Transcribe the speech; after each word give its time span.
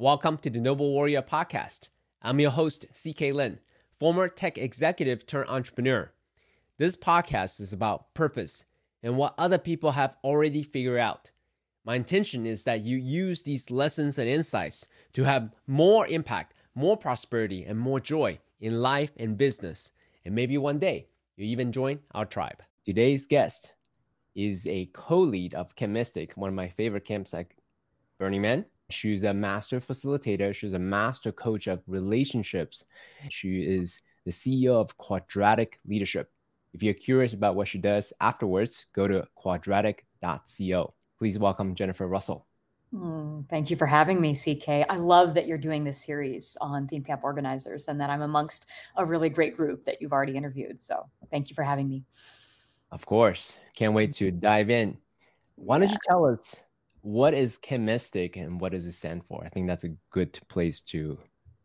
Welcome 0.00 0.38
to 0.38 0.50
the 0.50 0.60
Noble 0.60 0.92
Warrior 0.92 1.22
Podcast. 1.22 1.88
I'm 2.22 2.38
your 2.38 2.52
host, 2.52 2.86
CK 2.92 3.32
Lin, 3.32 3.58
former 3.98 4.28
tech 4.28 4.56
executive 4.56 5.26
turned 5.26 5.50
entrepreneur. 5.50 6.12
This 6.76 6.94
podcast 6.94 7.60
is 7.60 7.72
about 7.72 8.14
purpose 8.14 8.64
and 9.02 9.16
what 9.16 9.34
other 9.36 9.58
people 9.58 9.90
have 9.90 10.14
already 10.22 10.62
figured 10.62 11.00
out. 11.00 11.32
My 11.84 11.96
intention 11.96 12.46
is 12.46 12.62
that 12.62 12.82
you 12.82 12.96
use 12.96 13.42
these 13.42 13.72
lessons 13.72 14.20
and 14.20 14.28
insights 14.28 14.86
to 15.14 15.24
have 15.24 15.52
more 15.66 16.06
impact, 16.06 16.54
more 16.76 16.96
prosperity, 16.96 17.64
and 17.64 17.76
more 17.76 17.98
joy 17.98 18.38
in 18.60 18.80
life 18.80 19.10
and 19.16 19.36
business. 19.36 19.90
And 20.24 20.32
maybe 20.32 20.58
one 20.58 20.78
day 20.78 21.08
you 21.34 21.44
even 21.46 21.72
join 21.72 21.98
our 22.14 22.24
tribe. 22.24 22.62
Today's 22.86 23.26
guest 23.26 23.72
is 24.36 24.64
a 24.68 24.88
co-lead 24.92 25.54
of 25.54 25.74
Camp 25.74 25.92
Mystic, 25.92 26.36
one 26.36 26.50
of 26.50 26.54
my 26.54 26.68
favorite 26.68 27.04
camps 27.04 27.32
like 27.32 27.56
Burning 28.20 28.42
Man. 28.42 28.64
She's 28.90 29.22
a 29.22 29.34
master 29.34 29.80
facilitator. 29.80 30.54
She's 30.54 30.72
a 30.72 30.78
master 30.78 31.30
coach 31.30 31.66
of 31.66 31.82
relationships. 31.86 32.86
She 33.28 33.60
is 33.60 34.00
the 34.24 34.30
CEO 34.30 34.80
of 34.80 34.96
Quadratic 34.96 35.78
Leadership. 35.86 36.30
If 36.72 36.82
you're 36.82 36.94
curious 36.94 37.34
about 37.34 37.54
what 37.54 37.68
she 37.68 37.76
does 37.76 38.14
afterwards, 38.22 38.86
go 38.94 39.06
to 39.06 39.26
quadratic.co. 39.34 40.94
Please 41.18 41.38
welcome 41.38 41.74
Jennifer 41.74 42.08
Russell. 42.08 42.46
Mm, 42.94 43.46
thank 43.50 43.68
you 43.70 43.76
for 43.76 43.84
having 43.84 44.22
me, 44.22 44.34
CK. 44.34 44.86
I 44.88 44.96
love 44.96 45.34
that 45.34 45.46
you're 45.46 45.58
doing 45.58 45.84
this 45.84 46.02
series 46.02 46.56
on 46.62 46.88
Theme 46.88 47.04
Camp 47.04 47.24
organizers 47.24 47.88
and 47.88 48.00
that 48.00 48.08
I'm 48.08 48.22
amongst 48.22 48.70
a 48.96 49.04
really 49.04 49.28
great 49.28 49.54
group 49.54 49.84
that 49.84 50.00
you've 50.00 50.14
already 50.14 50.34
interviewed. 50.34 50.80
So 50.80 51.04
thank 51.30 51.50
you 51.50 51.54
for 51.54 51.62
having 51.62 51.90
me. 51.90 52.04
Of 52.90 53.04
course. 53.04 53.60
Can't 53.76 53.92
wait 53.92 54.14
to 54.14 54.30
dive 54.30 54.70
in. 54.70 54.96
Why 55.56 55.78
don't 55.78 55.90
you 55.90 55.98
tell 56.08 56.24
us 56.24 56.62
what 57.08 57.32
is 57.32 57.56
Camp 57.56 57.84
Mystic 57.84 58.36
and 58.36 58.60
what 58.60 58.72
does 58.72 58.84
it 58.84 58.92
stand 58.92 59.24
for? 59.24 59.42
I 59.42 59.48
think 59.48 59.66
that's 59.66 59.84
a 59.84 59.94
good 60.10 60.38
place 60.48 60.80
to. 60.92 61.18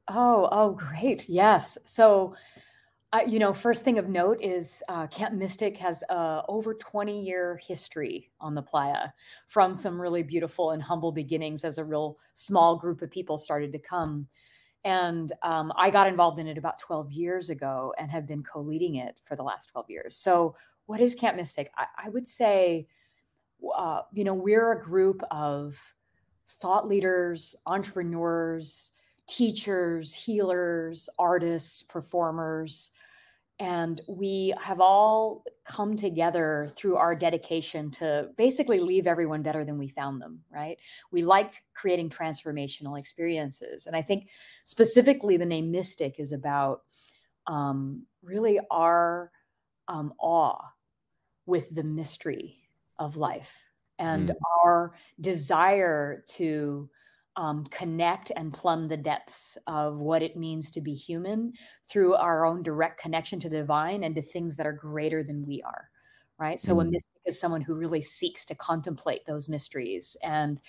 Oh, 0.07 0.47
oh, 0.53 0.71
great. 0.71 1.27
Yes. 1.27 1.77
So, 1.83 2.33
uh, 3.11 3.19
you 3.27 3.39
know, 3.39 3.51
first 3.51 3.83
thing 3.83 3.99
of 3.99 4.07
note 4.07 4.41
is 4.41 4.81
uh, 4.87 5.05
Camp 5.07 5.35
Mystic 5.35 5.75
has 5.75 6.01
uh, 6.09 6.43
over 6.47 6.73
20 6.73 7.21
year 7.21 7.59
history 7.61 8.31
on 8.39 8.55
the 8.55 8.61
playa 8.61 9.09
from 9.47 9.75
some 9.75 10.01
really 10.01 10.23
beautiful 10.23 10.71
and 10.71 10.81
humble 10.81 11.11
beginnings 11.11 11.65
as 11.65 11.77
a 11.77 11.83
real 11.83 12.17
small 12.33 12.77
group 12.77 13.01
of 13.01 13.11
people 13.11 13.37
started 13.37 13.73
to 13.73 13.79
come. 13.79 14.25
And 14.85 15.33
um, 15.43 15.73
I 15.77 15.89
got 15.89 16.07
involved 16.07 16.39
in 16.39 16.47
it 16.47 16.57
about 16.57 16.79
12 16.79 17.11
years 17.11 17.49
ago 17.49 17.93
and 17.97 18.09
have 18.09 18.25
been 18.25 18.43
co 18.43 18.61
leading 18.61 18.95
it 18.95 19.17
for 19.25 19.35
the 19.35 19.43
last 19.43 19.65
12 19.71 19.89
years. 19.89 20.15
So, 20.15 20.55
what 20.85 21.01
is 21.01 21.15
Camp 21.15 21.35
Mystic? 21.35 21.69
I, 21.77 21.85
I 22.05 22.09
would 22.09 22.27
say, 22.27 22.87
uh, 23.75 24.01
you 24.11 24.23
know, 24.23 24.33
we're 24.33 24.73
a 24.73 24.79
group 24.79 25.21
of 25.31 25.79
thought 26.59 26.87
leaders, 26.87 27.55
entrepreneurs, 27.65 28.91
teachers, 29.27 30.13
healers, 30.13 31.09
artists, 31.17 31.83
performers. 31.83 32.91
And 33.59 34.01
we 34.07 34.53
have 34.59 34.81
all 34.81 35.43
come 35.63 35.95
together 35.95 36.69
through 36.75 36.97
our 36.97 37.15
dedication 37.15 37.91
to 37.91 38.29
basically 38.35 38.79
leave 38.79 39.07
everyone 39.07 39.41
better 39.41 39.63
than 39.63 39.77
we 39.77 39.87
found 39.87 40.21
them, 40.21 40.41
right? 40.51 40.77
We 41.11 41.23
like 41.23 41.63
creating 41.73 42.09
transformational 42.09 42.99
experiences. 42.99 43.87
And 43.87 43.95
I 43.95 44.01
think 44.01 44.29
specifically 44.63 45.37
the 45.37 45.45
name 45.45 45.71
Mystic 45.71 46.19
is 46.19 46.31
about 46.31 46.81
um, 47.47 48.05
really 48.21 48.59
our 48.71 49.31
um, 49.87 50.13
awe 50.19 50.61
with 51.45 51.73
the 51.73 51.83
mystery 51.83 52.62
of 53.03 53.17
life 53.17 53.61
and 53.99 54.29
mm. 54.29 54.35
our 54.63 54.91
desire 55.19 56.23
to 56.27 56.89
um, 57.35 57.63
connect 57.65 58.31
and 58.35 58.53
plumb 58.53 58.87
the 58.87 58.97
depths 58.97 59.57
of 59.67 59.97
what 59.97 60.21
it 60.21 60.37
means 60.37 60.69
to 60.71 60.81
be 60.81 60.93
human 60.93 61.53
through 61.87 62.13
our 62.15 62.45
own 62.45 62.61
direct 62.63 62.99
connection 62.99 63.39
to 63.39 63.49
the 63.49 63.57
divine 63.57 64.03
and 64.03 64.15
to 64.15 64.21
things 64.21 64.55
that 64.55 64.67
are 64.67 64.73
greater 64.73 65.23
than 65.23 65.45
we 65.45 65.61
are 65.63 65.89
right 66.37 66.59
so 66.59 66.75
mm. 66.75 66.81
a 66.81 66.85
mystic 66.85 67.21
is 67.25 67.39
someone 67.39 67.61
who 67.61 67.75
really 67.75 68.01
seeks 68.01 68.45
to 68.45 68.55
contemplate 68.55 69.25
those 69.25 69.49
mysteries 69.49 70.15
and 70.23 70.61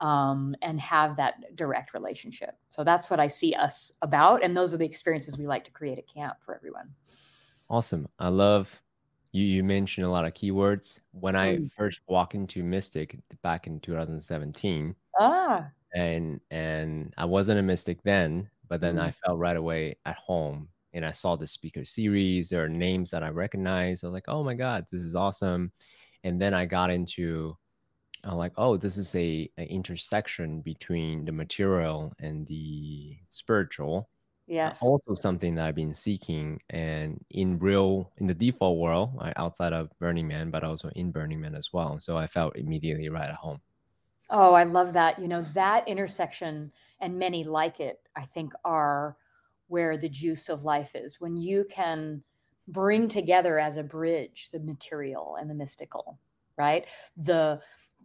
um, 0.00 0.54
and 0.62 0.80
have 0.80 1.16
that 1.16 1.56
direct 1.56 1.92
relationship 1.92 2.56
so 2.68 2.84
that's 2.84 3.10
what 3.10 3.18
i 3.18 3.26
see 3.26 3.52
us 3.54 3.92
about 4.02 4.44
and 4.44 4.56
those 4.56 4.72
are 4.72 4.78
the 4.78 4.86
experiences 4.86 5.36
we 5.36 5.46
like 5.46 5.64
to 5.64 5.70
create 5.72 5.98
at 5.98 6.06
camp 6.06 6.36
for 6.40 6.54
everyone 6.54 6.88
awesome 7.68 8.06
i 8.18 8.28
love 8.28 8.80
you 9.32 9.44
you 9.44 9.64
mentioned 9.64 10.06
a 10.06 10.10
lot 10.10 10.24
of 10.24 10.34
keywords 10.34 10.98
when 11.12 11.34
i 11.34 11.56
mm. 11.56 11.72
first 11.72 12.00
walked 12.06 12.34
into 12.34 12.62
mystic 12.62 13.18
back 13.42 13.66
in 13.66 13.80
2017 13.80 14.94
ah 15.18 15.66
and 15.94 16.40
and 16.50 17.12
i 17.16 17.24
wasn't 17.24 17.58
a 17.58 17.62
mystic 17.62 18.02
then 18.02 18.48
but 18.68 18.80
then 18.80 18.96
mm. 18.96 19.02
i 19.02 19.10
felt 19.10 19.38
right 19.38 19.56
away 19.56 19.96
at 20.06 20.16
home 20.16 20.68
and 20.92 21.04
i 21.04 21.12
saw 21.12 21.34
the 21.34 21.46
speaker 21.46 21.84
series 21.84 22.48
there 22.48 22.62
are 22.62 22.68
names 22.68 23.10
that 23.10 23.22
i 23.22 23.28
recognized 23.28 24.04
i 24.04 24.06
was 24.06 24.14
like 24.14 24.28
oh 24.28 24.42
my 24.42 24.54
god 24.54 24.86
this 24.92 25.02
is 25.02 25.16
awesome 25.16 25.72
and 26.24 26.40
then 26.40 26.54
i 26.54 26.64
got 26.64 26.90
into 26.90 27.56
i'm 28.24 28.36
like 28.36 28.52
oh 28.56 28.76
this 28.76 28.96
is 28.96 29.14
a 29.14 29.50
an 29.56 29.66
intersection 29.66 30.60
between 30.60 31.24
the 31.24 31.32
material 31.32 32.12
and 32.20 32.46
the 32.46 33.16
spiritual 33.30 34.08
Yes. 34.52 34.80
Also 34.82 35.14
something 35.14 35.54
that 35.54 35.66
I've 35.66 35.74
been 35.74 35.94
seeking 35.94 36.60
and 36.68 37.24
in 37.30 37.58
real 37.58 38.12
in 38.18 38.26
the 38.26 38.34
default 38.34 38.78
world, 38.78 39.12
right, 39.18 39.32
outside 39.36 39.72
of 39.72 39.88
Burning 39.98 40.28
Man, 40.28 40.50
but 40.50 40.62
also 40.62 40.90
in 40.90 41.10
Burning 41.10 41.40
Man 41.40 41.54
as 41.54 41.72
well. 41.72 41.98
So 42.00 42.18
I 42.18 42.26
felt 42.26 42.54
immediately 42.56 43.08
right 43.08 43.30
at 43.30 43.34
home. 43.34 43.62
Oh, 44.28 44.52
I 44.52 44.64
love 44.64 44.92
that. 44.92 45.18
You 45.18 45.26
know, 45.26 45.40
that 45.54 45.88
intersection 45.88 46.70
and 47.00 47.18
many 47.18 47.44
like 47.44 47.80
it, 47.80 48.00
I 48.14 48.26
think 48.26 48.52
are 48.62 49.16
where 49.68 49.96
the 49.96 50.10
juice 50.10 50.50
of 50.50 50.64
life 50.64 50.94
is. 50.94 51.18
When 51.18 51.38
you 51.38 51.64
can 51.70 52.22
bring 52.68 53.08
together 53.08 53.58
as 53.58 53.78
a 53.78 53.82
bridge 53.82 54.50
the 54.52 54.60
material 54.60 55.36
and 55.40 55.48
the 55.48 55.54
mystical, 55.54 56.18
right? 56.58 56.86
The 57.16 57.58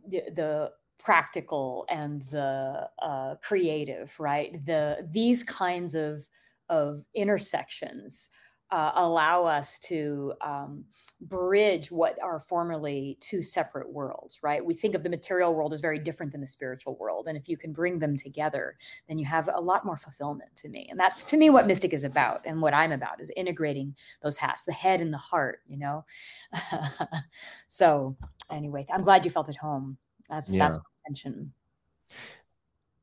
the, 0.07 0.23
the 0.33 0.71
practical 0.99 1.85
and 1.89 2.23
the 2.29 2.89
uh, 3.01 3.35
creative, 3.41 4.13
right? 4.19 4.65
The 4.65 5.07
these 5.11 5.43
kinds 5.43 5.95
of 5.95 6.27
of 6.69 7.05
intersections 7.15 8.29
uh, 8.71 8.91
allow 8.95 9.45
us 9.45 9.79
to 9.79 10.33
um, 10.41 10.83
bridge 11.21 11.91
what 11.91 12.21
are 12.21 12.39
formerly 12.39 13.17
two 13.19 13.41
separate 13.41 13.91
worlds, 13.91 14.39
right? 14.43 14.63
We 14.63 14.73
think 14.73 14.93
of 14.93 15.03
the 15.03 15.09
material 15.09 15.55
world 15.55 15.73
as 15.73 15.79
very 15.79 15.97
different 15.97 16.31
than 16.31 16.41
the 16.41 16.47
spiritual 16.47 16.95
world. 16.97 17.27
And 17.27 17.37
if 17.37 17.47
you 17.47 17.57
can 17.57 17.73
bring 17.73 17.97
them 17.97 18.17
together, 18.17 18.73
then 19.07 19.17
you 19.17 19.25
have 19.25 19.49
a 19.53 19.59
lot 19.59 19.85
more 19.85 19.97
fulfillment 19.97 20.55
to 20.57 20.69
me. 20.69 20.87
And 20.91 20.99
that's 20.99 21.23
to 21.25 21.37
me 21.37 21.49
what 21.49 21.65
Mystic 21.65 21.93
is 21.93 22.03
about 22.03 22.41
and 22.45 22.61
what 22.61 22.73
I'm 22.73 22.91
about 22.91 23.21
is 23.21 23.31
integrating 23.35 23.95
those 24.21 24.37
halves, 24.37 24.65
the 24.65 24.73
head 24.73 25.01
and 25.01 25.13
the 25.13 25.17
heart, 25.17 25.59
you 25.65 25.77
know? 25.77 26.05
so, 27.67 28.15
anyway, 28.51 28.85
I'm 28.93 29.01
glad 29.01 29.25
you 29.25 29.31
felt 29.31 29.49
at 29.49 29.55
home. 29.55 29.97
That's 30.29 30.51
yeah. 30.51 30.65
that's 30.65 30.79
attention. 31.05 31.53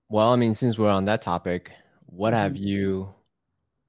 Well, 0.08 0.32
I 0.32 0.36
mean, 0.36 0.54
since 0.54 0.78
we're 0.78 0.90
on 0.90 1.06
that 1.06 1.22
topic, 1.22 1.72
what 2.06 2.32
mm-hmm. 2.32 2.42
have 2.42 2.56
you? 2.56 3.12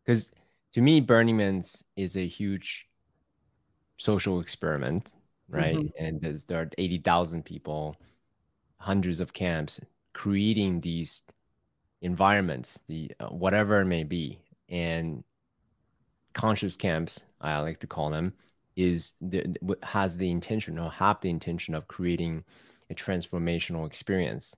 Because 0.03 0.31
to 0.73 0.81
me, 0.81 0.99
Burning 0.99 1.37
Man's 1.37 1.83
is 1.95 2.15
a 2.15 2.25
huge 2.25 2.87
social 3.97 4.39
experiment, 4.39 5.15
right? 5.49 5.75
Mm-hmm. 5.75 6.03
And 6.03 6.21
there's, 6.21 6.43
there 6.43 6.61
are 6.61 6.69
eighty 6.77 6.97
thousand 6.97 7.45
people, 7.45 7.97
hundreds 8.77 9.19
of 9.19 9.33
camps, 9.33 9.79
creating 10.13 10.81
these 10.81 11.21
environments, 12.01 12.79
the 12.87 13.11
uh, 13.19 13.27
whatever 13.27 13.81
it 13.81 13.85
may 13.85 14.03
be, 14.03 14.39
and 14.69 15.23
conscious 16.33 16.75
camps, 16.75 17.23
I 17.41 17.59
like 17.59 17.79
to 17.79 17.87
call 17.87 18.09
them, 18.09 18.33
is 18.75 19.13
the, 19.21 19.55
has 19.83 20.17
the 20.17 20.29
intention 20.29 20.77
or 20.77 20.91
have 20.91 21.21
the 21.21 21.29
intention 21.29 21.73
of 21.73 21.87
creating 21.87 22.43
a 22.89 22.95
transformational 22.95 23.85
experience. 23.87 24.53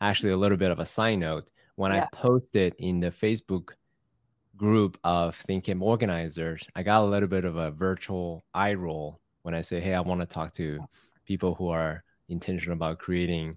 Actually, 0.00 0.32
a 0.32 0.36
little 0.36 0.58
bit 0.58 0.70
of 0.70 0.78
a 0.78 0.86
side 0.86 1.18
note 1.18 1.48
when 1.76 1.92
yeah. 1.92 2.04
I 2.12 2.16
posted 2.16 2.74
in 2.78 3.00
the 3.00 3.10
Facebook 3.10 3.70
group 4.56 4.98
of 5.04 5.34
Theme 5.36 5.62
Camp 5.62 5.82
organizers, 5.82 6.62
I 6.76 6.82
got 6.82 7.02
a 7.02 7.06
little 7.06 7.28
bit 7.28 7.44
of 7.44 7.56
a 7.56 7.70
virtual 7.70 8.44
eye 8.52 8.74
roll 8.74 9.18
when 9.42 9.54
I 9.54 9.62
say, 9.62 9.80
Hey, 9.80 9.94
I 9.94 10.00
want 10.00 10.20
to 10.20 10.26
talk 10.26 10.52
to 10.54 10.78
people 11.24 11.54
who 11.54 11.68
are 11.68 12.04
intentional 12.28 12.74
about 12.74 12.98
creating 12.98 13.56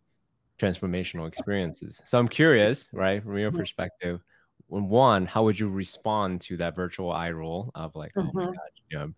transformational 0.60 1.28
experiences. 1.28 2.02
So 2.06 2.18
I'm 2.18 2.28
curious, 2.28 2.90
right, 2.94 3.22
from 3.22 3.38
your 3.38 3.52
perspective, 3.52 4.22
one, 4.68 5.26
how 5.26 5.44
would 5.44 5.60
you 5.60 5.68
respond 5.68 6.42
to 6.42 6.58
that 6.58 6.76
virtual 6.76 7.12
eye 7.12 7.32
roll 7.32 7.72
of 7.76 7.96
like, 7.96 8.14
mm-hmm. 8.14 8.30
oh 8.30 8.32
my 8.34 8.42
mm-hmm. 8.44 8.52
God, 8.52 8.70
you 8.90 8.98
know, 9.00 9.14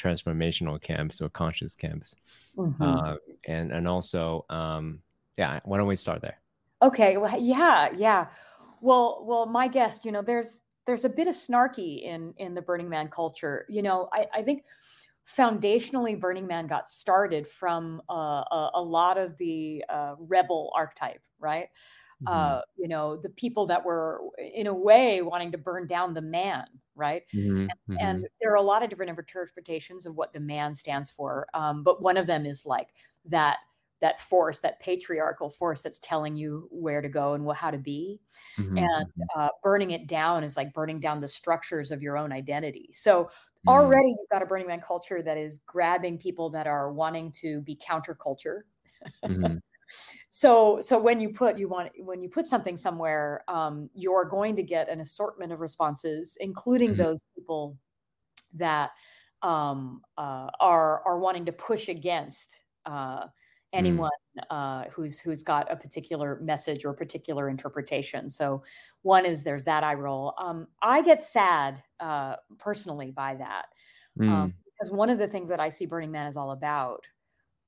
transformational 0.00 0.80
camps 0.80 1.20
or 1.20 1.28
conscious 1.28 1.74
camps. 1.74 2.14
Mm-hmm. 2.56 2.82
uh, 2.82 3.14
and 3.46 3.72
and 3.72 3.86
also 3.86 4.44
um, 4.50 5.00
yeah 5.36 5.60
why 5.64 5.78
don't 5.78 5.86
we 5.86 5.96
start 5.96 6.22
there? 6.22 6.38
Okay 6.82 7.16
well 7.16 7.40
yeah 7.40 7.90
yeah. 7.96 8.26
Well 8.80 9.24
well 9.26 9.46
my 9.46 9.68
guest 9.68 10.04
you 10.04 10.12
know 10.12 10.22
there's 10.22 10.60
there's 10.86 11.04
a 11.04 11.08
bit 11.08 11.26
of 11.26 11.34
snarky 11.34 12.02
in 12.04 12.32
in 12.38 12.54
the 12.54 12.62
burning 12.62 12.88
man 12.88 13.08
culture. 13.08 13.66
You 13.68 13.82
know 13.82 14.08
i, 14.12 14.26
I 14.32 14.42
think 14.42 14.64
foundationally 15.28 16.18
burning 16.18 16.46
man 16.46 16.66
got 16.66 16.88
started 16.88 17.46
from 17.46 18.00
uh, 18.08 18.42
a, 18.50 18.70
a, 18.74 18.82
lot 18.82 19.18
of 19.18 19.36
the 19.36 19.84
uh, 19.88 20.14
rebel 20.18 20.72
archetype 20.74 21.20
right 21.38 21.68
mm-hmm. 22.22 22.32
uh, 22.32 22.60
you 22.76 22.88
know, 22.88 23.16
the 23.16 23.30
people 23.30 23.66
that 23.66 23.84
were 23.84 24.20
in 24.38 24.66
a 24.66 24.74
way 24.74 25.22
wanting 25.22 25.52
to 25.52 25.58
burn 25.58 25.86
down 25.86 26.14
the 26.14 26.22
man, 26.22 26.66
right? 26.94 27.22
Mm-hmm. 27.34 27.56
And, 27.56 27.70
mm-hmm. 27.70 27.96
and, 28.00 28.26
there 28.40 28.52
are 28.52 28.56
a 28.56 28.62
lot 28.62 28.82
of 28.82 28.90
different 28.90 29.10
interpretations 29.10 30.06
of 30.06 30.14
what 30.14 30.32
the 30.32 30.40
man 30.40 30.74
stands 30.74 31.10
for, 31.10 31.46
um, 31.54 31.82
but 31.82 32.02
one 32.02 32.16
of 32.16 32.26
them 32.26 32.46
is 32.46 32.66
like 32.66 32.88
that 33.26 33.58
that 34.00 34.20
force, 34.20 34.60
that 34.60 34.80
patriarchal 34.80 35.50
force 35.50 35.82
that's 35.82 35.98
telling 35.98 36.36
you 36.36 36.68
where 36.70 37.00
to 37.00 37.08
go 37.08 37.34
and 37.34 37.44
what, 37.44 37.56
how 37.56 37.70
to 37.70 37.78
be. 37.78 38.20
Mm-hmm. 38.58 38.78
And 38.78 39.06
mm-hmm. 39.06 39.40
uh, 39.40 39.48
burning 39.62 39.90
it 39.90 40.06
down 40.06 40.44
is 40.44 40.56
like 40.56 40.72
burning 40.72 41.00
down 41.00 41.20
the 41.20 41.28
structures 41.28 41.90
of 41.90 42.02
your 42.02 42.16
own 42.16 42.32
identity. 42.32 42.90
So 42.92 43.24
mm-hmm. 43.24 43.68
already 43.68 44.08
you've 44.08 44.28
got 44.30 44.42
a 44.42 44.46
Burning 44.46 44.66
Man 44.66 44.80
culture 44.80 45.22
that 45.22 45.36
is 45.36 45.58
grabbing 45.66 46.18
people 46.18 46.50
that 46.50 46.66
are 46.66 46.92
wanting 46.92 47.32
to 47.40 47.60
be 47.62 47.76
counterculture. 47.76 48.60
Mm-hmm. 49.24 49.58
So 50.28 50.80
so 50.80 50.98
when 50.98 51.20
you 51.20 51.30
put 51.30 51.58
you 51.58 51.68
want 51.68 51.90
when 51.98 52.22
you 52.22 52.28
put 52.28 52.46
something 52.46 52.76
somewhere 52.76 53.42
um, 53.48 53.88
you're 53.94 54.24
going 54.24 54.54
to 54.56 54.62
get 54.62 54.88
an 54.88 55.00
assortment 55.00 55.52
of 55.52 55.60
responses 55.60 56.36
including 56.40 56.90
mm-hmm. 56.90 57.02
those 57.02 57.24
people 57.34 57.76
that 58.54 58.90
um, 59.42 60.02
uh, 60.16 60.48
are 60.60 61.02
are 61.04 61.18
wanting 61.18 61.44
to 61.44 61.52
push 61.52 61.88
against 61.88 62.64
uh, 62.86 63.26
Mm. 63.74 63.78
anyone 63.78 64.10
mm. 64.38 64.44
uh, 64.50 64.88
who's 64.90 65.20
who's 65.20 65.42
got 65.42 65.70
a 65.70 65.76
particular 65.76 66.40
message 66.40 66.86
or 66.86 66.94
particular 66.94 67.50
interpretation. 67.50 68.30
So 68.30 68.62
one 69.02 69.26
is 69.26 69.42
there's 69.42 69.64
that 69.64 69.84
eye 69.84 69.94
roll. 69.94 70.32
Um, 70.38 70.68
I 70.80 71.02
get 71.02 71.22
sad 71.22 71.82
uh, 72.00 72.36
personally 72.56 73.10
by 73.10 73.34
that 73.34 73.66
um, 74.20 74.26
mm. 74.26 74.32
um, 74.32 74.54
because 74.64 74.90
one 74.90 75.10
of 75.10 75.18
the 75.18 75.28
things 75.28 75.48
that 75.48 75.60
I 75.60 75.68
see 75.68 75.84
Burning 75.84 76.10
Man 76.10 76.26
is 76.26 76.36
all 76.36 76.52
about, 76.52 77.06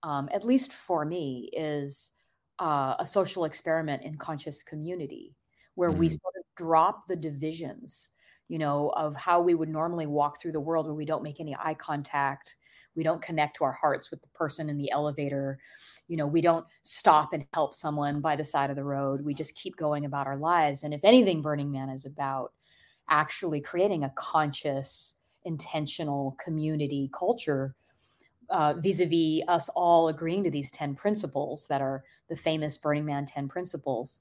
um, 0.03 0.29
at 0.33 0.45
least 0.45 0.73
for 0.73 1.05
me, 1.05 1.51
is 1.53 2.13
uh, 2.59 2.95
a 2.99 3.07
social 3.07 3.45
experiment 3.45 4.03
in 4.03 4.17
conscious 4.17 4.63
community 4.63 5.35
where 5.75 5.91
mm. 5.91 5.99
we 5.99 6.09
sort 6.09 6.35
of 6.39 6.45
drop 6.57 7.07
the 7.09 7.17
divisions 7.17 8.11
you 8.49 8.59
know, 8.59 8.93
of 8.97 9.15
how 9.15 9.41
we 9.41 9.55
would 9.55 9.69
normally 9.69 10.07
walk 10.09 10.41
through 10.41 10.51
the 10.51 10.59
world 10.59 10.85
where 10.85 10.95
we 10.95 11.05
don't 11.05 11.23
make 11.23 11.39
any 11.39 11.57
eye 11.63 11.75
contact, 11.75 12.57
we 12.97 13.05
don't 13.05 13.23
connect 13.23 13.57
to 13.57 13.65
our 13.65 13.73
hearts 13.73 14.11
with 14.11 14.21
the 14.23 14.29
person 14.31 14.69
in 14.69 14.77
the 14.77 14.91
elevator 14.91 15.59
you 16.09 16.17
know 16.17 16.27
we 16.27 16.41
don't 16.41 16.67
stop 16.83 17.33
and 17.33 17.47
help 17.55 17.75
someone 17.75 18.21
by 18.21 18.37
the 18.37 18.45
side 18.45 18.71
of 18.71 18.77
the 18.77 18.85
road 18.85 19.23
we 19.23 19.33
just 19.33 19.55
keep 19.55 19.77
going 19.77 20.05
about 20.05 20.27
our 20.27 20.37
lives 20.37 20.83
and 20.83 20.93
if 20.93 21.01
anything 21.05 21.41
burning 21.41 21.71
man 21.71 21.89
is 21.89 22.05
about 22.05 22.53
actually 23.09 23.61
creating 23.61 24.05
a 24.05 24.13
conscious 24.17 25.17
intentional 25.45 26.37
community 26.43 27.09
culture 27.17 27.75
uh, 28.51 28.75
vis-a-vis 28.79 29.43
us 29.49 29.69
all 29.71 30.09
agreeing 30.09 30.45
to 30.45 30.51
these 30.51 30.71
10 30.71 30.95
principles 30.95 31.67
that 31.69 31.81
are 31.81 32.03
the 32.29 32.37
famous 32.37 32.77
burning 32.77 33.05
man 33.05 33.25
10 33.25 33.49
principles 33.49 34.21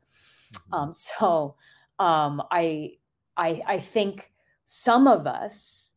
mm-hmm. 0.54 0.74
um, 0.74 0.94
so 0.94 1.56
um, 2.00 2.42
I, 2.52 2.94
I 3.38 3.62
i 3.68 3.80
think 3.80 4.32
some 4.66 5.08
of 5.08 5.26
us 5.26 5.90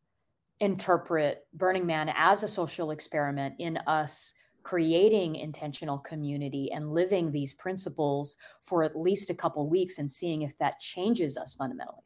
interpret 0.61 1.47
Burning 1.55 1.85
Man 1.85 2.11
as 2.17 2.45
a 2.45 2.49
social 2.49 2.93
experiment 2.93 3.55
in 3.59 3.77
us 3.89 4.33
creating 4.63 5.35
intentional 5.35 5.99
community 5.99 6.71
and 6.73 6.93
living 6.93 7.33
these 7.33 7.53
principles 7.53 8.37
for 8.61 8.85
at 8.85 8.97
least 8.97 9.29
a 9.29 9.35
couple 9.35 9.69
weeks 9.69 9.99
and 9.99 10.11
seeing 10.11 10.43
if 10.43 10.57
that 10.59 10.79
changes 10.79 11.37
us 11.37 11.57
fundamentally. 11.57 12.05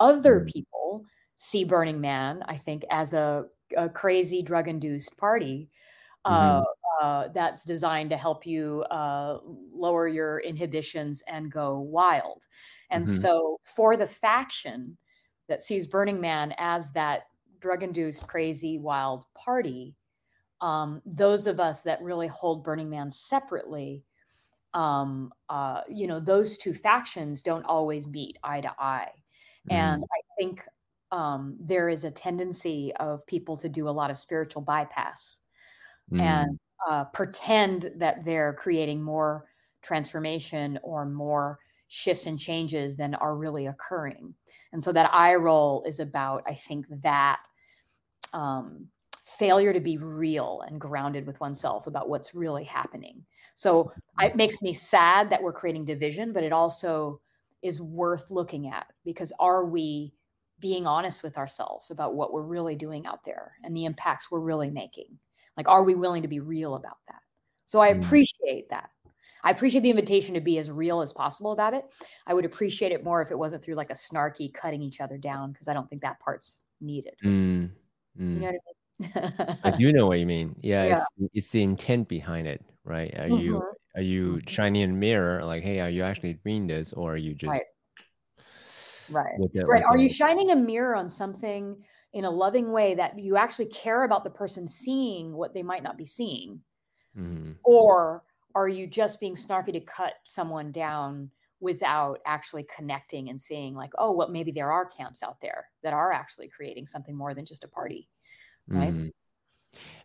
Other 0.00 0.40
mm. 0.40 0.50
people 0.50 1.04
see 1.36 1.62
Burning 1.62 2.00
Man, 2.00 2.42
I 2.48 2.56
think, 2.56 2.84
as 2.90 3.12
a, 3.12 3.44
a 3.76 3.88
crazy 3.88 4.42
drug 4.42 4.68
induced 4.68 5.16
party. 5.16 5.68
Uh, 6.26 6.60
mm-hmm. 6.60 7.06
uh, 7.06 7.28
that's 7.28 7.64
designed 7.64 8.10
to 8.10 8.16
help 8.16 8.46
you 8.46 8.82
uh, 8.90 9.38
lower 9.72 10.06
your 10.06 10.40
inhibitions 10.40 11.22
and 11.28 11.50
go 11.50 11.78
wild. 11.78 12.44
And 12.90 13.04
mm-hmm. 13.04 13.14
so, 13.14 13.58
for 13.64 13.96
the 13.96 14.06
faction 14.06 14.98
that 15.48 15.62
sees 15.62 15.86
Burning 15.86 16.20
Man 16.20 16.54
as 16.58 16.92
that 16.92 17.22
drug 17.58 17.82
induced, 17.82 18.26
crazy, 18.26 18.78
wild 18.78 19.24
party, 19.34 19.94
um, 20.60 21.00
those 21.06 21.46
of 21.46 21.58
us 21.58 21.82
that 21.82 22.02
really 22.02 22.26
hold 22.26 22.64
Burning 22.64 22.90
Man 22.90 23.10
separately, 23.10 24.04
um, 24.74 25.32
uh, 25.48 25.80
you 25.88 26.06
know, 26.06 26.20
those 26.20 26.58
two 26.58 26.74
factions 26.74 27.42
don't 27.42 27.64
always 27.64 28.06
meet 28.06 28.38
eye 28.44 28.60
to 28.60 28.72
eye. 28.78 29.10
Mm. 29.70 29.74
And 29.74 30.04
I 30.04 30.20
think 30.38 30.64
um, 31.12 31.56
there 31.60 31.88
is 31.88 32.04
a 32.04 32.10
tendency 32.10 32.92
of 33.00 33.26
people 33.26 33.56
to 33.56 33.68
do 33.68 33.88
a 33.88 33.90
lot 33.90 34.10
of 34.10 34.16
spiritual 34.16 34.62
bypass 34.62 35.40
mm. 36.12 36.20
and 36.20 36.58
uh, 36.88 37.04
pretend 37.04 37.90
that 37.96 38.24
they're 38.24 38.54
creating 38.54 39.02
more 39.02 39.44
transformation 39.82 40.78
or 40.82 41.06
more 41.06 41.56
shifts 41.88 42.26
and 42.26 42.38
changes 42.38 42.96
than 42.96 43.14
are 43.16 43.34
really 43.34 43.66
occurring. 43.66 44.32
And 44.72 44.82
so 44.82 44.92
that 44.92 45.12
eye 45.12 45.34
roll 45.34 45.82
is 45.86 45.98
about, 45.98 46.42
I 46.46 46.54
think, 46.54 46.86
that 47.02 47.40
um, 48.32 48.86
failure 49.24 49.72
to 49.72 49.80
be 49.80 49.98
real 49.98 50.62
and 50.68 50.80
grounded 50.80 51.26
with 51.26 51.40
oneself 51.40 51.86
about 51.86 52.08
what's 52.08 52.34
really 52.34 52.64
happening. 52.64 53.24
So 53.54 53.92
it 54.20 54.36
makes 54.36 54.62
me 54.62 54.72
sad 54.72 55.30
that 55.30 55.42
we're 55.42 55.52
creating 55.52 55.84
division, 55.84 56.32
but 56.32 56.44
it 56.44 56.52
also 56.52 57.18
is 57.62 57.80
worth 57.80 58.30
looking 58.30 58.68
at 58.68 58.86
because 59.04 59.32
are 59.40 59.64
we 59.64 60.12
being 60.60 60.86
honest 60.86 61.22
with 61.22 61.36
ourselves 61.38 61.90
about 61.90 62.14
what 62.14 62.32
we're 62.32 62.42
really 62.42 62.74
doing 62.74 63.06
out 63.06 63.24
there 63.24 63.52
and 63.64 63.76
the 63.76 63.84
impacts 63.84 64.30
we're 64.30 64.40
really 64.40 64.70
making? 64.70 65.18
Like, 65.56 65.68
are 65.68 65.82
we 65.82 65.94
willing 65.94 66.22
to 66.22 66.28
be 66.28 66.40
real 66.40 66.74
about 66.74 66.98
that? 67.08 67.20
So 67.64 67.80
I 67.80 67.92
mm. 67.92 68.02
appreciate 68.02 68.68
that. 68.70 68.90
I 69.42 69.50
appreciate 69.50 69.80
the 69.80 69.90
invitation 69.90 70.34
to 70.34 70.40
be 70.40 70.58
as 70.58 70.70
real 70.70 71.00
as 71.00 71.12
possible 71.12 71.52
about 71.52 71.72
it. 71.72 71.84
I 72.26 72.34
would 72.34 72.44
appreciate 72.44 72.92
it 72.92 73.02
more 73.02 73.22
if 73.22 73.30
it 73.30 73.38
wasn't 73.38 73.64
through 73.64 73.76
like 73.76 73.90
a 73.90 73.94
snarky 73.94 74.52
cutting 74.52 74.82
each 74.82 75.00
other 75.00 75.16
down 75.16 75.52
because 75.52 75.66
I 75.66 75.74
don't 75.74 75.88
think 75.88 76.02
that 76.02 76.20
part's 76.20 76.64
needed. 76.80 77.14
Mm. 77.24 77.70
Mm. 78.20 78.34
You 78.34 78.40
know 78.40 78.46
what 78.46 78.54
I 78.54 78.58
mean? 78.58 79.58
I 79.64 79.70
do 79.70 79.92
know 79.92 80.06
what 80.06 80.18
you 80.18 80.26
mean. 80.26 80.56
Yeah, 80.62 80.84
yeah, 80.84 80.94
it's 80.96 81.30
it's 81.32 81.50
the 81.50 81.62
intent 81.62 82.08
behind 82.08 82.46
it, 82.46 82.62
right? 82.84 83.12
Are 83.18 83.28
mm-hmm. 83.28 83.38
you 83.38 83.62
are 83.96 84.02
you 84.02 84.24
mm-hmm. 84.24 84.46
shining 84.46 84.82
a 84.82 84.88
mirror 84.88 85.42
like, 85.42 85.62
hey, 85.62 85.80
are 85.80 85.88
you 85.88 86.02
actually 86.02 86.34
doing 86.44 86.66
this, 86.66 86.92
or 86.92 87.14
are 87.14 87.16
you 87.16 87.34
just 87.34 87.50
right? 87.50 87.62
Right. 89.10 89.38
The, 89.52 89.66
right. 89.66 89.82
Are 89.82 89.96
the... 89.96 90.04
you 90.04 90.10
shining 90.10 90.50
a 90.50 90.56
mirror 90.56 90.94
on 90.94 91.08
something 91.08 91.76
in 92.12 92.24
a 92.24 92.30
loving 92.30 92.72
way 92.72 92.94
that 92.94 93.18
you 93.18 93.36
actually 93.36 93.66
care 93.66 94.04
about 94.04 94.24
the 94.24 94.30
person 94.30 94.66
seeing 94.66 95.32
what 95.32 95.54
they 95.54 95.62
might 95.62 95.82
not 95.82 95.96
be 95.96 96.04
seeing, 96.04 96.60
mm-hmm. 97.16 97.52
or 97.64 98.24
are 98.54 98.68
you 98.68 98.86
just 98.86 99.20
being 99.20 99.34
snarky 99.34 99.72
to 99.72 99.80
cut 99.80 100.14
someone 100.24 100.72
down 100.72 101.30
without 101.60 102.18
actually 102.26 102.66
connecting 102.74 103.28
and 103.28 103.40
seeing 103.40 103.74
like 103.74 103.90
oh 103.98 104.10
well 104.10 104.28
maybe 104.28 104.50
there 104.50 104.72
are 104.72 104.86
camps 104.86 105.22
out 105.22 105.36
there 105.42 105.68
that 105.82 105.92
are 105.92 106.10
actually 106.10 106.48
creating 106.48 106.86
something 106.86 107.14
more 107.14 107.34
than 107.34 107.44
just 107.44 107.64
a 107.64 107.68
party 107.68 108.08
right 108.66 108.92
mm. 108.94 109.10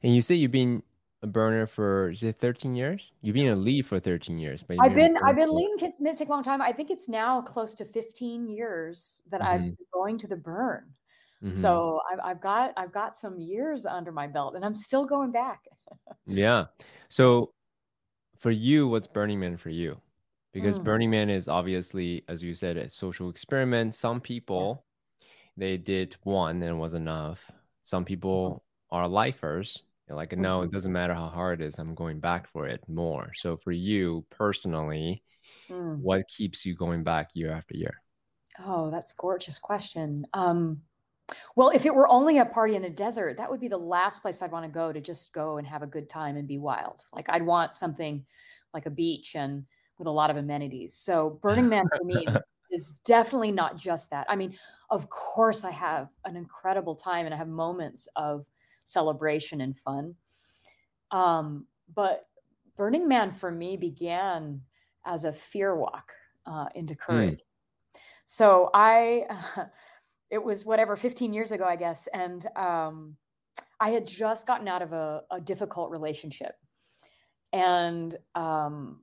and 0.03 0.13
you 0.13 0.21
say 0.21 0.35
you've 0.35 0.51
been 0.51 0.83
a 1.25 1.27
burner 1.27 1.65
for 1.65 2.09
is 2.09 2.23
it 2.23 2.37
13 2.37 2.75
years 2.75 3.11
you've 3.21 3.33
been 3.33 3.51
a 3.51 3.55
lead 3.55 3.85
for 3.85 3.99
13 3.99 4.37
years 4.37 4.63
but 4.63 4.77
i've 4.79 4.93
been 4.93 5.17
i've 5.17 5.35
been 5.35 5.49
leading 5.49 5.77
kids 5.77 5.99
mystic 5.99 6.27
a 6.27 6.31
long 6.31 6.43
time 6.43 6.61
i 6.61 6.71
think 6.71 6.91
it's 6.91 7.09
now 7.09 7.41
close 7.41 7.73
to 7.75 7.83
15 7.83 8.47
years 8.47 9.23
that 9.31 9.41
mm-hmm. 9.41 9.51
i've 9.51 9.61
been 9.61 9.77
going 9.91 10.17
to 10.17 10.27
the 10.27 10.35
burn 10.35 10.85
mm-hmm. 11.43 11.53
so 11.53 11.99
I've, 12.11 12.19
I've 12.23 12.41
got 12.41 12.73
i've 12.77 12.93
got 12.93 13.15
some 13.15 13.39
years 13.39 13.85
under 13.85 14.11
my 14.11 14.27
belt 14.27 14.55
and 14.55 14.63
i'm 14.63 14.75
still 14.75 15.05
going 15.05 15.31
back 15.31 15.63
yeah 16.27 16.65
so 17.09 17.51
for 18.37 18.51
you 18.51 18.87
what's 18.87 19.07
burning 19.07 19.39
man 19.39 19.57
for 19.57 19.71
you 19.71 19.97
because 20.55 20.79
mm. 20.79 20.85
Burning 20.85 21.09
Man 21.09 21.29
is 21.29 21.49
obviously, 21.49 22.23
as 22.29 22.41
you 22.41 22.55
said, 22.55 22.77
a 22.77 22.87
social 22.87 23.29
experiment. 23.29 23.93
Some 23.93 24.21
people 24.21 24.67
yes. 24.69 24.93
they 25.57 25.75
did 25.75 26.15
one 26.23 26.63
and 26.63 26.71
it 26.71 26.73
was 26.73 26.93
enough. 26.93 27.51
Some 27.83 28.05
people 28.05 28.63
mm-hmm. 28.89 28.95
are 28.95 29.07
lifers. 29.07 29.83
They're 30.07 30.15
like, 30.15 30.37
no, 30.37 30.57
mm-hmm. 30.57 30.65
it 30.65 30.71
doesn't 30.71 30.91
matter 30.91 31.13
how 31.13 31.29
hard 31.29 31.61
it 31.61 31.65
is. 31.65 31.79
I'm 31.79 31.95
going 31.95 32.19
back 32.19 32.47
for 32.47 32.67
it 32.67 32.81
more. 32.87 33.31
So 33.33 33.57
for 33.57 33.71
you 33.71 34.25
personally, 34.29 35.23
mm. 35.69 35.99
what 35.99 36.27
keeps 36.27 36.65
you 36.65 36.75
going 36.75 37.03
back 37.03 37.29
year 37.33 37.51
after 37.51 37.75
year? 37.75 38.01
Oh, 38.63 38.91
that's 38.91 39.13
gorgeous 39.13 39.57
question. 39.57 40.25
Um, 40.33 40.81
well, 41.55 41.69
if 41.69 41.85
it 41.85 41.93
were 41.93 42.07
only 42.07 42.37
a 42.37 42.45
party 42.45 42.75
in 42.75 42.85
a 42.85 42.89
desert, 42.89 43.37
that 43.37 43.49
would 43.49 43.59
be 43.59 43.67
the 43.67 43.77
last 43.77 44.21
place 44.21 44.41
I'd 44.41 44.51
want 44.51 44.65
to 44.65 44.71
go 44.71 44.91
to 44.91 45.01
just 45.01 45.33
go 45.33 45.57
and 45.57 45.67
have 45.67 45.81
a 45.81 45.87
good 45.87 46.07
time 46.07 46.37
and 46.37 46.47
be 46.47 46.57
wild. 46.57 47.01
Like 47.11 47.29
I'd 47.29 47.43
want 47.43 47.73
something 47.73 48.23
like 48.73 48.85
a 48.85 48.91
beach 48.91 49.35
and 49.35 49.65
with 49.97 50.07
a 50.07 50.11
lot 50.11 50.29
of 50.29 50.37
amenities. 50.37 50.95
So 50.95 51.39
Burning 51.41 51.69
Man 51.69 51.85
for 51.97 52.03
me 52.03 52.25
is, 52.27 52.45
is, 52.71 52.91
definitely 53.05 53.51
not 53.51 53.77
just 53.77 54.09
that. 54.11 54.25
I 54.29 54.35
mean, 54.35 54.53
of 54.89 55.09
course, 55.09 55.63
I 55.63 55.71
have 55.71 56.09
an 56.25 56.35
incredible 56.35 56.95
time 56.95 57.25
and 57.25 57.33
I 57.33 57.37
have 57.37 57.47
moments 57.47 58.07
of 58.15 58.45
celebration 58.85 59.59
and 59.61 59.77
fun. 59.77 60.15
Um, 61.11 61.67
but 61.93 62.27
Burning 62.77 63.07
Man 63.07 63.31
for 63.31 63.51
me 63.51 63.75
began 63.77 64.61
as 65.05 65.25
a 65.25 65.33
fear 65.33 65.75
walk 65.75 66.11
uh, 66.45 66.67
into 66.75 66.93
hmm. 66.93 66.99
courage. 66.99 67.39
Mm. 67.39 67.99
So 68.25 68.69
I, 68.73 69.25
uh, 69.29 69.65
it 70.29 70.43
was 70.43 70.65
whatever 70.65 70.95
15 70.95 71.33
years 71.33 71.51
ago, 71.51 71.65
I 71.65 71.75
guess, 71.75 72.07
and 72.13 72.45
um, 72.55 73.15
I 73.79 73.89
had 73.89 74.07
just 74.07 74.47
gotten 74.47 74.67
out 74.67 74.81
of 74.81 74.93
a, 74.93 75.21
a 75.31 75.39
difficult 75.39 75.91
relationship, 75.91 76.55
and 77.53 78.15
um, 78.33 79.01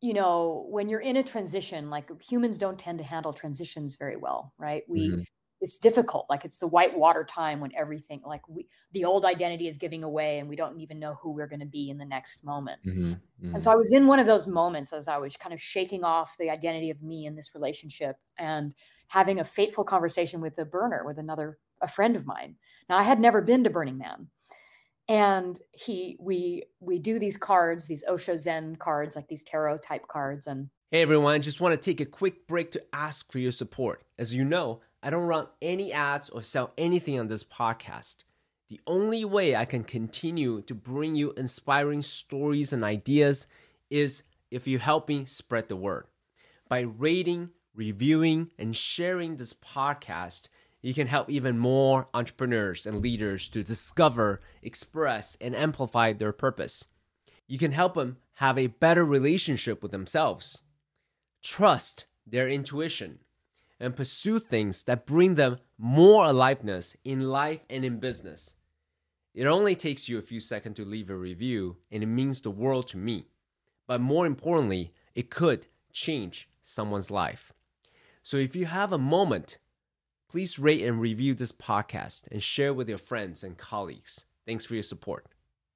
you 0.00 0.12
know, 0.12 0.66
when 0.68 0.88
you're 0.88 1.00
in 1.00 1.16
a 1.16 1.22
transition, 1.22 1.88
like 1.88 2.10
humans 2.20 2.58
don't 2.58 2.78
tend 2.78 2.98
to 2.98 3.04
handle 3.04 3.32
transitions 3.32 3.96
very 3.96 4.16
well, 4.16 4.52
right? 4.58 4.82
We 4.88 5.08
mm-hmm. 5.08 5.20
It's 5.62 5.78
difficult. 5.78 6.26
Like 6.28 6.44
it's 6.44 6.58
the 6.58 6.66
white 6.66 6.98
water 6.98 7.22
time 7.22 7.60
when 7.60 7.70
everything 7.76 8.20
like 8.26 8.46
we 8.48 8.66
the 8.90 9.04
old 9.04 9.24
identity 9.24 9.68
is 9.68 9.78
giving 9.78 10.02
away 10.02 10.40
and 10.40 10.48
we 10.48 10.56
don't 10.56 10.78
even 10.80 10.98
know 10.98 11.14
who 11.22 11.30
we're 11.30 11.46
going 11.46 11.60
to 11.60 11.66
be 11.66 11.88
in 11.88 11.98
the 11.98 12.04
next 12.04 12.44
moment. 12.44 12.82
Mm-hmm. 12.84 13.12
Mm-hmm. 13.12 13.54
And 13.54 13.62
so 13.62 13.70
I 13.70 13.76
was 13.76 13.92
in 13.92 14.08
one 14.08 14.18
of 14.18 14.26
those 14.26 14.48
moments 14.48 14.92
as 14.92 15.06
I 15.06 15.18
was 15.18 15.36
kind 15.36 15.54
of 15.54 15.60
shaking 15.60 16.02
off 16.02 16.36
the 16.36 16.50
identity 16.50 16.90
of 16.90 17.00
me 17.00 17.26
in 17.26 17.36
this 17.36 17.54
relationship 17.54 18.16
and 18.38 18.74
having 19.06 19.38
a 19.38 19.44
fateful 19.44 19.84
conversation 19.84 20.40
with 20.40 20.58
a 20.58 20.64
burner 20.64 21.04
with 21.06 21.18
another 21.18 21.58
a 21.80 21.88
friend 21.88 22.16
of 22.16 22.26
mine. 22.26 22.56
Now 22.88 22.98
I 22.98 23.04
had 23.04 23.20
never 23.20 23.40
been 23.40 23.62
to 23.62 23.70
Burning 23.70 23.98
Man 23.98 24.26
and 25.08 25.60
he 25.72 26.16
we 26.20 26.64
we 26.80 26.98
do 26.98 27.18
these 27.18 27.36
cards 27.36 27.86
these 27.86 28.04
osho 28.08 28.36
zen 28.36 28.76
cards 28.76 29.16
like 29.16 29.26
these 29.26 29.42
tarot 29.42 29.76
type 29.78 30.06
cards 30.06 30.46
and 30.46 30.70
hey 30.92 31.02
everyone 31.02 31.42
just 31.42 31.60
want 31.60 31.72
to 31.72 31.90
take 31.90 32.00
a 32.00 32.06
quick 32.06 32.46
break 32.46 32.70
to 32.70 32.82
ask 32.92 33.32
for 33.32 33.40
your 33.40 33.50
support 33.50 34.04
as 34.18 34.32
you 34.32 34.44
know 34.44 34.80
i 35.02 35.10
don't 35.10 35.26
run 35.26 35.48
any 35.60 35.92
ads 35.92 36.28
or 36.30 36.42
sell 36.42 36.72
anything 36.78 37.18
on 37.18 37.28
this 37.28 37.44
podcast. 37.44 38.24
The 38.68 38.80
only 38.86 39.24
way 39.24 39.54
i 39.56 39.64
can 39.64 39.84
continue 39.84 40.62
to 40.62 40.74
bring 40.74 41.14
you 41.14 41.32
inspiring 41.36 42.02
stories 42.02 42.72
and 42.72 42.84
ideas 42.84 43.46
is 43.90 44.22
if 44.50 44.66
you 44.66 44.78
help 44.78 45.08
me 45.08 45.24
spread 45.24 45.68
the 45.68 45.76
word. 45.76 46.06
By 46.68 46.80
rating 46.80 47.50
reviewing 47.74 48.50
and 48.58 48.76
sharing 48.76 49.36
this 49.36 49.54
podcast 49.54 50.48
you 50.82 50.92
can 50.92 51.06
help 51.06 51.30
even 51.30 51.58
more 51.58 52.08
entrepreneurs 52.12 52.86
and 52.86 53.00
leaders 53.00 53.48
to 53.50 53.62
discover, 53.62 54.40
express, 54.62 55.36
and 55.40 55.54
amplify 55.54 56.12
their 56.12 56.32
purpose. 56.32 56.88
You 57.46 57.56
can 57.56 57.70
help 57.70 57.94
them 57.94 58.18
have 58.34 58.58
a 58.58 58.66
better 58.66 59.04
relationship 59.04 59.80
with 59.80 59.92
themselves, 59.92 60.62
trust 61.40 62.06
their 62.26 62.48
intuition, 62.48 63.20
and 63.82 63.96
pursue 63.96 64.38
things 64.38 64.84
that 64.84 65.04
bring 65.04 65.34
them 65.34 65.58
more 65.76 66.24
aliveness 66.24 66.96
in 67.04 67.20
life 67.20 67.60
and 67.68 67.84
in 67.84 67.98
business. 67.98 68.54
It 69.34 69.46
only 69.46 69.74
takes 69.74 70.08
you 70.08 70.18
a 70.18 70.22
few 70.22 70.40
seconds 70.40 70.76
to 70.76 70.84
leave 70.84 71.10
a 71.10 71.16
review, 71.16 71.76
and 71.90 72.02
it 72.02 72.06
means 72.06 72.40
the 72.40 72.50
world 72.50 72.88
to 72.88 72.96
me. 72.96 73.26
But 73.86 74.00
more 74.00 74.26
importantly, 74.26 74.92
it 75.14 75.28
could 75.28 75.66
change 75.92 76.48
someone's 76.62 77.10
life. 77.10 77.52
So 78.22 78.36
if 78.36 78.56
you 78.56 78.66
have 78.66 78.92
a 78.92 78.98
moment, 78.98 79.58
Please 80.32 80.58
rate 80.58 80.82
and 80.82 80.98
review 80.98 81.34
this 81.34 81.52
podcast 81.52 82.22
and 82.32 82.42
share 82.42 82.72
with 82.72 82.88
your 82.88 82.96
friends 82.96 83.44
and 83.44 83.58
colleagues. 83.58 84.24
Thanks 84.46 84.64
for 84.64 84.72
your 84.72 84.82
support. 84.82 85.26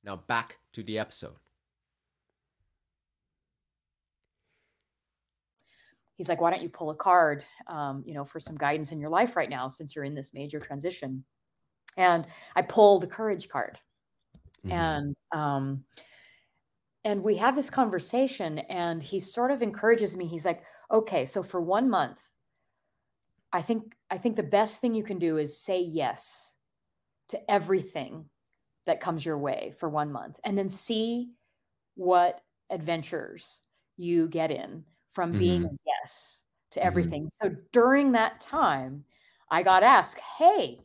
Now 0.03 0.17
back 0.17 0.57
to 0.73 0.83
the 0.83 0.99
episode. 0.99 1.35
He's 6.17 6.29
like, 6.29 6.41
why 6.41 6.51
don't 6.51 6.63
you 6.63 6.69
pull 6.69 6.91
a 6.91 6.95
card, 6.95 7.45
um, 7.67 8.03
you 8.07 8.15
know, 8.15 8.25
for 8.25 8.41
some 8.41 8.57
guidance 8.57 8.91
in 8.93 9.01
your 9.01 9.11
life 9.11 9.37
right 9.37 9.51
now, 9.51 9.69
since 9.69 9.95
you're 9.95 10.05
in 10.05 10.15
this 10.15 10.33
major 10.33 10.59
transition? 10.59 11.25
And 11.97 12.27
I 12.55 12.63
pull 12.63 12.99
the 12.99 13.07
courage 13.07 13.49
card, 13.49 13.79
mm-hmm. 14.65 14.73
and 14.73 15.17
um, 15.33 15.85
and 17.05 17.23
we 17.23 17.37
have 17.37 17.55
this 17.55 17.71
conversation, 17.71 18.59
and 18.59 19.03
he 19.03 19.19
sort 19.19 19.51
of 19.51 19.63
encourages 19.63 20.17
me. 20.17 20.27
He's 20.27 20.47
like, 20.47 20.63
okay, 20.91 21.25
so 21.25 21.43
for 21.43 21.61
one 21.61 21.89
month, 21.89 22.19
I 23.53 23.63
think 23.63 23.95
I 24.11 24.19
think 24.19 24.37
the 24.37 24.43
best 24.43 24.81
thing 24.81 24.95
you 24.95 25.05
can 25.05 25.19
do 25.19 25.39
is 25.39 25.59
say 25.59 25.81
yes 25.81 26.57
to 27.29 27.51
everything 27.51 28.25
that 28.87 29.01
comes 29.01 29.25
your 29.25 29.39
way 29.39 29.75
for 29.79 29.89
one 29.89 30.13
month 30.13 30.39
and 30.45 30.57
then 30.57 30.69
see 30.69 31.31
what 31.95 32.41
adventures 32.71 33.63
you 33.97 34.29
get 34.29 34.51
in 34.51 34.85
from 35.13 35.31
mm-hmm. 35.31 35.39
being 35.39 35.65
a 35.65 35.69
yes 35.69 35.96
to 36.71 36.81
mm-hmm. 36.81 36.87
everything. 36.87 37.23
Mm-hmm. 37.23 37.49
So 37.49 37.57
during 37.73 38.13
that 38.13 38.41
time, 38.41 39.05
I 39.51 39.63
got 39.63 39.83
asked, 39.83 40.19
Hey, 40.39 40.81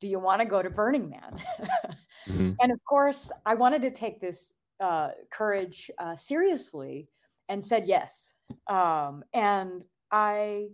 do 0.00 0.08
you 0.08 0.18
want 0.18 0.40
to 0.40 0.46
go 0.46 0.62
to 0.62 0.70
Burning 0.70 1.10
Man? 1.10 1.42
mm-hmm. 2.28 2.52
And 2.60 2.72
of 2.72 2.84
course, 2.84 3.30
I 3.46 3.54
wanted 3.54 3.82
to 3.82 3.90
take 3.90 4.20
this 4.20 4.54
uh, 4.80 5.10
courage 5.30 5.90
uh, 5.98 6.16
seriously 6.16 7.08
and 7.48 7.62
said 7.62 7.84
yes. 7.86 8.32
Um, 8.66 9.22
and 9.34 9.84
I 10.10 10.68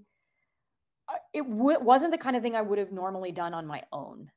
it 1.32 1.48
w- 1.48 1.80
wasn't 1.80 2.12
the 2.12 2.18
kind 2.18 2.36
of 2.36 2.42
thing 2.42 2.56
I 2.56 2.62
would 2.62 2.78
have 2.78 2.92
normally 2.92 3.32
done 3.32 3.54
on 3.54 3.66
my 3.66 3.82
own. 3.92 4.30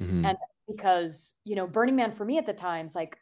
Mm-hmm. 0.00 0.26
And 0.26 0.38
because, 0.68 1.34
you 1.44 1.56
know, 1.56 1.66
Burning 1.66 1.96
Man 1.96 2.10
for 2.10 2.24
me 2.24 2.38
at 2.38 2.46
the 2.46 2.52
times, 2.52 2.94
like 2.94 3.18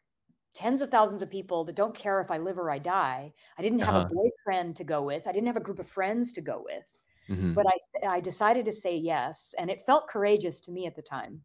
tens 0.55 0.83
of 0.83 0.91
thousands 0.91 1.23
of 1.23 1.31
people 1.31 1.65
that 1.65 1.77
don't 1.77 1.95
care 1.95 2.21
if 2.21 2.31
I 2.31 2.39
live 2.39 2.59
or 2.59 2.71
I 2.71 2.79
die. 2.79 3.33
I 3.59 3.63
didn't 3.63 3.81
have 3.81 3.95
uh-huh. 3.95 4.09
a 4.11 4.15
boyfriend 4.15 4.77
to 4.77 4.85
go 4.85 5.03
with. 5.03 5.27
I 5.27 5.33
didn't 5.33 5.47
have 5.47 5.57
a 5.57 5.61
group 5.61 5.79
of 5.79 5.87
friends 5.87 6.33
to 6.33 6.41
go 6.41 6.65
with. 6.65 6.85
Mm-hmm. 7.29 7.53
But 7.53 7.67
I, 7.67 8.17
I 8.17 8.21
decided 8.21 8.65
to 8.65 8.73
say 8.73 8.97
yes. 8.97 9.55
And 9.59 9.71
it 9.71 9.83
felt 9.83 10.09
courageous 10.09 10.61
to 10.63 10.73
me 10.73 10.87
at 10.87 10.97
the 10.97 11.03
time. 11.03 11.41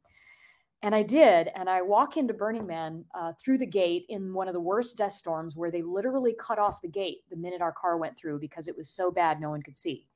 And 0.81 0.93
I 0.93 1.03
did. 1.03 1.49
And 1.55 1.69
I 1.69 1.81
walk 1.81 2.17
into 2.17 2.33
Burning 2.33 2.65
Man 2.65 3.05
uh, 3.13 3.33
through 3.43 3.59
the 3.59 3.65
gate 3.65 4.05
in 4.09 4.33
one 4.33 4.47
of 4.47 4.53
the 4.53 4.59
worst 4.59 4.97
dust 4.97 5.17
storms 5.17 5.55
where 5.55 5.71
they 5.71 5.81
literally 5.81 6.35
cut 6.39 6.59
off 6.59 6.81
the 6.81 6.87
gate 6.87 7.19
the 7.29 7.35
minute 7.35 7.61
our 7.61 7.71
car 7.71 7.97
went 7.97 8.17
through 8.17 8.39
because 8.39 8.67
it 8.67 8.75
was 8.75 8.89
so 8.89 9.11
bad 9.11 9.39
no 9.39 9.49
one 9.49 9.61
could 9.61 9.77
see. 9.77 10.07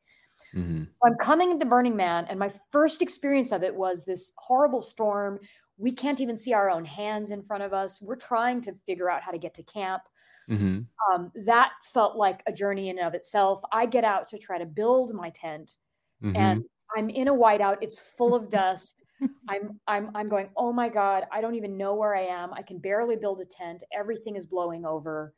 Mm-hmm. 0.55 0.84
I'm 1.03 1.15
coming 1.15 1.51
into 1.51 1.65
Burning 1.65 1.96
Man, 1.96 2.25
and 2.29 2.39
my 2.39 2.51
first 2.69 3.01
experience 3.01 3.51
of 3.51 3.63
it 3.63 3.75
was 3.75 4.05
this 4.05 4.34
horrible 4.38 4.81
storm. 4.81 5.39
We 5.79 5.91
can't 5.91 6.21
even 6.21 6.38
see 6.38 6.53
our 6.53 6.69
own 6.69 6.86
hands 6.86 7.31
in 7.31 7.41
front 7.41 7.63
of 7.63 7.74
us. 7.74 8.01
We're 8.01 8.15
trying 8.15 8.62
to 8.62 8.74
figure 8.86 9.09
out 9.09 9.24
how 9.24 9.31
to 9.31 9.39
get 9.39 9.53
to 9.55 9.63
camp. 9.63 10.03
Mm-hmm. 10.50 10.81
Um, 11.13 11.31
that 11.45 11.71
felt 11.93 12.15
like 12.15 12.43
a 12.48 12.51
journey 12.51 12.89
in 12.89 12.98
and 12.98 13.07
of 13.07 13.13
itself. 13.13 13.62
I 13.71 13.86
get 13.86 14.03
out 14.03 14.27
to 14.29 14.38
try 14.38 14.57
to 14.57 14.65
build 14.65 15.13
my 15.13 15.29
tent, 15.29 15.75
mm-hmm. 16.24 16.36
and 16.36 16.63
I'm 16.98 17.09
in 17.09 17.27
a 17.27 17.33
whiteout. 17.33 17.77
It's 17.81 18.01
full 18.01 18.36
of 18.36 18.50
dust. 18.50 19.05
I'm 19.50 19.79
I'm 19.88 20.12
I'm 20.15 20.27
going. 20.27 20.50
Oh 20.57 20.74
my 20.74 20.89
god! 20.89 21.25
I 21.31 21.41
don't 21.41 21.55
even 21.55 21.77
know 21.77 21.95
where 21.95 22.15
I 22.15 22.24
am. 22.24 22.53
I 22.53 22.62
can 22.62 22.79
barely 22.79 23.15
build 23.15 23.41
a 23.41 23.45
tent. 23.45 23.83
Everything 23.93 24.36
is 24.36 24.45
blowing 24.45 24.86
over. 24.86 25.33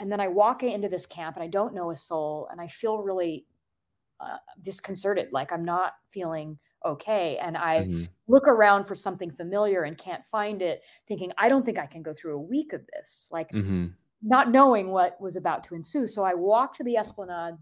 And 0.00 0.10
then 0.10 0.20
I 0.20 0.28
walk 0.28 0.62
into 0.62 0.88
this 0.88 1.06
camp, 1.06 1.36
and 1.36 1.42
I 1.42 1.48
don't 1.48 1.74
know 1.74 1.90
a 1.90 1.96
soul, 1.96 2.48
and 2.50 2.60
I 2.60 2.68
feel 2.68 2.98
really 2.98 3.46
uh, 4.20 4.38
disconcerted, 4.62 5.28
like 5.32 5.52
I'm 5.52 5.64
not 5.64 5.92
feeling 6.10 6.58
okay. 6.84 7.38
And 7.38 7.56
I 7.56 7.80
mm-hmm. 7.80 8.04
look 8.28 8.46
around 8.46 8.84
for 8.84 8.94
something 8.94 9.30
familiar 9.30 9.82
and 9.82 9.98
can't 9.98 10.24
find 10.30 10.62
it, 10.62 10.82
thinking, 11.06 11.32
I 11.38 11.48
don't 11.48 11.64
think 11.64 11.78
I 11.78 11.86
can 11.86 12.02
go 12.02 12.12
through 12.14 12.36
a 12.36 12.40
week 12.40 12.72
of 12.72 12.86
this, 12.94 13.28
like 13.30 13.50
mm-hmm. 13.50 13.86
not 14.22 14.50
knowing 14.50 14.90
what 14.90 15.20
was 15.20 15.36
about 15.36 15.64
to 15.64 15.74
ensue. 15.74 16.06
So 16.06 16.24
I 16.24 16.34
walk 16.34 16.74
to 16.74 16.84
the 16.84 16.96
esplanade 16.96 17.54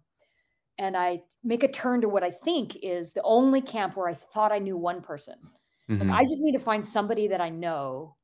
and 0.79 0.97
I 0.97 1.23
make 1.43 1.63
a 1.63 1.69
turn 1.69 2.01
to 2.03 2.09
what 2.09 2.23
I 2.23 2.31
think 2.31 2.77
is 2.83 3.13
the 3.13 3.23
only 3.23 3.63
camp 3.63 3.97
where 3.97 4.09
I 4.09 4.15
thought 4.15 4.53
I 4.53 4.59
knew 4.59 4.77
one 4.77 5.01
person. 5.01 5.37
Mm-hmm. 5.89 6.09
Like, 6.09 6.21
I 6.21 6.23
just 6.25 6.43
need 6.43 6.53
to 6.53 6.59
find 6.59 6.85
somebody 6.85 7.29
that 7.29 7.41
I 7.41 7.49
know 7.49 8.17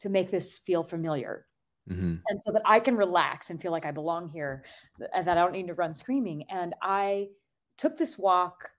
to 0.00 0.08
make 0.08 0.30
this 0.30 0.58
feel 0.58 0.82
familiar. 0.82 1.46
Mm-hmm. 1.90 2.16
And 2.28 2.42
so 2.42 2.52
that 2.52 2.62
I 2.64 2.80
can 2.80 2.96
relax 2.96 3.50
and 3.50 3.60
feel 3.60 3.72
like 3.72 3.86
I 3.86 3.92
belong 3.92 4.28
here, 4.28 4.64
and 5.14 5.26
that 5.26 5.38
I 5.38 5.40
don't 5.40 5.52
need 5.52 5.68
to 5.68 5.74
run 5.74 5.92
screaming. 5.92 6.44
And 6.50 6.74
I 6.82 7.28
took 7.78 7.96
this 7.96 8.18
walk, 8.18 8.70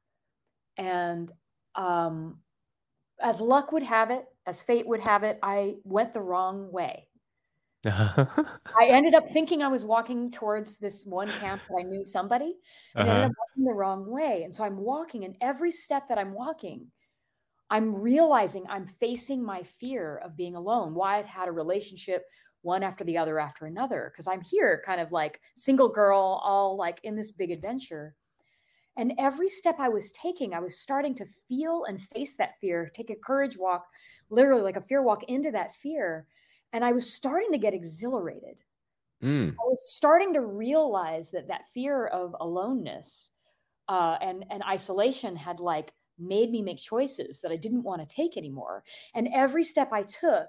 and 0.77 1.31
um, 1.75 2.39
as 3.21 3.41
luck 3.41 3.71
would 3.71 3.83
have 3.83 4.11
it, 4.11 4.25
as 4.45 4.61
fate 4.61 4.87
would 4.87 5.01
have 5.01 5.23
it, 5.23 5.39
I 5.41 5.75
went 5.83 6.13
the 6.13 6.21
wrong 6.21 6.71
way. 6.71 7.07
I 7.85 8.87
ended 8.87 9.13
up 9.13 9.27
thinking 9.27 9.61
I 9.61 9.67
was 9.67 9.85
walking 9.85 10.31
towards 10.31 10.77
this 10.77 11.05
one 11.05 11.29
camp 11.39 11.61
that 11.69 11.77
I 11.79 11.83
knew 11.83 12.03
somebody, 12.03 12.55
and 12.95 13.07
uh-huh. 13.07 13.17
ended 13.17 13.31
up 13.31 13.37
walking 13.37 13.65
the 13.65 13.73
wrong 13.73 14.09
way. 14.09 14.43
And 14.43 14.53
so 14.53 14.63
I'm 14.63 14.77
walking, 14.77 15.25
and 15.25 15.35
every 15.41 15.71
step 15.71 16.07
that 16.09 16.17
I'm 16.17 16.33
walking, 16.33 16.87
I'm 17.69 17.95
realizing 18.01 18.65
I'm 18.69 18.85
facing 18.85 19.43
my 19.43 19.63
fear 19.63 20.17
of 20.17 20.35
being 20.35 20.55
alone. 20.55 20.93
Why 20.93 21.17
I've 21.17 21.27
had 21.27 21.47
a 21.47 21.51
relationship 21.51 22.23
one 22.61 22.83
after 22.83 23.03
the 23.03 23.17
other 23.17 23.39
after 23.39 23.65
another 23.65 24.11
because 24.11 24.27
I'm 24.27 24.41
here 24.41 24.81
kind 24.85 24.99
of 24.99 25.11
like 25.11 25.39
single 25.55 25.89
girl, 25.89 26.41
all 26.43 26.75
like 26.75 26.99
in 27.03 27.15
this 27.15 27.31
big 27.31 27.51
adventure. 27.51 28.13
And 28.97 29.13
every 29.19 29.47
step 29.47 29.75
I 29.79 29.89
was 29.89 30.11
taking, 30.11 30.53
I 30.53 30.59
was 30.59 30.79
starting 30.79 31.13
to 31.15 31.25
feel 31.47 31.85
and 31.85 32.01
face 32.01 32.35
that 32.37 32.59
fear, 32.59 32.89
take 32.93 33.09
a 33.09 33.15
courage 33.15 33.57
walk, 33.57 33.85
literally 34.29 34.63
like 34.63 34.77
a 34.77 34.81
fear 34.81 35.03
walk 35.03 35.23
into 35.25 35.51
that 35.51 35.75
fear. 35.75 36.25
And 36.73 36.83
I 36.83 36.91
was 36.91 37.13
starting 37.13 37.51
to 37.51 37.57
get 37.57 37.73
exhilarated. 37.73 38.59
Mm. 39.23 39.51
I 39.51 39.63
was 39.65 39.93
starting 39.95 40.33
to 40.33 40.41
realize 40.41 41.31
that 41.31 41.47
that 41.47 41.65
fear 41.73 42.07
of 42.07 42.35
aloneness 42.39 43.31
uh, 43.87 44.17
and, 44.21 44.45
and 44.49 44.63
isolation 44.63 45.35
had 45.35 45.59
like 45.59 45.93
made 46.19 46.51
me 46.51 46.61
make 46.61 46.79
choices 46.79 47.39
that 47.41 47.51
I 47.51 47.55
didn't 47.55 47.83
want 47.83 48.01
to 48.01 48.15
take 48.15 48.37
anymore. 48.37 48.83
And 49.13 49.29
every 49.33 49.63
step 49.63 49.93
I 49.93 50.03
took, 50.03 50.47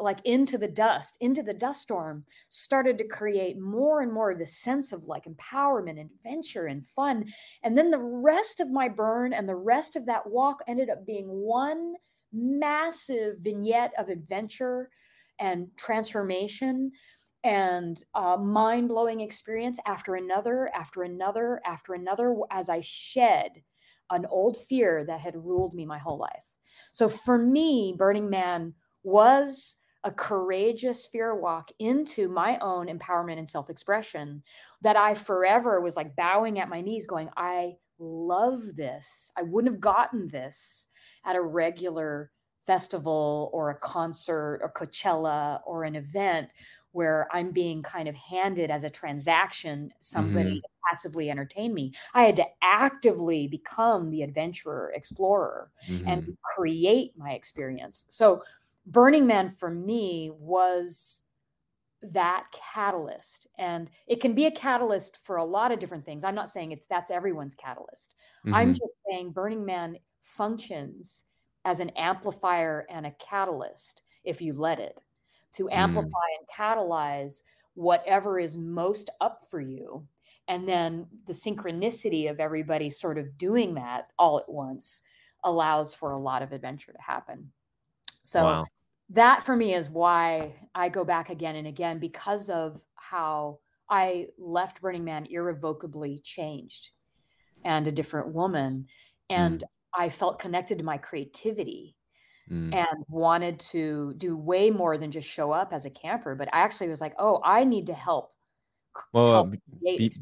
like 0.00 0.20
into 0.24 0.58
the 0.58 0.68
dust, 0.68 1.16
into 1.20 1.42
the 1.42 1.54
dust 1.54 1.82
storm, 1.82 2.24
started 2.48 2.98
to 2.98 3.06
create 3.06 3.58
more 3.58 4.00
and 4.02 4.12
more 4.12 4.30
of 4.30 4.38
this 4.38 4.58
sense 4.58 4.92
of 4.92 5.04
like 5.04 5.24
empowerment, 5.24 6.00
adventure, 6.00 6.66
and 6.66 6.86
fun. 6.86 7.26
And 7.62 7.76
then 7.76 7.90
the 7.90 7.98
rest 7.98 8.60
of 8.60 8.70
my 8.70 8.88
burn 8.88 9.32
and 9.32 9.48
the 9.48 9.54
rest 9.56 9.96
of 9.96 10.06
that 10.06 10.26
walk 10.28 10.58
ended 10.66 10.90
up 10.90 11.06
being 11.06 11.26
one 11.26 11.94
massive 12.32 13.38
vignette 13.40 13.92
of 13.98 14.08
adventure 14.08 14.90
and 15.38 15.68
transformation. 15.76 16.92
and 17.42 18.04
uh, 18.14 18.36
mind 18.36 18.88
blowing 18.88 19.20
experience 19.20 19.78
after 19.86 20.14
another, 20.16 20.70
after 20.74 21.04
another, 21.04 21.60
after 21.64 21.94
another, 21.94 22.34
as 22.50 22.68
I 22.68 22.80
shed 22.80 23.62
an 24.10 24.26
old 24.26 24.58
fear 24.68 25.04
that 25.06 25.20
had 25.20 25.36
ruled 25.36 25.72
me 25.74 25.86
my 25.86 25.98
whole 25.98 26.18
life. 26.18 26.44
So 26.92 27.08
for 27.08 27.38
me, 27.38 27.94
Burning 27.96 28.28
Man 28.28 28.74
was 29.04 29.76
a 30.04 30.10
courageous 30.10 31.04
fear 31.06 31.34
walk 31.34 31.70
into 31.78 32.28
my 32.28 32.58
own 32.58 32.86
empowerment 32.86 33.38
and 33.38 33.48
self 33.48 33.70
expression 33.70 34.42
that 34.80 34.96
I 34.96 35.14
forever 35.14 35.80
was 35.80 35.96
like 35.96 36.16
bowing 36.16 36.58
at 36.58 36.68
my 36.68 36.80
knees, 36.80 37.06
going, 37.06 37.28
I 37.36 37.76
love 37.98 38.76
this. 38.76 39.30
I 39.36 39.42
wouldn't 39.42 39.74
have 39.74 39.80
gotten 39.80 40.28
this 40.28 40.86
at 41.24 41.36
a 41.36 41.42
regular 41.42 42.30
festival 42.66 43.50
or 43.52 43.70
a 43.70 43.78
concert 43.78 44.60
or 44.62 44.72
Coachella 44.72 45.60
or 45.66 45.84
an 45.84 45.96
event 45.96 46.48
where 46.92 47.28
I'm 47.30 47.52
being 47.52 47.82
kind 47.82 48.08
of 48.08 48.14
handed 48.16 48.70
as 48.70 48.84
a 48.84 48.90
transaction 48.90 49.92
somebody 50.00 50.50
mm-hmm. 50.50 50.56
to 50.56 50.68
passively 50.88 51.30
entertain 51.30 51.72
me. 51.72 51.92
I 52.14 52.24
had 52.24 52.36
to 52.36 52.46
actively 52.62 53.46
become 53.46 54.10
the 54.10 54.22
adventurer, 54.22 54.92
explorer, 54.94 55.70
mm-hmm. 55.88 56.08
and 56.08 56.36
create 56.42 57.12
my 57.16 57.32
experience. 57.32 58.06
So, 58.08 58.42
Burning 58.90 59.26
Man 59.26 59.50
for 59.50 59.70
me 59.70 60.30
was 60.38 61.22
that 62.02 62.46
catalyst 62.72 63.46
and 63.58 63.90
it 64.06 64.20
can 64.20 64.34
be 64.34 64.46
a 64.46 64.50
catalyst 64.50 65.18
for 65.22 65.36
a 65.36 65.44
lot 65.44 65.70
of 65.70 65.78
different 65.78 66.02
things 66.02 66.24
i'm 66.24 66.34
not 66.34 66.48
saying 66.48 66.72
it's 66.72 66.86
that's 66.86 67.10
everyone's 67.10 67.54
catalyst 67.54 68.14
mm-hmm. 68.38 68.54
i'm 68.54 68.72
just 68.72 68.94
saying 69.06 69.30
burning 69.30 69.66
man 69.66 69.94
functions 70.22 71.24
as 71.66 71.78
an 71.78 71.90
amplifier 71.90 72.86
and 72.88 73.04
a 73.04 73.14
catalyst 73.18 74.00
if 74.24 74.40
you 74.40 74.54
let 74.54 74.80
it 74.80 75.02
to 75.52 75.64
mm. 75.64 75.72
amplify 75.72 76.08
mm. 76.08 76.38
and 76.38 76.48
catalyze 76.48 77.42
whatever 77.74 78.38
is 78.38 78.56
most 78.56 79.10
up 79.20 79.42
for 79.50 79.60
you. 79.60 80.06
And 80.48 80.68
then 80.68 81.06
the 81.26 81.32
synchronicity 81.32 82.30
of 82.30 82.40
everybody 82.40 82.90
sort 82.90 83.18
of 83.18 83.38
doing 83.38 83.74
that 83.74 84.08
all 84.18 84.38
at 84.38 84.48
once 84.48 85.02
allows 85.44 85.94
for 85.94 86.10
a 86.10 86.18
lot 86.18 86.42
of 86.42 86.52
adventure 86.52 86.92
to 86.92 87.00
happen. 87.00 87.50
So 88.22 88.44
wow. 88.44 88.66
That 89.10 89.42
for 89.44 89.56
me 89.56 89.74
is 89.74 89.90
why 89.90 90.54
I 90.74 90.88
go 90.88 91.04
back 91.04 91.30
again 91.30 91.56
and 91.56 91.66
again 91.66 91.98
because 91.98 92.48
of 92.48 92.80
how 92.94 93.56
I 93.88 94.28
left 94.38 94.80
Burning 94.80 95.04
Man 95.04 95.26
irrevocably 95.26 96.20
changed 96.22 96.90
and 97.64 97.86
a 97.86 97.92
different 97.92 98.28
woman. 98.28 98.86
And 99.28 99.60
mm. 99.60 99.64
I 99.94 100.08
felt 100.08 100.38
connected 100.38 100.78
to 100.78 100.84
my 100.84 100.96
creativity 100.96 101.96
mm. 102.50 102.72
and 102.72 103.04
wanted 103.08 103.58
to 103.60 104.14
do 104.16 104.36
way 104.36 104.70
more 104.70 104.96
than 104.96 105.10
just 105.10 105.28
show 105.28 105.50
up 105.50 105.72
as 105.72 105.84
a 105.84 105.90
camper. 105.90 106.36
But 106.36 106.48
I 106.54 106.60
actually 106.60 106.88
was 106.88 107.00
like, 107.00 107.14
oh, 107.18 107.40
I 107.44 107.64
need 107.64 107.88
to 107.88 107.94
help. 107.94 108.32
Well, 109.12 109.32
help 109.32 109.54
be, 109.82 110.12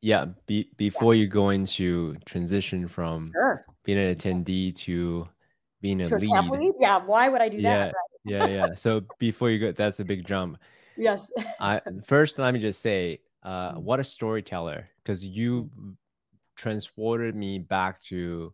yeah, 0.00 0.26
be, 0.46 0.70
before 0.76 1.14
yeah. 1.14 1.22
you 1.22 1.28
go 1.28 1.50
into 1.50 2.16
transition 2.24 2.86
from 2.86 3.30
sure. 3.32 3.64
being 3.84 3.98
an 3.98 4.14
attendee 4.14 4.74
to 4.76 5.28
being 5.80 6.00
a 6.00 6.06
lead. 6.06 6.50
lead. 6.50 6.74
Yeah, 6.78 7.04
why 7.04 7.28
would 7.28 7.40
I 7.40 7.48
do 7.48 7.58
yeah, 7.58 7.62
that? 7.62 7.84
Right? 7.86 7.94
Yeah, 8.28 8.46
yeah. 8.46 8.74
So 8.74 9.02
before 9.18 9.50
you 9.50 9.58
go, 9.58 9.72
that's 9.72 10.00
a 10.00 10.04
big 10.04 10.26
jump. 10.26 10.58
Yes. 10.96 11.32
I 11.60 11.80
first 12.04 12.38
let 12.38 12.52
me 12.52 12.60
just 12.60 12.80
say, 12.80 13.20
uh, 13.42 13.72
mm. 13.72 13.82
what 13.82 14.00
a 14.00 14.04
storyteller, 14.04 14.84
because 15.02 15.24
you 15.24 15.70
transported 16.56 17.36
me 17.36 17.58
back 17.58 18.00
to 18.00 18.52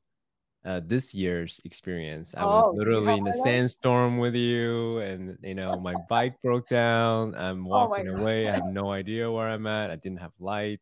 uh, 0.65 0.81
this 0.85 1.15
year's 1.15 1.61
experience. 1.65 2.35
I 2.37 2.45
was 2.45 2.65
oh, 2.69 2.73
literally 2.73 3.19
in 3.19 3.27
a 3.27 3.35
sandstorm 3.35 4.19
with 4.19 4.35
you, 4.35 4.99
and 4.99 5.37
you 5.43 5.55
know 5.55 5.79
my 5.79 5.95
bike 6.09 6.37
broke 6.43 6.69
down. 6.69 7.35
I'm 7.35 7.67
oh 7.67 7.71
walking 7.71 8.09
oh 8.09 8.21
away. 8.21 8.49
I 8.49 8.53
have 8.53 8.67
no 8.67 8.91
idea 8.91 9.31
where 9.31 9.49
I'm 9.49 9.67
at. 9.67 9.91
I 9.91 9.97
didn't 9.97 10.21
have 10.21 10.33
light, 10.39 10.81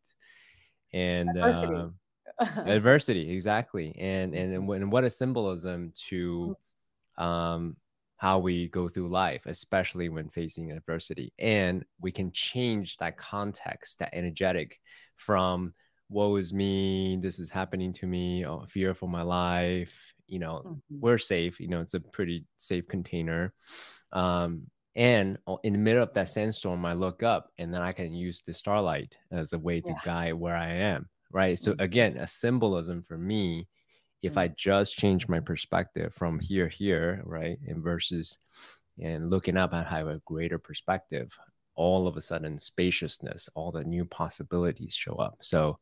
and 0.93 1.29
adversity, 1.29 1.75
uh, 1.75 2.45
adversity 2.65 3.31
exactly. 3.31 3.95
And 3.99 4.33
and 4.33 4.69
and 4.69 4.91
what 4.91 5.03
a 5.03 5.09
symbolism 5.09 5.93
to 6.07 6.55
um, 7.17 7.75
how 8.23 8.39
we 8.39 8.69
go 8.69 8.87
through 8.87 9.09
life, 9.09 9.41
especially 9.47 10.07
when 10.07 10.29
facing 10.29 10.71
adversity, 10.71 11.33
and 11.39 11.83
we 11.99 12.09
can 12.09 12.31
change 12.31 12.95
that 12.95 13.17
context, 13.17 13.99
that 13.99 14.13
energetic 14.13 14.79
from 15.17 15.73
woe 16.09 16.35
is 16.35 16.53
me 16.53 17.17
this 17.21 17.39
is 17.39 17.49
happening 17.49 17.91
to 17.91 18.05
me 18.05 18.45
oh, 18.45 18.63
fear 18.67 18.93
for 18.93 19.09
my 19.09 19.21
life 19.21 20.13
you 20.27 20.39
know 20.39 20.61
mm-hmm. 20.65 20.99
we're 21.01 21.17
safe 21.17 21.59
you 21.59 21.67
know 21.67 21.81
it's 21.81 21.95
a 21.95 21.99
pretty 21.99 22.45
safe 22.57 22.87
container 22.87 23.53
um, 24.11 24.63
and 24.95 25.37
in 25.63 25.73
the 25.73 25.79
middle 25.79 26.03
of 26.03 26.13
that 26.13 26.29
sandstorm 26.29 26.85
i 26.85 26.93
look 26.93 27.23
up 27.23 27.49
and 27.57 27.73
then 27.73 27.81
i 27.81 27.91
can 27.91 28.13
use 28.13 28.41
the 28.41 28.53
starlight 28.53 29.15
as 29.31 29.53
a 29.53 29.59
way 29.59 29.81
to 29.81 29.91
yeah. 29.91 29.99
guide 30.05 30.33
where 30.33 30.55
i 30.55 30.67
am 30.67 31.09
right 31.31 31.57
so 31.57 31.71
mm-hmm. 31.71 31.81
again 31.81 32.17
a 32.17 32.27
symbolism 32.27 33.01
for 33.01 33.17
me 33.17 33.67
if 34.23 34.37
i 34.37 34.47
mm-hmm. 34.47 34.55
just 34.57 34.97
change 34.97 35.27
my 35.27 35.39
perspective 35.39 36.13
from 36.13 36.39
here 36.39 36.67
here 36.67 37.21
right 37.25 37.59
and 37.67 37.83
versus 37.83 38.39
and 39.01 39.29
looking 39.29 39.57
up 39.57 39.73
at 39.73 39.87
have 39.87 40.07
a 40.07 40.21
greater 40.25 40.57
perspective 40.57 41.31
all 41.75 42.07
of 42.07 42.17
a 42.17 42.21
sudden 42.21 42.59
spaciousness, 42.59 43.49
all 43.55 43.71
the 43.71 43.83
new 43.83 44.05
possibilities 44.05 44.93
show 44.93 45.13
up. 45.15 45.37
So, 45.41 45.79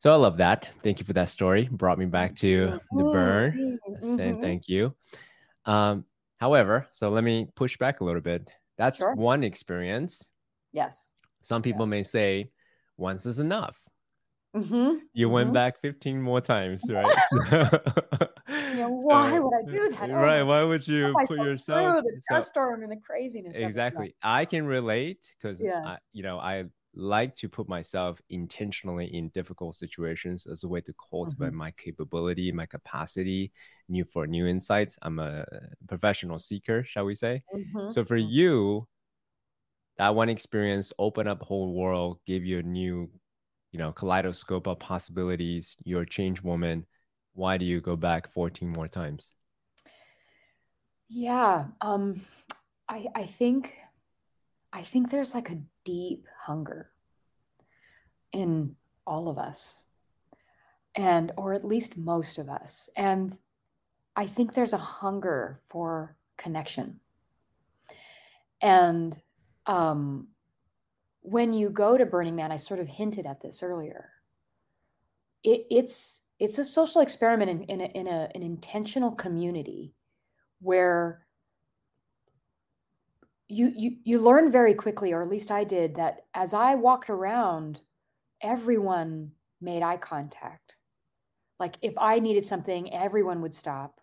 so 0.00 0.12
I 0.12 0.16
love 0.16 0.36
that. 0.38 0.68
Thank 0.82 0.98
you 0.98 1.04
for 1.04 1.12
that 1.14 1.28
story. 1.28 1.68
Brought 1.70 1.98
me 1.98 2.06
back 2.06 2.34
to 2.36 2.80
the 2.90 3.04
burn. 3.12 3.78
Mm-hmm. 3.88 4.16
Saying 4.16 4.40
thank 4.40 4.68
you. 4.68 4.94
Um, 5.64 6.04
however, 6.38 6.88
so 6.92 7.10
let 7.10 7.24
me 7.24 7.48
push 7.54 7.76
back 7.76 8.00
a 8.00 8.04
little 8.04 8.20
bit. 8.20 8.50
That's 8.78 8.98
sure. 8.98 9.14
one 9.14 9.44
experience. 9.44 10.26
Yes. 10.72 11.12
Some 11.42 11.62
people 11.62 11.86
yeah. 11.86 11.90
may 11.90 12.02
say 12.02 12.50
once 12.96 13.26
is 13.26 13.38
enough. 13.38 13.78
Mm-hmm. 14.54 14.98
You 15.14 15.26
mm-hmm. 15.26 15.34
went 15.34 15.52
back 15.52 15.80
15 15.80 16.20
more 16.20 16.40
times, 16.40 16.82
right? 16.88 17.16
why 18.46 19.38
would 19.38 19.54
I 19.54 19.70
do 19.70 19.88
that? 19.90 20.10
Oh, 20.10 20.14
right. 20.14 20.42
Why 20.42 20.62
would 20.62 20.86
you 20.86 21.14
put 21.26 21.38
yourself 21.38 22.04
the 22.04 22.20
dust 22.30 22.48
storm 22.48 22.82
and 22.82 22.92
the 22.92 22.96
craziness? 22.96 23.56
Exactly. 23.56 24.12
I 24.22 24.44
can 24.44 24.66
relate 24.66 25.34
because 25.40 25.62
yes. 25.62 26.06
you 26.12 26.22
know, 26.22 26.38
I 26.38 26.64
like 26.94 27.34
to 27.36 27.48
put 27.48 27.68
myself 27.68 28.20
intentionally 28.28 29.06
in 29.06 29.30
difficult 29.30 29.74
situations 29.74 30.46
as 30.46 30.64
a 30.64 30.68
way 30.68 30.80
to 30.82 30.94
cultivate 31.10 31.48
mm-hmm. 31.48 31.56
my 31.56 31.70
capability, 31.72 32.52
my 32.52 32.66
capacity, 32.66 33.52
new 33.88 34.04
for 34.04 34.26
new 34.26 34.46
insights. 34.46 34.98
I'm 35.00 35.18
a 35.18 35.46
professional 35.88 36.38
seeker, 36.38 36.84
shall 36.84 37.06
we 37.06 37.14
say? 37.14 37.42
Mm-hmm. 37.54 37.90
So 37.90 38.04
for 38.04 38.18
mm-hmm. 38.18 38.30
you, 38.30 38.88
that 39.96 40.14
one 40.14 40.28
experience 40.28 40.92
opened 40.98 41.28
up 41.28 41.42
whole 41.42 41.74
world, 41.74 42.18
gave 42.26 42.44
you 42.44 42.58
a 42.58 42.62
new 42.62 43.10
you 43.72 43.78
know 43.78 43.92
kaleidoscope 43.92 44.66
of 44.66 44.78
possibilities 44.78 45.76
you're 45.84 46.02
a 46.02 46.08
change 46.08 46.42
woman 46.42 46.86
why 47.34 47.56
do 47.56 47.64
you 47.64 47.80
go 47.80 47.96
back 47.96 48.30
14 48.30 48.68
more 48.68 48.88
times? 48.88 49.32
Yeah 51.08 51.66
um 51.80 52.20
i 52.88 53.06
i 53.14 53.24
think 53.24 53.74
i 54.72 54.82
think 54.82 55.10
there's 55.10 55.34
like 55.34 55.50
a 55.50 55.60
deep 55.84 56.26
hunger 56.38 56.90
in 58.32 58.76
all 59.06 59.28
of 59.28 59.38
us 59.38 59.88
and 60.94 61.32
or 61.36 61.52
at 61.52 61.64
least 61.64 61.98
most 61.98 62.38
of 62.38 62.48
us 62.48 62.88
and 62.96 63.36
i 64.16 64.26
think 64.26 64.54
there's 64.54 64.72
a 64.72 64.78
hunger 64.78 65.60
for 65.68 66.16
connection. 66.36 66.98
And 68.60 69.20
um 69.66 70.28
when 71.22 71.52
you 71.52 71.70
go 71.70 71.96
to 71.96 72.04
Burning 72.04 72.36
Man, 72.36 72.52
I 72.52 72.56
sort 72.56 72.80
of 72.80 72.88
hinted 72.88 73.26
at 73.26 73.40
this 73.40 73.62
earlier. 73.62 74.10
It, 75.44 75.66
it's 75.70 76.20
it's 76.38 76.58
a 76.58 76.64
social 76.64 77.00
experiment 77.00 77.50
in, 77.50 77.62
in, 77.62 77.80
a, 77.80 77.84
in 77.84 78.06
a, 78.08 78.28
an 78.34 78.42
intentional 78.42 79.12
community 79.12 79.94
where 80.60 81.24
you, 83.48 83.72
you 83.76 83.96
you 84.04 84.18
learn 84.18 84.50
very 84.50 84.74
quickly, 84.74 85.12
or 85.12 85.22
at 85.22 85.28
least 85.28 85.50
I 85.50 85.62
did, 85.62 85.94
that 85.96 86.24
as 86.34 86.54
I 86.54 86.74
walked 86.74 87.10
around, 87.10 87.80
everyone 88.40 89.30
made 89.60 89.82
eye 89.82 89.98
contact. 89.98 90.76
Like 91.60 91.76
if 91.82 91.94
I 91.98 92.18
needed 92.18 92.44
something, 92.44 92.92
everyone 92.92 93.40
would 93.42 93.54
stop, 93.54 94.00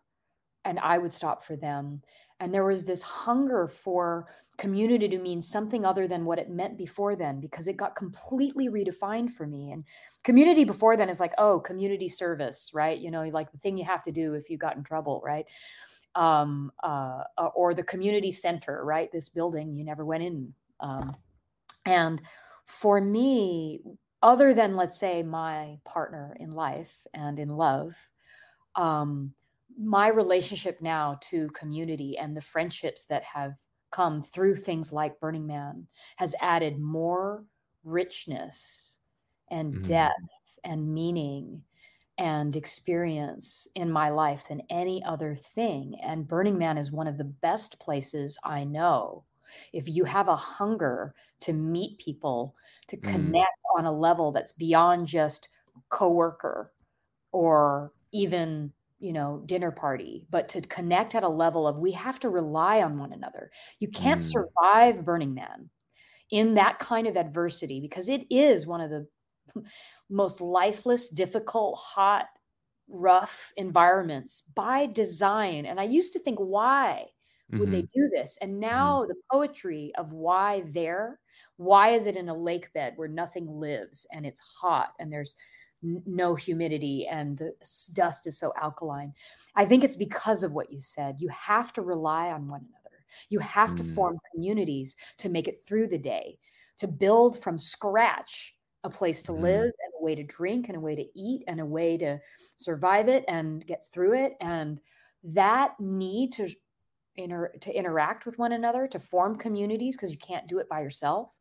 and 0.64 0.80
I 0.80 0.98
would 0.98 1.12
stop 1.12 1.44
for 1.44 1.58
them. 1.58 2.02
And 2.40 2.54
there 2.54 2.66
was 2.66 2.86
this 2.86 3.02
hunger 3.02 3.68
for 3.68 4.28
community 4.60 5.08
to 5.08 5.18
mean 5.18 5.42
something 5.42 5.86
other 5.86 6.06
than 6.06 6.26
what 6.26 6.38
it 6.38 6.50
meant 6.50 6.78
before 6.78 7.16
then 7.16 7.40
because 7.40 7.70
it 7.70 7.78
got 7.78 7.96
completely 7.96 8.68
redefined 8.68 9.32
for 9.32 9.48
me. 9.48 9.72
And 9.72 9.86
community 10.24 10.66
before 10.66 10.98
then 10.98 11.08
is 11.08 11.22
like 11.22 11.34
oh 11.38 11.62
community 11.62 12.10
service 12.10 12.72
right? 12.74 13.00
You 13.00 13.10
know 13.10 13.24
like 13.30 13.52
the 13.52 13.58
thing 13.58 13.78
you 13.78 13.86
have 13.86 14.04
to 14.04 14.12
do 14.12 14.34
if 14.34 14.50
you 14.50 14.58
got 14.58 14.76
in 14.76 14.84
trouble 14.84 15.22
right? 15.24 15.46
Um, 16.16 16.72
uh, 16.84 17.24
uh, 17.38 17.50
or 17.56 17.74
the 17.74 17.84
community 17.84 18.32
center 18.32 18.84
right? 18.84 19.10
This 19.12 19.30
building 19.30 19.76
you 19.76 19.86
never 19.86 20.06
went 20.06 20.24
in. 20.24 20.54
Um, 20.82 21.16
and 21.86 22.22
for 22.66 23.00
me 23.00 23.80
other 24.22 24.54
than 24.54 24.76
let's 24.76 25.00
say 25.00 25.24
my 25.24 25.78
partner 25.86 26.36
in 26.40 26.52
life 26.52 26.94
and 27.14 27.40
in 27.40 27.50
love 27.50 27.96
um, 28.76 29.34
my 29.78 30.08
relationship 30.08 30.82
now 30.82 31.18
to 31.22 31.50
community 31.50 32.18
and 32.18 32.36
the 32.36 32.42
friendships 32.42 33.06
that 33.06 33.24
have 33.24 33.56
come 33.92 34.22
through 34.22 34.56
things 34.56 34.92
like 34.94 35.20
Burning 35.20 35.48
Man 35.48 35.88
has 36.18 36.36
added 36.42 36.80
more 36.80 37.46
richness 37.84 39.00
and 39.50 39.82
Mhm. 39.82 39.82
depth 39.82 40.60
and 40.64 40.94
meaning 40.94 41.64
and 42.18 42.56
experience 42.56 43.68
in 43.76 43.90
my 43.92 44.10
life 44.10 44.48
than 44.50 44.62
any 44.70 45.04
other 45.06 45.36
thing. 45.36 45.98
And 46.04 46.28
Burning 46.28 46.58
Man 46.58 46.78
is 46.78 46.92
one 46.92 47.08
of 47.08 47.18
the 47.18 47.24
best 47.24 47.80
places 47.80 48.38
I 48.44 48.66
know. 48.66 49.24
If 49.74 49.88
you 49.88 50.04
have 50.04 50.28
a 50.28 50.36
hunger 50.36 51.14
to 51.42 51.54
meet 51.54 51.98
people, 52.00 52.56
to 52.88 52.98
Mm. 53.04 53.40
connect 53.42 53.58
on 53.78 53.86
a 53.86 53.92
level 53.92 54.32
that's 54.32 54.54
beyond 54.54 55.08
just 55.08 55.50
coworker 55.90 56.72
or 57.32 57.94
even 58.12 58.74
you 59.00 59.14
know 59.14 59.42
dinner 59.46 59.72
party 59.72 60.26
but 60.30 60.50
to 60.50 60.62
connect 60.62 61.16
at 61.16 61.24
a 61.24 61.30
level 61.30 61.68
of 61.68 61.78
we 61.78 61.92
have 61.92 62.20
to 62.20 62.30
rely 62.30 62.82
on 62.82 62.98
one 62.98 63.14
another 63.14 63.52
you 63.80 63.88
can't 63.90 64.22
Mm. 64.22 64.44
survive 64.62 65.06
burning 65.06 65.34
man 65.34 65.70
in 66.32 66.56
that 66.56 66.80
kind 66.80 67.08
of 67.08 67.18
adversity 67.18 67.82
because 67.82 68.10
it 68.10 68.26
is 68.32 68.68
one 68.68 68.82
of 68.82 68.90
the 68.92 69.08
most 70.10 70.42
lifeless 70.42 71.10
difficult 71.10 71.78
hot 71.80 72.28
rough 72.88 73.54
environments 73.58 74.42
by 74.56 74.88
design 74.88 75.66
and 75.66 75.80
i 75.80 75.84
used 75.84 76.12
to 76.14 76.20
think 76.20 76.40
why 76.40 77.06
would 77.56 77.70
they 77.72 77.82
Mhm. 77.82 77.90
do 77.94 78.10
this 78.16 78.38
and 78.42 78.60
now 78.60 79.06
the 79.06 79.16
poetry 79.32 79.92
of 79.98 80.12
why 80.12 80.62
there 80.74 81.20
why 81.58 81.90
is 81.90 82.08
it 82.08 82.18
in 82.18 82.30
a 82.30 82.36
lake 82.36 82.74
bed 82.74 82.94
where 82.96 83.08
nothing 83.08 83.48
lives 83.48 84.08
and 84.12 84.26
it's 84.26 84.40
hot 84.40 84.94
and 85.00 85.12
there's 85.14 85.36
n- 85.84 86.04
no 86.06 86.36
humidity 86.36 87.08
and 87.08 87.38
the 87.38 87.54
dust 87.94 88.28
is 88.28 88.38
so 88.38 88.54
alkaline. 88.62 89.14
I 89.56 89.66
think 89.66 89.84
it's 89.84 89.96
because 89.96 90.44
of 90.44 90.54
what 90.54 90.72
you 90.72 90.80
said. 90.80 91.20
You 91.20 91.30
have 91.30 91.74
to 91.74 91.82
rely 91.82 92.32
on 92.32 92.48
one 92.48 92.62
another. 92.62 93.06
You 93.30 93.40
have 93.40 93.76
to 93.76 93.84
Mm. 93.84 93.96
form 93.96 94.20
communities 94.32 94.96
to 95.18 95.30
make 95.30 95.48
it 95.48 95.62
through 95.64 95.88
the 95.88 95.98
day 95.98 96.38
to 96.78 96.88
build 96.88 97.42
from 97.42 97.58
scratch 97.58 98.56
a 98.86 98.90
place 98.90 99.22
to 99.24 99.34
Mhm. 99.34 99.42
live 99.42 99.74
and 99.84 99.94
a 100.00 100.04
way 100.04 100.16
to 100.16 100.24
drink 100.24 100.70
and 100.70 100.78
a 100.78 100.80
way 100.80 100.96
to 100.96 101.20
eat 101.20 101.44
and 101.48 101.60
a 101.60 101.66
way 101.66 101.98
to 101.98 102.20
survive 102.56 103.10
it 103.10 103.26
and 103.28 103.66
get 103.68 103.92
through 103.92 104.14
it. 104.14 104.38
And 104.40 104.82
that 105.24 105.78
need 105.80 106.32
to 106.34 106.50
inter- 107.18 107.52
to 107.58 107.78
interact 107.78 108.26
with 108.26 108.40
one 108.40 108.54
another 108.54 108.88
to 108.88 109.00
form 109.00 109.38
communities 109.38 109.98
because 109.98 110.12
you 110.12 110.18
can't 110.20 110.48
do 110.48 110.60
it 110.60 110.70
by 110.70 110.80
yourself 110.80 111.38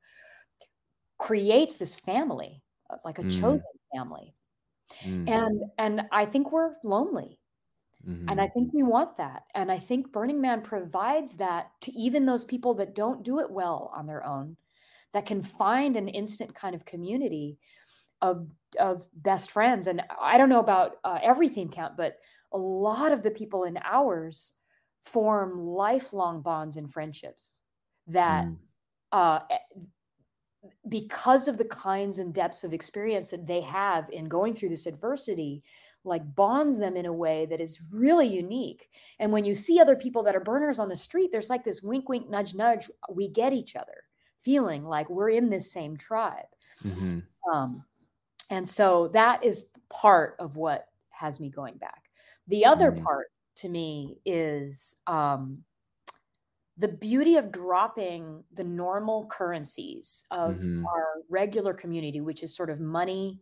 creates 1.19 1.77
this 1.77 1.95
family 1.95 2.63
like 3.05 3.19
a 3.19 3.23
Mm. 3.23 3.25
chosen 3.25 3.73
family 3.95 4.35
Mm. 5.05 5.29
and 5.29 5.63
and 5.79 6.03
i 6.13 6.25
think 6.25 6.53
we're 6.53 6.75
lonely 6.85 7.41
and 8.29 8.41
i 8.41 8.47
Mhm. 8.47 8.49
think 8.49 8.73
we 8.73 8.83
want 8.83 9.17
that 9.17 9.45
and 9.55 9.71
i 9.73 9.79
think 9.79 10.13
burning 10.13 10.41
man 10.41 10.63
provides 10.63 11.37
that 11.37 11.71
to 11.81 11.93
even 11.93 12.27
those 12.27 12.45
people 12.45 12.75
that 12.75 12.95
don't 12.95 13.25
do 13.25 13.41
it 13.41 13.51
well 13.51 13.93
on 13.95 14.07
their 14.07 14.25
own 14.25 14.57
that 15.13 15.27
can 15.27 15.43
find 15.43 15.97
an 15.97 16.09
instant 16.09 16.55
kind 16.55 16.75
of 16.75 16.85
community 16.85 17.59
of 18.23 18.49
of 18.79 19.09
best 19.15 19.51
friends 19.51 19.87
and 19.87 20.03
i 20.21 20.39
don't 20.39 20.49
know 20.49 20.61
about 20.61 20.97
uh, 21.05 21.19
every 21.23 21.49
theme 21.49 21.69
camp 21.69 21.97
but 21.97 22.19
a 22.53 22.59
lot 22.59 23.13
of 23.13 23.23
the 23.23 23.31
people 23.31 23.65
in 23.65 23.79
ours 23.85 24.55
form 25.03 25.59
lifelong 25.61 26.43
bonds 26.43 26.77
and 26.77 26.93
friendships 26.93 27.63
that 28.07 28.47
Mm. 28.47 28.59
uh, 29.13 29.41
because 30.89 31.49
of 31.49 31.59
the 31.59 31.65
kinds 31.67 32.19
and 32.19 32.33
depths 32.35 32.65
of 32.65 32.73
experience 32.73 33.31
that 33.31 33.47
they 33.47 33.61
have 33.61 34.09
in 34.11 34.27
going 34.27 34.55
through 34.55 34.69
this 34.71 34.87
adversity 34.87 35.63
like 36.05 36.35
bonds 36.35 36.79
them 36.79 36.97
in 36.97 37.07
a 37.07 37.13
way 37.13 37.45
that 37.47 37.61
is 37.61 37.81
really 37.93 38.27
unique 38.27 38.89
and 39.19 39.33
when 39.33 39.45
you 39.45 39.55
see 39.55 39.81
other 39.81 39.97
people 39.97 40.23
that 40.23 40.37
are 40.37 40.41
burners 40.41 40.79
on 40.79 40.89
the 40.89 40.97
street 40.97 41.31
there's 41.33 41.51
like 41.51 41.65
this 41.65 41.83
wink 41.83 42.09
wink 42.09 42.31
nudge 42.31 42.55
nudge 42.55 42.91
we 43.11 43.29
get 43.29 43.53
each 43.53 43.75
other 43.77 44.05
feeling 44.39 44.85
like 44.85 45.11
we're 45.11 45.31
in 45.31 45.51
this 45.51 45.73
same 45.73 45.97
tribe 45.97 46.47
Mhm. 46.85 47.25
um, 47.53 47.85
and 48.51 48.67
so 48.67 49.09
that 49.09 49.45
is 49.45 49.69
part 49.91 50.37
of 50.39 50.57
what 50.57 50.87
has 51.11 51.41
me 51.41 51.51
going 51.51 51.77
back 51.79 52.05
the 52.47 52.65
other 52.65 52.93
Mm. 52.93 53.03
part 53.03 53.27
to 53.57 53.69
me 53.69 54.21
is 54.25 54.97
um, 55.09 55.65
the 56.79 56.89
beauty 56.89 57.37
of 57.37 57.53
dropping 57.53 58.45
the 58.53 58.65
normal 58.65 59.27
currencies 59.29 60.25
of 60.33 60.61
Mhm. 60.61 60.91
our 60.95 61.17
regular 61.29 61.75
community, 61.75 62.21
which 62.23 62.43
is 62.45 62.57
sort 62.57 62.71
of 62.71 62.81
money, 62.81 63.41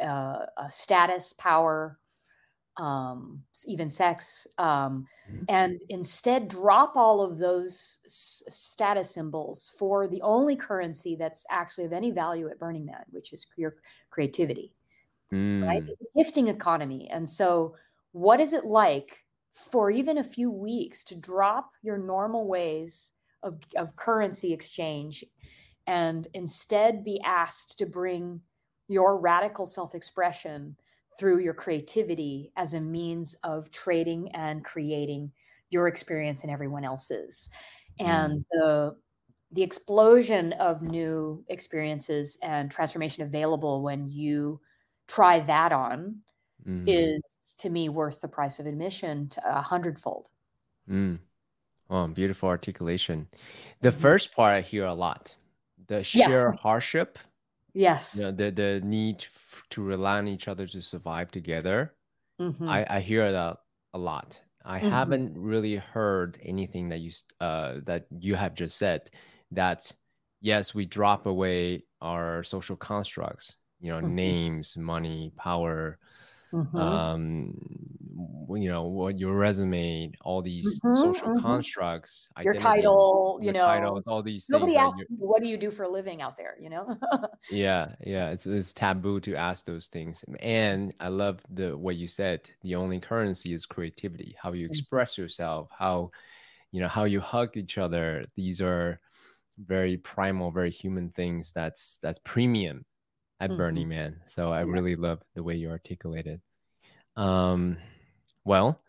uh, 0.00 0.46
uh, 0.56 0.68
status, 0.68 1.32
power, 1.34 2.00
um, 2.78 3.44
even 3.66 3.88
sex, 3.88 4.46
um, 4.58 5.06
Mhm. 5.26 5.46
and 5.48 5.80
instead 5.88 6.48
drop 6.48 6.96
all 6.96 7.20
of 7.22 7.38
those 7.38 8.00
s- 8.06 8.42
status 8.48 9.10
symbols 9.12 9.70
for 9.78 10.08
the 10.08 10.22
only 10.22 10.56
currency 10.56 11.16
that's 11.16 11.46
actually 11.50 11.84
of 11.86 11.92
any 11.92 12.10
value 12.10 12.48
at 12.48 12.58
Burning 12.58 12.86
Man, 12.86 13.04
which 13.10 13.32
is 13.32 13.46
your 13.56 13.76
creativity 14.10 14.74
right? 15.68 15.82
Mm. 15.82 15.88
It's 15.88 16.00
a 16.00 16.06
gifting 16.18 16.48
economy. 16.48 17.08
And 17.10 17.28
so, 17.28 17.76
what 18.12 18.40
is 18.40 18.52
it 18.52 18.64
like 18.64 19.25
for 19.56 19.90
even 19.90 20.18
a 20.18 20.24
few 20.24 20.50
weeks 20.50 21.02
to 21.04 21.16
drop 21.16 21.70
your 21.82 21.96
normal 21.96 22.46
ways 22.46 23.12
of, 23.42 23.58
of 23.76 23.96
currency 23.96 24.52
exchange 24.52 25.24
and 25.86 26.28
instead 26.34 27.02
be 27.02 27.20
asked 27.24 27.78
to 27.78 27.86
bring 27.86 28.40
your 28.88 29.18
radical 29.18 29.64
self 29.64 29.94
expression 29.94 30.76
through 31.18 31.38
your 31.38 31.54
creativity 31.54 32.52
as 32.56 32.74
a 32.74 32.80
means 32.80 33.34
of 33.44 33.70
trading 33.70 34.30
and 34.34 34.62
creating 34.62 35.32
your 35.70 35.88
experience 35.88 36.42
and 36.42 36.52
everyone 36.52 36.84
else's? 36.84 37.48
And 37.98 38.40
mm. 38.40 38.44
the 38.50 38.96
the 39.52 39.62
explosion 39.62 40.52
of 40.54 40.82
new 40.82 41.42
experiences 41.48 42.36
and 42.42 42.70
transformation 42.70 43.22
available 43.22 43.82
when 43.82 44.08
you 44.10 44.60
try 45.06 45.40
that 45.40 45.72
on 45.72 46.16
Mhm. 46.66 47.06
is 47.06 47.56
to 47.60 47.70
me 47.70 47.88
worth 47.88 48.20
the 48.22 48.28
price 48.28 48.58
of 48.60 48.66
admission 48.66 49.28
to 49.30 49.58
a 49.58 49.62
hundredfold. 49.62 50.30
Mm. 50.88 51.20
Oh, 51.90 52.08
beautiful 52.08 52.48
articulation. 52.48 53.28
The 53.82 53.92
Mhm. 53.92 53.92
first 53.92 54.32
part 54.34 54.54
I 54.54 54.60
hear 54.62 54.84
a 54.86 54.94
lot. 54.94 55.36
The 55.88 56.04
Yeah. 56.12 56.28
sheer 56.28 56.52
hardship, 56.52 57.18
Yes. 57.74 58.12
you 58.12 58.22
know, 58.22 58.32
the 58.32 58.50
the 58.50 58.80
need 58.84 59.22
f- 59.22 59.64
to 59.70 59.82
rely 59.82 60.18
on 60.18 60.28
each 60.28 60.48
other 60.48 60.66
to 60.68 60.82
survive 60.82 61.30
together. 61.32 61.96
Mhm. 62.38 62.80
I 62.80 62.98
I 62.98 63.00
hear 63.00 63.32
that 63.32 63.58
a 63.94 63.98
lot. 63.98 64.40
I 64.64 64.78
Mhm. 64.80 65.16
haven't 65.18 65.38
really 65.38 65.76
heard 65.76 66.38
anything 66.42 66.88
that 66.90 67.00
you 67.00 67.12
uh 67.40 67.80
that 67.86 68.06
you 68.20 68.36
have 68.36 68.54
just 68.54 68.78
said 68.78 69.10
that 69.52 69.92
yes, 70.40 70.74
we 70.74 70.86
drop 70.86 71.26
away 71.26 71.84
our 72.02 72.44
social 72.44 72.76
constructs, 72.76 73.56
you 73.80 73.90
know, 73.92 74.00
Mhm. 74.00 74.36
names, 74.40 74.76
money, 74.76 75.32
power, 75.36 75.98
Mhm. 76.52 77.06
um 77.12 77.52
you 78.50 78.68
know 78.68 78.84
what 78.84 79.18
your 79.18 79.36
resume 79.36 80.12
all 80.22 80.42
these 80.42 80.84
Mhm, 80.84 80.92
social 80.94 81.30
mhm. 81.40 81.64
constructs 81.70 82.28
Your 82.42 82.54
title, 82.54 83.40
you 83.42 83.50
your 83.50 83.54
know, 83.54 83.94
titles 83.94 84.04
all 84.06 84.22
these 84.22 84.48
nobody 84.48 84.76
asks 84.76 85.04
you, 85.10 85.16
what 85.18 85.42
do 85.42 85.48
you 85.48 85.58
do 85.58 85.70
for 85.70 85.84
a 85.84 85.88
living 85.90 86.22
out 86.22 86.36
there, 86.36 86.56
you 86.60 86.70
know? 86.70 86.98
yeah 87.48 87.94
yeah 88.04 88.30
it's, 88.30 88.44
it's 88.46 88.72
taboo 88.72 89.20
to 89.20 89.36
ask 89.36 89.64
those 89.66 89.86
things 89.86 90.24
and 90.40 90.92
i 90.98 91.06
love 91.06 91.40
the 91.48 91.76
what 91.78 91.94
you 91.96 92.08
said 92.08 92.50
the 92.62 92.74
only 92.74 92.98
currency 92.98 93.52
is 93.52 93.64
creativity 93.66 94.34
how 94.40 94.52
you 94.52 94.66
Mhm. 94.68 94.86
express 94.86 95.16
yourself 95.16 95.68
how 95.76 96.10
you 96.72 96.80
know 96.80 96.88
how 96.88 97.04
you 97.04 97.20
hug 97.20 97.56
each 97.56 97.78
other 97.78 98.26
these 98.36 98.60
are 98.60 99.00
very 99.58 99.96
primal 99.98 100.50
very 100.52 100.70
human 100.70 101.10
things 101.10 101.52
that's 101.52 101.98
that's 101.98 102.20
premium 102.24 102.84
at 103.40 103.50
Mhm. 103.50 103.56
burning 103.56 103.88
man 103.88 104.20
so 104.26 104.50
i 104.52 104.60
really 104.60 104.96
love 104.96 105.22
the 105.34 105.42
way 105.42 105.54
you 105.54 105.68
articulated 105.70 106.40
it. 107.16 107.20
um 107.20 107.76
well 108.44 108.80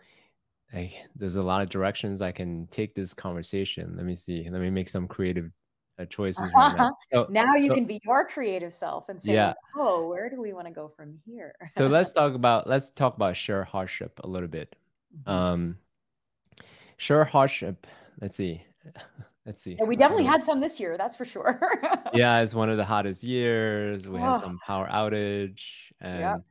I, 0.74 0.94
there's 1.16 1.38
a 1.38 1.42
lot 1.42 1.62
of 1.62 1.70
directions 1.70 2.22
I 2.22 2.34
can 2.34 2.68
take 2.68 2.94
this 2.94 3.14
conversation. 3.14 3.96
Let 3.96 4.06
me 4.06 4.16
see. 4.16 4.50
Let 4.50 4.60
me 4.62 4.70
make 4.70 4.90
some 4.90 5.08
creative 5.08 5.50
uh, 5.98 6.04
choices 6.06 6.52
right 6.58 6.76
now. 6.76 6.90
So, 7.10 7.26
now 7.30 7.56
you 7.56 7.70
so- 7.70 7.76
can 7.76 7.86
be 7.86 8.02
your 8.04 8.28
creative 8.28 8.74
self 8.74 9.08
and 9.08 9.20
say, 9.20 9.32
Yeah. 9.32 9.54
oh, 9.78 10.10
where 10.10 10.30
do 10.30 10.42
we 10.42 10.52
want 10.52 10.68
to 10.68 10.74
go 10.74 10.90
from 10.90 11.20
here? 11.26 11.56
so 11.78 11.88
let's 11.88 12.12
talk 12.20 12.34
about 12.34 12.68
let's 12.68 12.90
talk 12.90 13.16
about 13.16 13.38
share 13.38 13.64
hardship 13.64 14.20
a 14.26 14.28
little 14.28 14.50
bit. 14.50 14.76
Mhm. 15.26 15.32
Um, 15.32 15.78
share 16.98 17.24
hardship. 17.24 17.88
Let's 18.20 18.36
see. 18.36 18.62
Let's 19.48 19.64
see. 19.64 19.78
And 19.80 19.88
we 19.88 19.96
definitely 19.96 20.26
had 20.26 20.44
some 20.44 20.60
this 20.60 20.80
year, 20.80 20.98
that's 20.98 21.16
for 21.16 21.26
sure. 21.26 21.60
Yeah, 22.14 22.42
it's 22.42 22.54
one 22.54 22.70
of 22.70 22.78
the 22.78 22.86
hottest 22.86 23.24
years. 23.24 24.08
We 24.08 24.20
had 24.20 24.36
Oh. 24.36 24.40
some 24.40 24.60
power 24.60 24.88
outage, 24.88 25.62
and 26.02 26.20
Yep. 26.20 26.42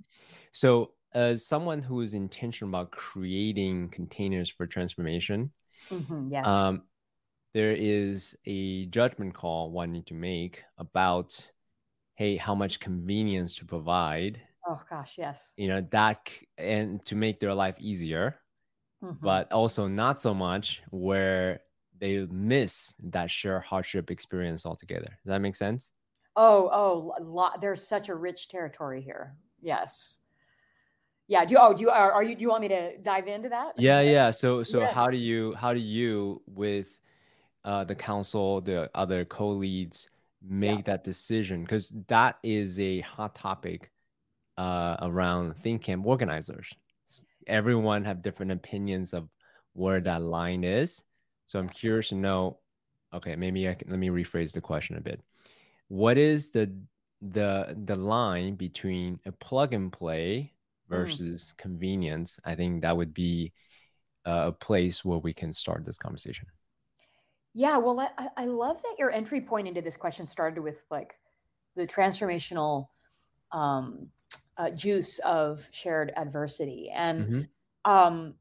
so 0.53 0.93
as 1.15 1.47
someone 1.47 1.83
who 1.83 2.01
is 2.03 2.15
intentional 2.15 2.71
about 2.71 2.91
creating 2.93 3.91
containers 3.91 4.51
for 4.51 4.67
transformation, 4.67 5.53
Mhm, 5.91 6.31
Yes. 6.31 6.47
um, 6.47 6.83
there 7.55 7.73
is 7.73 8.37
a 8.47 8.87
judgment 8.87 9.35
call 9.35 9.71
one 9.73 9.93
need 9.93 10.07
to 10.09 10.15
make 10.15 10.65
about, 10.79 11.51
hey, 12.17 12.37
how 12.37 12.55
much 12.55 12.81
convenience 12.81 13.57
to 13.57 13.67
provide, 13.67 14.41
oh 14.69 14.81
gosh, 14.91 15.19
yes. 15.19 15.55
you 15.57 15.69
know, 15.69 15.81
that 15.91 16.31
and 16.59 17.05
to 17.07 17.17
make 17.17 17.41
their 17.41 17.55
life 17.55 17.77
easier, 17.81 18.41
Mhm. 19.03 19.19
but 19.23 19.53
also 19.53 19.89
not 19.89 20.23
so 20.23 20.35
much 20.35 20.83
where 20.91 21.61
they 21.99 22.27
miss 22.31 22.95
that 23.03 23.31
shared 23.31 23.63
hardship 23.63 24.11
experience 24.11 24.67
altogether. 24.67 25.07
Does 25.07 25.31
that 25.31 25.41
make 25.41 25.57
sense? 25.57 25.91
Oh, 26.37 26.69
oh, 26.71 27.23
lot, 27.23 27.61
there's 27.61 27.87
such 27.87 28.09
a 28.09 28.15
rich 28.15 28.49
territory 28.49 29.01
here. 29.01 29.35
Yes. 29.63 30.19
Yeah. 31.29 31.45
Do 31.45 31.55
you, 31.55 31.59
oh, 31.61 31.73
do 31.73 31.81
you, 31.81 31.91
are, 31.91 32.13
are 32.13 32.23
you, 32.23 32.37
do 32.37 32.43
you 32.43 32.51
want 32.51 32.61
me 32.61 32.69
to 32.69 32.99
dive 32.99 33.27
into 33.27 33.49
that? 33.49 33.73
Yeah. 33.79 34.01
Yeah. 34.01 34.31
So, 34.31 34.63
so 34.63 34.81
Yes. 34.81 34.93
how 34.93 35.11
do 35.11 35.17
you, 35.17 35.55
how 35.55 35.73
do 35.73 35.81
you 35.81 36.43
with 36.47 36.99
uh, 37.65 37.85
the 37.85 37.95
council, 37.95 38.61
the 38.61 38.91
other 38.95 39.25
co-leads 39.25 40.09
make 40.47 40.85
that 40.85 41.03
decision? 41.03 41.63
Because 41.63 41.91
that 42.07 42.39
is 42.43 42.79
a 42.79 43.01
hot 43.01 43.35
topic 43.35 43.91
uh, 44.59 44.97
around 45.01 45.57
theme 45.57 45.79
camp 45.79 46.07
organizers. 46.07 46.69
Everyone 47.47 48.05
have 48.05 48.23
different 48.23 48.53
opinions 48.53 49.15
of 49.15 49.29
where 49.73 50.01
that 50.01 50.23
line 50.23 50.65
is. 50.65 51.03
So 51.47 51.59
I'm 51.59 51.69
curious 51.69 52.09
to 52.11 52.15
know. 52.17 52.59
Okay, 53.15 53.37
maybe 53.37 53.69
I 53.69 53.75
can, 53.75 53.89
let 53.91 53.99
me 53.99 54.09
rephrase 54.09 54.53
the 54.53 54.61
question 54.61 54.97
a 54.97 55.01
bit. 55.01 55.21
What 55.89 56.19
is 56.19 56.51
the 56.51 56.73
the 57.23 57.77
the 57.85 57.97
line 57.97 58.57
between 58.57 59.21
a 59.27 59.33
plug 59.33 59.73
and 59.75 59.93
play 59.93 60.53
Mm. 60.91 60.91
versus 60.91 61.53
convenience? 61.57 62.39
I 62.45 62.55
think 62.55 62.83
that 62.83 62.97
would 62.97 63.15
be 63.15 63.53
uh, 64.27 64.47
a 64.49 64.53
place 64.53 65.05
where 65.05 65.19
we 65.19 65.33
can 65.33 65.53
start 65.53 65.85
this 65.85 65.99
conversation. 65.99 66.47
Yeah, 67.55 67.79
well, 67.79 67.99
I, 68.01 68.29
I- 68.37 68.47
love 68.47 68.83
that 68.83 68.97
your 68.99 69.11
entry 69.11 69.41
point 69.41 69.67
into 69.67 69.81
this 69.81 69.97
question 69.97 70.27
started 70.27 70.61
with 70.61 70.85
like 70.91 71.19
the 71.75 71.87
transformational 71.87 72.89
um, 73.53 74.09
uh, 74.59 74.71
juice 74.71 75.19
of 75.21 75.67
shared 75.71 76.13
adversity, 76.17 76.91
and 76.95 77.29
Mhm. 77.29 77.49
um, 77.85 78.35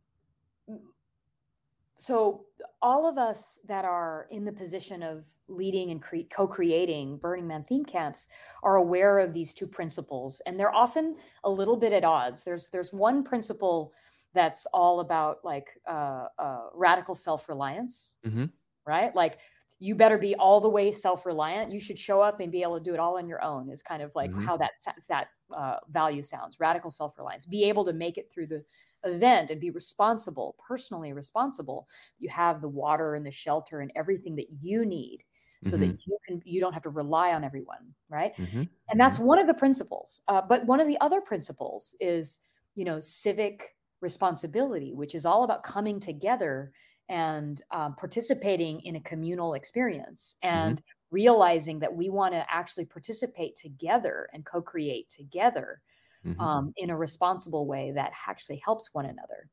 so 1.97 2.44
all 2.81 3.07
of 3.07 3.17
us 3.17 3.59
that 3.67 3.85
are 3.85 4.27
in 4.31 4.45
the 4.45 4.51
position 4.51 5.03
of 5.03 5.25
leading 5.47 5.91
and 5.91 6.01
cre- 6.01 6.27
co-creating 6.29 7.17
Burning 7.17 7.47
Man 7.47 7.63
theme 7.63 7.85
camps 7.85 8.27
are 8.63 8.77
aware 8.77 9.19
of 9.19 9.33
these 9.33 9.53
two 9.53 9.67
principles, 9.67 10.41
and 10.45 10.59
they're 10.59 10.73
often 10.73 11.17
a 11.43 11.49
little 11.49 11.77
bit 11.77 11.93
at 11.93 12.03
odds. 12.03 12.43
There's 12.43 12.69
there's 12.69 12.93
one 12.93 13.23
principle 13.23 13.93
that's 14.33 14.65
all 14.67 14.99
about 14.99 15.43
like 15.43 15.69
uh, 15.87 16.27
uh, 16.37 16.69
radical 16.73 17.15
self-reliance 17.15 18.17
Mhm. 18.25 18.51
right? 18.85 19.15
Like 19.15 19.39
you 19.79 19.95
better 19.95 20.17
be 20.17 20.35
all 20.35 20.61
the 20.61 20.69
way 20.69 20.91
self-reliant. 20.91 21.71
You 21.71 21.79
should 21.79 21.99
show 21.99 22.21
up 22.21 22.39
and 22.39 22.51
be 22.51 22.61
able 22.61 22.77
to 22.77 22.83
do 22.83 22.93
it 22.93 22.99
all 22.99 23.17
on 23.17 23.27
your 23.27 23.41
own. 23.43 23.69
Is 23.69 23.81
kind 23.81 24.01
of 24.01 24.15
like 24.15 24.31
Mhm. 24.31 24.45
how 24.45 24.57
that 24.57 24.71
that 25.09 25.27
uh, 25.55 25.77
value 25.89 26.23
sounds. 26.23 26.59
Radical 26.59 26.89
self-reliance. 26.89 27.45
Be 27.45 27.65
able 27.65 27.85
to 27.85 27.93
make 27.93 28.17
it 28.17 28.31
through 28.31 28.47
the 28.47 28.63
event 29.05 29.51
and 29.51 29.61
be 29.61 29.69
responsible, 29.71 30.55
personally 30.67 31.13
responsible. 31.13 31.87
You 32.19 32.29
have 32.29 32.61
the 32.61 32.69
water 32.69 33.15
and 33.15 33.25
the 33.25 33.31
shelter 33.31 33.81
and 33.81 33.91
everything 33.95 34.35
that 34.37 34.47
you 34.61 34.85
need, 34.85 35.23
so 35.61 35.77
that 35.77 35.93
you 36.05 36.17
can 36.27 36.41
you 36.45 36.59
don't 36.61 36.73
have 36.73 36.83
to 36.83 36.89
rely 36.89 37.33
on 37.33 37.43
everyone, 37.43 37.93
right? 38.09 38.33
Mhm. 38.37 38.69
and 38.89 38.99
that's 38.99 39.19
one 39.19 39.39
of 39.39 39.47
the 39.47 39.53
principles 39.53 40.21
uh, 40.27 40.41
but 40.41 40.65
one 40.65 40.79
of 40.79 40.87
the 40.87 40.99
other 41.01 41.21
principles 41.21 41.95
is 41.99 42.39
you 42.75 42.85
know 42.85 42.99
civic 42.99 43.75
responsibility 44.01 44.93
which 44.93 45.15
is 45.15 45.25
all 45.25 45.43
about 45.43 45.63
coming 45.63 45.99
together 45.99 46.71
and 47.09 47.61
um, 47.71 47.95
participating 47.95 48.81
in 48.81 48.95
a 48.95 49.01
communal 49.01 49.53
experience 49.53 50.35
and 50.41 50.81
realizing 51.11 51.79
that 51.79 51.95
we 51.95 52.09
want 52.09 52.33
to 52.33 52.45
actually 52.53 52.85
participate 52.85 53.55
together 53.55 54.27
and 54.33 54.45
co-create 54.45 55.09
together 55.09 55.81
Mhm. 56.25 56.35
um, 56.39 56.73
in 56.77 56.89
a 56.89 56.97
responsible 56.97 57.67
way 57.67 57.91
that 57.91 58.13
actually 58.27 58.57
helps 58.57 58.93
one 58.93 59.05
another. 59.05 59.49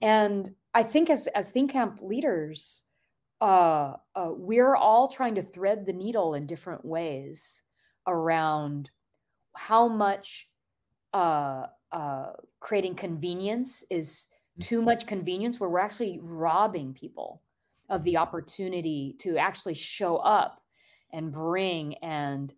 And 0.00 0.54
I 0.74 0.82
think 0.82 1.10
as 1.10 1.26
as 1.28 1.50
theme 1.50 1.68
camp 1.68 2.00
leaders, 2.02 2.88
uh, 3.40 3.94
uh, 4.14 4.30
we're 4.32 4.76
all 4.76 5.08
trying 5.08 5.34
to 5.36 5.42
thread 5.42 5.86
the 5.86 5.92
needle 5.92 6.34
in 6.34 6.46
different 6.46 6.84
ways 6.84 7.62
around 8.06 8.90
how 9.56 9.88
much 9.88 10.50
uh, 11.14 11.66
uh, 11.92 12.32
creating 12.60 12.94
convenience 12.96 13.84
is 13.90 14.28
too 14.60 14.82
much 14.82 15.06
convenience, 15.06 15.60
where 15.60 15.70
we're 15.70 15.78
actually 15.80 16.18
robbing 16.22 16.94
people 16.94 17.42
of 17.88 18.02
the 18.04 18.16
opportunity 18.16 19.14
to 19.20 19.38
actually 19.38 19.74
show 19.74 20.16
up 20.18 20.62
and 21.12 21.32
bring 21.32 21.96
and 21.98 22.54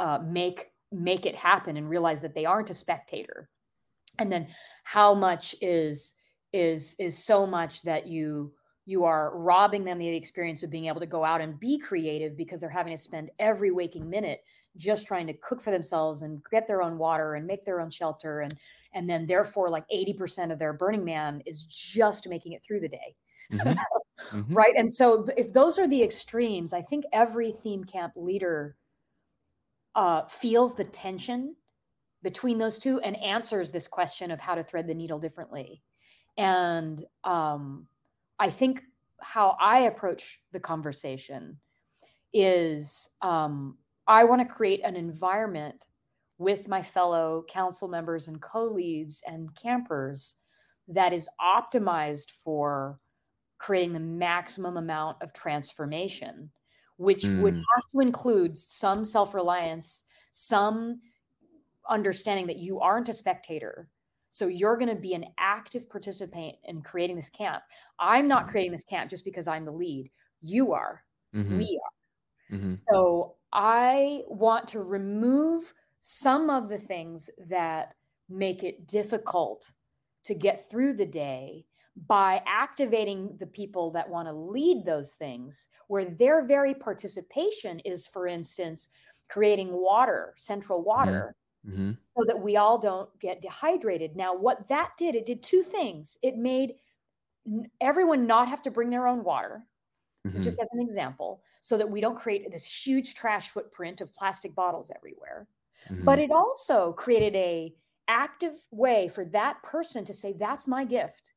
uh, 0.00 0.18
make 0.24 0.69
make 0.92 1.26
it 1.26 1.34
happen 1.36 1.76
and 1.76 1.88
realize 1.88 2.20
that 2.20 2.34
they 2.34 2.44
aren't 2.44 2.70
a 2.70 2.74
spectator 2.74 3.48
and 4.18 4.30
then 4.30 4.48
how 4.84 5.14
much 5.14 5.54
is 5.60 6.14
is 6.52 6.96
is 6.98 7.22
so 7.24 7.46
much 7.46 7.82
that 7.82 8.06
you 8.06 8.52
you 8.86 9.04
are 9.04 9.38
robbing 9.38 9.84
them 9.84 9.98
the 9.98 10.08
experience 10.08 10.62
of 10.62 10.70
being 10.70 10.86
able 10.86 11.00
to 11.00 11.06
go 11.06 11.24
out 11.24 11.40
and 11.40 11.60
be 11.60 11.78
creative 11.78 12.36
because 12.36 12.60
they're 12.60 12.68
having 12.70 12.92
to 12.92 13.00
spend 13.00 13.30
every 13.38 13.70
waking 13.70 14.08
minute 14.10 14.40
just 14.76 15.06
trying 15.06 15.26
to 15.26 15.34
cook 15.34 15.60
for 15.60 15.70
themselves 15.70 16.22
and 16.22 16.42
get 16.50 16.66
their 16.66 16.82
own 16.82 16.98
water 16.98 17.34
and 17.34 17.46
make 17.46 17.64
their 17.64 17.80
own 17.80 17.90
shelter 17.90 18.40
and 18.40 18.58
and 18.94 19.08
then 19.08 19.26
therefore 19.26 19.68
like 19.70 19.84
80% 19.92 20.52
of 20.52 20.58
their 20.58 20.72
burning 20.72 21.04
man 21.04 21.42
is 21.46 21.64
just 21.64 22.28
making 22.28 22.52
it 22.52 22.62
through 22.64 22.80
the 22.80 22.88
day 22.88 23.16
Mhm. 23.52 23.84
Mhm. 24.32 24.56
right 24.56 24.74
and 24.76 24.92
so 24.92 25.26
if 25.36 25.52
those 25.52 25.78
are 25.78 25.88
the 25.88 26.02
extremes 26.02 26.72
i 26.72 26.82
think 26.82 27.04
every 27.12 27.52
theme 27.52 27.84
camp 27.84 28.12
leader 28.16 28.76
uh, 29.94 30.24
feels 30.24 30.74
the 30.74 30.84
tension 30.84 31.54
between 32.22 32.58
those 32.58 32.78
two 32.78 33.00
and 33.00 33.16
answers 33.16 33.70
this 33.70 33.88
question 33.88 34.30
of 34.30 34.38
how 34.38 34.54
to 34.54 34.62
thread 34.62 34.86
the 34.86 34.94
needle 34.94 35.18
differently. 35.18 35.82
And 36.36 37.04
um, 37.24 37.86
i 38.40 38.50
think 38.50 38.82
how 39.20 39.56
i 39.60 39.80
approach 39.80 40.40
the 40.52 40.58
conversation 40.58 41.56
is 42.32 43.08
um, 43.22 43.76
i 44.08 44.24
want 44.24 44.40
to 44.40 44.54
create 44.54 44.80
an 44.82 44.96
environment 44.96 45.86
with 46.38 46.66
my 46.68 46.82
fellow 46.82 47.44
council 47.48 47.86
members 47.86 48.28
and 48.28 48.40
co-leads 48.40 49.22
and 49.26 49.54
campers 49.54 50.36
that 50.88 51.12
is 51.12 51.28
optimized 51.40 52.30
for 52.42 52.98
creating 53.58 53.92
the 53.92 54.00
maximum 54.00 54.78
amount 54.78 55.18
of 55.20 55.34
transformation, 55.34 56.50
which 57.00 57.32
would 57.36 57.54
Mm. 57.54 57.62
have 57.74 57.84
to 57.92 58.00
include 58.00 58.56
some 58.58 59.04
self 59.06 59.34
reliance, 59.34 60.04
some 60.32 61.00
understanding 61.88 62.46
that 62.48 62.58
you 62.58 62.80
aren't 62.80 63.08
a 63.08 63.12
spectator. 63.14 63.90
So 64.30 64.46
you're 64.48 64.76
going 64.76 64.94
to 64.94 65.00
be 65.00 65.14
an 65.14 65.26
active 65.38 65.88
participant 65.90 66.56
in 66.64 66.82
creating 66.82 67.16
this 67.16 67.30
camp. 67.30 67.64
I'm 67.98 68.28
not 68.28 68.46
creating 68.48 68.72
this 68.72 68.84
camp 68.84 69.10
just 69.10 69.24
because 69.24 69.48
I'm 69.48 69.64
the 69.64 69.72
lead. 69.72 70.10
You 70.40 70.72
are. 70.72 71.04
Mhm. 71.32 71.58
We 71.58 71.80
are. 71.84 71.92
Mhm. 72.50 72.86
So 72.92 73.36
I 73.52 74.24
want 74.28 74.68
to 74.68 74.82
remove 74.82 75.74
some 76.00 76.50
of 76.50 76.68
the 76.68 76.78
things 76.78 77.30
that 77.38 77.94
make 78.28 78.62
it 78.64 78.86
difficult 78.86 79.72
to 80.24 80.34
get 80.34 80.68
through 80.70 80.94
the 80.94 81.06
day 81.06 81.66
by 82.06 82.42
activating 82.46 83.36
the 83.38 83.46
people 83.46 83.90
that 83.92 84.08
want 84.08 84.28
to 84.28 84.32
lead 84.32 84.84
those 84.84 85.14
things, 85.14 85.68
where 85.88 86.04
their 86.04 86.44
very 86.44 86.74
participation 86.74 87.80
is, 87.80 88.06
for 88.06 88.26
instance, 88.26 88.88
creating 89.28 89.72
water, 89.72 90.34
central 90.36 90.82
water, 90.82 91.34
Mhm. 91.64 91.98
so 92.18 92.24
that 92.26 92.40
we 92.42 92.56
all 92.56 92.78
don't 92.78 93.18
get 93.20 93.40
dehydrated. 93.42 94.16
Now, 94.16 94.34
what 94.34 94.68
that 94.68 94.92
did, 94.98 95.14
it 95.16 95.26
did 95.26 95.42
two 95.42 95.62
things. 95.62 96.18
It 96.22 96.36
made 96.36 96.76
everyone 97.80 98.26
not 98.26 98.48
have 98.48 98.62
to 98.62 98.70
bring 98.70 98.90
their 98.90 99.06
own 99.06 99.24
water. 99.24 99.66
So, 100.28 100.38
Mhm. 100.38 100.40
just 100.40 100.60
as 100.60 100.70
an 100.72 100.80
example, 100.82 101.42
so 101.60 101.78
that 101.78 101.90
we 101.90 102.00
don't 102.00 102.16
create 102.16 102.50
this 102.52 102.66
huge 102.86 103.14
trash 103.14 103.50
footprint 103.50 104.00
of 104.00 104.12
plastic 104.14 104.54
bottles 104.54 104.90
everywhere. 104.96 105.48
But 106.04 106.18
Mhm. 106.18 106.20
it 106.20 106.30
also 106.32 106.92
created 106.94 107.36
a 107.36 107.76
active 108.08 108.66
way 108.72 109.08
for 109.08 109.24
that 109.26 109.62
person 109.64 110.04
to 110.06 110.14
say, 110.14 110.32
"That's 110.34 110.68
my 110.68 110.84
gift. 110.84 111.34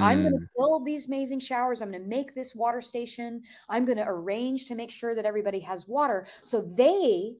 I'm 0.00 0.22
going 0.22 0.32
Mm. 0.32 0.38
to 0.38 0.48
build 0.56 0.84
these 0.84 1.06
amazing 1.06 1.40
showers. 1.40 1.82
I'm 1.82 1.90
going 1.90 2.02
to 2.02 2.08
make 2.08 2.34
this 2.34 2.54
water 2.54 2.80
station. 2.80 3.42
I'm 3.68 3.84
going 3.84 3.98
to 3.98 4.08
arrange 4.08 4.66
to 4.66 4.74
make 4.74 4.90
sure 4.90 5.14
that 5.14 5.26
everybody 5.26 5.60
has 5.60 5.88
water." 5.88 6.26
So 6.42 6.60
they, 6.62 7.36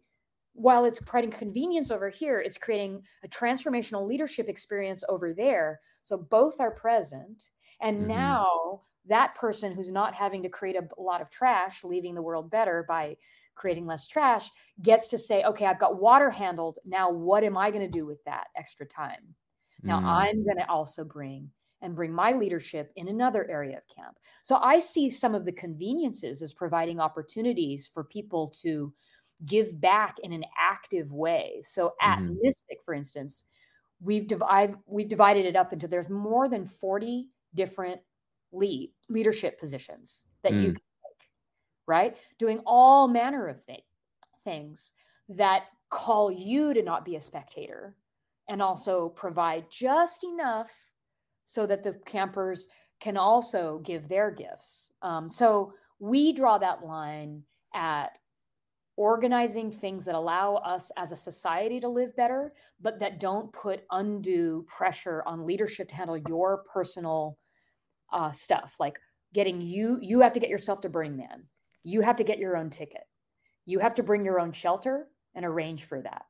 while 0.54 0.84
it's 0.84 0.98
creating 1.00 1.30
convenience 1.32 1.90
over 1.90 2.08
here, 2.10 2.40
it's 2.40 2.58
creating 2.58 3.02
a 3.24 3.28
transformational 3.28 4.06
leadership 4.06 4.48
experience 4.48 5.02
over 5.08 5.32
there. 5.32 5.80
So 6.02 6.18
both 6.18 6.60
are 6.60 6.70
present, 6.72 7.50
and 7.80 8.06
Mhm. 8.06 8.08
now 8.08 8.82
that 9.06 9.34
person 9.34 9.72
who's 9.72 9.90
not 9.92 10.14
having 10.14 10.42
to 10.42 10.48
create 10.48 10.76
a, 10.76 10.86
a 10.98 11.02
lot 11.02 11.20
of 11.20 11.30
trash, 11.30 11.82
leaving 11.84 12.14
the 12.14 12.22
world 12.22 12.50
better 12.50 12.84
by 12.88 13.16
creating 13.54 13.86
less 13.86 14.06
trash, 14.06 14.48
gets 14.82 15.08
to 15.08 15.18
say, 15.18 15.42
okay, 15.44 15.66
I've 15.66 15.78
got 15.80 16.00
water 16.00 16.30
handled. 16.30 16.78
Now, 16.84 17.10
what 17.10 17.44
am 17.44 17.56
I 17.56 17.70
going 17.70 17.82
to 17.84 17.90
do 17.90 18.06
with 18.06 18.22
that 18.24 18.48
extra 18.56 18.86
time? 18.86 19.34
Now, 19.84 19.98
Mm. 19.98 20.06
I'm 20.06 20.44
going 20.44 20.56
to 20.58 20.68
also 20.70 21.04
bring 21.04 21.50
and 21.82 21.94
bring 21.96 22.12
my 22.12 22.32
leadership 22.32 22.92
in 22.96 23.08
another 23.08 23.48
area 23.50 23.76
of 23.76 23.86
camp. 23.88 24.18
So 24.42 24.56
I 24.56 24.78
see 24.78 25.10
some 25.10 25.34
of 25.34 25.44
the 25.44 25.52
conveniences 25.52 26.42
as 26.42 26.54
providing 26.54 27.00
opportunities 27.00 27.86
for 27.86 28.04
people 28.04 28.48
to 28.62 28.94
give 29.44 29.80
back 29.80 30.18
in 30.20 30.32
an 30.32 30.44
active 30.56 31.12
way. 31.12 31.60
So 31.64 31.94
at 32.00 32.20
Mhm. 32.20 32.38
Mystic, 32.40 32.82
for 32.84 32.94
instance, 32.94 33.44
we've 34.00 34.26
div- 34.26 34.42
I've, 34.42 34.76
we've 34.86 35.08
divided 35.08 35.46
it 35.46 35.56
up 35.56 35.72
into 35.72 35.88
there's 35.88 36.08
more 36.08 36.48
than 36.48 36.64
40 36.64 37.30
different 37.54 38.00
lead 38.52 38.92
leadership 39.08 39.58
positions 39.58 40.26
that 40.42 40.54
you 40.60 40.72
can 40.72 40.82
take, 41.04 41.30
right? 41.86 42.16
Doing 42.38 42.60
all 42.66 43.08
manner 43.08 43.48
of 43.48 43.64
th- 43.66 43.84
things 44.44 44.94
that 45.28 45.68
call 45.90 46.30
you 46.30 46.74
to 46.74 46.82
not 46.82 47.04
be 47.04 47.16
a 47.16 47.20
spectator 47.20 47.96
and 48.48 48.62
also 48.62 49.08
provide 49.10 49.70
just 49.70 50.24
enough 50.24 50.91
so 51.44 51.66
that 51.66 51.82
the 51.82 51.94
campers 52.06 52.68
can 53.00 53.16
also 53.16 53.80
give 53.84 54.08
their 54.08 54.30
gifts. 54.30 54.92
Um, 55.02 55.28
so 55.28 55.72
we 55.98 56.32
draw 56.32 56.58
that 56.58 56.84
line 56.84 57.42
at 57.74 58.18
organizing 58.96 59.70
things 59.70 60.04
that 60.04 60.14
allow 60.14 60.56
us 60.56 60.92
as 60.96 61.12
a 61.12 61.16
society 61.16 61.80
to 61.80 61.88
live 61.88 62.14
better, 62.14 62.52
but 62.80 62.98
that 62.98 63.20
don't 63.20 63.52
put 63.52 63.84
undue 63.90 64.64
pressure 64.68 65.22
on 65.26 65.46
leadership 65.46 65.88
to 65.88 65.94
handle 65.94 66.18
your 66.28 66.64
personal 66.72 67.38
uh, 68.12 68.30
stuff. 68.30 68.76
Like 68.78 68.98
getting 69.32 69.60
you, 69.60 69.98
you 70.00 70.20
have 70.20 70.32
to 70.34 70.40
get 70.40 70.50
yourself 70.50 70.80
to 70.82 70.88
Burning 70.88 71.16
Man. 71.16 71.44
You 71.82 72.02
have 72.02 72.16
to 72.16 72.24
get 72.24 72.38
your 72.38 72.56
own 72.56 72.70
ticket. 72.70 73.02
You 73.64 73.78
have 73.78 73.94
to 73.94 74.02
bring 74.02 74.24
your 74.24 74.38
own 74.38 74.52
shelter 74.52 75.08
and 75.34 75.44
arrange 75.44 75.84
for 75.84 76.00
that. 76.02 76.22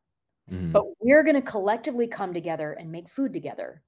Mm-hmm. 0.51 0.73
But 0.73 0.85
we're 1.01 1.23
going 1.23 1.35
to 1.35 1.43
collectively 1.43 2.07
come 2.07 2.33
together 2.33 2.73
and 2.73 2.91
make 2.91 3.09
food 3.09 3.33
together. 3.33 3.83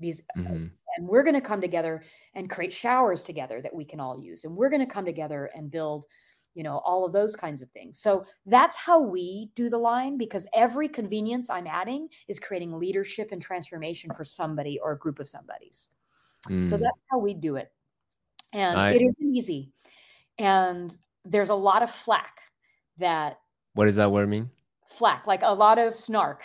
These 0.00 0.22
mm-hmm. 0.36 0.66
and 0.96 1.08
we're 1.08 1.22
going 1.22 1.34
to 1.34 1.40
come 1.40 1.60
together 1.60 2.02
and 2.34 2.50
create 2.50 2.72
showers 2.72 3.22
together 3.22 3.60
that 3.62 3.74
we 3.74 3.84
can 3.84 4.00
all 4.00 4.18
use. 4.18 4.44
And 4.44 4.56
we're 4.56 4.70
going 4.70 4.84
to 4.84 4.92
come 4.92 5.04
together 5.04 5.50
and 5.54 5.70
build 5.70 6.04
you 6.58 6.64
know 6.64 6.78
all 6.84 7.04
of 7.04 7.12
those 7.12 7.36
kinds 7.36 7.62
of 7.62 7.70
things 7.70 8.00
so 8.00 8.24
that's 8.46 8.76
how 8.76 8.98
we 8.98 9.48
do 9.54 9.70
the 9.70 9.78
line 9.78 10.18
because 10.18 10.44
every 10.54 10.88
convenience 10.88 11.50
i'm 11.50 11.68
adding 11.68 12.08
is 12.26 12.40
creating 12.40 12.76
leadership 12.76 13.28
and 13.30 13.40
transformation 13.40 14.10
for 14.16 14.24
somebody 14.24 14.78
or 14.82 14.92
a 14.92 14.98
group 14.98 15.20
of 15.20 15.28
somebody's 15.28 15.90
mm. 16.48 16.66
so 16.66 16.76
that's 16.76 16.98
how 17.10 17.18
we 17.18 17.32
do 17.32 17.54
it 17.56 17.70
and 18.52 18.78
I, 18.78 18.90
it 18.90 19.02
isn't 19.02 19.36
easy 19.36 19.70
and 20.38 20.96
there's 21.24 21.50
a 21.50 21.54
lot 21.54 21.82
of 21.82 21.90
flack 21.90 22.40
that 22.98 23.38
what 23.74 23.84
does 23.84 23.96
that 23.96 24.10
word 24.10 24.28
mean 24.28 24.50
flack 24.88 25.28
like 25.28 25.42
a 25.42 25.54
lot 25.54 25.78
of 25.78 25.94
snark 25.94 26.42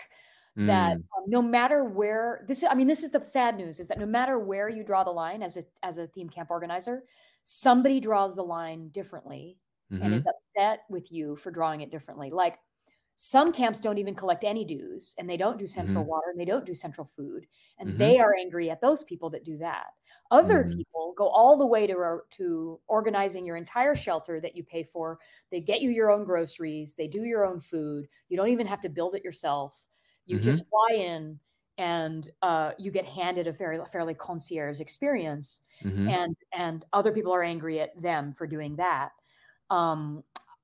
mm. 0.58 0.68
that 0.68 0.94
um, 0.94 1.24
no 1.28 1.42
matter 1.42 1.84
where 1.84 2.46
this 2.48 2.64
i 2.70 2.74
mean 2.74 2.88
this 2.88 3.04
is 3.04 3.12
the 3.12 3.24
sad 3.28 3.58
news 3.58 3.80
is 3.80 3.88
that 3.88 4.00
no 4.00 4.06
matter 4.06 4.40
where 4.40 4.70
you 4.70 4.84
draw 4.84 5.04
the 5.04 5.12
line 5.12 5.42
as 5.42 5.58
a 5.58 5.64
as 5.84 5.98
a 5.98 6.08
theme 6.08 6.30
camp 6.30 6.50
organizer 6.52 7.04
somebody 7.44 8.00
draws 8.00 8.36
the 8.36 8.44
line 8.44 8.90
differently 8.90 9.58
mm-hmm. 9.94 10.04
and 10.04 10.14
is 10.14 10.28
upset 10.28 10.84
with 10.90 11.12
you 11.12 11.36
for 11.36 11.52
drawing 11.52 11.82
it 11.82 11.92
differently. 11.92 12.30
Like 12.32 12.58
some 13.16 13.52
camps 13.52 13.80
don't 13.80 14.00
even 14.00 14.16
collect 14.16 14.44
any 14.44 14.66
dues 14.66 15.14
and 15.20 15.30
they 15.30 15.38
don't 15.38 15.60
do 15.60 15.68
central 15.68 16.02
mm-hmm. 16.02 16.10
water 16.10 16.30
and 16.32 16.40
they 16.40 16.46
don't 16.46 16.66
do 16.66 16.74
central 16.74 17.06
food 17.16 17.46
and 17.78 17.90
mm-hmm. 17.90 17.98
they 18.00 18.18
are 18.18 18.34
angry 18.40 18.72
at 18.72 18.82
those 18.82 19.04
people 19.04 19.30
that 19.30 19.46
do 19.46 19.56
that 19.56 19.86
other 20.32 20.64
mm-hmm. 20.64 20.78
people 20.78 21.14
go 21.16 21.28
all 21.28 21.56
the 21.56 21.66
way 21.66 21.86
to 21.86 22.18
to 22.32 22.80
organizing 22.88 23.46
your 23.46 23.56
entire 23.56 23.94
shelter 23.94 24.42
that 24.42 24.56
you 24.56 24.64
pay 24.64 24.82
for 24.82 25.20
they 25.52 25.62
get 25.62 25.80
you 25.80 25.92
your 25.92 26.10
own 26.10 26.24
groceries 26.24 26.96
they 26.96 27.08
do 27.08 27.22
your 27.22 27.46
own 27.46 27.60
food 27.60 28.08
you 28.30 28.36
don't 28.36 28.50
even 28.50 28.66
have 28.66 28.82
to 28.82 28.90
build 28.90 29.14
it 29.14 29.24
yourself 29.24 29.86
you 30.26 30.40
just 30.40 30.66
mm-hmm. 30.66 30.70
fly 30.70 31.04
in 31.04 31.40
and 31.78 32.30
uh, 32.42 32.72
you 32.78 32.92
get 32.92 33.06
handed 33.06 33.48
a 33.48 33.54
fairly 33.54 33.84
fairly 33.92 34.14
concierge 34.14 34.80
experience 34.80 35.62
mm-hmm. 35.84 36.08
and 36.08 36.36
and 36.54 36.86
other 36.94 37.12
people 37.12 37.34
are 37.34 37.44
angry 37.44 37.80
at 37.80 38.00
them 38.02 38.34
for 38.34 38.46
doing 38.46 38.76
that 38.76 39.12
um, 39.70 40.24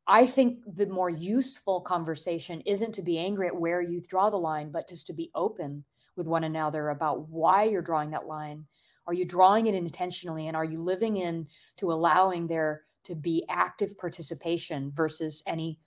I 0.09 0.25
think 0.25 0.63
the 0.75 0.87
more 0.87 1.11
useful 1.11 1.81
conversation 1.81 2.61
isn't 2.61 2.93
to 2.93 3.03
be 3.03 3.19
angry 3.19 3.45
at 3.47 3.55
where 3.55 3.79
you 3.79 4.01
draw 4.01 4.31
the 4.31 4.37
line, 4.37 4.71
but 4.71 4.89
just 4.89 5.05
to 5.07 5.13
be 5.13 5.29
open 5.35 5.83
with 6.15 6.25
one 6.25 6.45
another 6.45 6.89
about 6.89 7.29
why 7.29 7.65
you're 7.65 7.83
drawing 7.83 8.09
that 8.11 8.25
line. 8.25 8.65
Are 9.05 9.13
you 9.13 9.23
drawing 9.23 9.67
it 9.67 9.75
intentionally? 9.75 10.47
And 10.47 10.57
are 10.57 10.65
you 10.65 10.81
living 10.81 11.17
in 11.17 11.47
to 11.77 11.91
allowing 11.91 12.47
there 12.47 12.81
to 13.03 13.13
be 13.13 13.45
active 13.49 13.95
participation 13.99 14.91
versus 14.95 15.43
any 15.45 15.77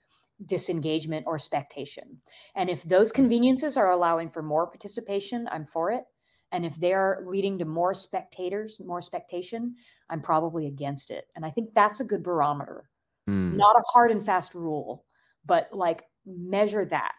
disengagement 0.45 1.25
or 1.27 1.37
spectation? 1.37 2.19
And 2.55 2.69
if 2.69 2.83
those 2.83 3.11
conveniences 3.11 3.77
are 3.77 3.91
allowing 3.91 4.29
for 4.29 4.41
more 4.41 4.67
participation, 4.67 5.47
I'm 5.51 5.65
for 5.65 5.91
it. 5.91 6.03
And 6.51 6.65
if 6.65 6.75
they're 6.75 7.23
leading 7.25 7.57
to 7.59 7.65
more 7.65 7.93
spectators, 7.93 8.79
more 8.79 9.01
spectation, 9.01 9.75
I'm 10.09 10.21
probably 10.21 10.67
against 10.67 11.09
it. 11.09 11.25
And 11.35 11.45
I 11.45 11.49
think 11.49 11.73
that's 11.73 11.99
a 11.99 12.05
good 12.05 12.23
barometer 12.23 12.89
Mm. 13.29 13.55
Not 13.55 13.75
a 13.75 13.83
hard 13.93 14.11
and 14.11 14.23
fast 14.23 14.53
rule, 14.53 15.05
but 15.45 15.69
like 15.71 16.03
measure 16.25 16.85
that. 16.85 17.15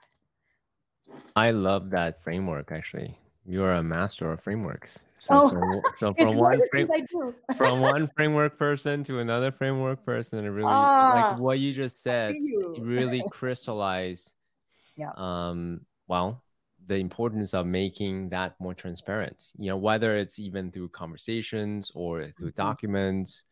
I 1.37 1.50
love 1.50 1.90
that 1.90 2.22
framework 2.22 2.72
actually. 2.72 3.18
You're 3.46 3.72
a 3.72 3.83
master 3.83 4.33
of 4.33 4.40
frameworks. 4.40 5.00
So 5.25 5.45
oh, 5.45 5.49
from, 5.49 5.83
so 5.95 6.15
from 6.15 6.37
one 6.37 6.61
frame, 6.71 6.87
from 7.57 7.81
one 7.95 8.11
framework 8.15 8.59
person 8.59 9.03
to 9.05 9.21
another 9.21 9.51
framework 9.51 10.05
person, 10.05 10.45
it 10.45 10.49
really 10.49 10.67
like 10.67 10.75
ah, 10.75 11.37
what 11.39 11.59
you 11.59 11.73
just 11.73 12.03
said 12.03 12.35
you. 12.39 12.77
really 12.81 13.23
crystallize 13.31 14.35
yeah. 14.97 15.11
um 15.17 15.81
well 16.07 16.45
the 16.87 16.97
importance 16.97 17.55
of 17.55 17.67
making 17.67 18.29
that 18.29 18.55
more 18.61 18.75
transparent. 18.75 19.53
You 19.57 19.71
know, 19.71 19.77
whether 19.79 20.15
it's 20.15 20.39
even 20.39 20.71
through 20.71 20.91
conversations 20.91 21.91
or 21.95 22.25
through 22.25 22.51
mm-hmm. 22.51 22.63
documents 22.63 23.45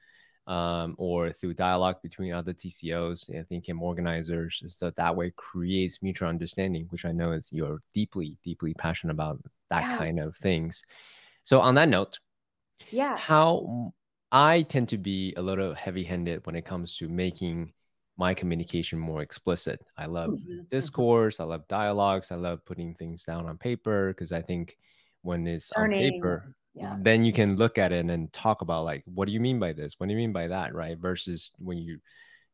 um, 0.47 0.95
or 0.99 1.31
through 1.31 1.55
dialogue 1.55 2.03
between 2.03 2.33
other 2.33 2.53
TCOs, 2.53 3.29
and 3.29 3.49
think, 3.49 3.69
and 3.69 3.81
organizers, 3.81 4.63
so 4.69 4.91
that 4.91 5.17
way 5.17 5.33
creates 5.37 6.03
mutual 6.03 6.29
understanding, 6.29 6.87
which 6.91 7.05
I 7.05 7.13
know 7.13 7.33
is 7.33 7.49
you're 7.53 7.81
deeply, 7.95 8.37
deeply 8.45 8.75
passionate 8.75 9.13
about 9.13 9.39
that 9.71 9.83
yeah. 9.83 9.97
kind 9.97 10.21
of 10.21 10.37
things. 10.37 10.83
So 11.45 11.61
on 11.61 11.75
that 11.77 11.89
note, 11.89 12.19
yeah, 12.91 13.17
how 13.17 13.93
I 14.31 14.63
tend 14.63 14.89
to 14.91 14.99
be 14.99 15.35
a 15.37 15.43
little 15.43 15.75
heavy-handed 15.75 16.47
when 16.47 16.57
it 16.57 16.65
comes 16.65 16.97
to 16.99 17.09
making 17.09 17.73
my 18.17 18.35
communication 18.35 18.99
more 18.99 19.23
explicit. 19.23 19.81
I 19.97 20.07
love 20.07 20.31
mm-hmm. 20.31 20.63
discourse, 20.71 21.41
I 21.41 21.45
love 21.45 21.67
dialogues, 21.69 22.31
I 22.31 22.37
love 22.37 22.65
putting 22.65 22.95
things 22.95 23.25
down 23.25 23.47
on 23.47 23.59
paper 23.59 24.13
because 24.13 24.33
I 24.33 24.43
think 24.43 24.77
when 25.23 25.47
it's 25.47 25.77
Learning. 25.77 26.05
on 26.05 26.11
paper, 26.13 26.55
yeah. 26.75 26.97
then 27.01 27.25
you 27.25 27.33
can 27.33 27.57
look 27.57 27.79
at 27.79 27.93
it 27.93 28.07
and 28.07 28.33
talk 28.33 28.63
about 28.63 28.85
like 28.85 29.03
what 29.07 29.27
do 29.27 29.33
you 29.33 29.41
mean 29.41 29.59
by 29.59 29.73
this 29.73 29.95
what 29.99 30.07
do 30.07 30.13
you 30.13 30.19
mean 30.19 30.33
by 30.33 30.49
that 30.49 30.75
right 30.75 30.99
versus 30.99 31.51
when 31.59 31.79
you 31.79 31.99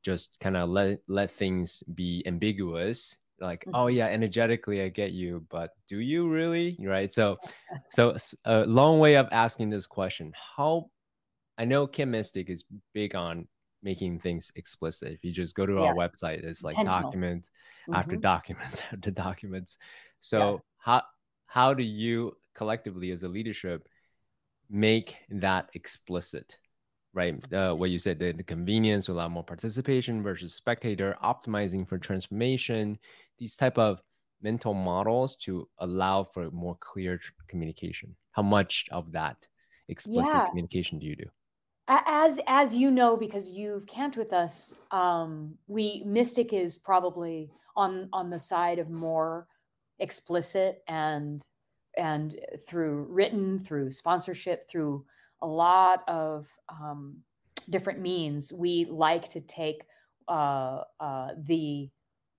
just 0.03 0.39
kind 0.41 0.57
of 0.57 0.69
let 0.69 0.99
let 1.07 1.31
things 1.31 1.83
be 1.95 2.23
ambiguous 2.27 3.17
like 3.41 3.65
oh, 3.67 3.71
mm-hmm. 3.71 3.81
oh 3.81 3.87
yeah 3.87 4.07
energetically 4.07 4.83
i 4.83 4.89
get 4.89 5.13
you 5.13 5.45
but 5.51 5.71
do 5.89 5.99
you 5.99 6.29
really 6.29 6.77
right 6.81 7.13
so 7.13 7.37
so 7.91 8.17
a 8.45 8.65
long 8.67 8.99
way 8.99 9.17
of 9.17 9.29
asking 9.33 9.71
this 9.71 9.87
question 9.87 10.33
how 10.57 10.87
i 11.57 11.65
know 11.65 11.87
camp 11.87 12.11
mystic 12.11 12.51
is 12.51 12.65
big 12.95 13.15
on 13.15 13.47
making 13.83 14.19
things 14.19 14.51
explicit 14.57 15.13
if 15.13 15.25
you 15.25 15.33
just 15.33 15.55
go 15.55 15.65
to 15.65 15.75
yeah. 15.75 15.81
our 15.81 15.95
website 15.95 16.45
it's 16.45 16.63
like 16.63 16.77
document 16.85 17.45
mm-hmm. 17.89 17.95
after 17.95 18.17
documents 18.17 18.83
after 18.93 19.11
documents 19.11 19.77
so 20.21 20.53
yes. 20.53 20.75
how 20.79 21.03
how 21.47 21.73
do 21.73 21.83
you 21.83 22.37
collectively 22.55 23.11
as 23.13 23.23
a 23.23 23.29
leadership 23.29 23.89
make 24.69 25.17
that 25.31 25.69
explicit 25.75 26.59
right 27.15 27.53
uh, 27.53 27.73
what 27.73 27.91
you 27.91 27.99
said 27.99 28.19
the, 28.19 28.33
the 28.33 28.43
convenience 28.43 29.09
a 29.09 29.13
lot 29.13 29.31
more 29.31 29.45
participation 29.45 30.23
versus 30.23 30.53
spectator 30.53 31.17
optimizing 31.23 31.89
for 31.89 31.99
transformation 31.99 32.99
these 33.39 33.57
type 33.57 33.79
of 33.79 34.01
mental 34.43 34.75
models 34.75 35.37
to 35.37 35.69
allow 35.79 36.23
for 36.23 36.51
more 36.51 36.77
clear 36.81 37.19
communication 37.49 38.15
how 38.33 38.43
much 38.43 38.87
of 38.93 39.11
that 39.13 39.37
explicit 39.89 40.35
yeah. 40.35 40.47
communication 40.49 40.99
do 40.99 41.07
you 41.07 41.17
do 41.17 41.25
as 41.89 42.39
as 42.47 42.75
you 42.75 42.91
know 42.91 43.17
because 43.17 43.51
you've 43.51 43.87
camped 43.87 44.17
with 44.17 44.33
us 44.33 44.75
um 44.91 45.55
we 45.67 46.03
mystic 46.05 46.53
is 46.53 46.77
probably 46.77 47.51
on 47.77 48.09
on 48.13 48.31
the 48.31 48.39
side 48.39 48.79
of 48.79 48.91
more 48.91 49.47
explicit 49.99 50.83
and 50.89 51.45
and 51.99 52.39
through 52.67 53.07
written, 53.11 53.59
through 53.59 53.91
sponsorship, 53.91 54.69
through 54.69 55.05
a 55.43 55.47
lot 55.47 56.05
of 56.09 56.47
um, 56.69 57.17
different 57.71 58.01
means, 58.01 58.53
we 58.53 58.85
like 58.87 59.29
to 59.29 59.41
take 59.41 59.83
uh, 60.29 60.83
uh, 61.01 61.29
the 61.45 61.89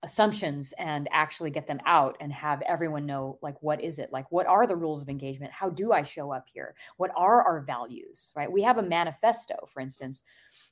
assumptions 0.02 0.72
and 0.78 1.08
actually 1.12 1.50
get 1.50 1.66
them 1.66 1.80
out 1.84 2.16
and 2.20 2.32
have 2.32 2.62
everyone 2.62 3.04
know 3.04 3.38
like 3.42 3.56
what 3.60 3.82
is 3.82 3.98
it 3.98 4.10
like 4.12 4.24
what 4.32 4.46
are 4.46 4.66
the 4.66 4.76
rules 4.76 5.02
of 5.02 5.10
engagement 5.10 5.52
how 5.52 5.68
do 5.68 5.92
i 5.92 6.02
show 6.02 6.32
up 6.32 6.46
here 6.50 6.74
what 6.96 7.10
are 7.16 7.42
our 7.42 7.60
values 7.60 8.32
right 8.34 8.50
we 8.50 8.62
have 8.62 8.78
a 8.78 8.82
manifesto 8.82 9.54
for 9.68 9.80
instance 9.80 10.22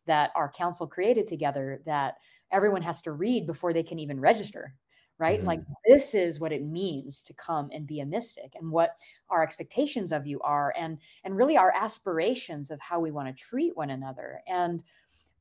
that 0.06 0.30
our 0.34 0.50
council 0.50 0.86
created 0.86 1.26
together 1.26 1.82
that 1.84 2.14
everyone 2.52 2.80
has 2.80 3.02
to 3.02 3.12
read 3.12 3.46
before 3.46 3.74
they 3.74 3.82
can 3.82 3.98
even 3.98 4.18
register 4.18 4.74
right? 5.18 5.40
Mm-hmm. 5.40 5.48
Like 5.48 5.60
this 5.84 6.14
is 6.14 6.40
what 6.40 6.52
it 6.52 6.64
means 6.64 7.22
to 7.24 7.34
come 7.34 7.70
and 7.72 7.86
be 7.86 8.00
a 8.00 8.06
mystic 8.06 8.52
and 8.54 8.70
what 8.70 8.90
our 9.30 9.42
expectations 9.42 10.12
of 10.12 10.26
you 10.26 10.40
are 10.40 10.72
and 10.78 10.98
and 11.24 11.36
really 11.36 11.56
our 11.56 11.72
aspirations 11.74 12.70
of 12.70 12.80
how 12.80 13.00
we 13.00 13.10
want 13.10 13.28
to 13.28 13.42
treat 13.42 13.76
one 13.76 13.90
another. 13.90 14.40
And 14.46 14.82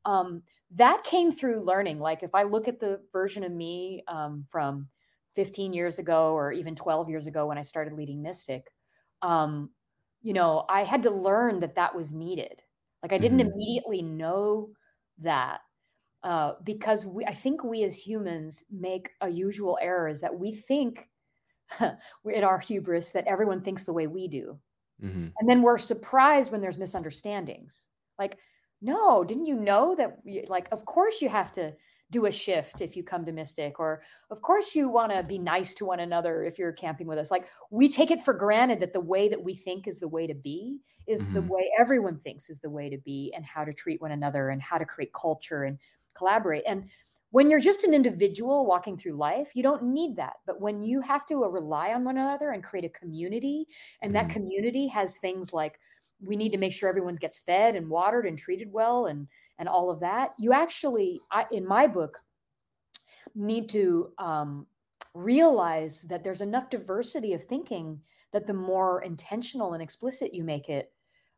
um, 0.08 0.42
that 0.72 1.04
came 1.04 1.32
through 1.32 1.62
learning. 1.62 2.00
Like 2.00 2.24
if 2.24 2.34
I 2.34 2.44
look 2.44 2.68
at 2.68 2.80
the 2.80 3.02
version 3.12 3.44
of 3.44 3.52
me 3.52 4.04
um, 4.08 4.46
from 4.50 4.88
15 5.36 5.74
years 5.74 6.00
ago 6.00 6.34
or 6.34 6.52
even 6.54 6.76
12 6.76 7.10
years 7.10 7.28
ago 7.28 7.46
when 7.46 7.58
I 7.58 7.62
started 7.62 7.94
leading 7.94 8.22
Mystic, 8.24 8.72
um, 9.22 9.70
you 10.24 10.34
know, 10.34 10.66
I 10.70 10.84
had 10.84 11.04
to 11.04 11.12
learn 11.12 11.60
that 11.60 11.76
that 11.76 11.94
was 11.94 12.14
needed. 12.14 12.64
Like 13.04 13.12
I 13.12 13.18
didn't 13.18 13.40
mm-hmm. 13.40 13.52
immediately 13.52 14.02
know 14.02 14.70
that 15.20 15.60
uh, 16.24 16.54
because 16.64 17.06
we, 17.06 17.26
I 17.26 17.34
think 17.34 17.64
we 17.64 17.84
as 17.84 17.98
humans 17.98 18.64
make 18.72 19.10
a 19.22 19.30
usual 19.30 19.78
error 19.82 20.08
is 20.08 20.22
that 20.22 20.40
we 20.40 20.54
think 20.54 21.10
in 21.82 22.44
our 22.46 22.60
hubris 22.60 23.12
that 23.12 23.28
everyone 23.28 23.62
thinks 23.62 23.84
the 23.84 23.94
way 23.94 24.08
we 24.08 24.30
do. 24.30 24.58
Mm-hmm. 25.04 25.28
And 25.38 25.50
then 25.50 25.62
we're 25.62 25.78
surprised 25.78 26.52
when 26.52 26.62
there's 26.62 26.80
misunderstandings. 26.80 27.90
Like, 28.18 28.40
no, 28.82 29.24
didn't 29.24 29.46
you 29.46 29.56
know 29.56 29.96
that? 29.96 30.18
Like, 30.48 30.68
of 30.72 30.86
course 30.86 31.22
you 31.22 31.30
have 31.30 31.52
to 31.54 31.74
do 32.10 32.26
a 32.26 32.32
shift 32.32 32.80
if 32.80 32.96
you 32.96 33.04
come 33.04 33.26
to 33.26 33.32
Mystic, 33.32 33.80
or 33.80 34.02
of 34.32 34.42
course 34.42 34.74
you 34.74 34.88
want 34.88 35.12
to 35.12 35.24
be 35.24 35.38
nice 35.38 35.74
to 35.74 35.86
one 35.86 36.00
another 36.00 36.44
if 36.44 36.58
you're 36.58 36.72
camping 36.72 37.08
with 37.08 37.18
us. 37.18 37.32
Like, 37.32 37.50
we 37.70 37.90
take 37.90 38.12
it 38.12 38.22
for 38.22 38.34
granted 38.34 38.80
that 38.80 38.94
the 38.94 39.02
way 39.02 39.28
that 39.28 39.44
we 39.44 39.56
think 39.56 39.88
is 39.88 40.00
the 40.00 40.08
way 40.08 40.26
to 40.26 40.34
be 40.34 40.80
is 41.06 41.26
mm-hmm. 41.26 41.34
the 41.34 41.42
way 41.42 41.70
everyone 41.78 42.18
thinks 42.18 42.50
is 42.50 42.60
the 42.60 42.70
way 42.70 42.90
to 42.90 42.98
be, 43.00 43.34
and 43.36 43.46
how 43.46 43.66
to 43.66 43.74
treat 43.74 44.02
one 44.02 44.12
another, 44.12 44.50
and 44.50 44.62
how 44.62 44.78
to 44.78 44.86
create 44.86 45.12
culture 45.14 45.64
and 45.64 45.78
collaborate. 46.16 46.64
And 46.66 46.90
when 47.32 47.50
you're 47.50 47.60
just 47.60 47.84
an 47.84 47.94
individual 47.94 48.66
walking 48.66 48.98
through 48.98 49.18
life, 49.18 49.52
you 49.54 49.62
don't 49.62 49.84
need 49.84 50.16
that. 50.16 50.36
But 50.46 50.62
when 50.62 50.82
you 50.84 51.02
have 51.02 51.26
to 51.26 51.44
uh, 51.44 51.50
rely 51.50 51.94
on 51.94 52.06
one 52.06 52.18
another 52.18 52.52
and 52.52 52.64
create 52.64 52.86
a 52.86 53.00
community, 53.00 53.66
and 54.02 54.14
mm-hmm. 54.14 54.28
that 54.28 54.34
community 54.34 54.88
has 54.88 55.18
things 55.18 55.52
like 55.52 55.78
we 56.20 56.36
need 56.36 56.52
to 56.52 56.58
make 56.58 56.74
sure 56.74 56.90
everyone 56.90 57.16
gets 57.16 57.40
fed 57.40 57.76
and 57.76 57.90
watered 57.90 58.26
and 58.26 58.38
treated 58.38 58.72
well 58.72 59.06
and 59.08 59.28
and 59.60 59.68
all 59.68 59.90
of 59.90 60.00
that, 60.02 60.34
you 60.38 60.54
actually, 60.54 61.20
I, 61.32 61.46
in 61.52 61.66
my 61.66 61.88
book, 61.88 62.20
need 63.34 63.70
to 63.70 64.12
um, 64.20 64.68
realize 65.14 66.04
that 66.04 66.24
there's 66.24 66.42
enough 66.42 66.70
diversity 66.70 67.34
of 67.34 67.44
thinking 67.44 68.00
that 68.34 68.46
the 68.46 68.54
more 68.54 69.02
intentional 69.02 69.74
and 69.74 69.82
explicit 69.82 70.34
you 70.34 70.44
make 70.44 70.70
it, 70.70 70.92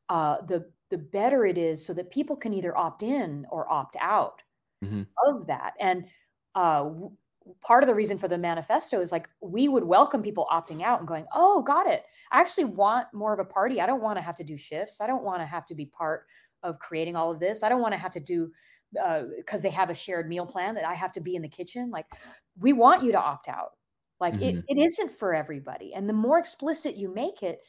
uh, 0.09 0.37
the 0.47 0.69
the 0.89 0.97
better 0.97 1.45
it 1.45 1.57
is, 1.57 1.85
so 1.85 1.93
that 1.93 2.11
people 2.11 2.35
can 2.35 2.53
either 2.53 2.75
opt 2.75 3.03
in 3.03 3.45
or 3.51 3.71
opt 3.71 3.95
out 4.01 4.41
mm-hmm. 4.83 5.03
of 5.25 5.45
that. 5.47 5.73
And 5.79 6.05
uh, 6.55 6.89
part 7.61 7.83
of 7.83 7.87
the 7.87 7.95
reason 7.95 8.17
for 8.17 8.27
the 8.27 8.37
manifesto 8.37 8.99
is 9.01 9.11
like 9.11 9.29
we 9.41 9.67
would 9.67 9.83
welcome 9.83 10.21
people 10.21 10.47
opting 10.51 10.81
out 10.81 10.99
and 10.99 11.07
going, 11.07 11.25
"Oh, 11.33 11.61
got 11.61 11.87
it. 11.87 12.03
I 12.31 12.39
actually 12.39 12.65
want 12.65 13.07
more 13.13 13.33
of 13.33 13.39
a 13.39 13.45
party. 13.45 13.81
I 13.81 13.85
don't 13.85 14.01
want 14.01 14.17
to 14.17 14.21
have 14.21 14.35
to 14.35 14.43
do 14.43 14.57
shifts. 14.57 15.01
I 15.01 15.07
don't 15.07 15.23
want 15.23 15.41
to 15.41 15.45
have 15.45 15.65
to 15.67 15.75
be 15.75 15.85
part 15.85 16.25
of 16.63 16.79
creating 16.79 17.15
all 17.15 17.31
of 17.31 17.39
this. 17.39 17.63
I 17.63 17.69
don't 17.69 17.81
want 17.81 17.93
to 17.93 17.97
have 17.97 18.11
to 18.11 18.19
do 18.19 18.51
because 18.91 19.59
uh, 19.59 19.63
they 19.63 19.69
have 19.69 19.89
a 19.89 19.93
shared 19.93 20.27
meal 20.27 20.45
plan 20.45 20.75
that 20.75 20.85
I 20.85 20.93
have 20.93 21.11
to 21.13 21.21
be 21.21 21.35
in 21.35 21.41
the 21.41 21.49
kitchen. 21.49 21.91
Like, 21.91 22.07
we 22.59 22.73
want 22.73 23.03
you 23.03 23.11
to 23.11 23.19
opt 23.19 23.47
out. 23.47 23.71
Like, 24.19 24.33
mm-hmm. 24.33 24.59
it, 24.59 24.65
it 24.67 24.77
isn't 24.77 25.11
for 25.11 25.33
everybody. 25.33 25.93
And 25.93 26.09
the 26.09 26.13
more 26.13 26.39
explicit 26.39 26.95
you 26.95 27.13
make 27.13 27.43
it, 27.43 27.59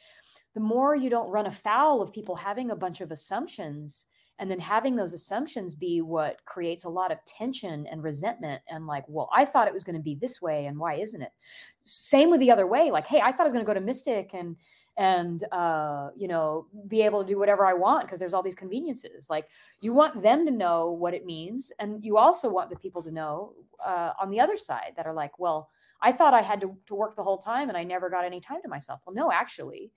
the 0.53 0.59
more 0.59 0.95
you 0.95 1.09
don't 1.09 1.29
run 1.29 1.45
afoul 1.45 2.01
of 2.01 2.11
people 2.11 2.35
having 2.35 2.71
a 2.71 2.75
bunch 2.75 3.01
of 3.01 3.11
assumptions 3.11 4.07
and 4.39 4.49
then 4.49 4.59
having 4.59 4.95
those 4.95 5.13
assumptions 5.13 5.75
be 5.75 6.01
what 6.01 6.43
creates 6.45 6.85
a 6.85 6.89
lot 6.89 7.11
of 7.11 7.23
tension 7.25 7.85
and 7.87 8.03
resentment 8.03 8.61
and 8.69 8.87
like 8.87 9.03
well 9.07 9.29
i 9.35 9.45
thought 9.45 9.67
it 9.67 9.73
was 9.73 9.83
going 9.83 9.95
to 9.95 10.01
be 10.01 10.15
this 10.15 10.41
way 10.41 10.65
and 10.65 10.77
why 10.77 10.95
isn't 10.95 11.21
it? 11.21 11.31
Same 11.83 12.29
with 12.29 12.39
the 12.39 12.51
other 12.51 12.67
way 12.67 12.91
like 12.91 13.07
hey 13.07 13.21
i 13.21 13.31
thought 13.31 13.41
i 13.41 13.43
was 13.43 13.53
going 13.53 13.65
to 13.65 13.69
go 13.69 13.73
to 13.73 13.81
mystic 13.81 14.33
and 14.33 14.55
and 14.97 15.45
uh, 15.53 16.09
you 16.17 16.27
know 16.27 16.67
be 16.87 17.01
able 17.01 17.23
to 17.23 17.27
do 17.27 17.39
whatever 17.39 17.65
i 17.65 17.73
want 17.73 18.05
because 18.05 18.19
there's 18.19 18.33
all 18.33 18.43
these 18.43 18.55
conveniences. 18.55 19.29
Like 19.29 19.47
you 19.79 19.93
want 19.93 20.21
them 20.21 20.45
to 20.45 20.51
know 20.51 20.91
what 20.91 21.13
it 21.13 21.25
means 21.25 21.71
and 21.79 22.03
you 22.03 22.17
also 22.17 22.49
want 22.49 22.69
the 22.69 22.75
people 22.75 23.01
to 23.03 23.11
know 23.11 23.53
uh, 23.83 24.11
on 24.21 24.29
the 24.29 24.39
other 24.39 24.57
side 24.57 24.93
that 24.97 25.07
are 25.07 25.13
like 25.13 25.39
well 25.39 25.69
i 26.01 26.11
thought 26.11 26.33
i 26.33 26.41
had 26.41 26.59
to, 26.61 26.75
to 26.87 26.95
work 26.95 27.15
the 27.15 27.23
whole 27.23 27.37
time 27.37 27.69
and 27.69 27.77
i 27.77 27.83
never 27.83 28.09
got 28.09 28.25
any 28.25 28.41
time 28.41 28.61
to 28.61 28.67
myself. 28.67 29.01
Well 29.05 29.15
no 29.15 29.31
actually 29.31 29.91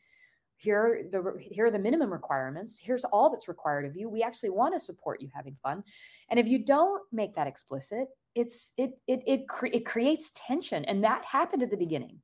here 0.65 1.07
the 1.13 1.35
here 1.39 1.67
are 1.67 1.71
the 1.71 1.79
minimum 1.79 2.13
requirements 2.13 2.81
here's 2.83 3.05
all 3.05 3.31
that's 3.31 3.49
required 3.49 3.85
of 3.85 3.97
you 3.97 4.09
we 4.09 4.23
actually 4.23 4.51
want 4.51 4.75
to 4.75 4.81
support 4.81 5.21
you 5.21 5.29
having 5.35 5.57
fun 5.63 5.85
and 6.31 6.41
if 6.41 6.47
you 6.47 6.65
don't 6.65 7.03
make 7.13 7.35
that 7.35 7.47
explicit 7.47 8.09
it's 8.35 8.73
it 8.77 8.99
it 9.07 9.23
it, 9.27 9.49
cre- 9.49 9.67
it 9.67 9.85
creates 9.85 10.33
tension 10.35 10.85
and 10.87 11.05
that 11.05 11.25
happened 11.25 11.63
at 11.63 11.71
the 11.71 11.77
beginning 11.77 12.19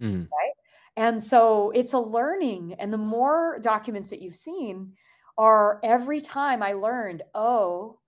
mm. 0.00 0.22
right 0.22 0.52
and 0.96 1.22
so 1.22 1.70
it's 1.74 1.92
a 1.92 1.98
learning 1.98 2.74
and 2.78 2.92
the 2.92 2.98
more 2.98 3.58
documents 3.62 4.10
that 4.10 4.22
you've 4.22 4.34
seen 4.34 4.92
are 5.36 5.78
every 5.84 6.20
time 6.20 6.62
i 6.62 6.72
learned 6.72 7.22
oh 7.34 7.98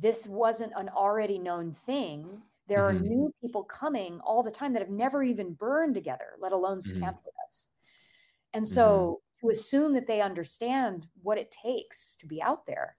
this 0.00 0.26
wasn't 0.26 0.72
an 0.76 0.88
already 0.88 1.38
known 1.38 1.72
thing 1.72 2.26
there 2.66 2.80
mm-hmm. 2.80 2.96
are 2.96 3.00
new 3.00 3.32
people 3.40 3.62
coming 3.64 4.20
all 4.24 4.42
the 4.42 4.50
time 4.50 4.72
that 4.72 4.82
have 4.82 4.90
never 4.90 5.22
even 5.22 5.52
burned 5.52 5.94
together 5.94 6.36
let 6.40 6.52
alone 6.52 6.78
mm-hmm. 6.78 7.00
camp 7.00 7.16
with 7.24 7.34
us 7.46 7.68
and 8.54 8.66
so 8.66 9.20
mm-hmm. 9.20 9.23
To 9.44 9.50
assume 9.50 9.92
that 9.92 10.06
they 10.06 10.20
understand 10.20 11.06
what 11.22 11.38
it 11.38 11.50
takes 11.50 12.16
to 12.16 12.26
be 12.26 12.42
out 12.42 12.66
there, 12.66 12.96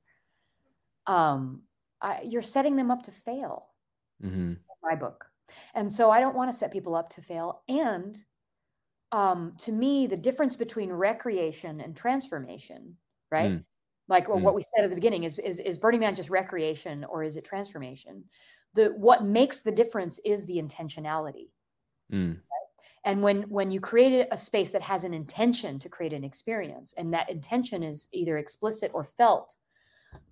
um, 1.08 1.62
I, 2.02 2.22
you're 2.24 2.42
setting 2.42 2.76
them 2.76 2.92
up 2.92 3.04
to 3.04 3.12
fail. 3.12 3.68
Mm-hmm. 4.24 4.54
my 4.82 4.96
book. 4.96 5.26
And 5.74 5.92
so 5.92 6.10
I 6.10 6.20
don't 6.22 6.36
want 6.36 6.50
to 6.50 6.58
set 6.58 6.72
people 6.72 6.96
up 6.96 7.10
to 7.12 7.22
fail. 7.22 7.64
And 7.68 8.18
um, 9.12 9.54
to 9.60 9.72
me, 9.72 10.08
the 10.08 10.16
difference 10.16 10.56
between 10.56 10.92
recreation 10.92 11.82
and 11.82 11.96
transformation, 11.96 12.96
right? 13.30 13.52
Mm. 13.52 13.66
Like 14.08 14.28
mm. 14.28 14.42
what 14.42 14.56
we 14.56 14.62
said 14.62 14.86
at 14.86 14.90
the 14.90 14.96
beginning 14.96 15.24
is, 15.24 15.38
is 15.40 15.60
is 15.60 15.78
Burning 15.78 16.00
Man 16.00 16.16
just 16.16 16.30
recreation 16.30 17.04
or 17.04 17.24
is 17.24 17.36
it 17.36 17.44
transformation? 17.44 18.24
The 18.74 18.94
what 18.96 19.26
makes 19.26 19.60
the 19.60 19.72
difference 19.72 20.20
is 20.26 20.46
the 20.46 20.58
intentionality. 20.58 21.50
Mm 22.12 22.40
and 23.06 23.22
when 23.22 23.44
when 23.44 23.72
you 23.72 23.80
create 23.80 24.28
a 24.32 24.38
space 24.38 24.72
that 24.72 24.82
has 24.82 25.04
an 25.04 25.14
intention 25.14 25.80
to 25.80 25.88
create 25.88 26.12
an 26.12 26.24
experience 26.24 26.94
and 26.98 27.14
that 27.14 27.30
intention 27.30 27.84
is 27.84 28.08
either 28.12 28.38
explicit 28.38 28.92
or 28.94 29.04
felt 29.04 29.56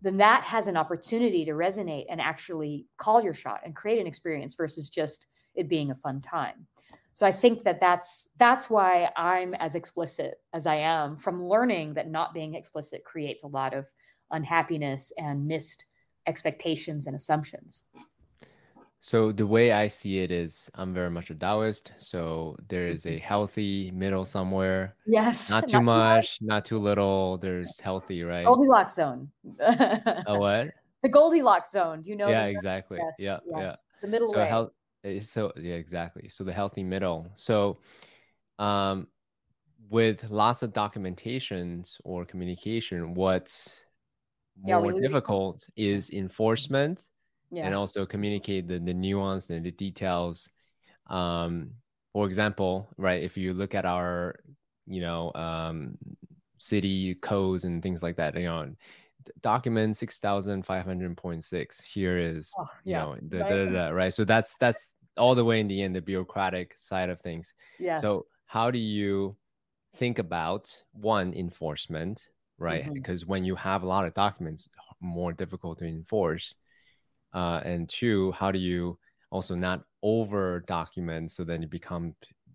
then 0.01 0.17
that 0.17 0.43
has 0.43 0.67
an 0.67 0.78
opportunity 0.78 1.45
to 1.45 1.51
resonate 1.51 2.05
and 2.09 2.19
actually 2.19 2.86
call 2.97 3.21
your 3.21 3.34
shot 3.34 3.61
and 3.63 3.76
create 3.76 3.99
an 3.99 4.07
experience 4.07 4.55
versus 4.55 4.89
just 4.89 5.28
it 5.55 5.69
being 5.69 5.91
a 5.91 5.95
fun 5.95 6.19
time. 6.21 6.65
So 7.13 7.28
i 7.28 7.32
think 7.32 7.61
that 7.63 7.80
that's 7.80 8.32
that's 8.39 8.71
why 8.71 9.09
i'm 9.15 9.53
as 9.53 9.76
explicit 9.76 10.36
as 10.51 10.65
i 10.65 10.76
am 10.76 11.15
from 11.15 11.45
learning 11.45 11.93
that 11.93 12.09
not 12.09 12.34
being 12.34 12.55
explicit 12.55 13.03
creates 13.03 13.43
a 13.43 13.47
lot 13.47 13.76
of 13.76 13.86
unhappiness 14.32 15.11
and 15.19 15.45
missed 15.45 15.86
expectations 16.26 17.05
and 17.05 17.15
assumptions 17.15 17.86
so 19.06 19.34
the 19.34 19.45
way 19.45 19.74
I 19.74 19.88
see 19.88 20.20
it 20.20 20.32
is 20.32 20.72
I'm 20.76 20.93
very 20.93 21.10
much 21.10 21.30
a 21.30 21.36
Taoist. 21.36 21.91
So 21.97 22.56
there 22.70 22.88
is 22.88 23.06
a 23.06 23.18
healthy 23.18 23.91
middle 23.91 24.24
somewhere. 24.24 24.95
Yes. 25.06 25.49
Not 25.49 25.68
too 25.68 25.74
not 25.74 25.84
much, 25.84 26.39
too 26.39 26.45
not 26.45 26.64
too 26.64 26.78
little. 26.80 27.38
There's 27.38 27.78
healthy, 27.82 28.24
right? 28.24 28.45
Goldilocks 28.45 28.95
zone. 28.95 29.30
a 29.60 30.24
what? 30.39 30.70
The 31.01 31.10
Goldilocks 31.10 31.72
zone. 31.72 32.01
Do 32.01 32.12
you 32.12 32.16
know? 32.16 32.30
Yeah, 32.30 32.45
exactly. 32.56 32.97
Yes, 32.97 33.18
yeah, 33.20 33.39
yes. 33.45 33.60
yeah. 33.60 33.76
The 34.01 34.08
middle 34.08 34.30
so 34.30 34.39
way. 34.39 34.47
Health, 34.47 34.72
eh, 35.04 35.20
so 35.20 35.51
yeah, 35.58 35.76
exactly. 35.76 36.30
So 36.30 36.45
the 36.45 36.54
healthy 36.54 36.84
middle. 36.84 37.30
So 37.36 37.80
um 38.58 39.08
with 39.89 40.30
lots 40.30 40.64
of 40.64 40.72
documentations 40.72 41.97
or 42.06 42.24
communication, 42.24 43.16
what's 43.16 43.84
more 44.64 44.93
yeah, 44.93 44.99
difficult 45.01 45.68
is 45.76 46.10
enforcement 46.12 47.08
yeah. 47.54 47.66
and 47.66 47.76
also 47.76 48.06
communicate 48.06 48.68
the, 48.68 48.80
the 48.80 48.93
nuance 48.93 49.49
and 49.49 49.66
the 49.66 49.72
details 49.72 50.49
um 51.08 51.72
for 52.12 52.26
example 52.26 52.89
right 52.97 53.24
if 53.24 53.38
you 53.38 53.54
look 53.54 53.76
at 53.76 53.86
our 53.86 54.39
you 54.88 55.01
know 55.01 55.32
um 55.36 55.97
city 56.58 57.16
codes 57.16 57.64
and 57.64 57.84
things 57.84 58.01
like 58.01 58.16
that 58.16 58.36
you 58.36 58.45
know 58.45 58.74
document 59.41 59.95
6500.6 59.95 61.84
here 61.84 62.18
is 62.18 62.51
oh, 62.60 62.66
yeah. 62.84 63.01
you 63.01 63.06
know 63.06 63.18
the, 63.30 63.39
right. 63.39 63.49
Da, 63.49 63.66
da, 63.66 63.72
da, 63.72 63.89
right 63.89 64.14
so 64.14 64.26
that's 64.26 64.58
that's 64.58 64.93
all 65.16 65.36
the 65.36 65.45
way 65.45 65.60
in 65.60 65.68
the 65.68 65.82
end 65.82 65.95
the 65.95 66.01
bureaucratic 66.01 66.76
side 66.78 67.10
of 67.10 67.22
things 67.22 67.54
yes. 67.80 68.01
so 68.01 68.26
how 68.47 68.72
do 68.72 68.80
you 68.80 69.36
think 69.95 70.20
about 70.20 70.82
one 70.93 71.34
enforcement 71.34 72.30
right 72.58 72.84
mm-hmm. 72.84 72.93
because 72.93 73.26
when 73.26 73.43
you 73.43 73.56
have 73.56 73.84
a 73.84 73.88
lot 73.88 74.06
of 74.06 74.14
documents 74.14 74.68
more 74.99 75.32
difficult 75.32 75.78
to 75.78 75.86
enforce 75.86 76.56
uh, 77.34 77.61
and 77.63 77.89
two 77.89 78.31
how 78.34 78.51
do 78.51 78.59
you 78.59 78.97
also 79.31 79.55
not 79.55 79.84
over 80.01 80.63
document 80.67 81.31
so 81.31 81.43
then 81.43 81.61
you 81.61 81.67
become 81.67 82.13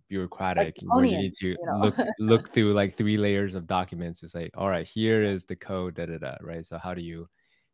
bureaucratic 0.09 0.75
where 0.87 1.05
you 1.05 1.19
need 1.19 1.35
to 1.35 1.49
you 1.49 1.57
know? 1.65 1.79
look 1.79 1.97
look 2.19 2.49
through 2.53 2.73
like 2.73 2.95
three 2.95 3.17
layers 3.17 3.55
of 3.55 3.67
documents 3.67 4.21
to 4.21 4.29
say 4.29 4.51
all 4.55 4.69
right 4.69 4.87
here 4.87 5.23
is 5.23 5.45
the 5.45 5.57
code 5.57 5.95
da 5.95 6.07
da 6.07 6.19
da 6.19 6.35
right? 6.41 6.65
So 6.65 6.79
how 6.79 6.95
do 6.95 7.03
you 7.03 7.29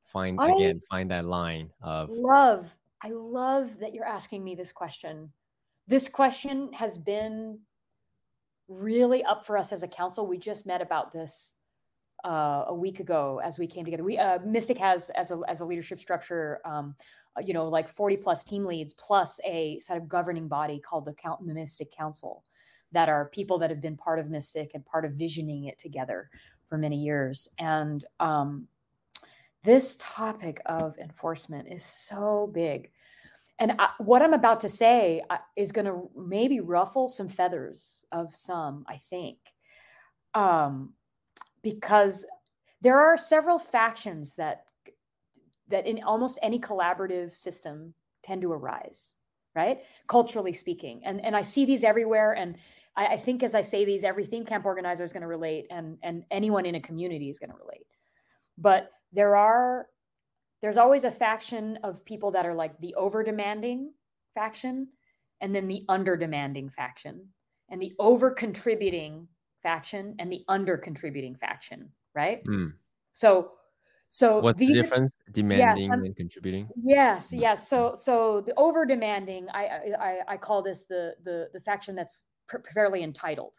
find 0.05 0.39
I 0.41 0.51
again 0.51 0.81
find 0.91 1.11
that 1.11 1.25
line 1.25 1.71
of 1.81 2.11
love 2.11 2.75
i 3.03 3.09
love 3.11 3.79
that 3.79 3.95
you're 3.95 4.07
asking 4.07 4.43
me 4.43 4.55
this 4.55 4.73
question. 4.73 5.31
This 5.87 6.09
question 6.09 6.73
has 6.73 6.97
been 6.97 7.59
really 8.69 9.23
up 9.25 9.45
for 9.45 9.59
us 9.59 9.73
as 9.73 9.83
a 9.83 9.89
council. 9.89 10.27
We 10.27 10.39
just 10.39 10.67
met 10.67 10.81
about 10.81 11.13
this 11.13 11.55
uh, 12.25 12.65
a 12.69 12.75
week 12.75 13.01
ago 13.01 13.41
as 13.45 13.59
we 13.59 13.67
came 13.67 13.85
together. 13.85 14.05
We 14.05 14.19
uh, 14.19 14.39
Mystic 14.45 14.79
has 14.79 15.11
as 15.11 15.31
a 15.31 15.41
as 15.47 15.61
a 15.61 15.65
leadership 15.65 16.01
structure, 16.01 16.61
um, 16.65 16.95
uh, 17.37 17.43
you 17.47 17.55
know, 17.55 17.69
like 17.69 17.89
forty 17.89 18.17
plus 18.17 18.45
team 18.45 18.65
leads 18.65 18.95
plus 18.95 19.41
a 19.45 19.79
set 19.79 19.97
of 19.97 20.09
governing 20.09 20.49
body 20.49 20.81
called 20.81 21.05
the 21.05 21.15
Camp 21.15 21.41
Mystic 21.43 21.93
Council, 21.97 22.45
that 22.93 23.09
are 23.09 23.29
people 23.31 23.59
that 23.59 23.71
have 23.71 23.81
been 23.81 23.97
part 23.97 24.19
of 24.19 24.31
Mystic 24.31 24.73
and 24.75 24.85
part 24.85 25.05
of 25.05 25.13
visioning 25.13 25.65
it 25.65 25.79
together 25.79 26.31
for 26.65 26.79
many 26.79 26.97
years. 26.97 27.49
And 27.59 28.05
um, 28.21 28.67
this 29.63 29.97
topic 30.01 30.61
of 30.67 30.97
enforcement 30.99 31.69
is 31.69 31.85
so 31.85 32.51
big. 32.53 32.91
And 33.59 33.73
I, 33.79 33.91
what 33.99 34.23
I'm 34.23 34.33
about 34.33 34.61
to 34.61 34.69
say 34.69 35.23
uh, 35.31 35.39
is 35.57 35.73
going 35.73 35.85
to 35.85 36.11
maybe 36.17 36.61
ruffle 36.61 37.07
some 37.07 37.29
feathers 37.29 38.05
of 38.11 38.35
some, 38.35 38.85
I 38.89 38.97
think, 38.97 39.39
um, 40.35 40.93
because 41.65 42.25
there 42.81 43.01
are 43.01 43.17
several 43.17 43.59
factions 43.59 44.37
that 44.37 44.67
that 45.69 45.87
in 45.87 46.03
almost 46.05 46.39
any 46.43 46.61
collaborative 46.61 47.35
system 47.35 47.95
tend 48.23 48.43
to 48.43 48.53
arise, 48.53 49.17
right? 49.57 49.83
Culturally 50.07 50.53
speaking, 50.53 51.01
and 51.05 51.25
and 51.25 51.35
I 51.35 51.43
see 51.43 51.65
these 51.65 51.83
everywhere, 51.83 52.33
and 52.33 52.57
I, 52.95 53.07
I 53.07 53.17
think 53.17 53.43
as 53.43 53.57
I 53.57 53.63
say 53.63 53.85
these, 53.85 54.05
every 54.05 54.27
theme 54.27 54.45
camp 54.45 54.67
organizer 54.67 55.03
is 55.03 55.13
going 55.13 55.23
to 55.23 55.27
relate, 55.27 55.67
and 55.71 55.99
and 56.05 56.25
anyone 56.31 56.67
in 56.67 56.77
a 56.77 56.81
community 56.81 57.31
is 57.31 57.41
going 57.41 57.51
to 57.51 57.57
relate. 57.57 57.87
But 58.59 58.91
there 59.13 59.35
are 59.35 59.89
there's 60.61 60.77
always 60.77 61.05
a 61.05 61.11
faction 61.11 61.79
of 61.83 62.05
people 62.05 62.31
that 62.31 62.47
are 62.47 62.55
like 62.55 62.79
the 62.79 62.95
over 62.95 63.23
demanding 63.23 63.93
faction 64.35 64.89
and 65.41 65.55
then 65.55 65.69
the 65.69 65.85
under 65.89 66.17
demanding 66.17 66.71
faction 66.71 67.29
and 67.69 67.81
the 67.81 67.93
over 67.99 68.31
contributing 68.31 69.29
faction 69.69 70.15
and 70.21 70.31
the 70.31 70.45
under 70.49 70.77
contributing 70.77 71.35
faction 71.35 71.81
right 72.15 72.45
Mm. 72.45 72.69
so 73.13 73.53
so 74.09 74.39
What's 74.41 74.61
the 74.61 74.67
these 74.69 74.81
difference? 74.83 75.11
Demanding 75.33 75.89
some- 75.91 76.05
and 76.05 76.15
contributing. 76.15 76.69
yes 76.77 77.33
yes 77.33 77.59
so 77.73 77.95
so 78.07 78.15
the 78.47 78.55
over 78.67 78.85
demanding 78.95 79.49
I, 79.61 79.65
I 80.09 80.13
i 80.35 80.37
call 80.37 80.61
this 80.63 80.85
the 80.93 81.03
the 81.25 81.37
the 81.55 81.61
faction 81.69 81.93
that's 81.99 82.17
pr- 82.51 82.63
fairly 82.77 83.03
entitled 83.03 83.57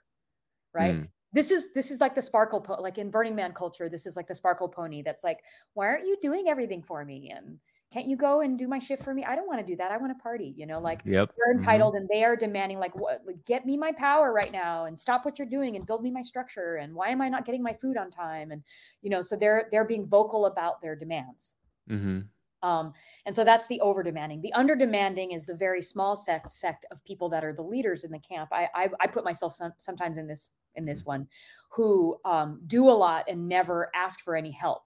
right 0.80 0.96
Mm. 0.96 1.08
this 1.34 1.50
is 1.52 1.74
this 1.74 1.90
is 1.94 2.00
like 2.06 2.16
the 2.16 2.22
sparkle 2.32 2.62
po- 2.68 2.82
like 2.88 2.98
in 3.04 3.10
burning 3.16 3.36
man 3.42 3.52
culture 3.62 3.88
this 3.90 4.06
is 4.06 4.16
like 4.16 4.28
the 4.32 4.36
sparkle 4.42 4.70
pony 4.70 5.02
that's 5.08 5.24
like 5.30 5.40
why 5.74 5.86
aren't 5.90 6.06
you 6.10 6.16
doing 6.22 6.46
everything 6.54 6.82
for 6.90 7.04
me 7.12 7.20
and 7.36 7.48
can't 7.92 8.08
you 8.08 8.18
go 8.18 8.42
and 8.42 8.58
do 8.60 8.68
my 8.68 8.80
shift 8.80 9.04
for 9.04 9.14
me 9.14 9.24
i 9.26 9.36
don't 9.36 9.48
want 9.48 9.60
to 9.60 9.66
do 9.66 9.76
that 9.76 9.92
i 9.92 9.98
want 9.98 10.16
to 10.18 10.22
party 10.22 10.54
you 10.58 10.66
know 10.66 10.80
like 10.80 11.04
Yep. 11.06 11.36
they're 11.38 11.52
mhm. 11.54 11.54
entitled 11.54 11.96
and 11.96 12.08
they 12.10 12.24
are 12.24 12.36
demanding 12.36 12.80
like 12.80 12.96
what 12.96 13.22
like, 13.26 13.44
get 13.46 13.66
me 13.66 13.78
my 13.78 13.92
power 13.92 14.32
right 14.34 14.52
now 14.52 14.86
and 14.86 14.98
stop 14.98 15.26
what 15.26 15.38
you're 15.40 15.48
doing 15.48 15.76
and 15.76 15.86
build 15.86 16.02
me 16.04 16.12
my 16.12 16.22
structure 16.22 16.76
and 16.78 16.94
why 16.94 17.10
am 17.10 17.22
i 17.22 17.30
not 17.30 17.46
getting 17.46 17.64
my 17.64 17.74
food 17.74 17.98
on 17.98 18.10
time 18.12 18.52
and 18.52 18.64
you 19.02 19.10
know 19.10 19.22
so 19.22 19.36
they're 19.36 19.68
they're 19.72 19.86
being 19.86 20.06
vocal 20.08 20.46
about 20.46 20.82
their 20.82 20.96
demands 20.96 21.56
Mhm. 21.88 22.30
um, 22.62 22.94
and 23.26 23.36
so 23.36 23.44
that's 23.44 23.68
the 23.68 23.80
over 23.82 24.02
demanding. 24.02 24.42
The 24.42 24.54
under 24.54 24.76
demanding 24.76 25.32
is 25.34 25.46
the 25.46 25.56
very 25.56 25.82
small 25.84 26.16
sect 26.16 26.52
sect 26.52 26.86
of 26.90 27.04
people 27.04 27.30
that 27.30 27.44
are 27.44 27.54
the 27.54 27.62
leaders 27.62 28.04
in 28.04 28.12
the 28.12 28.20
camp. 28.20 28.50
I 28.52 28.70
I, 28.74 28.90
I 29.02 29.08
put 29.08 29.24
myself 29.24 29.54
some, 29.54 29.74
sometimes 29.78 30.18
in 30.18 30.28
this 30.28 30.52
in 30.74 30.86
this 30.86 31.06
one, 31.06 31.28
who 31.70 32.18
um, 32.26 32.62
do 32.66 32.90
a 32.90 32.92
lot 32.92 33.26
and 33.30 33.48
never 33.48 33.92
ask 33.96 34.20
for 34.22 34.36
any 34.36 34.52
help. 34.52 34.84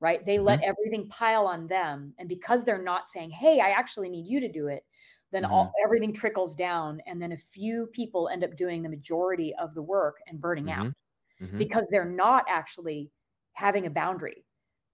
Right? 0.00 0.24
They 0.24 0.38
let 0.38 0.60
mm-hmm. 0.60 0.70
everything 0.70 1.08
pile 1.08 1.46
on 1.46 1.66
them, 1.66 2.14
and 2.18 2.28
because 2.28 2.64
they're 2.64 2.82
not 2.82 3.06
saying, 3.06 3.30
"Hey, 3.30 3.60
I 3.60 3.70
actually 3.70 4.08
need 4.08 4.26
you 4.26 4.40
to 4.40 4.48
do 4.48 4.68
it," 4.68 4.84
then 5.30 5.44
all 5.44 5.66
mm-hmm. 5.66 5.84
everything 5.84 6.12
trickles 6.14 6.56
down, 6.56 7.00
and 7.06 7.20
then 7.20 7.32
a 7.32 7.36
few 7.36 7.86
people 7.88 8.28
end 8.28 8.42
up 8.42 8.56
doing 8.56 8.82
the 8.82 8.88
majority 8.88 9.54
of 9.60 9.74
the 9.74 9.82
work 9.82 10.16
and 10.26 10.40
burning 10.40 10.66
mm-hmm. 10.66 10.86
out 10.86 10.94
Mhm. 11.40 11.58
because 11.58 11.88
they're 11.88 12.04
not 12.04 12.44
actually 12.48 13.10
having 13.52 13.86
a 13.86 13.90
boundary 13.90 14.44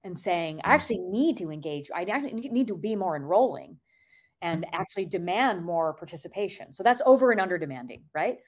and 0.05 0.19
saying, 0.19 0.61
I 0.65 0.71
Mm. 0.71 0.75
actually 0.75 0.99
need 1.01 1.37
to 1.39 1.51
engage. 1.51 1.91
I 1.95 2.05
actually 2.05 2.35
need 2.35 2.69
to 2.69 2.77
be 2.77 2.95
more 2.97 3.17
enrolling 3.17 3.79
and 4.43 4.67
actually 4.73 5.07
demand 5.07 5.65
more 5.65 5.95
participation. 5.95 6.73
So 6.73 6.83
that's 6.83 7.03
over 7.07 7.33
and 7.33 7.41
under 7.41 7.59
demanding, 7.59 8.05
right? 8.15 8.39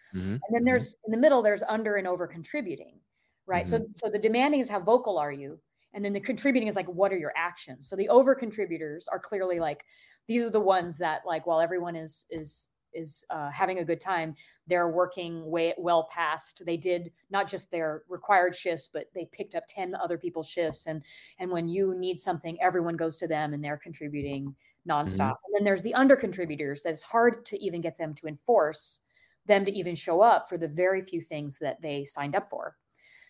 And 0.45 0.55
then 0.55 0.65
there's 0.65 0.97
in 1.07 1.11
the 1.11 1.17
middle, 1.19 1.43
there's 1.43 1.63
under 1.65 1.97
and 1.97 2.07
over 2.07 2.27
contributing, 2.27 3.01
right? 3.47 3.67
So 3.67 3.87
so 3.91 4.09
the 4.09 4.19
demanding 4.19 4.61
is 4.61 4.69
how 4.69 4.81
vocal 4.81 5.19
are 5.19 5.33
you? 5.33 5.61
And 5.95 6.05
then 6.05 6.13
the 6.13 6.21
contributing 6.21 6.69
is 6.69 6.77
like, 6.77 6.87
what 6.87 7.13
are 7.13 7.19
your 7.19 7.33
actions? 7.37 7.89
So 7.89 7.97
the 7.97 8.09
over 8.09 8.35
contributors 8.35 9.09
are 9.09 9.19
clearly 9.19 9.59
like, 9.59 9.85
these 10.27 10.47
are 10.47 10.51
the 10.51 10.61
ones 10.61 10.99
that 10.99 11.23
like, 11.27 11.47
while 11.47 11.61
everyone 11.61 11.97
is 11.97 12.27
is 12.31 12.69
is 12.95 13.25
uh, 13.31 13.51
having 13.51 13.79
a 13.79 13.85
good 13.85 14.01
time, 14.01 14.35
they're 14.67 14.89
working 14.89 15.45
way 15.51 15.75
well 15.79 16.09
past. 16.11 16.63
They 16.65 16.77
did 16.77 17.13
not 17.31 17.49
just 17.49 17.71
their 17.71 18.03
required 18.09 18.55
shifts, 18.55 18.89
but 18.93 19.07
they 19.15 19.29
picked 19.33 19.55
up 19.55 19.65
ten 19.69 19.95
other 19.95 20.19
people's 20.19 20.49
shifts. 20.49 20.87
And 20.87 21.03
and 21.39 21.51
when 21.51 21.69
you 21.69 21.95
need 21.99 22.21
something, 22.21 22.61
everyone 22.61 22.97
goes 22.97 23.17
to 23.19 23.29
them 23.29 23.55
and 23.55 23.63
they're 23.63 23.77
contributing 23.77 24.55
nonstop. 24.89 25.37
And 25.45 25.55
then 25.55 25.65
there's 25.65 25.83
the 25.83 25.95
under 25.95 26.17
contributors 26.17 26.83
that 26.83 26.91
it's 26.91 27.03
hard 27.03 27.45
to 27.47 27.63
even 27.63 27.81
get 27.81 27.99
them 27.99 28.15
to 28.15 28.27
enforce 28.27 29.01
them 29.47 29.65
to 29.65 29.73
even 29.73 29.95
show 29.95 30.21
up 30.21 30.49
for 30.49 30.59
the 30.59 30.69
very 30.69 31.03
few 31.03 31.21
things 31.21 31.59
that 31.59 31.81
they 31.81 32.05
signed 32.05 32.37
up 32.37 32.49
for. 32.51 32.77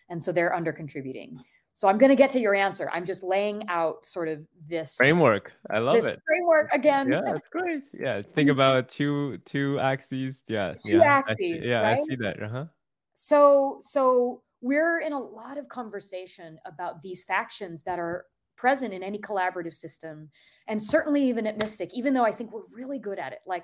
And 0.09 0.21
so 0.21 0.31
they're 0.31 0.53
under 0.53 0.73
contributing. 0.73 1.39
So 1.79 1.87
I'm 1.87 1.97
going 1.97 2.09
to 2.09 2.15
get 2.17 2.29
to 2.31 2.41
your 2.41 2.55
answer. 2.55 2.89
I'm 2.91 3.05
just 3.05 3.23
laying 3.23 3.63
out 3.69 4.05
sort 4.05 4.27
of 4.27 4.45
this 4.67 4.97
Framework. 4.97 5.53
I 5.69 5.79
love 5.79 5.95
this 5.95 6.07
it. 6.07 6.21
framework 6.27 6.67
again. 6.73 7.09
Yeah, 7.09 7.21
that's 7.23 7.47
great. 7.47 7.83
Yeah, 7.97 8.21
think 8.35 8.49
about 8.49 8.89
two 8.89 9.37
two 9.45 9.79
axes. 9.79 10.43
Yeah, 10.49 10.73
Two 10.73 10.97
yeah, 10.97 11.03
I 11.03 11.05
axes, 11.05 11.65
yeah, 11.65 11.87
I 11.89 11.95
see 11.95 12.17
that. 12.17 12.43
Uh 12.43 12.49
huh. 12.49 12.65
so 13.13 13.77
so 13.79 14.41
we're 14.59 14.99
in 14.99 15.13
a 15.13 15.17
lot 15.17 15.57
of 15.57 15.69
conversation 15.69 16.59
about 16.65 17.01
these 17.01 17.23
factions 17.23 17.81
that 17.83 17.97
are 17.97 18.25
present 18.57 18.93
in 18.93 19.01
any 19.01 19.17
collaborative 19.17 19.73
system 19.73 20.29
and 20.67 20.83
certainly 20.83 21.23
even 21.23 21.47
at 21.47 21.57
mystic 21.57 21.89
even 21.93 22.13
though 22.13 22.25
i 22.25 22.31
think 22.31 22.51
we're 22.51 22.67
really 22.73 22.99
good 22.99 23.17
at 23.17 23.31
it 23.31 23.39
like 23.47 23.63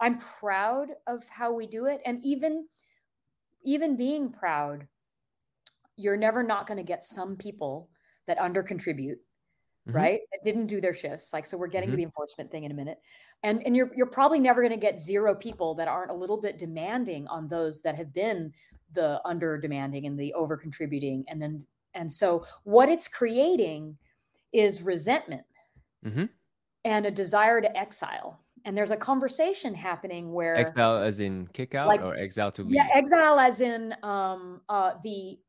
i'm 0.00 0.18
proud 0.18 0.88
of 1.06 1.22
how 1.28 1.52
we 1.52 1.64
do 1.64 1.86
it 1.86 2.00
and 2.04 2.18
even 2.24 2.66
even 3.64 3.96
being 3.96 4.32
proud 4.32 4.88
you're 5.96 6.16
never 6.16 6.42
not 6.42 6.66
going 6.66 6.76
to 6.78 6.82
get 6.82 7.02
some 7.02 7.36
people 7.36 7.88
that 8.26 8.38
under 8.40 8.62
contribute 8.62 9.18
Mhm. 9.88 9.94
right 9.94 10.20
that 10.30 10.44
didn't 10.44 10.66
do 10.66 10.80
their 10.80 10.92
shifts 10.92 11.32
like 11.32 11.44
so 11.44 11.56
we're 11.58 11.66
getting 11.66 11.88
Mhm. 11.88 11.92
to 11.94 11.96
the 11.96 12.02
enforcement 12.04 12.50
thing 12.52 12.62
in 12.62 12.70
a 12.70 12.74
minute 12.74 13.00
and 13.42 13.66
and 13.66 13.76
you're 13.76 13.90
you're 13.96 14.06
probably 14.06 14.38
never 14.38 14.60
going 14.62 14.70
to 14.70 14.76
get 14.78 14.96
zero 14.96 15.34
people 15.34 15.74
that 15.74 15.88
aren't 15.88 16.12
a 16.12 16.14
little 16.14 16.40
bit 16.40 16.56
demanding 16.56 17.26
on 17.26 17.48
those 17.48 17.82
that 17.82 17.96
have 17.96 18.12
been 18.14 18.52
the 18.92 19.20
under 19.24 19.58
demanding 19.58 20.06
and 20.06 20.16
the 20.16 20.32
over 20.34 20.56
contributing 20.56 21.24
and 21.28 21.42
then 21.42 21.66
and 21.94 22.10
so 22.10 22.44
what 22.62 22.88
it's 22.88 23.08
creating 23.08 23.98
is 24.52 24.82
resentment 24.82 25.44
Mhm. 26.04 26.28
and 26.84 27.04
a 27.06 27.10
desire 27.10 27.60
to 27.60 27.76
exile 27.76 28.38
and 28.64 28.76
there's 28.78 28.92
a 28.92 28.96
conversation 28.96 29.74
happening 29.74 30.32
where 30.32 30.54
Exile 30.54 30.98
as 30.98 31.18
in 31.18 31.48
kick 31.48 31.74
out 31.74 31.88
Like- 31.88 32.02
or 32.02 32.14
exile 32.14 32.52
to 32.52 32.62
leave. 32.62 32.76
yeah 32.76 32.86
exile 32.94 33.40
as 33.40 33.60
in 33.60 33.96
um 34.04 34.60
uh 34.68 34.94
the 35.02 35.40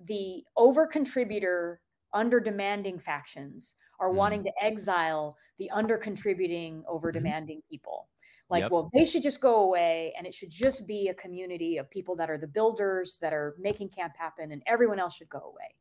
the 0.00 0.44
over 0.56 0.86
contributor 0.86 1.80
under 2.12 2.40
demanding 2.40 2.98
factions 2.98 3.76
are 3.98 4.10
Mm. 4.10 4.16
wanting 4.16 4.44
to 4.44 4.52
exile 4.62 5.36
the 5.58 5.70
under 5.70 5.96
contributing 5.98 6.84
over 6.86 7.10
demanding 7.10 7.62
people 7.68 8.08
like 8.48 8.62
Yep. 8.62 8.70
well 8.70 8.90
they 8.94 9.04
should 9.04 9.22
just 9.22 9.40
go 9.40 9.56
away 9.64 10.14
and 10.16 10.26
it 10.26 10.34
should 10.34 10.50
just 10.50 10.86
be 10.86 11.08
a 11.08 11.14
community 11.14 11.78
of 11.78 11.90
people 11.90 12.14
that 12.16 12.30
are 12.30 12.38
the 12.38 12.46
builders 12.46 13.18
that 13.20 13.32
are 13.32 13.56
making 13.58 13.88
camp 13.88 14.14
happen 14.16 14.52
and 14.52 14.62
everyone 14.66 14.98
else 14.98 15.16
should 15.16 15.28
go 15.28 15.40
away 15.40 15.74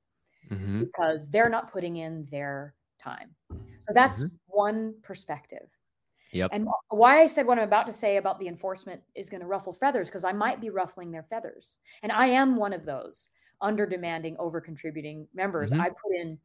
Mhm. 0.50 0.80
because 0.80 1.30
they're 1.30 1.50
not 1.50 1.72
putting 1.72 1.98
in 1.98 2.26
their 2.26 2.76
time 2.98 3.36
so 3.80 3.94
that's 3.94 4.26
one 4.48 5.00
perspective 5.04 5.70
Yep. 6.32 6.52
and 6.54 6.68
why 6.90 7.22
I 7.22 7.28
said 7.28 7.46
what 7.46 7.60
I'm 7.60 7.66
about 7.66 7.86
to 7.86 7.94
say 7.94 8.18
about 8.18 8.40
the 8.40 8.48
enforcement 8.48 9.04
is 9.14 9.30
going 9.30 9.42
to 9.42 9.48
ruffle 9.48 9.72
feathers 9.74 10.10
because 10.10 10.24
I 10.26 10.32
might 10.34 10.60
be 10.60 10.70
ruffling 10.70 11.12
their 11.12 11.24
feathers. 11.24 11.78
And 12.04 12.12
I 12.12 12.28
am 12.28 12.58
one 12.58 12.74
of 12.74 12.84
those 12.86 13.30
under 13.62 13.86
demanding, 13.86 14.36
over 14.38 14.62
contributing 14.62 15.28
members. 15.34 15.72
Mhm. 15.72 15.80
I 15.82 15.90
put 15.90 16.16
in 16.16 16.40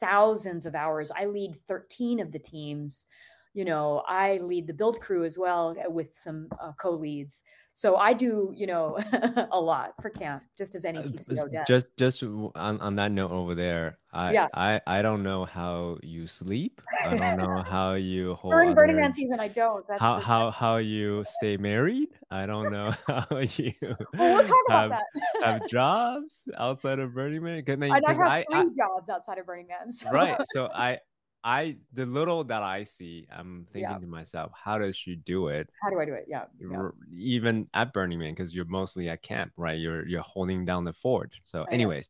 thousands 0.00 0.66
of 0.66 0.74
hours. 0.74 1.10
I 1.10 1.26
lead 1.26 1.56
13 1.66 2.20
of 2.20 2.32
the 2.32 2.38
teams. 2.38 3.06
You 3.54 3.64
know, 3.66 4.02
I 4.08 4.38
lead 4.38 4.66
the 4.66 4.72
build 4.72 4.98
crew 5.00 5.24
as 5.24 5.36
well 5.38 5.76
uh, 5.86 5.90
with 5.90 6.14
some 6.14 6.48
uh, 6.60 6.72
co 6.80 6.92
leads. 6.92 7.42
So 7.74 7.96
I 7.96 8.12
do, 8.12 8.52
you 8.54 8.66
know, 8.66 8.98
a 9.52 9.60
lot 9.60 9.92
for 10.00 10.10
camp, 10.10 10.42
just 10.58 10.74
as 10.74 10.84
any 10.84 10.98
Uh, 10.98 11.02
TCO 11.02 11.50
does. 11.52 11.66
Just 11.66 11.96
just 11.96 12.22
on, 12.22 12.80
on 12.80 12.96
that 12.96 13.12
note 13.12 13.30
over 13.30 13.54
there, 13.54 13.98
I, 14.12 14.32
Yeah. 14.32 14.48
I 14.54 14.80
I 14.86 15.00
don't 15.02 15.22
know 15.22 15.44
how 15.46 15.98
you 16.02 16.26
sleep. 16.26 16.80
I 17.04 17.16
don't 17.16 17.38
know 17.38 17.62
how 17.62 17.94
you 17.94 18.34
hold 18.40 18.52
During 18.54 18.74
Burning 18.74 18.96
Man 18.96 19.12
season, 19.12 19.40
I 19.40 19.48
don't. 19.48 19.86
That's 19.88 20.00
how 20.00 20.16
the- 20.16 20.22
how 20.22 20.50
how 20.50 20.76
you 20.76 21.24
stay 21.38 21.56
married. 21.56 22.08
I 22.30 22.44
don't 22.46 22.72
know 22.72 22.90
how 23.06 23.36
you 23.38 23.72
Well, 23.80 23.96
we'll 24.18 24.44
talk 24.46 24.64
have, 24.70 24.86
about 24.90 25.02
that. 25.40 25.44
have 25.44 25.68
jobs 25.68 26.44
outside 26.58 26.98
of 26.98 27.14
Burning 27.14 27.42
Man. 27.42 27.62
'Cause, 27.64 27.72
I 27.74 27.76
mean, 27.76 27.94
and 27.94 28.04
I 28.04 28.08
'cause 28.08 28.18
have 28.18 28.44
three 28.50 28.56
I- 28.72 28.76
jobs 28.76 29.08
outside 29.10 29.38
of 29.38 29.46
Burning 29.46 29.66
Man. 29.68 29.90
So. 29.90 30.10
right. 30.10 30.38
So 30.52 30.70
I 30.74 31.00
I 31.44 31.76
the 31.92 32.06
little 32.06 32.44
that 32.44 32.62
I 32.62 32.84
see, 32.84 33.26
I'm 33.36 33.66
thinking 33.72 33.90
Yeah. 33.90 33.98
to 33.98 34.06
myself, 34.06 34.52
how 34.54 34.78
does 34.78 34.96
she 34.96 35.16
do 35.16 35.48
it? 35.48 35.68
How 35.82 35.90
do 35.90 35.98
I 35.98 36.04
do 36.04 36.14
it? 36.14 36.26
Yeah. 36.28 36.44
yeah. 36.60 36.90
even 37.12 37.68
at 37.74 37.92
Burning 37.92 38.18
Man 38.18 38.32
because 38.32 38.54
you're 38.54 38.64
mostly 38.66 39.08
at 39.08 39.22
camp, 39.22 39.52
right? 39.56 39.78
You're 39.78 40.06
you're 40.06 40.22
holding 40.22 40.64
down 40.64 40.84
the 40.84 40.92
fort. 40.92 41.32
So, 41.42 41.60
know. 41.60 41.66
anyways, 41.70 42.08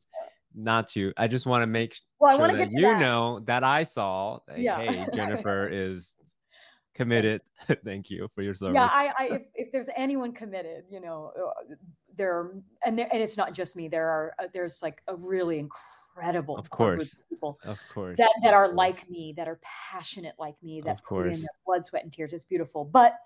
not 0.54 0.86
to. 0.88 1.12
I 1.16 1.28
just 1.28 1.46
want 1.46 1.62
to 1.62 1.66
make 1.66 1.98
Well, 2.18 2.34
I 2.34 2.48
sure 2.48 2.58
to 2.58 2.64
that 2.64 2.72
you 2.72 2.82
that. 2.82 3.00
know 3.00 3.40
that 3.46 3.64
I 3.64 3.84
saw. 3.84 4.40
that, 4.48 4.58
Yeah. 4.58 4.78
Hey, 4.80 5.06
Jennifer 5.14 5.66
is 5.66 6.14
committed. 6.94 7.40
Thank 7.84 8.10
you 8.10 8.28
for 8.34 8.42
your 8.42 8.54
service. 8.54 8.74
Yeah, 8.74 8.88
I, 8.90 9.12
I 9.18 9.24
if, 9.36 9.42
if 9.54 9.72
there's 9.72 9.88
anyone 9.96 10.32
committed, 10.32 10.84
you 10.90 11.00
know, 11.00 11.32
uh, 11.38 11.74
there 12.14 12.52
and 12.84 12.98
there, 12.98 13.08
and 13.10 13.22
it's 13.22 13.38
not 13.38 13.54
just 13.54 13.76
me 13.76 13.88
there 13.88 14.08
are 14.10 14.34
uh, 14.38 14.48
there's 14.52 14.82
like 14.82 15.00
a 15.08 15.16
really 15.16 15.58
incredible 15.58 15.88
Of 16.58 16.70
course. 16.70 17.16
people 17.28 17.58
Of 17.64 17.78
course. 17.88 18.16
that 18.18 18.32
that 18.42 18.54
are 18.54 18.66
course. 18.66 18.76
like 18.76 19.08
me 19.10 19.32
that 19.36 19.48
are 19.48 19.58
passionate 19.62 20.34
like 20.38 20.54
me 20.62 20.80
that 20.82 20.98
Of 20.98 21.04
put 21.04 21.26
in 21.26 21.40
their 21.40 21.48
blood 21.66 21.84
sweat 21.84 22.04
and 22.04 22.12
tears 22.12 22.32
it's 22.32 22.44
beautiful 22.44 22.84
but 22.84 23.18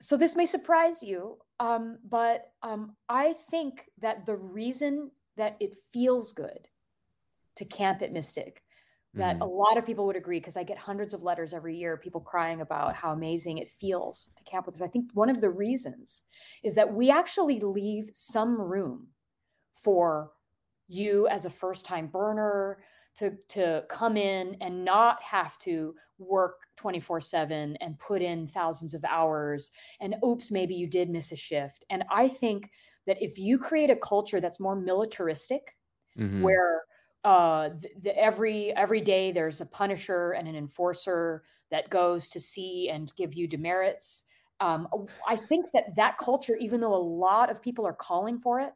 so 0.00 0.16
this 0.16 0.36
may 0.36 0.46
surprise 0.46 1.02
you 1.02 1.38
um, 1.60 1.98
but 2.08 2.52
um, 2.62 2.96
i 3.08 3.32
think 3.50 3.88
that 4.00 4.26
the 4.26 4.36
reason 4.36 5.10
that 5.36 5.56
it 5.60 5.74
feels 5.92 6.32
good 6.32 6.68
to 7.56 7.64
camp 7.64 8.02
at 8.02 8.12
mystic 8.12 8.62
that 9.16 9.36
a 9.40 9.44
Mhm. 9.46 9.56
lot 9.56 9.78
of 9.78 9.86
people 9.86 10.06
would 10.06 10.16
agree 10.16 10.40
because 10.40 10.56
i 10.56 10.62
get 10.64 10.76
hundreds 10.78 11.14
of 11.14 11.22
letters 11.22 11.54
every 11.54 11.76
year 11.76 11.96
people 11.96 12.20
crying 12.20 12.60
about 12.60 12.94
how 12.94 13.12
amazing 13.12 13.58
it 13.58 13.68
feels 13.68 14.32
to 14.36 14.44
camp 14.44 14.66
with 14.66 14.74
us 14.74 14.82
i 14.82 14.88
think 14.88 15.10
one 15.14 15.30
of 15.30 15.40
the 15.40 15.50
reasons 15.50 16.22
is 16.64 16.74
that 16.74 16.92
we 16.92 17.10
actually 17.10 17.60
leave 17.60 18.10
some 18.12 18.60
room 18.60 19.06
for 19.72 20.32
you 20.86 21.26
as 21.28 21.44
a 21.44 21.50
first 21.50 21.84
time 21.84 22.08
burner 22.08 22.82
to 23.14 23.36
to 23.48 23.84
come 23.88 24.16
in 24.16 24.56
and 24.60 24.84
not 24.84 25.22
have 25.22 25.56
to 25.58 25.94
work 26.18 26.62
24/7 26.76 27.76
and 27.76 27.98
put 27.98 28.22
in 28.22 28.46
thousands 28.46 28.94
of 28.94 29.04
hours 29.04 29.70
and 30.00 30.16
oops 30.24 30.50
maybe 30.50 30.74
you 30.74 30.86
did 30.86 31.10
miss 31.10 31.32
a 31.32 31.36
shift 31.36 31.84
and 31.90 32.04
i 32.10 32.28
think 32.28 32.70
that 33.06 33.20
if 33.22 33.38
you 33.38 33.58
create 33.58 33.90
a 33.90 33.96
culture 33.96 34.40
that's 34.40 34.60
more 34.60 34.76
militaristic 34.76 35.76
Mhm. 36.16 36.58
where 36.58 36.82
uh, 37.24 37.70
the, 37.70 37.88
the, 38.00 38.18
every 38.18 38.72
every 38.76 39.00
day 39.00 39.32
there's 39.32 39.60
a 39.60 39.66
punisher 39.66 40.32
and 40.32 40.46
an 40.48 40.54
enforcer 40.56 41.42
that 41.70 41.88
goes 41.90 42.28
to 42.28 42.40
see 42.40 42.88
and 42.90 43.14
give 43.16 43.32
you 43.34 43.48
demerits. 43.48 44.24
Um, 44.60 44.88
I 45.26 45.36
think 45.36 45.66
that 45.72 45.94
that 45.96 46.18
culture, 46.18 46.56
even 46.56 46.80
though 46.80 46.94
a 46.94 46.96
lot 46.96 47.50
of 47.50 47.62
people 47.62 47.86
are 47.86 47.94
calling 47.94 48.38
for 48.38 48.60
it, 48.60 48.74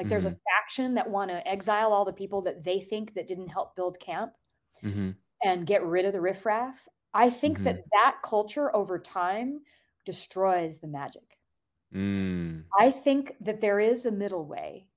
like 0.00 0.08
there's 0.08 0.24
a 0.26 0.32
faction 0.32 0.94
that 0.94 1.10
want 1.10 1.30
to 1.30 1.46
exile 1.48 1.92
all 1.92 2.06
the 2.06 2.12
people 2.14 2.42
that 2.42 2.64
they 2.64 2.80
think 2.80 3.14
that 3.14 3.28
didn't 3.28 3.48
help 3.48 3.76
build 3.76 4.00
camp 4.00 4.34
Mhm. 4.82 5.20
and 5.42 5.66
get 5.66 5.84
rid 5.84 6.04
of 6.04 6.12
the 6.12 6.20
riffraff. 6.20 6.88
I 7.14 7.30
think 7.30 7.62
that 7.64 7.76
Mhm. 7.76 7.84
that 7.92 8.18
culture 8.22 8.74
over 8.74 8.98
time 8.98 9.60
destroys 10.04 10.78
the 10.78 10.86
magic. 10.88 11.38
Mm. 11.92 12.70
I 12.76 12.90
think 12.90 13.36
that 13.40 13.60
there 13.60 13.78
is 13.78 14.06
a 14.06 14.10
middle 14.10 14.44
way 14.44 14.88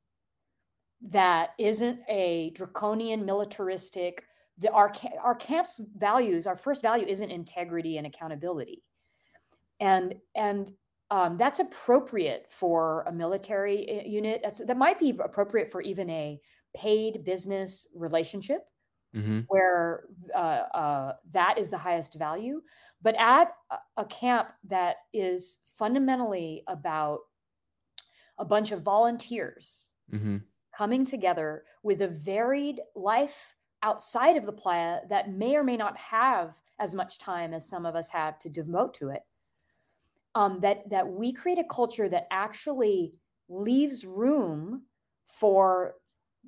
that 1.02 1.52
isn't 1.58 2.02
a 2.08 2.50
draconian 2.52 3.26
militaristic 3.26 4.26
the 4.58 4.72
our 4.72 4.94
our 5.20 5.36
camp's 5.36 5.78
values 5.96 6.48
our 6.48 6.56
first 6.56 6.82
value 6.82 7.06
isn't 7.06 7.32
integrity 7.32 7.98
and 7.98 8.08
accountability 8.08 8.84
and 9.80 10.16
and 10.36 10.74
um, 11.14 11.38
that's 11.38 11.60
appropriate 11.60 12.48
for 12.50 13.04
a 13.08 13.12
military 13.12 13.80
uh, 14.02 14.04
unit 14.08 14.42
that's 14.44 14.66
that 14.66 14.78
might 14.78 15.00
be 15.00 15.12
appropriate 15.24 15.72
for 15.72 15.82
even 15.82 16.10
a 16.10 16.42
paid 16.76 17.24
business 17.24 17.88
relationship 17.96 18.62
Mhm. 19.16 19.46
where 19.48 20.06
uh, 20.34 20.64
uh, 20.84 21.14
that 21.32 21.60
is 21.60 21.70
the 21.70 21.78
highest 21.78 22.16
value. 22.16 22.62
But 23.04 23.16
at 23.20 23.48
a- 23.98 24.06
camp 24.06 24.54
that 24.64 24.96
is 25.14 25.60
fundamentally 25.82 26.64
about 26.68 27.20
a 28.40 28.46
bunch 28.46 28.72
of 28.72 28.82
volunteers 28.82 29.92
Mhm. 30.12 30.44
coming 30.76 31.06
together 31.06 31.66
with 31.84 32.02
a 32.02 32.08
varied 32.08 32.82
life 32.96 33.56
outside 33.84 34.36
of 34.38 34.46
the 34.48 34.54
playa 34.54 35.02
that 35.10 35.30
may 35.30 35.56
or 35.56 35.64
may 35.64 35.78
not 35.78 35.96
have 35.98 36.60
as 36.80 36.96
much 36.96 37.20
time 37.20 37.54
as 37.54 37.70
some 37.70 37.86
of 37.86 37.96
us 37.96 38.10
have 38.10 38.40
to 38.40 38.50
devote 38.50 38.94
to 38.96 39.10
it. 39.10 39.24
Um, 40.36 40.60
that 40.62 40.90
that 40.90 41.08
we 41.08 41.32
create 41.32 41.60
a 41.60 41.64
culture 41.66 42.10
that 42.10 42.28
actually 42.32 43.14
leaves 43.50 44.06
room 44.06 44.84
for 45.26 45.96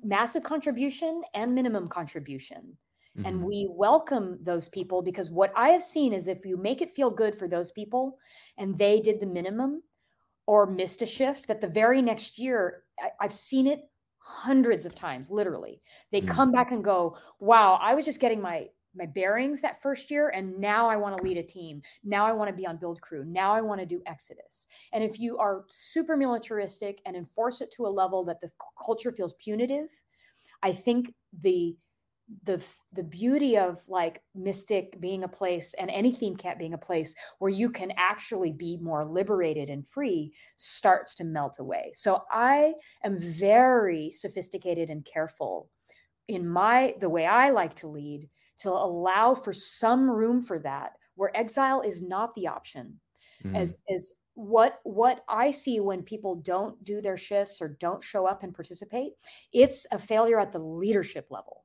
massive 0.02 0.42
contribution 0.42 1.22
and 1.34 1.54
minimum 1.54 1.88
contribution 1.88 2.76
and 3.24 3.40
Mhm. 3.40 3.44
we 3.44 3.68
welcome 3.70 4.38
those 4.42 4.68
people 4.68 5.02
because 5.02 5.30
what 5.30 5.52
i 5.56 5.68
have 5.70 5.82
seen 5.82 6.12
is 6.12 6.26
if 6.28 6.44
you 6.44 6.56
make 6.56 6.82
it 6.82 6.90
feel 6.90 7.10
good 7.10 7.34
for 7.34 7.48
those 7.48 7.70
people 7.72 8.18
and 8.58 8.76
they 8.76 9.00
did 9.00 9.20
the 9.20 9.26
minimum 9.26 9.82
or 10.46 10.66
missed 10.66 11.02
a 11.02 11.06
shift 11.06 11.46
that 11.48 11.60
the 11.60 11.68
very 11.68 12.02
next 12.02 12.38
year 12.38 12.84
I, 13.00 13.10
i've 13.20 13.32
seen 13.32 13.66
it 13.66 13.90
hundreds 14.18 14.84
of 14.86 14.94
times 14.94 15.30
literally 15.30 15.80
they 16.12 16.20
Mm. 16.20 16.26
come 16.36 16.50
back 16.52 16.72
and 16.72 16.84
go 16.84 17.16
wow 17.40 17.78
i 17.80 17.94
was 17.94 18.04
just 18.04 18.20
getting 18.20 18.40
my 18.40 18.68
my 18.96 19.06
bearings 19.06 19.60
that 19.60 19.82
first 19.82 20.10
year 20.10 20.30
and 20.30 20.58
now 20.58 20.88
i 20.88 20.96
want 20.96 21.16
to 21.16 21.22
lead 21.22 21.36
a 21.36 21.42
team. 21.42 21.82
Now 22.04 22.26
i 22.26 22.32
want 22.32 22.50
to 22.50 22.56
be 22.56 22.66
on 22.66 22.78
build 22.78 23.00
crew. 23.00 23.24
Now 23.24 23.54
i 23.54 23.60
want 23.60 23.80
to 23.80 23.86
do 23.86 24.02
exodus. 24.06 24.66
And 24.92 25.02
if 25.04 25.18
you 25.18 25.38
are 25.38 25.64
super 25.68 26.16
militaristic 26.16 27.00
and 27.06 27.16
enforce 27.16 27.60
it 27.60 27.72
to 27.76 27.86
a 27.86 27.88
level 27.88 28.24
that 28.24 28.40
the 28.40 28.50
culture 28.84 29.12
feels 29.12 29.34
punitive 29.34 29.88
i 30.62 30.72
think 30.72 31.12
the 31.42 31.76
the 32.44 32.64
the 32.92 33.04
beauty 33.04 33.56
of 33.56 33.78
like 33.88 34.20
mystic 34.34 35.00
being 35.00 35.22
a 35.22 35.28
place 35.28 35.74
and 35.78 35.90
any 35.90 36.12
theme 36.12 36.36
camp 36.36 36.58
being 36.58 36.74
a 36.74 36.78
place 36.78 37.14
where 37.38 37.50
you 37.50 37.70
can 37.70 37.92
actually 37.96 38.52
be 38.52 38.76
more 38.78 39.04
liberated 39.04 39.70
and 39.70 39.86
free 39.86 40.32
starts 40.56 41.14
to 41.14 41.24
melt 41.24 41.58
away. 41.60 41.92
So 41.94 42.22
i 42.30 42.74
am 43.04 43.20
very 43.20 44.10
sophisticated 44.10 44.90
and 44.90 45.04
careful 45.04 45.70
in 46.28 46.48
my 46.48 46.94
the 47.00 47.08
way 47.08 47.26
i 47.26 47.50
like 47.50 47.74
to 47.74 47.86
lead 47.86 48.28
to 48.58 48.70
allow 48.70 49.34
for 49.34 49.52
some 49.52 50.10
room 50.10 50.42
for 50.42 50.58
that 50.58 50.96
where 51.16 51.36
exile 51.36 51.80
is 51.82 52.02
not 52.02 52.34
the 52.34 52.46
option. 52.46 53.00
Mhm. 53.44 53.54
as 53.54 53.80
as 53.94 54.12
what 54.34 54.80
what 54.84 55.24
i 55.28 55.50
see 55.50 55.80
when 55.80 56.02
people 56.02 56.36
don't 56.36 56.82
do 56.84 57.00
their 57.00 57.16
shifts 57.16 57.62
or 57.62 57.68
don't 57.68 58.02
show 58.02 58.26
up 58.26 58.42
and 58.42 58.54
participate 58.54 59.14
it's 59.52 59.86
a 59.92 59.98
failure 59.98 60.38
at 60.40 60.52
the 60.52 60.58
leadership 60.58 61.26
level. 61.30 61.64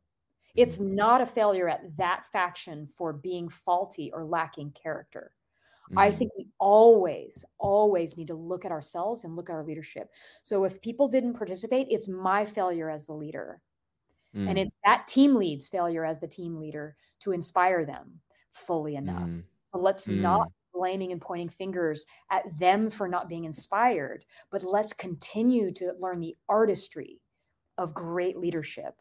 It's 0.56 0.80
not 0.80 1.22
a 1.22 1.26
failure 1.26 1.70
at 1.70 1.96
that 1.98 2.26
faction 2.32 2.88
for 2.88 3.14
being 3.14 3.50
faulty 3.50 4.12
or 4.14 4.26
lacking 4.26 4.72
character. 4.74 5.36
I 5.98 6.12
Mhm. 6.12 6.12
think 6.12 6.32
we 6.38 6.50
always 6.60 7.46
always 7.60 8.18
need 8.18 8.28
to 8.30 8.36
look 8.36 8.66
at 8.66 8.72
ourselves 8.74 9.26
and 9.26 9.36
look 9.36 9.50
at 9.50 9.56
our 9.56 9.64
leadership. 9.66 10.14
So 10.44 10.66
if 10.66 10.82
people 10.82 11.08
didn't 11.10 11.36
participate 11.36 11.88
it's 11.92 12.08
my 12.10 12.46
failure 12.46 12.90
as 12.90 13.06
the 13.06 13.14
leader 13.14 13.62
and 14.46 14.58
Mm. 14.58 14.60
it's 14.60 14.80
that 14.86 15.08
team 15.08 15.36
lead's 15.36 15.68
failure 15.70 16.06
as 16.06 16.20
the 16.20 16.28
team 16.28 16.58
leader 16.60 16.96
to 17.20 17.32
inspire 17.32 17.86
them 17.86 18.22
fully 18.52 18.96
enough 18.96 19.30
Mm. 19.30 19.44
so 19.66 19.78
let's 19.78 20.10
not 20.10 20.42
Mm. 20.42 20.52
blaming 20.74 21.12
and 21.12 21.22
pointing 21.22 21.50
fingers 21.50 22.06
at 22.30 22.46
them 22.58 22.90
for 22.90 23.08
not 23.08 23.28
being 23.28 23.44
inspired, 23.44 24.24
but 24.52 24.64
let's 24.64 24.94
continue 24.94 25.72
to 25.74 25.94
learn 26.00 26.20
the 26.22 26.38
artistry 26.48 27.22
of 27.78 27.94
great 27.94 28.38
leadership 28.38 28.96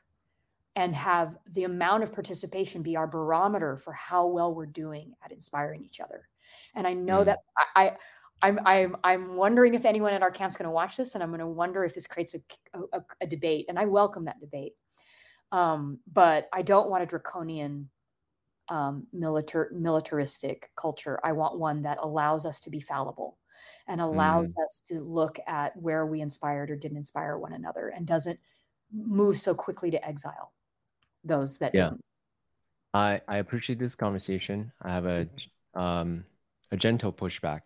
and 0.77 0.95
have 0.95 1.37
the 1.51 1.65
amount 1.65 2.03
of 2.03 2.13
participation 2.13 2.83
be 2.83 2.97
our 2.97 3.07
barometer 3.07 3.77
for 3.77 3.93
how 3.93 4.27
well 4.27 4.55
we're 4.55 4.67
doing 4.67 5.15
at 5.23 5.33
inspiring 5.33 5.85
each 5.85 6.01
other. 6.01 6.29
And 6.75 6.87
I 6.87 6.95
know 6.95 7.25
Mm. 7.25 7.25
that's 7.25 7.45
I, 7.77 7.87
I 7.87 7.97
I'm 8.43 8.59
I'm 8.67 8.97
I'm 9.05 9.37
wondering 9.37 9.75
if 9.75 9.85
anyone 9.85 10.13
at 10.15 10.23
our 10.23 10.31
camp's 10.31 10.57
going 10.57 10.65
to 10.67 10.71
watch 10.71 10.97
this, 10.97 11.15
and 11.15 11.23
I'm 11.23 11.31
going 11.31 11.41
to 11.41 11.47
wonder 11.47 11.85
if 11.85 11.95
this 11.95 12.07
creates 12.07 12.35
a, 12.35 12.41
a, 12.93 13.03
a 13.21 13.27
debate, 13.27 13.67
and 13.69 13.79
I 13.79 13.87
welcome 13.87 14.25
that 14.27 14.41
debate. 14.41 14.75
Um, 15.53 15.99
but 16.13 16.49
I 16.53 16.63
don't 16.63 16.91
want 16.91 17.03
a 17.03 17.07
draconian 17.07 17.91
um, 18.69 19.07
militar 19.13 19.71
militaristic 19.73 20.71
culture. 20.77 21.19
I 21.25 21.33
want 21.33 21.59
one 21.59 21.83
that 21.83 21.99
allows 22.01 22.47
us 22.47 22.61
to 22.61 22.71
be 22.71 22.81
fallible 22.81 23.37
and 23.89 24.01
allows 24.01 24.57
us 24.65 24.81
to 24.87 25.01
look 25.01 25.39
at 25.47 25.77
where 25.77 26.07
we 26.07 26.21
inspired 26.21 26.71
or 26.71 26.77
didn't 26.77 26.97
inspire 26.97 27.37
one 27.37 27.53
another 27.53 27.89
and 27.89 28.07
doesn't 28.07 28.39
move 28.93 29.39
so 29.39 29.55
quickly 29.55 29.91
to 29.91 30.07
exile 30.07 30.53
those 31.25 31.59
that 31.59 31.75
Yeah. 31.75 31.91
didn't. 31.91 32.05
I 32.95 33.21
I 33.29 33.39
appreciate 33.39 33.79
this 33.79 33.95
conversation. 33.95 34.73
I 34.83 34.91
have 34.91 35.07
a 35.07 35.29
um 35.75 36.25
a 36.71 36.77
gentle 36.77 37.13
pushback. 37.13 37.61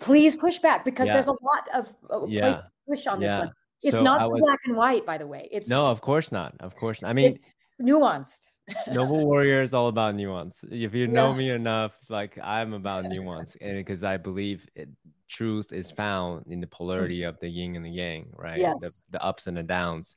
Please 0.00 0.34
push 0.36 0.58
back 0.58 0.84
because 0.84 1.06
Yeah. 1.08 1.14
there's 1.14 1.28
a 1.28 1.32
lot 1.32 1.68
of 1.74 1.94
uh, 2.10 2.26
Yeah. 2.26 2.40
place 2.42 2.62
to 2.62 2.70
push 2.88 3.06
on 3.06 3.20
this 3.20 3.30
Yeah. 3.30 3.38
one. 3.40 3.52
It's 3.82 3.96
So 3.96 4.02
not 4.02 4.22
so 4.22 4.30
was- 4.30 4.40
black 4.40 4.60
and 4.66 4.76
white, 4.76 5.06
by 5.06 5.18
the 5.18 5.26
way. 5.26 5.48
It's 5.52 5.68
No, 5.68 5.86
of 5.90 6.00
course 6.00 6.32
not. 6.32 6.54
Of 6.60 6.74
course 6.74 7.00
not. 7.02 7.10
I 7.10 7.12
mean, 7.12 7.30
it's 7.30 7.50
nuanced. 7.80 8.56
Noble 8.92 9.24
Warrior 9.24 9.62
is 9.62 9.72
all 9.72 9.86
about 9.88 10.14
nuance. 10.16 10.64
If 10.70 10.94
you 10.94 11.06
know 11.06 11.32
me 11.32 11.50
enough, 11.50 11.96
like 12.10 12.38
I'm 12.42 12.74
about 12.74 13.04
nuance, 13.04 13.56
and 13.60 13.76
because 13.76 14.02
I 14.02 14.16
believe 14.16 14.66
it, 14.74 14.88
truth 15.28 15.72
is 15.72 15.90
found 15.90 16.46
in 16.48 16.60
the 16.60 16.66
polarity 16.66 17.22
of 17.22 17.38
the 17.38 17.48
yin 17.48 17.76
and 17.76 17.84
the 17.84 17.90
yang, 17.90 18.32
right? 18.36 18.58
Yes. 18.58 18.80
The, 19.10 19.18
the 19.18 19.24
ups 19.24 19.46
and 19.46 19.56
the 19.56 19.62
downs. 19.62 20.16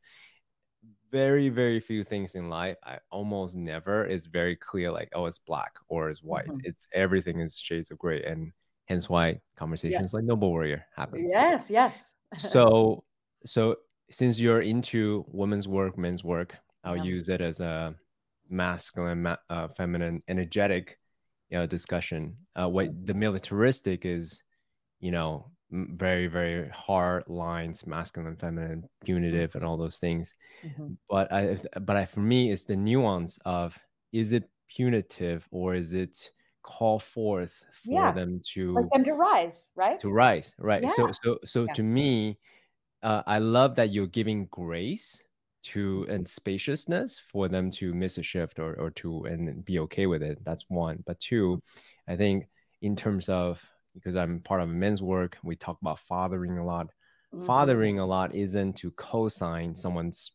Very, 1.12 1.50
very 1.50 1.80
few 1.82 2.04
things 2.06 2.36
in 2.36 2.50
life. 2.50 2.78
I 2.86 2.98
almost 3.12 3.56
never 3.58 4.06
is 4.06 4.26
very 4.28 4.56
clear, 4.56 4.92
like 4.92 5.10
oh, 5.14 5.26
it's 5.26 5.40
black 5.40 5.74
or 5.90 6.10
it's 6.10 6.24
white. 6.24 6.48
Mhm. 6.48 6.62
It's 6.66 6.88
everything 6.94 7.42
is 7.42 7.60
shades 7.60 7.92
of 7.92 8.00
gray, 8.00 8.24
and 8.24 8.52
hence 8.86 9.10
why 9.10 9.42
conversations 9.58 10.02
Yes. 10.06 10.14
like 10.14 10.24
Noble 10.24 10.50
Warrior 10.50 10.86
happens. 10.96 11.30
yes, 11.32 11.70
yes. 11.70 12.16
so 12.38 13.04
so 13.46 13.76
since 14.10 14.40
you're 14.40 14.62
into 14.62 15.26
women's 15.30 15.68
work 15.68 15.98
men's 15.98 16.24
work 16.24 16.56
i'll 16.84 16.98
Yeah. 16.98 17.04
use 17.04 17.30
it 17.30 17.42
as 17.42 17.60
a 17.60 17.96
masculine 18.50 19.24
ma- 19.24 19.38
uh, 19.50 19.68
feminine 19.70 20.22
energetic 20.28 20.98
you 21.50 21.58
know 21.58 21.66
discussion 21.66 22.36
uh, 22.56 22.68
what 22.68 22.90
the 23.06 23.14
militaristic 23.14 24.06
is 24.06 24.42
you 25.00 25.12
know 25.12 25.52
very 25.72 26.28
very 26.28 26.68
hard 26.70 27.24
lines 27.28 27.88
masculine 27.88 28.36
feminine 28.36 28.84
punitive 29.06 29.56
and 29.56 29.64
all 29.64 29.78
those 29.78 30.00
things 30.00 30.36
mm-hmm. 30.66 30.94
but 31.10 31.32
i 31.32 31.58
but 31.82 31.96
I, 31.96 32.06
for 32.06 32.20
me 32.20 32.52
it's 32.52 32.64
the 32.64 32.76
nuance 32.76 33.40
of 33.46 33.78
is 34.12 34.34
it 34.34 34.50
punitive 34.68 35.48
or 35.52 35.76
is 35.76 35.94
it 35.94 36.32
call 36.64 37.00
forth 37.00 37.66
for 37.72 37.92
yeah. 37.92 38.12
them 38.12 38.42
to 38.54 38.74
like 38.74 38.90
them 38.92 39.04
to 39.06 39.14
rise 39.14 39.72
right 39.76 40.00
to 40.00 40.12
rise 40.12 40.54
right 40.60 40.84
yeah. 40.84 40.92
so 40.94 41.12
so 41.12 41.40
so 41.44 41.64
yeah. 41.64 41.74
to 41.74 41.84
me 41.84 42.38
uh, 43.04 43.24
i 43.28 43.40
love 43.40 43.76
that 43.76 43.92
you're 43.92 44.08
giving 44.08 44.48
grace 44.52 45.22
to 45.64 46.06
and 46.10 46.28
spaciousness 46.28 47.22
for 47.32 47.48
them 47.48 47.70
to 47.70 47.94
miss 47.94 48.18
a 48.18 48.24
shift 48.24 48.60
or, 48.60 48.74
or 48.76 48.90
to 48.92 49.26
and 49.26 49.64
be 49.64 49.80
okay 49.80 50.08
with 50.08 50.24
it. 50.24 50.44
That's 50.44 50.66
one. 50.70 51.04
But 51.06 51.20
two 51.20 51.62
i 52.08 52.16
think 52.16 52.48
in 52.82 52.96
terms 52.96 53.30
of 53.30 53.64
because 53.94 54.16
i'm 54.16 54.40
part 54.40 54.60
of 54.60 54.68
men's 54.68 55.04
work 55.04 55.38
we 55.44 55.56
talk 55.56 55.78
about 55.82 56.00
fathering 56.00 56.58
a 56.58 56.66
lot. 56.66 56.88
Mm-hmm. 57.34 57.46
fathering 57.46 58.00
a 58.00 58.06
lot 58.06 58.36
isn't 58.36 58.74
to 58.78 58.92
co-sign 58.92 59.74
someone's 59.74 60.32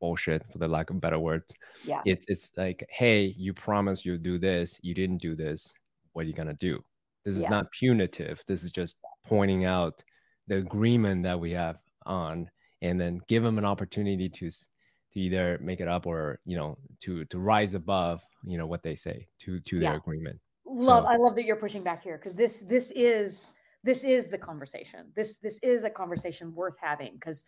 bullshit 0.00 0.44
for 0.52 0.58
the 0.58 0.68
lack 0.68 0.90
of 0.90 1.00
better 1.00 1.18
words. 1.18 1.52
Yeah. 1.84 2.02
It's 2.04 2.26
it's 2.28 2.50
like 2.56 2.84
hey 2.90 3.34
you 3.36 3.54
promised 3.54 4.04
you'll 4.04 4.18
do 4.18 4.38
this. 4.38 4.78
You 4.82 4.94
didn't 4.94 5.22
do 5.22 5.34
this. 5.34 5.72
What 6.12 6.24
are 6.24 6.28
you 6.28 6.34
gonna 6.34 6.54
do? 6.54 6.84
This 7.24 7.36
is 7.36 7.44
yeah. 7.44 7.50
not 7.50 7.70
punitive. 7.72 8.42
This 8.46 8.64
is 8.64 8.72
just 8.72 8.96
pointing 9.24 9.64
out 9.64 10.02
the 10.48 10.56
agreement 10.56 11.22
that 11.22 11.38
we 11.38 11.52
have 11.52 11.78
on 12.06 12.50
and 12.80 13.00
then 13.00 13.20
give 13.28 13.42
them 13.42 13.58
an 13.58 13.64
opportunity 13.64 14.28
to 14.28 14.50
to 14.50 15.20
either 15.20 15.58
make 15.62 15.80
it 15.80 15.88
up 15.88 16.06
or 16.06 16.40
you 16.44 16.56
know 16.56 16.76
to 17.00 17.24
to 17.26 17.38
rise 17.38 17.74
above 17.74 18.24
you 18.44 18.58
know 18.58 18.66
what 18.66 18.82
they 18.82 18.94
say 18.94 19.26
to 19.38 19.60
to 19.60 19.76
yeah. 19.76 19.90
their 19.90 19.98
agreement 19.98 20.38
love 20.66 21.04
so, 21.04 21.10
i 21.10 21.16
love 21.16 21.34
that 21.34 21.44
you're 21.44 21.56
pushing 21.56 21.82
back 21.82 22.02
here 22.02 22.18
because 22.18 22.34
this 22.34 22.60
this 22.62 22.92
is 22.92 23.52
this 23.84 24.04
is 24.04 24.28
the 24.28 24.38
conversation 24.38 25.10
this 25.14 25.36
this 25.38 25.58
is 25.62 25.84
a 25.84 25.90
conversation 25.90 26.54
worth 26.54 26.76
having 26.80 27.12
because 27.14 27.44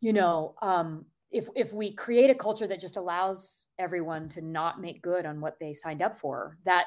you 0.00 0.12
know 0.12 0.54
um 0.62 1.04
if 1.30 1.48
if 1.54 1.72
we 1.72 1.92
create 1.92 2.28
a 2.28 2.34
culture 2.34 2.66
that 2.66 2.80
just 2.80 2.96
allows 2.96 3.68
everyone 3.78 4.28
to 4.28 4.42
not 4.42 4.80
make 4.80 5.00
good 5.00 5.26
on 5.26 5.40
what 5.40 5.58
they 5.60 5.72
signed 5.72 6.02
up 6.02 6.18
for 6.18 6.58
that 6.64 6.86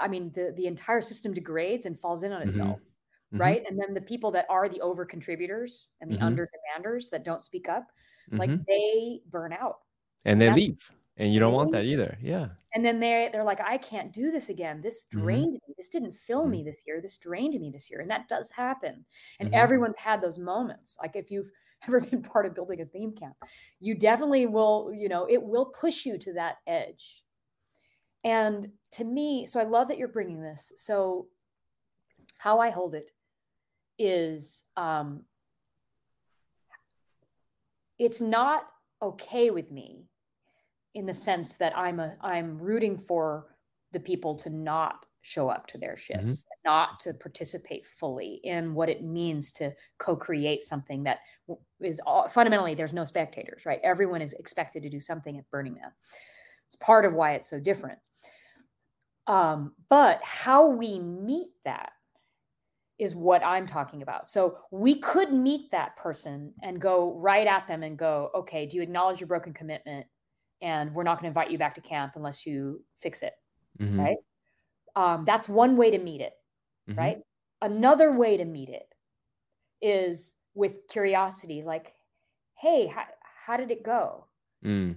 i 0.00 0.08
mean 0.08 0.32
the 0.34 0.52
the 0.56 0.66
entire 0.66 1.00
system 1.00 1.32
degrades 1.32 1.86
and 1.86 1.98
falls 1.98 2.22
in 2.24 2.32
on 2.32 2.40
mm-hmm. 2.40 2.48
itself 2.48 2.76
mm-hmm 2.76 2.88
mm-hmm. 3.32 3.40
right? 3.40 3.62
And 3.68 3.78
then 3.78 3.94
the 3.94 4.00
people 4.00 4.30
that 4.32 4.46
are 4.48 4.68
the 4.68 4.80
over 4.80 5.04
contributors 5.04 5.90
and 6.00 6.10
the 6.10 6.16
mm-hmm. 6.16 6.24
under 6.24 6.48
demanders 6.48 7.10
that 7.10 7.24
don't 7.24 7.42
speak 7.42 7.68
up, 7.68 7.86
mm-hmm. 8.30 8.38
like 8.38 8.64
they 8.66 9.20
burn 9.30 9.52
out. 9.52 9.78
And 10.24 10.40
they 10.40 10.50
leave. 10.50 10.90
And 11.16 11.32
you 11.32 11.38
don't 11.38 11.52
want 11.52 11.70
that 11.72 11.84
either. 11.84 12.18
Yeah. 12.20 12.48
And 12.74 12.84
then 12.84 12.98
they 12.98 13.30
they're 13.32 13.44
like, 13.44 13.60
I 13.60 13.78
can't 13.78 14.12
do 14.12 14.30
this 14.32 14.48
again. 14.48 14.80
This 14.80 15.04
mm-hmm. 15.04 15.20
drained 15.22 15.52
me. 15.52 15.74
This 15.76 15.88
didn't 15.88 16.14
fill 16.14 16.42
mm-hmm. 16.42 16.50
me 16.50 16.64
this 16.64 16.82
year. 16.86 17.00
This 17.00 17.18
drained 17.18 17.58
me 17.60 17.70
this 17.70 17.88
year. 17.90 18.00
And 18.00 18.10
that 18.10 18.28
does 18.28 18.50
happen. 18.50 19.04
And 19.38 19.50
mm-hmm. 19.50 19.58
everyone's 19.58 19.96
had 19.96 20.20
those 20.20 20.38
moments. 20.38 20.96
Like 21.00 21.14
if 21.14 21.30
you've 21.30 21.50
ever 21.86 22.00
been 22.00 22.22
part 22.22 22.46
of 22.46 22.54
building 22.54 22.80
a 22.80 22.86
theme 22.86 23.12
camp, 23.12 23.34
you 23.78 23.94
definitely 23.94 24.46
will, 24.46 24.90
you 24.92 25.08
know, 25.08 25.26
it 25.28 25.42
will 25.42 25.66
push 25.66 26.04
you 26.04 26.18
to 26.18 26.32
that 26.32 26.56
edge. 26.66 27.22
And 28.24 28.66
to 28.92 29.04
me, 29.04 29.44
so 29.46 29.60
I 29.60 29.64
love 29.64 29.88
that 29.88 29.98
you're 29.98 30.08
bringing 30.08 30.40
this. 30.40 30.72
So, 30.78 31.26
how 32.44 32.58
I 32.58 32.68
hold 32.68 32.94
it 32.94 33.10
is 33.98 34.64
um, 34.76 35.22
it's 37.98 38.20
not 38.20 38.64
okay 39.00 39.48
with 39.48 39.70
me 39.70 40.04
in 40.92 41.06
the 41.06 41.14
sense 41.14 41.56
that 41.56 41.74
I'm 41.74 42.00
a 42.00 42.16
I'm 42.20 42.58
rooting 42.58 42.98
for 42.98 43.46
the 43.92 44.00
people 44.00 44.34
to 44.34 44.50
not 44.50 45.06
show 45.22 45.48
up 45.48 45.66
to 45.68 45.78
their 45.78 45.96
shifts, 45.96 46.42
mm-hmm. 46.42 46.70
not 46.70 47.00
to 47.00 47.14
participate 47.14 47.86
fully 47.86 48.40
in 48.44 48.74
what 48.74 48.90
it 48.90 49.02
means 49.02 49.50
to 49.52 49.72
co-create 49.96 50.60
something 50.60 51.02
that 51.04 51.20
is 51.80 51.98
all, 52.06 52.28
fundamentally 52.28 52.74
there's 52.74 52.92
no 52.92 53.04
spectators, 53.04 53.64
right? 53.64 53.80
Everyone 53.82 54.20
is 54.20 54.34
expected 54.34 54.82
to 54.82 54.90
do 54.90 55.00
something 55.00 55.38
at 55.38 55.50
Burning 55.50 55.76
Man. 55.76 55.92
It's 56.66 56.76
part 56.76 57.06
of 57.06 57.14
why 57.14 57.36
it's 57.36 57.48
so 57.48 57.58
different. 57.58 58.00
Um, 59.26 59.72
but 59.88 60.22
how 60.22 60.66
we 60.66 60.98
meet 60.98 61.48
that 61.64 61.92
is 62.98 63.16
what 63.16 63.44
I'm 63.44 63.66
talking 63.66 64.02
about. 64.02 64.28
So 64.28 64.58
we 64.70 65.00
could 65.00 65.32
meet 65.32 65.70
that 65.72 65.96
person 65.96 66.52
and 66.62 66.80
go 66.80 67.12
right 67.14 67.46
at 67.46 67.66
them 67.66 67.82
and 67.82 67.98
go, 67.98 68.30
okay, 68.34 68.66
do 68.66 68.76
you 68.76 68.82
acknowledge 68.82 69.20
your 69.20 69.26
broken 69.26 69.52
commitment? 69.52 70.06
And 70.62 70.94
we're 70.94 71.02
not 71.02 71.14
going 71.14 71.24
to 71.24 71.28
invite 71.28 71.50
you 71.50 71.58
back 71.58 71.74
to 71.74 71.80
camp 71.80 72.12
unless 72.14 72.46
you 72.46 72.82
fix 72.98 73.22
it. 73.22 73.34
Mm-hmm. 73.80 74.00
Right. 74.00 74.16
Um, 74.94 75.24
that's 75.24 75.48
one 75.48 75.76
way 75.76 75.90
to 75.90 75.98
meet 75.98 76.20
it. 76.20 76.34
Mm-hmm. 76.88 76.98
Right. 76.98 77.18
Another 77.62 78.12
way 78.12 78.36
to 78.36 78.44
meet 78.44 78.68
it 78.68 78.86
is 79.82 80.36
with 80.54 80.86
curiosity, 80.88 81.62
like, 81.64 81.94
hey, 82.54 82.86
how, 82.86 83.04
how 83.44 83.56
did 83.56 83.72
it 83.72 83.82
go? 83.82 84.26
Mm. 84.64 84.96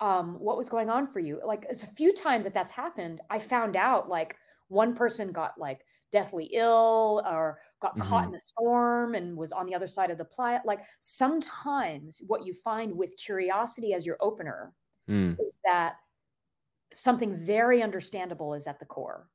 Um, 0.00 0.36
what 0.38 0.56
was 0.56 0.68
going 0.68 0.90
on 0.90 1.08
for 1.08 1.18
you? 1.18 1.40
Like, 1.44 1.66
it's 1.68 1.82
a 1.82 1.88
few 1.88 2.12
times 2.12 2.44
that 2.44 2.54
that's 2.54 2.70
happened. 2.70 3.20
I 3.30 3.38
found 3.40 3.76
out 3.76 4.08
like 4.08 4.36
one 4.68 4.94
person 4.94 5.32
got 5.32 5.54
like 5.58 5.80
deathly 6.12 6.44
ill 6.52 7.22
or 7.26 7.58
got 7.80 7.96
mm-hmm. 7.96 8.08
caught 8.08 8.28
in 8.28 8.34
a 8.34 8.38
storm 8.38 9.14
and 9.14 9.36
was 9.36 9.50
on 9.50 9.66
the 9.66 9.74
other 9.74 9.86
side 9.86 10.10
of 10.10 10.18
the 10.18 10.24
playa. 10.24 10.60
Like 10.64 10.80
sometimes 11.00 12.22
what 12.26 12.44
you 12.44 12.54
find 12.54 12.96
with 12.96 13.16
curiosity 13.16 13.94
as 13.94 14.06
your 14.06 14.18
opener 14.20 14.72
mm. 15.10 15.36
is 15.40 15.58
that 15.64 15.94
something 16.92 17.34
very 17.34 17.82
understandable 17.82 18.54
is 18.54 18.66
at 18.66 18.78
the 18.78 18.84
core. 18.84 19.28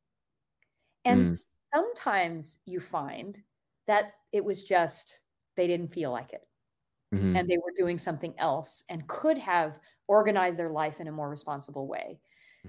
And 1.04 1.32
mm. 1.32 1.48
sometimes 1.74 2.60
you 2.66 2.80
find 2.80 3.42
that 3.88 4.14
it 4.32 4.46
was 4.46 4.64
just 4.64 5.20
they 5.56 5.68
didn't 5.68 5.92
feel 5.92 6.12
like 6.12 6.34
it. 6.34 6.48
Mm-hmm. 7.14 7.36
And 7.36 7.50
they 7.50 7.58
were 7.58 7.74
doing 7.76 7.98
something 7.98 8.34
else 8.38 8.84
and 8.90 9.08
could 9.08 9.38
have 9.38 9.80
organized 10.08 10.58
their 10.58 10.70
life 10.70 11.00
in 11.00 11.08
a 11.08 11.12
more 11.12 11.30
responsible 11.30 11.88
way. 11.88 12.20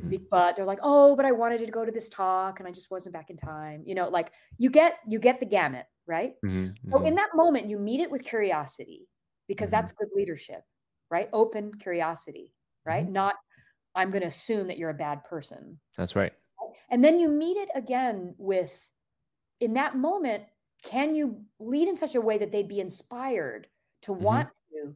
Mm-hmm. 0.05 0.25
But 0.31 0.57
they're 0.57 0.65
like, 0.65 0.81
oh, 0.83 1.17
but 1.17 1.25
I 1.25 1.33
wanted 1.33 1.59
to 1.59 1.71
go 1.71 1.85
to 1.85 1.93
this 1.93 2.09
talk 2.09 2.61
and 2.61 2.69
I 2.69 2.73
just 2.73 2.91
wasn't 2.91 3.13
back 3.13 3.31
in 3.31 3.37
time. 3.37 3.83
You 3.85 3.95
know, 3.95 4.09
like 4.09 4.33
you 4.57 4.71
get 4.71 4.99
you 5.07 5.19
get 5.19 5.41
the 5.41 5.47
gamut, 5.47 5.87
right? 6.07 6.35
Mm-hmm. 6.45 6.91
So 6.91 6.99
in 6.99 7.05
mm-hmm. 7.05 7.17
that 7.17 7.29
moment, 7.35 7.69
you 7.69 7.79
meet 7.79 8.01
it 8.01 8.11
with 8.11 8.25
curiosity 8.25 9.09
because 9.47 9.71
that's 9.71 9.93
mm-hmm. 9.93 10.05
good 10.05 10.11
leadership, 10.15 10.63
right? 11.11 11.29
Open 11.33 11.73
curiosity, 11.75 12.53
right? 12.85 13.05
Mm-hmm. 13.05 13.13
Not 13.13 13.35
I'm 13.95 14.11
going 14.11 14.23
to 14.23 14.29
assume 14.29 14.67
that 14.69 14.79
you're 14.79 14.91
a 14.91 14.95
bad 14.95 15.25
person. 15.25 15.79
That's 15.97 16.15
right. 16.15 16.33
And 16.91 17.03
then 17.03 17.19
you 17.19 17.29
meet 17.29 17.57
it 17.57 17.71
again 17.75 18.35
with 18.39 18.89
in 19.61 19.75
that 19.75 19.97
moment, 19.97 20.45
can 20.85 21.15
you 21.15 21.41
lead 21.59 21.89
in 21.89 21.97
such 21.97 22.15
a 22.15 22.21
way 22.21 22.39
that 22.39 22.53
they'd 22.53 22.69
be 22.69 22.81
inspired 22.81 23.67
to 24.03 24.13
want 24.13 24.49
to 24.71 24.95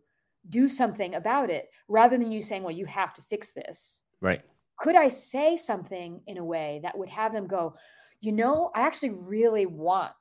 do 0.49 0.69
something 0.69 1.17
about 1.17 1.51
it 1.51 1.71
rather 1.89 2.17
than 2.17 2.31
you 2.31 2.43
saying, 2.43 2.63
well, 2.63 2.75
you 2.75 2.87
have 2.87 3.13
to 3.15 3.23
fix 3.23 3.53
this. 3.53 4.03
Right 4.21 4.43
could 4.79 4.97
I 4.97 5.09
say 5.09 5.57
something 5.57 6.21
in 6.27 6.39
a 6.39 6.45
way 6.45 6.81
that 6.83 6.97
would 6.97 7.09
have 7.09 7.33
them 7.33 7.47
go, 7.47 7.75
you 8.21 8.33
know, 8.33 8.71
I 8.75 8.83
actually 8.83 9.11
really 9.11 9.67
want 9.67 10.13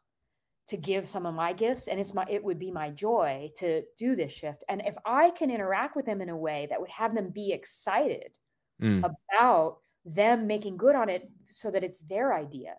to 0.67 0.77
give 0.77 1.07
some 1.07 1.25
of 1.25 1.35
my 1.35 1.51
gifts 1.51 1.87
and 1.87 1.99
it's 1.99 2.13
my 2.13 2.25
it 2.29 2.43
would 2.43 2.57
be 2.57 2.71
my 2.71 2.89
joy 2.89 3.49
to 3.57 3.81
do 3.97 4.15
this 4.15 4.31
shift 4.31 4.63
and 4.69 4.81
if 4.85 4.95
i 5.05 5.29
can 5.31 5.51
interact 5.51 5.97
with 5.97 6.05
them 6.05 6.21
in 6.21 6.29
a 6.29 6.37
way 6.37 6.65
that 6.69 6.79
would 6.79 6.89
have 6.89 7.13
them 7.13 7.29
be 7.29 7.51
excited 7.51 8.37
mm. 8.81 8.99
about 8.99 9.79
them 10.05 10.47
making 10.47 10.77
good 10.77 10.95
on 10.95 11.09
it 11.09 11.29
so 11.49 11.71
that 11.71 11.83
it's 11.83 11.99
their 12.01 12.33
idea 12.33 12.75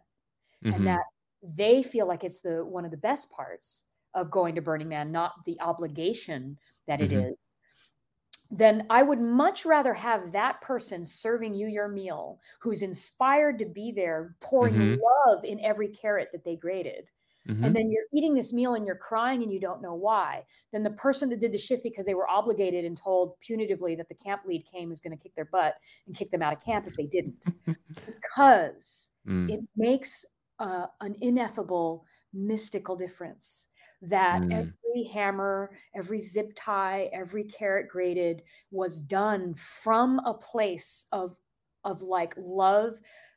mm-hmm. 0.64 0.74
and 0.74 0.86
that 0.86 1.02
they 1.42 1.82
feel 1.82 2.06
like 2.06 2.24
it's 2.24 2.40
the 2.40 2.64
one 2.64 2.84
of 2.84 2.90
the 2.90 2.96
best 2.96 3.30
parts 3.30 3.84
of 4.14 4.30
going 4.30 4.54
to 4.54 4.62
burning 4.62 4.88
man 4.88 5.12
not 5.12 5.32
the 5.44 5.60
obligation 5.60 6.56
that 6.86 7.00
mm-hmm. 7.00 7.12
it 7.12 7.26
is 7.32 7.51
then 8.52 8.86
I 8.90 9.02
would 9.02 9.20
much 9.20 9.64
rather 9.64 9.94
have 9.94 10.30
that 10.32 10.60
person 10.60 11.04
serving 11.04 11.54
you 11.54 11.68
your 11.68 11.88
meal 11.88 12.38
who's 12.60 12.82
inspired 12.82 13.58
to 13.58 13.64
be 13.64 13.92
there, 13.92 14.36
pouring 14.40 14.74
mm-hmm. 14.74 15.00
love 15.26 15.44
in 15.44 15.58
every 15.60 15.88
carrot 15.88 16.28
that 16.32 16.44
they 16.44 16.56
grated. 16.56 17.08
Mm-hmm. 17.48 17.64
And 17.64 17.74
then 17.74 17.90
you're 17.90 18.04
eating 18.12 18.34
this 18.34 18.52
meal 18.52 18.74
and 18.74 18.86
you're 18.86 18.94
crying 18.94 19.42
and 19.42 19.50
you 19.50 19.58
don't 19.58 19.82
know 19.82 19.94
why. 19.94 20.44
Then 20.70 20.82
the 20.82 20.90
person 20.90 21.30
that 21.30 21.40
did 21.40 21.50
the 21.50 21.58
shift 21.58 21.82
because 21.82 22.04
they 22.04 22.14
were 22.14 22.28
obligated 22.28 22.84
and 22.84 22.96
told 22.96 23.34
punitively 23.40 23.96
that 23.96 24.08
the 24.08 24.14
camp 24.14 24.42
lead 24.46 24.64
came 24.70 24.92
is 24.92 25.00
going 25.00 25.16
to 25.16 25.22
kick 25.22 25.34
their 25.34 25.46
butt 25.46 25.74
and 26.06 26.14
kick 26.14 26.30
them 26.30 26.42
out 26.42 26.52
of 26.52 26.62
camp 26.62 26.86
if 26.86 26.94
they 26.94 27.06
didn't. 27.06 27.46
because 28.06 29.08
mm. 29.26 29.50
it 29.50 29.60
makes 29.76 30.24
uh, 30.60 30.86
an 31.00 31.16
ineffable 31.20 32.04
mystical 32.34 32.96
difference 32.96 33.68
that 34.02 34.42
mm. 34.42 34.52
every 34.52 35.04
hammer, 35.12 35.70
every 35.94 36.20
zip 36.20 36.52
tie, 36.56 37.08
every 37.12 37.44
carrot 37.44 37.88
grated 37.88 38.42
was 38.70 38.98
done 39.00 39.54
from 39.54 40.18
a 40.20 40.34
place 40.34 41.06
of 41.12 41.36
of 41.84 42.02
like 42.02 42.34
love 42.36 42.94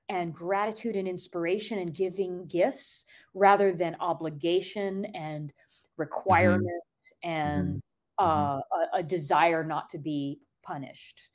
and 0.09 0.33
gratitude 0.33 0.95
and 0.95 1.07
inspiration 1.07 1.79
and 1.79 1.95
giving 1.95 2.45
gifts 2.45 3.05
rather 3.33 3.73
than 3.73 3.95
obligation 3.99 5.05
and 5.15 5.51
requirement 5.97 6.67
mm-hmm. 6.67 7.29
and 7.29 7.81
mm-hmm. 8.19 8.25
uh, 8.25 8.59
a, 8.59 8.99
a, 8.99 9.03
desire 9.03 9.63
not 9.63 9.89
to 9.89 9.97
be 9.97 10.39
punished. 10.61 11.29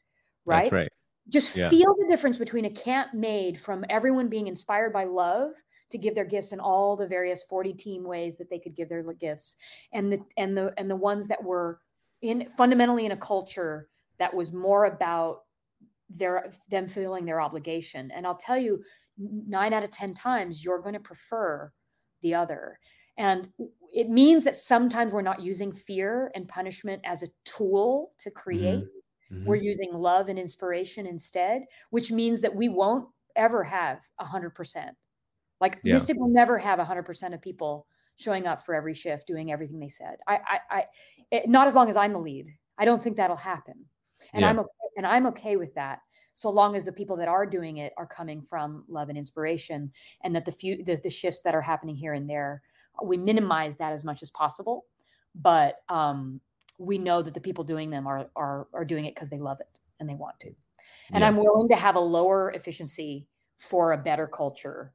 Right. 0.45 0.62
That's 0.62 0.72
right. 0.72 0.89
Just 1.28 1.57
yeah. 1.57 1.68
feel 1.68 1.95
the 1.97 2.07
difference 2.09 2.39
between 2.39 2.64
a 2.66 2.70
camp 2.70 3.12
made 3.12 3.59
from 3.59 3.85
everyone 3.91 4.28
being 4.28 4.47
inspired 4.47 4.93
by 4.93 5.05
love 5.05 5.53
to 5.91 5.99
give 5.99 6.14
their 6.14 6.24
gifts 6.24 6.53
in 6.53 6.61
all 6.61 6.97
the 6.97 7.07
various 7.07 7.43
40 7.43 7.72
team 7.74 8.05
ways 8.05 8.36
that 8.36 8.49
they 8.49 8.59
could 8.59 8.74
give 8.74 8.88
their 8.88 9.03
gifts. 9.14 9.57
And 9.93 10.12
the 10.12 10.20
and 10.36 10.57
the 10.57 10.72
and 10.76 10.91
the 10.91 10.97
ones 10.97 11.26
that 11.28 11.43
were 11.43 11.80
in 12.22 12.49
fundamentally 12.57 13.07
in 13.07 13.12
a 13.12 13.16
culture 13.16 13.88
that 14.18 14.32
was 14.32 14.53
more 14.53 14.86
about 14.86 15.43
their 16.09 16.53
them 16.70 16.88
feeling 16.88 17.24
their 17.24 17.41
obligation. 17.41 18.11
And 18.14 18.26
i'll 18.26 18.36
tell 18.36 18.59
you 18.59 18.82
9 19.18 19.72
out 19.72 19.84
of 19.84 19.91
10 19.91 20.14
times 20.14 20.64
you're 20.64 20.80
going 20.80 20.95
to 20.95 21.01
prefer 21.01 21.72
the 22.22 22.34
other. 22.34 22.78
And 23.18 23.49
it 23.93 24.09
means 24.09 24.45
that 24.45 24.57
sometimes 24.57 25.12
we're 25.12 25.20
not 25.20 25.41
using 25.41 25.72
fear 25.72 26.30
and 26.34 26.49
punishment 26.49 27.03
as 27.05 27.22
a 27.22 27.28
tool 27.45 28.12
to 28.18 28.30
create. 28.30 28.78
Mm-hmm. 28.78 28.97
Mm-hmm. 29.32 29.45
we're 29.45 29.55
using 29.55 29.93
love 29.93 30.28
and 30.28 30.41
inspiration 30.41 31.07
instead 31.07 31.62
which 31.91 32.11
means 32.11 32.41
that 32.41 32.53
we 32.53 32.68
won't 32.68 33.07
ever 33.36 33.62
have 33.62 34.01
100% 34.20 34.91
like 35.61 35.79
yeah. 35.85 35.95
Mystic 35.95 36.17
will 36.19 36.29
never 36.29 36.59
have 36.59 36.79
100% 36.79 37.35
of 37.35 37.43
people 37.43 37.87
showing 38.17 38.47
up 38.47 38.65
for 38.65 38.75
every 38.75 38.95
shift, 38.95 39.27
doing 39.27 39.51
everything 39.53 39.79
they 39.79 39.89
said. 39.89 40.17
I, 40.27 40.35
I, 40.35 40.59
I 40.71 40.85
it, 41.31 41.49
not 41.49 41.67
as 41.67 41.75
long 41.75 41.89
as 41.89 41.97
I'm 41.97 42.13
the 42.13 42.19
lead. 42.19 42.49
I 42.79 42.85
don't 42.85 43.03
think 43.03 43.17
that'll 43.17 43.37
happen, 43.37 43.75
and 44.33 44.43
yeah. 44.43 44.49
I'm 44.49 44.59
okay, 44.59 44.69
and 44.97 45.07
I'm 45.07 45.27
okay 45.27 45.57
with 45.57 45.75
that. 45.75 46.01
So 46.33 46.49
long 46.49 46.77
as 46.77 46.85
the 46.85 46.93
people 46.93 47.17
that 47.17 47.29
are 47.29 47.45
doing 47.45 47.79
it 47.79 47.93
are 47.99 48.07
coming 48.07 48.41
from 48.41 48.85
love 48.89 49.09
and 49.09 49.19
inspiration, 49.19 49.91
and 50.23 50.35
that 50.35 50.45
the 50.45 50.53
few 50.53 50.83
the, 50.85 50.97
the 50.97 51.11
shifts 51.11 51.43
that 51.43 51.55
are 51.55 51.61
happening 51.61 51.97
here 51.97 52.15
and 52.15 52.29
there, 52.29 52.63
we 53.03 53.17
minimize 53.17 53.77
that 53.77 53.93
as 53.93 54.05
much 54.05 54.23
as 54.23 54.31
possible. 54.31 54.87
But 55.35 55.77
um, 55.89 56.41
we 56.79 56.99
know 56.99 57.23
that 57.23 57.35
the 57.35 57.41
people 57.41 57.65
doing 57.65 57.91
them 57.91 58.07
are 58.07 58.31
are 58.37 58.69
are 58.73 58.85
doing 58.85 59.05
it 59.05 59.15
because 59.15 59.29
they 59.29 59.39
love 59.39 59.61
it 59.61 59.79
and 59.99 60.09
they 60.09 60.15
want 60.15 60.41
to. 60.41 60.49
And 61.13 61.21
yeah. 61.21 61.29
I'm 61.29 61.37
willing 61.37 61.69
to 61.69 61.77
have 61.77 61.97
a 61.97 62.01
lower 62.01 62.51
efficiency 62.53 63.27
for 63.59 63.93
a 63.93 63.99
better 63.99 64.27
culture 64.27 64.93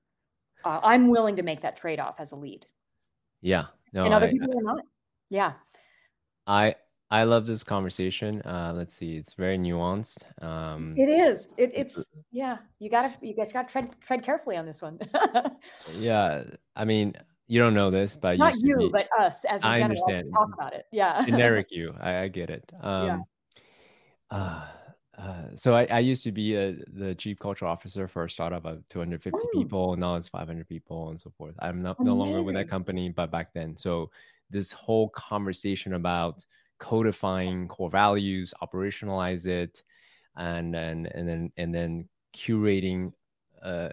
uh, 0.66 0.80
I'm 0.84 1.08
willing 1.08 1.36
to 1.38 1.44
make 1.44 1.62
that 1.62 1.78
trade 1.78 2.00
off 2.00 2.20
as 2.20 2.32
a 2.32 2.36
lead. 2.36 2.66
Yeah. 3.42 3.66
No, 3.94 4.04
and 4.04 4.14
other 4.14 4.28
I, 4.28 4.32
people 4.32 4.60
are 4.60 4.64
not. 4.64 4.84
Yeah. 5.30 5.54
I 6.48 6.76
I 7.12 7.24
love 7.24 7.46
this 7.46 7.64
conversation. 7.64 8.42
Uh, 8.42 8.74
let's 8.76 8.96
see, 8.96 9.16
it's 9.16 9.36
very 9.36 9.58
nuanced. 9.58 10.24
Um, 10.44 10.96
it 10.98 11.08
is. 11.08 11.54
It, 11.58 11.72
it's 11.76 12.18
yeah. 12.32 12.58
You 12.80 12.90
gotta 12.90 13.14
you 13.22 13.36
guys 13.36 13.54
gotta 13.54 13.72
tread 13.72 13.96
tread 14.02 14.24
carefully 14.24 14.58
on 14.58 14.66
this 14.66 14.82
one. 14.82 15.00
yeah, 15.94 16.44
I 16.76 16.84
mean, 16.84 17.14
you 17.48 17.60
don't 17.60 17.74
know 17.74 17.92
this, 17.92 18.18
but 18.18 18.38
not 18.38 18.56
you, 18.58 18.78
be, 18.78 18.90
but 18.90 19.08
us 19.20 19.46
as 19.46 19.64
a 19.64 19.68
I 19.68 19.80
general 19.80 20.04
understand. 20.04 20.34
talk 20.34 20.50
about 20.54 20.74
it. 20.74 20.86
Yeah, 20.92 21.24
generic 21.26 21.68
you. 21.70 21.94
I, 22.00 22.22
I 22.22 22.28
get 22.28 22.50
it. 22.50 22.72
Um, 22.82 23.06
yeah. 23.06 23.18
Uh, 24.32 24.68
uh, 25.18 25.56
so 25.56 25.76
I, 25.76 25.88
I, 25.90 26.00
used 26.00 26.24
to 26.24 26.32
be 26.32 26.56
a, 26.56 26.76
the 26.88 27.16
chief 27.16 27.40
culture 27.40 27.66
officer 27.66 28.08
for 28.08 28.26
a 28.26 28.30
startup 28.30 28.66
of 28.66 28.88
250 28.90 29.38
Ooh. 29.38 29.50
people 29.54 29.94
and 29.94 30.02
now 30.02 30.16
it's 30.16 30.28
500 30.28 30.68
people 30.68 31.10
and 31.10 31.20
so 31.20 31.32
forth. 31.38 31.56
I'm 31.60 31.82
not, 31.82 31.98
no 32.04 32.16
longer 32.16 32.44
with 32.44 32.56
that 32.56 32.70
company 32.70 33.10
but 33.10 33.32
back 33.32 33.54
then. 33.54 33.78
So 33.78 34.12
this 34.50 34.72
whole 34.72 35.10
conversation 35.10 35.94
about 35.94 36.46
codifying 36.80 37.68
core 37.68 37.90
values 37.90 38.54
operationalize 38.62 39.46
it 39.46 39.84
and 40.38 40.74
then 40.74 41.08
and 41.14 41.28
then 41.28 41.52
and 41.56 41.74
then 41.74 42.10
curating 42.36 43.14
uh 43.64 43.90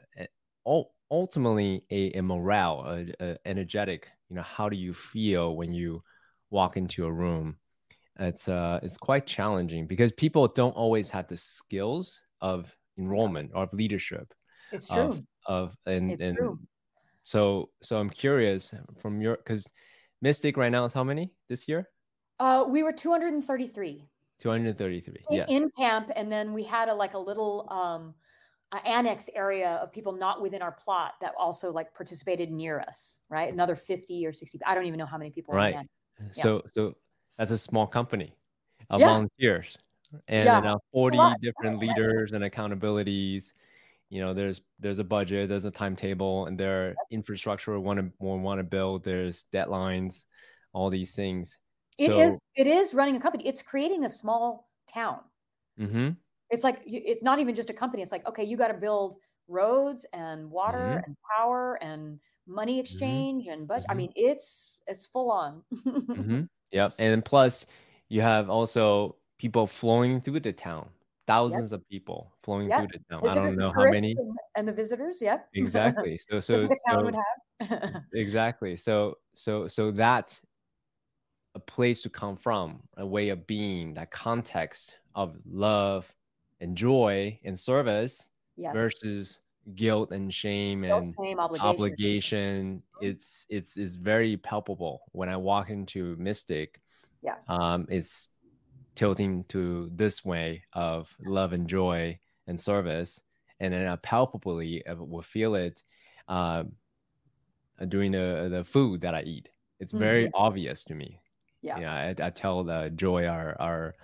ultimately 1.10 1.84
a, 1.90 2.10
a 2.12 2.22
morale 2.22 2.84
a, 2.86 3.24
a 3.24 3.36
energetic 3.46 4.08
you 4.28 4.34
know 4.34 4.42
how 4.42 4.68
do 4.68 4.76
you 4.76 4.92
feel 4.92 5.54
when 5.54 5.72
you 5.72 6.02
walk 6.50 6.76
into 6.76 7.06
a 7.06 7.12
room 7.12 7.56
it's 8.18 8.48
uh 8.48 8.78
it's 8.82 8.96
quite 8.96 9.26
challenging 9.26 9.86
because 9.86 10.12
people 10.12 10.46
don't 10.48 10.76
always 10.76 11.10
have 11.10 11.26
the 11.28 11.36
skills 11.36 12.20
of 12.40 12.74
enrollment 12.98 13.50
or 13.54 13.64
of 13.64 13.72
leadership 13.72 14.32
it's 14.70 14.88
true. 14.88 15.00
of, 15.00 15.22
of 15.46 15.76
and 15.86 16.12
it's 16.12 16.24
and 16.24 16.36
true. 16.36 16.58
so 17.22 17.70
so 17.82 17.98
i'm 17.98 18.10
curious 18.10 18.74
from 19.00 19.20
your 19.20 19.36
because 19.36 19.66
mystic 20.22 20.56
right 20.56 20.72
now 20.72 20.84
is 20.84 20.94
how 20.94 21.04
many 21.04 21.30
this 21.48 21.68
year? 21.68 21.88
Uh 22.38 22.64
we 22.66 22.82
were 22.82 22.92
233 22.92 24.08
233 24.40 25.24
in, 25.30 25.36
yes. 25.36 25.48
in 25.50 25.70
camp 25.78 26.10
and 26.16 26.32
then 26.32 26.52
we 26.52 26.62
had 26.62 26.88
a 26.88 26.94
like 26.94 27.14
a 27.14 27.18
little 27.18 27.68
um 27.70 28.14
annex 28.86 29.28
area 29.34 29.78
of 29.82 29.92
people 29.92 30.12
not 30.12 30.40
within 30.40 30.62
our 30.62 30.72
plot 30.72 31.12
that 31.20 31.32
also 31.38 31.70
like 31.70 31.92
participated 31.94 32.50
near 32.50 32.80
us 32.80 33.20
right? 33.28 33.52
Another 33.52 33.76
50 33.76 34.26
or 34.26 34.32
60 34.32 34.58
i 34.66 34.74
don't 34.74 34.86
even 34.86 34.98
know 34.98 35.06
how 35.06 35.18
many 35.18 35.30
people 35.30 35.54
right. 35.54 35.76
so 36.32 36.62
so 36.72 36.94
as 37.38 37.50
a 37.50 37.58
small 37.58 37.86
company 37.86 38.34
of 38.90 39.00
yeah. 39.00 39.06
volunteers 39.06 39.76
and 40.28 40.46
yeah. 40.46 40.60
now 40.60 40.80
40 40.92 41.18
different 41.40 41.78
leaders 41.84 42.32
and 42.32 42.44
accountabilities 42.44 43.52
you 44.10 44.20
know 44.20 44.34
there's 44.34 44.60
there's 44.78 44.98
a 44.98 45.04
budget 45.04 45.48
there's 45.48 45.64
a 45.64 45.70
timetable 45.70 46.46
and 46.46 46.58
there 46.58 46.88
are 46.88 46.94
infrastructure 47.10 47.72
we 47.72 47.78
want 47.78 47.98
to 47.98 48.12
want 48.20 48.58
to 48.58 48.64
build 48.64 49.02
there's 49.02 49.46
deadlines 49.52 50.24
all 50.74 50.90
these 50.90 51.14
things 51.14 51.56
It 51.98 52.10
so, 52.10 52.20
is. 52.20 52.40
it 52.54 52.66
is 52.66 52.92
running 52.92 53.16
a 53.16 53.20
company 53.20 53.46
it's 53.46 53.62
creating 53.62 54.04
a 54.04 54.10
small 54.10 54.68
town 54.92 55.20
mm-hmm. 55.80 56.10
it's 56.50 56.62
like 56.62 56.82
it's 56.84 57.22
not 57.22 57.38
even 57.38 57.54
just 57.54 57.70
a 57.70 57.72
company 57.72 58.02
it's 58.02 58.12
like 58.12 58.26
okay 58.28 58.44
you 58.44 58.58
got 58.58 58.68
to 58.68 58.74
build 58.74 59.16
roads 59.48 60.04
and 60.12 60.50
water 60.50 60.78
mm-hmm. 60.78 61.04
and 61.06 61.16
power 61.36 61.78
and 61.80 62.20
money 62.46 62.74
mm-hmm. 62.74 62.80
exchange 62.80 63.44
mm-hmm. 63.44 63.60
and 63.60 63.68
budget 63.68 63.86
i 63.88 63.92
mm-hmm. 63.92 63.98
mean 63.98 64.12
it's 64.14 64.82
it's 64.86 65.06
full 65.06 65.30
on 65.30 65.62
mm-hmm. 65.86 66.42
Yep. 66.72 66.94
And 66.98 67.24
plus, 67.24 67.66
you 68.08 68.20
have 68.20 68.50
also 68.50 69.16
people 69.38 69.66
flowing 69.66 70.20
through 70.20 70.40
the 70.40 70.52
town. 70.52 70.88
Thousands 71.26 71.70
yep. 71.70 71.80
of 71.80 71.88
people 71.88 72.32
flowing 72.42 72.68
yep. 72.68 72.80
through 72.80 72.98
the 72.98 73.04
town. 73.10 73.22
Visitors, 73.22 73.54
I 73.54 73.56
don't 73.56 73.58
know 73.58 73.82
how 73.84 73.90
many. 73.90 74.14
And 74.56 74.66
the 74.66 74.72
visitors, 74.72 75.22
yeah. 75.22 75.38
Exactly. 75.54 76.18
So 76.28 76.40
so, 76.40 76.58
so 76.58 76.68
would 77.04 77.14
have. 77.14 77.94
exactly. 78.14 78.76
So 78.76 79.18
so 79.34 79.68
so 79.68 79.90
that 79.92 80.40
a 81.54 81.60
place 81.60 82.02
to 82.02 82.08
come 82.08 82.36
from, 82.36 82.82
a 82.96 83.06
way 83.06 83.28
of 83.28 83.46
being, 83.46 83.94
that 83.94 84.10
context 84.10 84.98
of 85.14 85.36
love 85.46 86.12
and 86.60 86.76
joy 86.76 87.38
and 87.44 87.58
service 87.58 88.28
yes. 88.56 88.74
versus 88.74 89.40
guilt 89.74 90.12
and 90.12 90.32
shame 90.32 90.82
guilt, 90.82 91.06
and 91.06 91.14
shame, 91.20 91.38
obligation. 91.38 91.66
obligation. 91.66 92.82
It's 93.00 93.46
it's 93.48 93.76
it's 93.76 93.94
very 93.94 94.36
palpable 94.36 95.02
when 95.12 95.28
I 95.28 95.36
walk 95.36 95.70
into 95.70 96.16
Mystic. 96.18 96.80
Yeah. 97.22 97.36
Um, 97.48 97.86
it's 97.88 98.28
tilting 98.94 99.44
to 99.44 99.90
this 99.94 100.24
way 100.24 100.64
of 100.72 101.14
love 101.24 101.52
and 101.52 101.68
joy 101.68 102.18
and 102.46 102.58
service, 102.58 103.20
and 103.60 103.72
then 103.72 103.86
I 103.86 103.96
palpably 103.96 104.82
will 104.96 105.22
feel 105.22 105.54
it 105.54 105.82
uh, 106.28 106.64
during 107.88 108.12
the 108.12 108.48
the 108.50 108.64
food 108.64 109.00
that 109.02 109.14
I 109.14 109.22
eat. 109.22 109.48
It's 109.80 109.92
very 109.92 110.26
mm-hmm. 110.26 110.42
obvious 110.42 110.84
to 110.84 110.94
me. 110.94 111.20
Yeah. 111.62 111.78
Yeah. 111.78 112.14
I, 112.20 112.26
I 112.26 112.30
tell 112.30 112.64
the 112.64 112.90
Joy 112.94 113.26
our 113.26 113.56
our 113.60 113.94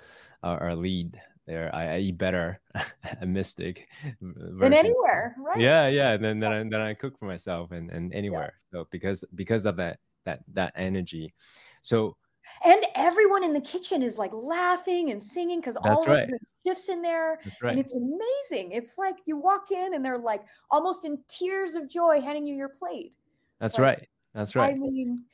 our 0.43 0.75
lead 0.75 1.21
there. 1.49 1.75
I, 1.75 1.95
I 1.95 1.99
eat 1.99 2.19
better 2.19 2.61
a 3.21 3.27
mystic 3.27 3.89
versus, 4.21 4.61
than 4.61 4.73
anywhere, 4.73 5.35
right? 5.39 5.59
Yeah, 5.59 5.89
yeah. 5.89 6.13
And 6.13 6.25
then 6.25 6.39
then 6.39 6.53
I, 6.53 6.59
then 6.59 6.81
I 6.81 6.95
cook 6.95 7.19
for 7.19 7.25
myself 7.25 7.73
and 7.73 7.91
and 7.91 8.15
anywhere. 8.15 8.55
Yeah. 8.73 8.79
So 8.81 8.89
because 8.91 9.25
because 9.35 9.67
of 9.67 9.77
that 9.77 9.99
that 10.25 10.41
that 10.53 10.73
energy, 10.77 11.35
so. 11.83 12.17
And 12.65 12.83
everyone 12.95 13.45
in 13.45 13.53
the 13.53 13.61
kitchen 13.61 14.01
is 14.01 14.17
like 14.17 14.33
laughing 14.33 15.11
and 15.11 15.23
singing 15.23 15.61
because 15.61 15.77
all 15.77 16.07
right. 16.07 16.31
those 16.31 16.55
shifts 16.65 16.89
in 16.89 17.03
there, 17.03 17.39
right. 17.61 17.73
and 17.73 17.79
it's 17.79 17.95
amazing. 17.95 18.73
It's 18.73 18.97
like 18.97 19.17
you 19.27 19.37
walk 19.37 19.71
in 19.71 19.93
and 19.93 20.03
they're 20.03 20.19
like 20.19 20.45
almost 20.71 21.05
in 21.05 21.19
tears 21.29 21.75
of 21.75 21.91
joy 21.91 22.23
handing 22.23 22.47
you 22.47 22.55
your 22.55 22.71
plate. 22.71 23.13
That's 23.61 23.75
like, 23.75 23.83
right. 23.83 24.09
That's 24.35 24.55
right. 24.55 24.73
I 24.73 24.79
mean, 24.79 25.25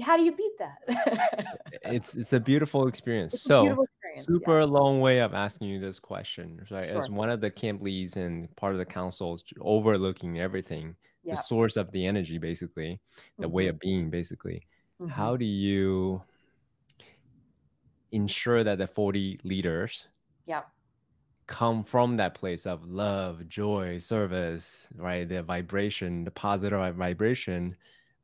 how 0.00 0.16
do 0.16 0.22
you 0.22 0.32
beat 0.32 0.58
that? 0.58 1.58
it's 1.84 2.14
it's 2.14 2.32
a 2.32 2.40
beautiful 2.40 2.86
experience. 2.86 3.34
It's 3.34 3.42
so 3.42 3.62
beautiful 3.62 3.84
experience, 3.84 4.26
super 4.26 4.60
yeah. 4.60 4.66
long 4.66 5.00
way 5.00 5.18
of 5.18 5.34
asking 5.34 5.68
you 5.68 5.78
this 5.78 5.98
question, 5.98 6.64
right? 6.70 6.88
Sure. 6.88 6.98
As 6.98 7.10
one 7.10 7.28
of 7.28 7.40
the 7.40 7.50
camp 7.50 7.82
leads 7.82 8.16
and 8.16 8.54
part 8.56 8.72
of 8.72 8.78
the 8.78 8.86
council, 8.86 9.38
overlooking 9.60 10.40
everything, 10.40 10.96
yeah. 11.24 11.34
the 11.34 11.40
source 11.40 11.76
of 11.76 11.90
the 11.92 12.06
energy, 12.06 12.38
basically, 12.38 13.00
the 13.38 13.44
mm-hmm. 13.44 13.52
way 13.52 13.66
of 13.66 13.78
being, 13.80 14.08
basically. 14.08 14.66
Mm-hmm. 15.00 15.10
How 15.10 15.36
do 15.36 15.44
you 15.44 16.22
ensure 18.12 18.62
that 18.62 18.78
the 18.78 18.86
40 18.86 19.40
leaders 19.42 20.06
yeah 20.44 20.62
come 21.46 21.82
from 21.82 22.16
that 22.16 22.34
place 22.34 22.66
of 22.66 22.84
love 22.84 23.48
joy 23.48 23.98
service 23.98 24.86
right 24.96 25.28
the 25.28 25.42
vibration 25.42 26.24
the 26.24 26.30
positive 26.30 26.94
vibration 26.94 27.70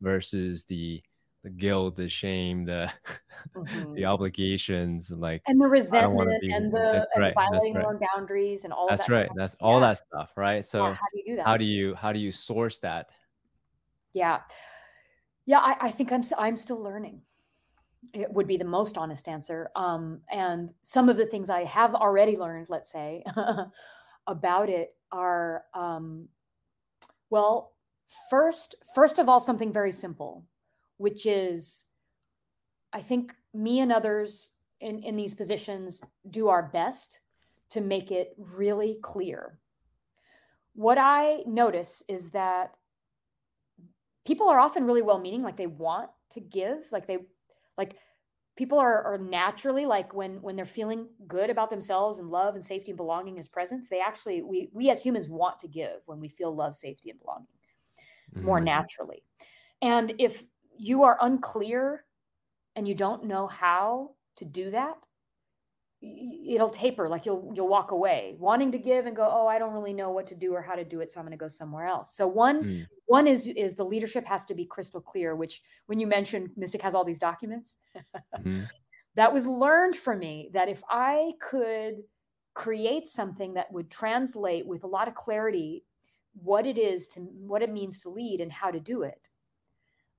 versus 0.00 0.64
the 0.64 1.02
the 1.42 1.50
guilt, 1.50 1.96
the 1.96 2.08
shame, 2.08 2.64
the 2.64 2.90
mm-hmm. 3.56 3.94
the 3.94 4.04
obligations, 4.04 5.10
like 5.10 5.42
and 5.46 5.60
the 5.60 5.68
resentment 5.68 6.40
be, 6.40 6.50
and 6.52 6.72
the 6.72 7.06
and 7.14 7.22
right, 7.22 7.34
violating 7.34 7.74
right. 7.74 7.84
own 7.84 7.98
boundaries 8.14 8.64
and 8.64 8.72
all. 8.72 8.88
That. 8.88 8.98
That's 8.98 9.08
that 9.08 9.14
right. 9.14 9.26
Stuff. 9.26 9.36
That's 9.36 9.56
all 9.60 9.80
yeah. 9.80 9.88
that 9.88 9.98
stuff, 9.98 10.32
right? 10.36 10.66
So 10.66 10.86
yeah, 10.86 10.94
how 10.94 11.06
do 11.12 11.18
you 11.18 11.24
do 11.26 11.36
that? 11.36 11.46
How 11.46 11.56
do 11.56 11.64
you 11.64 11.94
how 11.94 12.12
do 12.12 12.18
you 12.18 12.32
source 12.32 12.78
that? 12.80 13.10
Yeah, 14.12 14.40
yeah. 15.46 15.60
I, 15.60 15.76
I 15.80 15.90
think 15.90 16.12
I'm 16.12 16.22
I'm 16.36 16.56
still 16.56 16.82
learning. 16.82 17.20
It 18.14 18.32
would 18.32 18.46
be 18.46 18.56
the 18.56 18.64
most 18.64 18.96
honest 18.96 19.28
answer. 19.28 19.70
Um, 19.76 20.20
and 20.30 20.72
some 20.82 21.08
of 21.08 21.16
the 21.16 21.26
things 21.26 21.50
I 21.50 21.64
have 21.64 21.94
already 21.94 22.36
learned, 22.36 22.68
let's 22.70 22.92
say, 22.92 23.24
about 24.28 24.68
it 24.70 24.94
are, 25.10 25.64
um, 25.74 26.28
well, 27.28 27.72
first 28.30 28.76
first 28.94 29.18
of 29.18 29.28
all 29.28 29.40
something 29.40 29.72
very 29.72 29.90
simple 29.90 30.44
which 30.98 31.26
is 31.26 31.86
i 32.92 33.00
think 33.00 33.34
me 33.54 33.80
and 33.80 33.90
others 33.90 34.52
in 34.80 35.02
in 35.02 35.16
these 35.16 35.34
positions 35.34 36.02
do 36.30 36.48
our 36.48 36.64
best 36.72 37.20
to 37.70 37.80
make 37.80 38.10
it 38.10 38.34
really 38.36 38.98
clear 39.02 39.58
what 40.74 40.98
i 40.98 41.42
notice 41.46 42.02
is 42.08 42.30
that 42.30 42.74
people 44.26 44.48
are 44.48 44.60
often 44.60 44.84
really 44.84 45.02
well 45.02 45.18
meaning 45.18 45.42
like 45.42 45.56
they 45.56 45.66
want 45.66 46.10
to 46.30 46.40
give 46.40 46.86
like 46.92 47.06
they 47.06 47.18
like 47.76 47.96
people 48.58 48.78
are, 48.78 49.04
are 49.04 49.18
naturally 49.18 49.86
like 49.86 50.12
when 50.12 50.42
when 50.42 50.56
they're 50.56 50.64
feeling 50.64 51.06
good 51.28 51.48
about 51.48 51.70
themselves 51.70 52.18
and 52.18 52.28
love 52.28 52.54
and 52.54 52.64
safety 52.64 52.90
and 52.90 52.96
belonging 52.96 53.38
is 53.38 53.48
presence 53.48 53.88
they 53.88 54.00
actually 54.00 54.42
we 54.42 54.68
we 54.72 54.90
as 54.90 55.00
humans 55.00 55.28
want 55.28 55.58
to 55.60 55.68
give 55.68 56.02
when 56.06 56.18
we 56.18 56.28
feel 56.28 56.54
love 56.54 56.74
safety 56.74 57.10
and 57.10 57.20
belonging 57.20 57.46
mm-hmm. 58.34 58.44
more 58.44 58.60
naturally 58.60 59.22
and 59.80 60.12
if 60.18 60.42
you 60.78 61.02
are 61.02 61.18
unclear 61.20 62.04
and 62.76 62.86
you 62.86 62.94
don't 62.94 63.24
know 63.24 63.46
how 63.46 64.10
to 64.36 64.44
do 64.44 64.70
that 64.70 64.96
it'll 66.00 66.70
taper 66.70 67.08
like 67.08 67.26
you'll 67.26 67.50
you'll 67.56 67.68
walk 67.68 67.90
away 67.90 68.36
wanting 68.38 68.70
to 68.70 68.78
give 68.78 69.06
and 69.06 69.16
go 69.16 69.28
oh 69.28 69.48
i 69.48 69.58
don't 69.58 69.72
really 69.72 69.92
know 69.92 70.10
what 70.10 70.28
to 70.28 70.34
do 70.36 70.54
or 70.54 70.62
how 70.62 70.76
to 70.76 70.84
do 70.84 71.00
it 71.00 71.10
so 71.10 71.18
i'm 71.18 71.26
going 71.26 71.36
to 71.36 71.36
go 71.36 71.48
somewhere 71.48 71.86
else 71.86 72.14
so 72.14 72.26
one 72.26 72.62
mm. 72.62 72.86
one 73.06 73.26
is 73.26 73.48
is 73.48 73.74
the 73.74 73.84
leadership 73.84 74.24
has 74.24 74.44
to 74.44 74.54
be 74.54 74.64
crystal 74.64 75.00
clear 75.00 75.34
which 75.34 75.60
when 75.86 75.98
you 75.98 76.06
mentioned 76.06 76.50
mystic 76.56 76.80
has 76.80 76.94
all 76.94 77.04
these 77.04 77.18
documents 77.18 77.78
mm. 78.44 78.64
that 79.16 79.32
was 79.32 79.48
learned 79.48 79.96
for 79.96 80.14
me 80.14 80.50
that 80.52 80.68
if 80.68 80.82
i 80.88 81.32
could 81.40 81.96
create 82.54 83.06
something 83.06 83.52
that 83.54 83.70
would 83.72 83.90
translate 83.90 84.64
with 84.64 84.84
a 84.84 84.86
lot 84.86 85.08
of 85.08 85.14
clarity 85.16 85.84
what 86.42 86.64
it 86.64 86.78
is 86.78 87.08
to 87.08 87.20
what 87.20 87.60
it 87.60 87.72
means 87.72 87.98
to 87.98 88.08
lead 88.08 88.40
and 88.40 88.52
how 88.52 88.70
to 88.70 88.78
do 88.78 89.02
it 89.02 89.27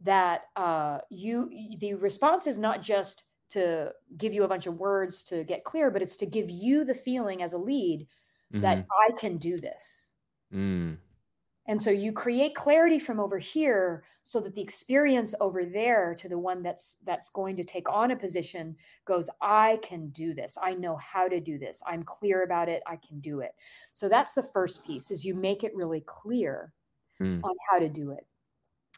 that 0.01 0.43
uh, 0.55 0.99
you 1.09 1.49
the 1.79 1.93
response 1.95 2.47
is 2.47 2.57
not 2.57 2.81
just 2.81 3.25
to 3.49 3.91
give 4.17 4.33
you 4.33 4.43
a 4.43 4.47
bunch 4.47 4.67
of 4.67 4.77
words 4.77 5.23
to 5.23 5.43
get 5.43 5.63
clear, 5.63 5.89
but 5.89 6.01
it's 6.01 6.17
to 6.17 6.25
give 6.25 6.49
you 6.49 6.85
the 6.85 6.93
feeling 6.93 7.41
as 7.41 7.53
a 7.53 7.57
lead 7.57 8.07
mm-hmm. 8.53 8.61
that 8.61 8.85
I 9.07 9.11
can 9.13 9.37
do 9.37 9.57
this. 9.57 10.13
Mm. 10.53 10.97
And 11.67 11.79
so 11.79 11.91
you 11.91 12.11
create 12.11 12.55
clarity 12.55 12.97
from 12.97 13.19
over 13.19 13.37
here 13.37 14.03
so 14.23 14.39
that 14.39 14.55
the 14.55 14.61
experience 14.61 15.35
over 15.39 15.65
there 15.65 16.15
to 16.15 16.27
the 16.27 16.37
one 16.37 16.63
that's 16.63 16.97
that's 17.05 17.29
going 17.29 17.55
to 17.57 17.63
take 17.63 17.87
on 17.87 18.11
a 18.11 18.15
position 18.15 18.75
goes 19.05 19.29
I 19.41 19.79
can 19.83 20.09
do 20.09 20.33
this. 20.33 20.57
I 20.61 20.73
know 20.73 20.97
how 20.97 21.27
to 21.27 21.39
do 21.39 21.59
this. 21.59 21.81
I'm 21.85 22.03
clear 22.03 22.43
about 22.43 22.69
it. 22.69 22.81
I 22.87 22.95
can 22.95 23.19
do 23.19 23.41
it. 23.41 23.51
So 23.93 24.09
that's 24.09 24.33
the 24.33 24.43
first 24.43 24.83
piece 24.85 25.11
is 25.11 25.23
you 25.23 25.35
make 25.35 25.63
it 25.63 25.75
really 25.75 26.03
clear 26.07 26.73
mm. 27.21 27.39
on 27.43 27.55
how 27.69 27.77
to 27.77 27.89
do 27.89 28.11
it. 28.11 28.25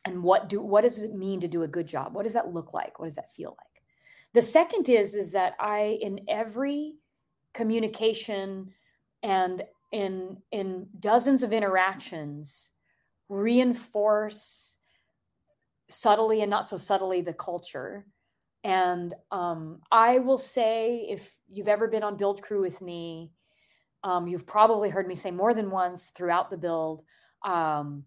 And 0.05 0.23
what 0.23 0.49
do 0.49 0.61
what 0.61 0.81
does 0.81 1.03
it 1.03 1.13
mean 1.13 1.39
to 1.41 1.47
do 1.47 1.63
a 1.63 1.67
good 1.67 1.87
job? 1.87 2.13
What 2.13 2.23
does 2.23 2.33
that 2.33 2.53
look 2.53 2.73
like? 2.73 2.99
What 2.99 3.05
does 3.05 3.15
that 3.15 3.31
feel 3.31 3.55
like? 3.57 3.83
The 4.33 4.41
second 4.41 4.89
is 4.89 5.15
is 5.15 5.31
that 5.33 5.53
I 5.59 5.99
in 6.01 6.21
every 6.27 6.95
communication 7.53 8.73
and 9.23 9.61
in 9.91 10.37
in 10.51 10.87
dozens 10.99 11.43
of 11.43 11.53
interactions 11.53 12.71
reinforce 13.29 14.77
subtly 15.89 16.41
and 16.41 16.49
not 16.49 16.65
so 16.65 16.77
subtly 16.77 17.21
the 17.21 17.33
culture 17.33 18.05
and 18.63 19.13
um, 19.31 19.79
i 19.91 20.19
will 20.19 20.37
say 20.37 21.05
if 21.09 21.35
you've 21.49 21.67
ever 21.67 21.87
been 21.87 22.03
on 22.03 22.17
build 22.17 22.41
crew 22.41 22.61
with 22.61 22.81
me 22.81 23.31
um, 24.03 24.27
you've 24.27 24.47
probably 24.47 24.89
heard 24.89 25.07
me 25.07 25.15
say 25.15 25.29
more 25.29 25.53
than 25.53 25.69
once 25.69 26.11
throughout 26.15 26.49
the 26.49 26.57
build 26.57 27.03
um, 27.43 28.03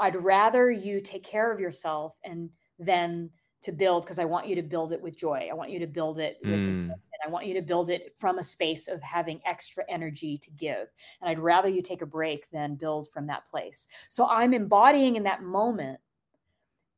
i'd 0.00 0.16
rather 0.16 0.70
you 0.70 1.00
take 1.00 1.24
care 1.24 1.52
of 1.52 1.60
yourself 1.60 2.16
and 2.24 2.50
then 2.78 3.30
to 3.62 3.72
build 3.72 4.04
because 4.04 4.20
I 4.20 4.24
want 4.24 4.46
you 4.46 4.54
to 4.54 4.62
build 4.62 4.92
it 4.92 5.02
with 5.02 5.16
joy. 5.16 5.48
I 5.50 5.54
want 5.54 5.70
you 5.70 5.80
to 5.80 5.88
build 5.88 6.20
it 6.20 6.38
with 6.44 6.52
mm. 6.52 6.90
I 7.26 7.28
want 7.28 7.46
you 7.46 7.54
to 7.54 7.62
build 7.62 7.90
it 7.90 8.14
from 8.16 8.38
a 8.38 8.44
space 8.44 8.86
of 8.86 9.02
having 9.02 9.40
extra 9.44 9.84
energy 9.88 10.38
to 10.38 10.50
give. 10.52 10.86
And 11.20 11.28
I'd 11.28 11.40
rather 11.40 11.68
you 11.68 11.82
take 11.82 12.02
a 12.02 12.06
break 12.06 12.48
than 12.50 12.76
build 12.76 13.08
from 13.10 13.26
that 13.26 13.46
place. 13.48 13.88
So 14.08 14.28
I'm 14.28 14.54
embodying 14.54 15.16
in 15.16 15.24
that 15.24 15.42
moment 15.42 15.98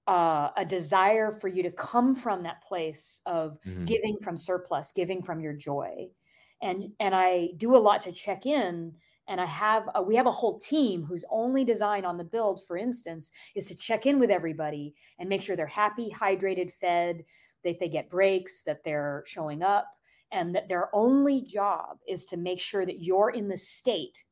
uh, 0.06 0.50
a 0.56 0.64
desire 0.64 1.30
for 1.30 1.48
you 1.48 1.62
to 1.62 1.70
come 1.70 2.14
from 2.14 2.42
that 2.42 2.62
place 2.62 3.22
of 3.24 3.58
mm-hmm. 3.66 3.86
giving 3.86 4.18
from 4.22 4.36
surplus, 4.36 4.92
giving 4.92 5.22
from 5.22 5.40
your 5.40 5.54
joy. 5.54 6.08
And 6.60 6.92
and 7.00 7.14
I 7.14 7.50
do 7.56 7.76
a 7.76 7.78
lot 7.78 8.02
to 8.02 8.12
check 8.12 8.44
in 8.44 8.92
and 9.28 9.40
i 9.40 9.46
have 9.46 9.88
a, 9.94 10.02
we 10.02 10.16
have 10.16 10.26
a 10.26 10.30
whole 10.30 10.58
team 10.58 11.04
whose 11.04 11.24
only 11.30 11.64
design 11.64 12.04
on 12.04 12.16
the 12.16 12.24
build 12.24 12.64
for 12.66 12.76
instance 12.76 13.30
is 13.54 13.66
to 13.66 13.76
check 13.76 14.06
in 14.06 14.18
with 14.18 14.30
everybody 14.30 14.94
and 15.18 15.28
make 15.28 15.42
sure 15.42 15.56
they're 15.56 15.66
happy 15.66 16.10
hydrated 16.10 16.72
fed 16.72 17.24
that 17.64 17.78
they 17.78 17.88
get 17.88 18.10
breaks 18.10 18.62
that 18.62 18.82
they're 18.84 19.22
showing 19.26 19.62
up 19.62 19.86
and 20.32 20.54
that 20.54 20.68
their 20.68 20.94
only 20.94 21.42
job 21.42 21.98
is 22.06 22.24
to 22.24 22.36
make 22.36 22.60
sure 22.60 22.84
that 22.84 23.02
you're 23.02 23.30
in 23.30 23.48
the 23.48 23.56
state 23.56 24.24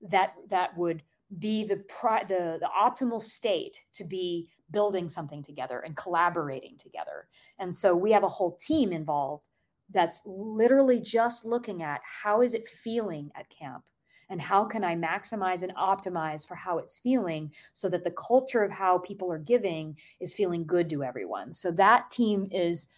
that 0.00 0.34
that 0.48 0.76
would 0.76 1.02
be 1.38 1.64
the 1.64 1.76
pri- 1.88 2.24
the 2.24 2.58
the 2.60 2.68
optimal 2.80 3.20
state 3.20 3.78
to 3.92 4.04
be 4.04 4.48
building 4.70 5.08
something 5.08 5.42
together 5.42 5.80
and 5.80 5.96
collaborating 5.96 6.76
together. 6.78 7.28
And 7.58 7.74
so 7.74 7.94
we 7.94 8.12
have 8.12 8.24
a 8.24 8.28
whole 8.28 8.52
team 8.52 8.92
involved 8.92 9.44
that's 9.90 10.22
literally 10.26 11.00
just 11.00 11.44
looking 11.44 11.82
at 11.82 12.00
how 12.04 12.42
is 12.42 12.54
it 12.54 12.66
feeling 12.66 13.30
at 13.34 13.48
camp 13.48 13.82
and 14.28 14.40
how 14.40 14.64
can 14.64 14.84
I 14.84 14.94
maximize 14.94 15.62
and 15.62 15.74
optimize 15.74 16.46
for 16.46 16.54
how 16.54 16.78
it's 16.78 16.98
feeling 16.98 17.52
so 17.72 17.88
that 17.88 18.04
the 18.04 18.10
culture 18.12 18.62
of 18.62 18.70
how 18.70 18.98
people 18.98 19.32
are 19.32 19.38
giving 19.38 19.96
is 20.20 20.34
feeling 20.34 20.66
good 20.66 20.88
to 20.90 21.02
everyone. 21.02 21.52
So 21.52 21.70
that 21.72 22.10
team 22.10 22.46
is 22.50 22.88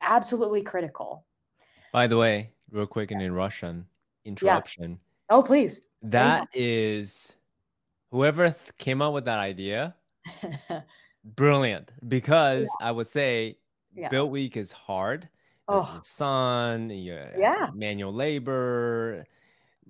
absolutely 0.00 0.62
critical. 0.62 1.24
By 1.92 2.06
the 2.06 2.16
way, 2.16 2.50
real 2.70 2.86
quick 2.86 3.10
and 3.10 3.20
in 3.20 3.32
Russian 3.32 3.86
interruption. 4.24 4.92
Yeah. 4.92 5.36
Oh, 5.36 5.42
please. 5.42 5.80
That 6.02 6.48
is 6.54 7.32
whoever 8.10 8.54
came 8.78 9.02
up 9.02 9.12
with 9.12 9.26
that 9.26 9.38
idea. 9.38 9.94
brilliant 11.24 11.90
because 12.08 12.68
yeah. 12.80 12.88
I 12.88 12.90
would 12.92 13.08
say 13.08 13.58
yeah. 13.94 14.08
build 14.08 14.30
week 14.30 14.56
is 14.56 14.72
hard. 14.72 15.28
oh. 15.68 16.00
sun, 16.04 16.90
yeah, 16.90 17.70
manual 17.74 18.12
labor, 18.12 19.24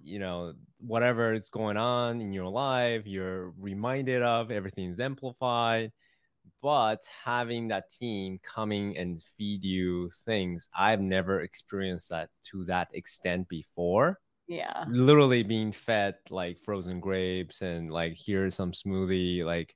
you 0.02 0.18
know, 0.18 0.54
whatever 0.80 1.32
is 1.34 1.48
going 1.48 1.76
on 1.76 2.20
in 2.20 2.32
your 2.32 2.48
life, 2.48 3.06
you're 3.06 3.50
reminded 3.58 4.22
of, 4.22 4.50
everything's 4.50 5.00
amplified. 5.00 5.92
But 6.62 7.02
having 7.24 7.68
that 7.68 7.90
team 7.90 8.38
coming 8.42 8.96
and 8.96 9.22
feed 9.38 9.64
you 9.64 10.10
things, 10.26 10.68
I've 10.74 11.00
never 11.00 11.40
experienced 11.40 12.10
that 12.10 12.30
to 12.50 12.64
that 12.66 12.88
extent 12.92 13.48
before. 13.48 14.18
Yeah. 14.46 14.84
Literally 14.88 15.42
being 15.42 15.72
fed 15.72 16.16
like 16.28 16.58
frozen 16.58 17.00
grapes 17.00 17.62
and 17.62 17.90
like 17.90 18.14
here's 18.16 18.54
some 18.54 18.72
smoothie, 18.72 19.44
like 19.44 19.74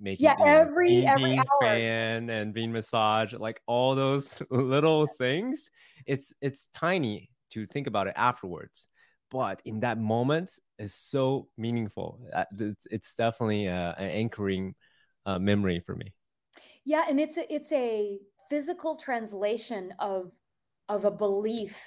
making 0.00 0.24
yeah 0.24 0.36
every 0.46 0.88
being, 0.88 1.08
every 1.08 1.30
being 1.32 1.44
fan 1.60 2.30
and 2.30 2.54
being 2.54 2.72
massaged, 2.72 3.34
like 3.34 3.60
all 3.66 3.94
those 3.94 4.40
little 4.50 5.06
things. 5.06 5.70
It's 6.06 6.32
it's 6.40 6.68
tiny 6.72 7.30
to 7.50 7.66
think 7.66 7.86
about 7.86 8.06
it 8.06 8.14
afterwards 8.16 8.88
but 9.32 9.62
in 9.64 9.80
that 9.80 9.98
moment 9.98 10.58
is 10.78 10.94
so 10.94 11.48
meaningful. 11.56 12.20
It's, 12.60 12.86
it's 12.90 13.14
definitely 13.14 13.66
uh, 13.66 13.94
an 13.96 14.10
anchoring 14.10 14.74
uh, 15.24 15.38
memory 15.38 15.80
for 15.80 15.96
me. 15.96 16.12
Yeah, 16.84 17.06
and 17.08 17.18
it's 17.18 17.38
a, 17.38 17.52
it's 17.52 17.72
a 17.72 18.18
physical 18.50 18.96
translation 18.96 19.94
of 19.98 20.30
of 20.88 21.06
a 21.06 21.10
belief 21.10 21.80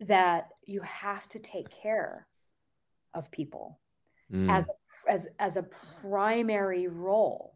that 0.00 0.48
you 0.64 0.80
have 0.80 1.28
to 1.28 1.38
take 1.38 1.70
care 1.70 2.26
of 3.14 3.30
people 3.30 3.78
mm. 4.32 4.50
as 4.50 4.66
a, 4.66 5.10
as 5.10 5.28
as 5.38 5.56
a 5.56 5.68
primary 6.00 6.88
role. 6.88 7.54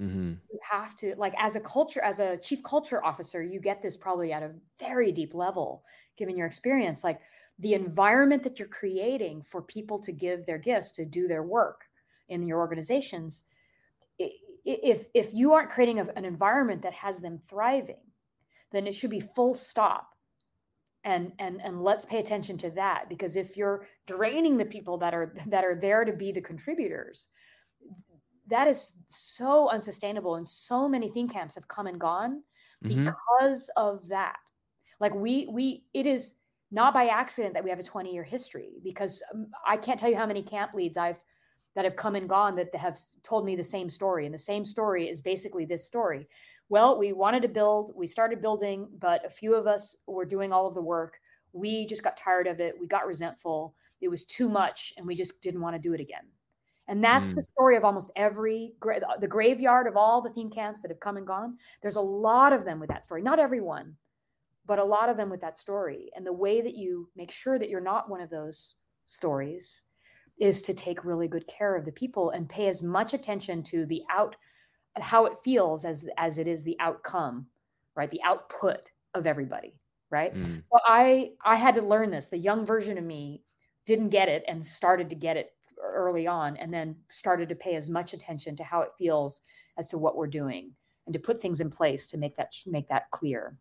Mm-hmm. 0.00 0.34
You 0.52 0.58
have 0.70 0.94
to 0.98 1.14
like 1.16 1.34
as 1.38 1.56
a 1.56 1.60
culture 1.60 2.02
as 2.04 2.20
a 2.20 2.36
chief 2.36 2.62
culture 2.62 3.04
officer, 3.04 3.42
you 3.42 3.58
get 3.58 3.82
this 3.82 3.96
probably 3.96 4.32
at 4.32 4.44
a 4.44 4.52
very 4.78 5.10
deep 5.10 5.34
level, 5.34 5.82
given 6.16 6.36
your 6.36 6.46
experience. 6.46 7.02
Like 7.02 7.20
the 7.58 7.74
environment 7.74 8.42
that 8.42 8.58
you're 8.58 8.68
creating 8.68 9.42
for 9.42 9.62
people 9.62 9.98
to 9.98 10.12
give 10.12 10.46
their 10.46 10.58
gifts 10.58 10.92
to 10.92 11.04
do 11.04 11.26
their 11.26 11.42
work 11.42 11.82
in 12.28 12.46
your 12.46 12.58
organizations 12.58 13.44
if 14.18 15.06
if 15.14 15.32
you 15.32 15.52
aren't 15.52 15.70
creating 15.70 15.98
an 15.98 16.24
environment 16.24 16.82
that 16.82 16.92
has 16.92 17.20
them 17.20 17.38
thriving 17.38 18.00
then 18.70 18.86
it 18.86 18.94
should 18.94 19.10
be 19.10 19.20
full 19.20 19.54
stop 19.54 20.14
and 21.04 21.32
and 21.38 21.60
and 21.62 21.82
let's 21.82 22.04
pay 22.04 22.18
attention 22.18 22.58
to 22.58 22.70
that 22.70 23.08
because 23.08 23.36
if 23.36 23.56
you're 23.56 23.84
draining 24.06 24.56
the 24.56 24.64
people 24.64 24.98
that 24.98 25.14
are 25.14 25.34
that 25.46 25.64
are 25.64 25.74
there 25.74 26.04
to 26.04 26.12
be 26.12 26.32
the 26.32 26.40
contributors 26.40 27.28
that 28.48 28.66
is 28.66 28.92
so 29.08 29.68
unsustainable 29.68 30.36
and 30.36 30.46
so 30.46 30.88
many 30.88 31.08
theme 31.08 31.28
camps 31.28 31.54
have 31.54 31.68
come 31.68 31.86
and 31.86 32.00
gone 32.00 32.42
mm-hmm. 32.84 33.04
because 33.04 33.70
of 33.76 34.06
that 34.08 34.36
like 35.00 35.14
we 35.14 35.46
we 35.50 35.84
it 35.94 36.06
is 36.06 36.34
not 36.70 36.92
by 36.92 37.06
accident 37.06 37.54
that 37.54 37.64
we 37.64 37.70
have 37.70 37.78
a 37.78 37.82
20 37.84 38.12
year 38.12 38.22
history 38.22 38.80
because 38.82 39.22
um, 39.34 39.46
I 39.66 39.76
can't 39.76 39.98
tell 39.98 40.10
you 40.10 40.16
how 40.16 40.26
many 40.26 40.42
camp 40.42 40.74
leads 40.74 40.96
I've 40.96 41.20
that 41.74 41.84
have 41.84 41.96
come 41.96 42.16
and 42.16 42.28
gone 42.28 42.56
that 42.56 42.74
have 42.74 42.98
told 43.22 43.44
me 43.44 43.54
the 43.54 43.62
same 43.62 43.88
story. 43.88 44.24
And 44.24 44.34
the 44.34 44.38
same 44.38 44.64
story 44.64 45.08
is 45.08 45.20
basically 45.20 45.64
this 45.64 45.84
story. 45.84 46.26
Well, 46.70 46.98
we 46.98 47.12
wanted 47.12 47.40
to 47.42 47.48
build, 47.48 47.92
we 47.94 48.06
started 48.06 48.42
building, 48.42 48.88
but 48.98 49.24
a 49.24 49.30
few 49.30 49.54
of 49.54 49.68
us 49.68 49.96
were 50.08 50.24
doing 50.24 50.52
all 50.52 50.66
of 50.66 50.74
the 50.74 50.82
work. 50.82 51.20
We 51.52 51.86
just 51.86 52.02
got 52.02 52.16
tired 52.16 52.48
of 52.48 52.58
it. 52.58 52.74
We 52.78 52.88
got 52.88 53.06
resentful. 53.06 53.74
It 54.00 54.08
was 54.08 54.24
too 54.24 54.48
much, 54.48 54.92
and 54.96 55.06
we 55.06 55.14
just 55.14 55.40
didn't 55.40 55.60
want 55.60 55.76
to 55.76 55.80
do 55.80 55.94
it 55.94 56.00
again. 56.00 56.26
And 56.88 57.04
that's 57.04 57.30
mm. 57.30 57.36
the 57.36 57.42
story 57.42 57.76
of 57.76 57.84
almost 57.84 58.10
every 58.16 58.72
the 59.20 59.28
graveyard 59.28 59.86
of 59.86 59.96
all 59.96 60.20
the 60.20 60.30
theme 60.30 60.50
camps 60.50 60.82
that 60.82 60.90
have 60.90 61.00
come 61.00 61.16
and 61.16 61.26
gone. 61.26 61.58
There's 61.80 61.96
a 61.96 62.00
lot 62.00 62.52
of 62.52 62.64
them 62.64 62.80
with 62.80 62.88
that 62.88 63.02
story. 63.02 63.22
Not 63.22 63.38
everyone, 63.38 63.94
but 64.68 64.78
a 64.78 64.84
lot 64.84 65.08
of 65.08 65.16
them 65.16 65.30
with 65.30 65.40
that 65.40 65.56
story. 65.56 66.10
And 66.14 66.24
the 66.24 66.32
way 66.32 66.60
that 66.60 66.76
you 66.76 67.08
make 67.16 67.30
sure 67.30 67.58
that 67.58 67.70
you're 67.70 67.80
not 67.80 68.10
one 68.10 68.20
of 68.20 68.30
those 68.30 68.76
stories 69.06 69.82
is 70.38 70.62
to 70.62 70.74
take 70.74 71.04
really 71.04 71.26
good 71.26 71.46
care 71.48 71.74
of 71.74 71.86
the 71.86 71.90
people 71.90 72.30
and 72.30 72.48
pay 72.48 72.68
as 72.68 72.82
much 72.82 73.14
attention 73.14 73.62
to 73.64 73.86
the 73.86 74.02
out 74.10 74.36
how 75.00 75.24
it 75.24 75.32
feels 75.42 75.84
as 75.84 76.08
as 76.18 76.38
it 76.38 76.46
is 76.46 76.62
the 76.62 76.76
outcome, 76.80 77.46
right? 77.96 78.10
The 78.10 78.22
output 78.22 78.92
of 79.14 79.26
everybody, 79.26 79.80
right? 80.10 80.34
Mm. 80.34 80.62
So 80.70 80.78
I 80.86 81.30
I 81.44 81.56
had 81.56 81.74
to 81.76 81.82
learn 81.82 82.10
this. 82.10 82.28
The 82.28 82.36
young 82.36 82.66
version 82.66 82.98
of 82.98 83.04
me 83.04 83.42
didn't 83.86 84.10
get 84.10 84.28
it 84.28 84.44
and 84.46 84.62
started 84.62 85.08
to 85.10 85.16
get 85.16 85.36
it 85.36 85.52
early 85.82 86.26
on 86.26 86.56
and 86.58 86.74
then 86.74 86.94
started 87.08 87.48
to 87.48 87.54
pay 87.54 87.74
as 87.74 87.88
much 87.88 88.12
attention 88.12 88.54
to 88.56 88.64
how 88.64 88.82
it 88.82 88.90
feels 88.98 89.40
as 89.78 89.88
to 89.88 89.98
what 89.98 90.16
we're 90.16 90.26
doing 90.26 90.72
and 91.06 91.12
to 91.14 91.18
put 91.18 91.40
things 91.40 91.60
in 91.60 91.70
place 91.70 92.06
to 92.08 92.18
make 92.18 92.36
that 92.36 92.52
make 92.66 92.88
that 92.88 93.10
clear 93.12 93.56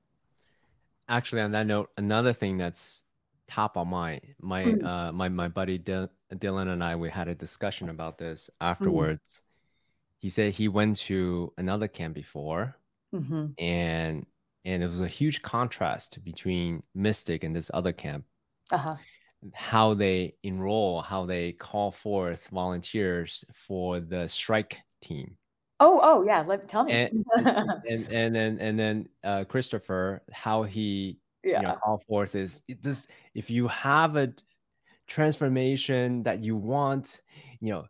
actually 1.10 1.42
on 1.42 1.52
that 1.52 1.68
note 1.68 1.90
another 1.98 2.34
thing 2.34 2.58
that's 2.58 3.02
top 3.48 3.78
on 3.78 3.88
my 3.88 4.20
my 4.42 4.64
mm. 4.64 4.86
uh 4.86 5.12
my 5.12 5.30
my 5.30 5.48
buddy 5.48 5.80
dylan 5.80 6.72
and 6.72 6.84
i 6.84 6.96
we 6.96 7.10
had 7.10 7.28
a 7.28 7.36
discussion 7.36 7.90
about 7.90 8.18
this 8.18 8.50
mm. 8.50 8.66
afterwards 8.66 9.42
mm. 9.42 9.42
he 10.20 10.30
said 10.30 10.54
he 10.54 10.68
went 10.68 10.98
to 10.98 11.52
another 11.58 11.88
camp 11.88 12.14
before 12.14 12.76
mm-hmm. 13.14 13.48
and 13.58 14.26
and 14.66 14.84
it 14.84 14.88
was 14.88 15.00
a 15.00 15.08
huge 15.08 15.42
contrast 15.42 16.22
between 16.26 16.84
mystic 16.94 17.44
and 17.44 17.56
this 17.56 17.72
other 17.74 17.94
camp 17.94 18.26
uh-huh 18.72 18.98
how 19.54 19.94
they 19.94 20.36
enroll, 20.44 21.02
how 21.02 21.26
they 21.26 21.52
call 21.52 21.92
forth 21.92 22.48
volunteers 22.52 23.44
for 23.54 24.00
the 24.00 24.28
strike 24.28 24.80
team. 25.02 25.38
Oh, 25.80 26.00
oh 26.02 26.24
yeah. 26.24 26.44
Let 26.46 26.68
tell 26.68 26.84
me. 26.84 26.94
And 27.38 27.86
and, 27.88 28.12
and 28.12 28.36
then 28.36 28.58
and 28.60 28.80
then 28.80 29.10
uh, 29.24 29.44
Christopher, 29.46 30.22
how 30.32 30.64
he 30.64 31.20
yeah. 31.44 31.62
you 31.62 31.68
know, 31.68 31.78
call 31.84 32.04
forth 32.08 32.36
is 32.36 32.64
this: 32.82 33.08
if 33.34 33.50
you 33.50 33.68
have 33.68 34.16
a 34.16 34.34
transformation 35.08 36.24
that 36.24 36.40
you 36.40 36.56
want, 36.56 37.22
you 37.60 37.74
know, 37.74 37.86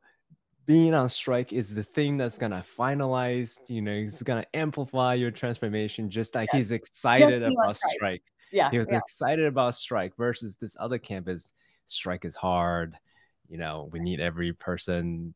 being 0.66 0.94
on 0.94 1.10
strike 1.10 1.54
is 1.54 1.74
the 1.74 1.84
thing 1.84 2.18
that's 2.18 2.38
gonna 2.38 2.64
finalize. 2.78 3.58
You 3.70 3.82
know, 3.82 3.94
it's 3.94 4.22
gonna 4.22 4.46
amplify 4.54 5.14
your 5.14 5.32
transformation. 5.32 6.10
Just 6.10 6.36
like 6.36 6.50
yes. 6.54 6.58
he's 6.58 6.72
excited 6.72 7.42
about 7.42 7.76
strike. 7.76 7.94
strike 7.96 8.24
yeah 8.52 8.70
he 8.70 8.78
was 8.78 8.88
yeah. 8.90 8.98
excited 8.98 9.46
about 9.46 9.76
strike 9.76 10.16
versus 10.18 10.56
this 10.56 10.76
other 10.80 10.98
campus 10.98 11.54
strike 11.86 12.26
is 12.26 12.36
hard 12.36 12.98
you 13.48 13.58
know 13.58 13.90
we 13.92 14.00
need 14.00 14.20
every 14.20 14.54
person 14.54 15.34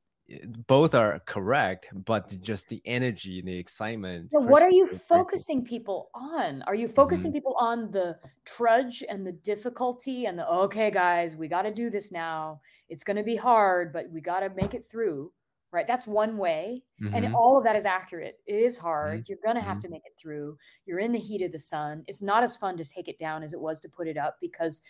both 0.67 0.95
are 0.95 1.19
correct 1.25 1.87
but 2.05 2.35
just 2.41 2.69
the 2.69 2.81
energy 2.85 3.39
and 3.39 3.47
the 3.47 3.57
excitement 3.57 4.29
yeah, 4.31 4.39
what 4.39 4.61
are 4.61 4.69
you 4.69 4.87
focusing 4.87 5.63
people 5.63 6.09
on? 6.13 6.63
Are 6.67 6.75
you 6.75 6.87
focusing 6.87 7.31
mm-hmm. 7.31 7.37
people 7.37 7.55
on 7.59 7.91
the 7.91 8.17
trudge 8.45 9.03
and 9.09 9.25
the 9.25 9.31
difficulty 9.31 10.25
and 10.25 10.37
the 10.37 10.47
okay 10.47 10.91
guys 10.91 11.35
we 11.35 11.47
got 11.47 11.63
to 11.63 11.73
do 11.73 11.89
this 11.89 12.11
now. 12.11 12.59
It's 12.89 13.03
going 13.03 13.17
to 13.17 13.23
be 13.23 13.35
hard 13.35 13.93
but 13.93 14.09
we 14.11 14.21
got 14.21 14.41
to 14.41 14.49
make 14.49 14.73
it 14.73 14.85
through 14.89 15.31
right 15.71 15.87
that's 15.87 16.05
one 16.05 16.37
way 16.37 16.83
mm-hmm. 17.01 17.13
and 17.13 17.35
all 17.35 17.57
of 17.57 17.63
that 17.63 17.75
is 17.75 17.85
accurate 17.85 18.39
it 18.45 18.53
is 18.53 18.77
hard 18.77 19.19
mm-hmm. 19.19 19.23
you're 19.27 19.37
going 19.43 19.55
to 19.55 19.61
have 19.61 19.77
mm-hmm. 19.77 19.87
to 19.87 19.89
make 19.89 20.03
it 20.05 20.13
through 20.19 20.57
you're 20.85 20.99
in 20.99 21.11
the 21.11 21.19
heat 21.19 21.41
of 21.41 21.51
the 21.51 21.59
sun 21.59 22.03
it's 22.07 22.21
not 22.21 22.43
as 22.43 22.57
fun 22.57 22.75
to 22.77 22.83
take 22.83 23.07
it 23.07 23.17
down 23.19 23.43
as 23.43 23.53
it 23.53 23.59
was 23.59 23.79
to 23.79 23.89
put 23.89 24.07
it 24.07 24.17
up 24.17 24.37
because 24.41 24.81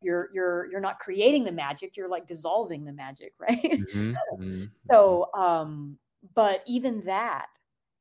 you're 0.00 0.30
you're 0.34 0.70
you're 0.70 0.80
not 0.80 0.98
creating 0.98 1.44
the 1.44 1.52
magic 1.52 1.96
you're 1.96 2.08
like 2.08 2.26
dissolving 2.26 2.84
the 2.84 2.92
magic 2.92 3.32
right 3.38 3.62
mm-hmm. 3.62 4.12
Mm-hmm. 4.40 4.64
so 4.80 5.28
um 5.34 5.98
but 6.34 6.62
even 6.66 7.00
that 7.00 7.46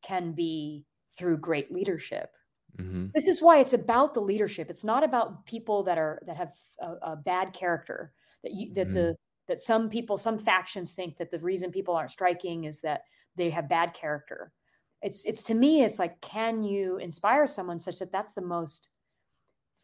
can 0.01 0.31
be 0.31 0.85
through 1.17 1.37
great 1.37 1.71
leadership 1.71 2.31
mm-hmm. 2.77 3.07
this 3.13 3.27
is 3.27 3.41
why 3.41 3.59
it's 3.59 3.73
about 3.73 4.13
the 4.13 4.21
leadership 4.21 4.69
it's 4.69 4.83
not 4.83 5.03
about 5.03 5.45
people 5.45 5.83
that 5.83 5.97
are 5.97 6.21
that 6.25 6.37
have 6.37 6.51
a, 6.79 7.11
a 7.11 7.15
bad 7.15 7.53
character 7.53 8.13
that 8.43 8.53
you 8.53 8.73
that 8.73 8.91
the 8.91 9.15
that 9.51 9.59
some 9.59 9.89
people, 9.89 10.17
some 10.17 10.39
factions 10.39 10.93
think 10.93 11.17
that 11.17 11.29
the 11.29 11.39
reason 11.39 11.73
people 11.73 11.93
aren't 11.93 12.09
striking 12.09 12.63
is 12.63 12.79
that 12.79 13.01
they 13.35 13.49
have 13.49 13.67
bad 13.67 13.93
character. 13.93 14.53
It's 15.01 15.25
it's 15.25 15.43
to 15.43 15.53
me, 15.53 15.83
it's 15.83 15.99
like, 15.99 16.21
can 16.21 16.63
you 16.63 16.95
inspire 16.99 17.45
someone 17.47 17.77
such 17.77 17.99
that 17.99 18.13
that's 18.13 18.31
the 18.31 18.41
most 18.41 18.87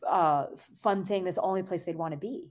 uh, 0.08 0.46
fun 0.56 1.04
thing, 1.04 1.26
that's 1.26 1.36
the 1.36 1.42
only 1.42 1.64
place 1.64 1.84
they'd 1.84 1.98
want 1.98 2.14
to 2.14 2.18
be. 2.18 2.50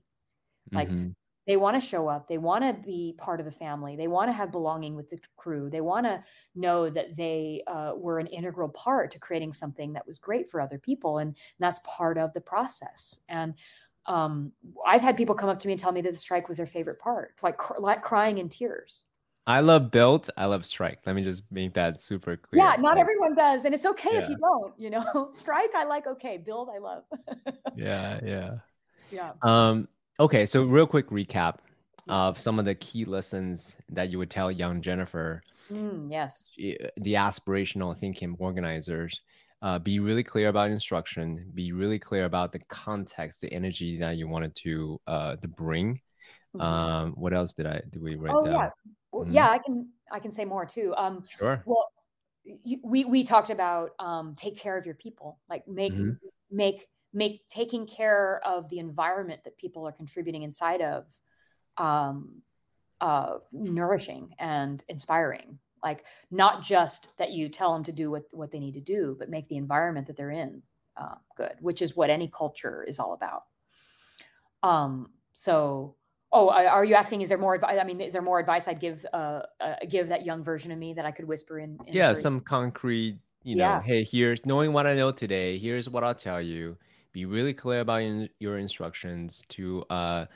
Like 0.73 0.91
mm-hmm. 0.91 1.09
they 1.47 1.57
want 1.57 1.81
to 1.81 1.89
show 1.89 2.07
up, 2.07 2.29
they 2.29 2.37
want 2.37 2.65
to 2.65 2.87
be 2.87 3.15
part 3.17 3.41
of 3.41 3.47
the 3.47 3.53
family, 3.53 3.97
they 3.97 4.09
want 4.09 4.29
to 4.29 4.35
have 4.35 4.53
belonging 4.53 4.95
with 4.95 5.09
the 5.09 5.19
crew, 5.37 5.71
they 5.71 5.81
want 5.81 6.05
to 6.05 6.23
know 6.55 6.91
that 6.91 7.17
they 7.17 7.63
uh, 7.67 7.93
were 7.97 8.19
an 8.19 8.27
integral 8.27 8.69
part 8.69 9.11
to 9.13 9.19
creating 9.19 9.53
something 9.53 9.95
that 9.95 10.07
was 10.07 10.19
great 10.19 10.51
for 10.51 10.61
other 10.61 10.79
people, 10.79 11.17
and 11.17 11.35
that's 11.61 11.81
part 11.87 12.19
of 12.19 12.31
the 12.35 12.43
process. 12.43 13.21
And 13.31 13.55
um, 14.07 14.53
I've 14.87 15.03
had 15.03 15.17
people 15.17 15.35
come 15.35 15.49
up 15.49 15.59
to 15.61 15.67
me 15.67 15.73
and 15.73 15.81
tell 15.81 15.93
me 15.93 16.01
that 16.03 16.11
the 16.11 16.17
strike 16.17 16.49
was 16.49 16.57
their 16.57 16.67
favorite 16.67 16.99
part, 16.99 17.35
like, 17.43 17.57
cr- 17.57 17.81
like 17.81 18.03
crying 18.03 18.39
in 18.39 18.49
tears. 18.49 19.05
I 19.49 19.61
love 19.61 19.93
build. 19.93 20.29
I 20.37 20.47
love 20.47 20.67
strike. 20.67 20.99
Let 21.07 21.15
me 21.15 21.23
just 21.23 21.45
make 21.53 21.75
that 21.75 22.01
super 22.01 22.37
clear. 22.37 22.65
Yeah, 22.65 22.77
not 22.81 22.97
like, 22.97 22.99
everyone 22.99 23.37
does, 23.37 23.65
and 23.65 23.73
it's 23.75 23.87
okay 23.87 24.11
yeah. 24.13 24.19
if 24.19 24.29
you 24.29 24.37
don't. 24.39 24.75
You 24.77 24.91
know, 24.91 25.29
strike 25.33 25.73
I 25.75 25.85
like. 25.85 26.07
Okay, 26.07 26.37
build 26.37 26.69
I 26.69 26.79
love. 26.79 27.05
yeah, 27.77 28.19
yeah, 28.25 28.55
yeah. 29.11 29.33
Um. 29.43 29.89
Okay, 30.19 30.47
so 30.47 30.65
real 30.65 30.87
quick 30.87 31.11
recap 31.11 31.59
of 32.09 32.39
some 32.39 32.59
of 32.59 32.65
the 32.65 32.75
key 32.75 33.05
lessons 33.05 33.77
that 33.91 34.11
you 34.11 34.19
would 34.19 34.31
tell 34.31 34.51
young 34.51 34.81
Jennifer. 34.81 35.43
Mm, 35.73 36.11
yes. 36.11 36.51
The 36.57 37.15
aspirational 37.15 37.97
thinking 37.97 38.37
organizers 38.39 39.21
uh, 39.63 39.79
be 39.79 40.01
really 40.01 40.23
clear 40.23 40.49
about 40.49 40.71
instruction 40.71 41.51
be 41.55 41.73
really 41.73 41.99
clear 41.99 42.25
about 42.25 42.53
the 42.53 42.59
context 42.69 43.41
the 43.41 43.53
energy 43.53 43.99
that 43.99 44.17
you 44.17 44.29
wanted 44.29 44.55
to 44.55 45.01
uh, 45.07 45.37
to 45.37 45.49
bring 45.49 46.01
mm-hmm. 46.55 46.61
um, 46.61 47.13
what 47.13 47.33
else 47.33 47.53
did 47.53 47.67
i 47.67 47.81
did 47.91 48.03
we 48.03 48.15
write 48.15 48.35
oh, 48.35 48.45
down 48.45 48.55
yeah 48.55 48.71
mm-hmm. 49.15 49.33
yeah 49.33 49.49
i 49.49 49.59
can 49.59 49.89
i 50.13 50.19
can 50.19 50.31
say 50.31 50.45
more 50.45 50.67
too 50.67 50.95
um 50.97 51.25
sure 51.29 51.63
well 51.67 51.89
we 52.83 53.05
we 53.05 53.25
talked 53.25 53.51
about 53.51 53.91
um 53.99 54.35
take 54.37 54.57
care 54.59 54.77
of 54.77 54.87
your 54.87 54.95
people 54.95 55.39
like 55.49 55.67
make 55.67 55.93
mm-hmm. 55.93 56.11
make 56.51 56.87
make 57.13 57.43
taking 57.49 57.87
care 57.87 58.41
of 58.45 58.69
the 58.69 58.79
environment 58.79 59.41
that 59.45 59.57
people 59.57 59.87
are 59.87 59.93
contributing 59.93 60.43
inside 60.43 60.83
of 60.83 61.05
um 61.79 62.43
uh 63.01 63.35
nourishing 63.53 64.31
and 64.39 64.85
inspiring 64.89 65.59
like 65.87 66.05
not 66.31 66.63
just 66.63 67.17
that 67.19 67.31
you 67.31 67.49
tell 67.49 67.73
them 67.73 67.85
to 67.85 67.93
do 67.93 68.11
what, 68.11 68.25
what 68.33 68.51
they 68.51 68.59
need 68.59 68.75
to 68.75 68.81
do 68.81 69.17
but 69.19 69.31
make 69.31 69.49
the 69.49 69.57
environment 69.57 70.07
that 70.07 70.17
they're 70.17 70.31
in 70.45 70.63
uh, 70.97 71.15
good 71.37 71.55
which 71.61 71.81
is 71.81 71.97
what 71.97 72.11
any 72.11 72.29
culture 72.29 72.83
is 72.83 72.99
all 72.99 73.13
about. 73.13 73.45
Um, 74.63 75.11
so 75.33 75.95
oh 76.33 76.49
are 76.51 76.85
you 76.85 76.95
asking 76.95 77.21
is 77.21 77.29
there 77.29 77.39
more 77.39 77.55
advice 77.55 77.79
i 77.81 77.85
mean 77.85 78.01
is 78.01 78.13
there 78.13 78.21
more 78.23 78.41
advice 78.41 78.67
i'd 78.67 78.81
give 78.81 79.07
uh, 79.13 79.43
uh, 79.61 79.75
give 79.89 80.09
that 80.09 80.27
young 80.27 80.43
version 80.43 80.73
of 80.73 80.79
me 80.79 80.93
that 80.93 81.07
i 81.07 81.11
could 81.13 81.25
whisper 81.25 81.61
in, 81.61 81.79
in 81.87 81.95
yeah 81.95 82.13
some 82.13 82.41
concrete 82.41 83.17
you 83.45 83.55
know 83.55 83.65
yeah. 83.65 83.81
hey 83.81 84.03
here's 84.03 84.45
knowing 84.45 84.73
what 84.73 84.89
i 84.89 84.95
know 84.95 85.13
today 85.13 85.57
here's 85.57 85.89
what 85.89 86.03
i'll 86.03 86.15
tell 86.15 86.43
you. 86.43 86.77
Be 87.17 87.25
really 87.25 87.55
clear 87.55 87.81
about 87.81 88.03
in, 88.03 88.29
your 88.41 88.59
instructions 88.59 89.43
to 89.49 89.83
uh, 89.89 90.27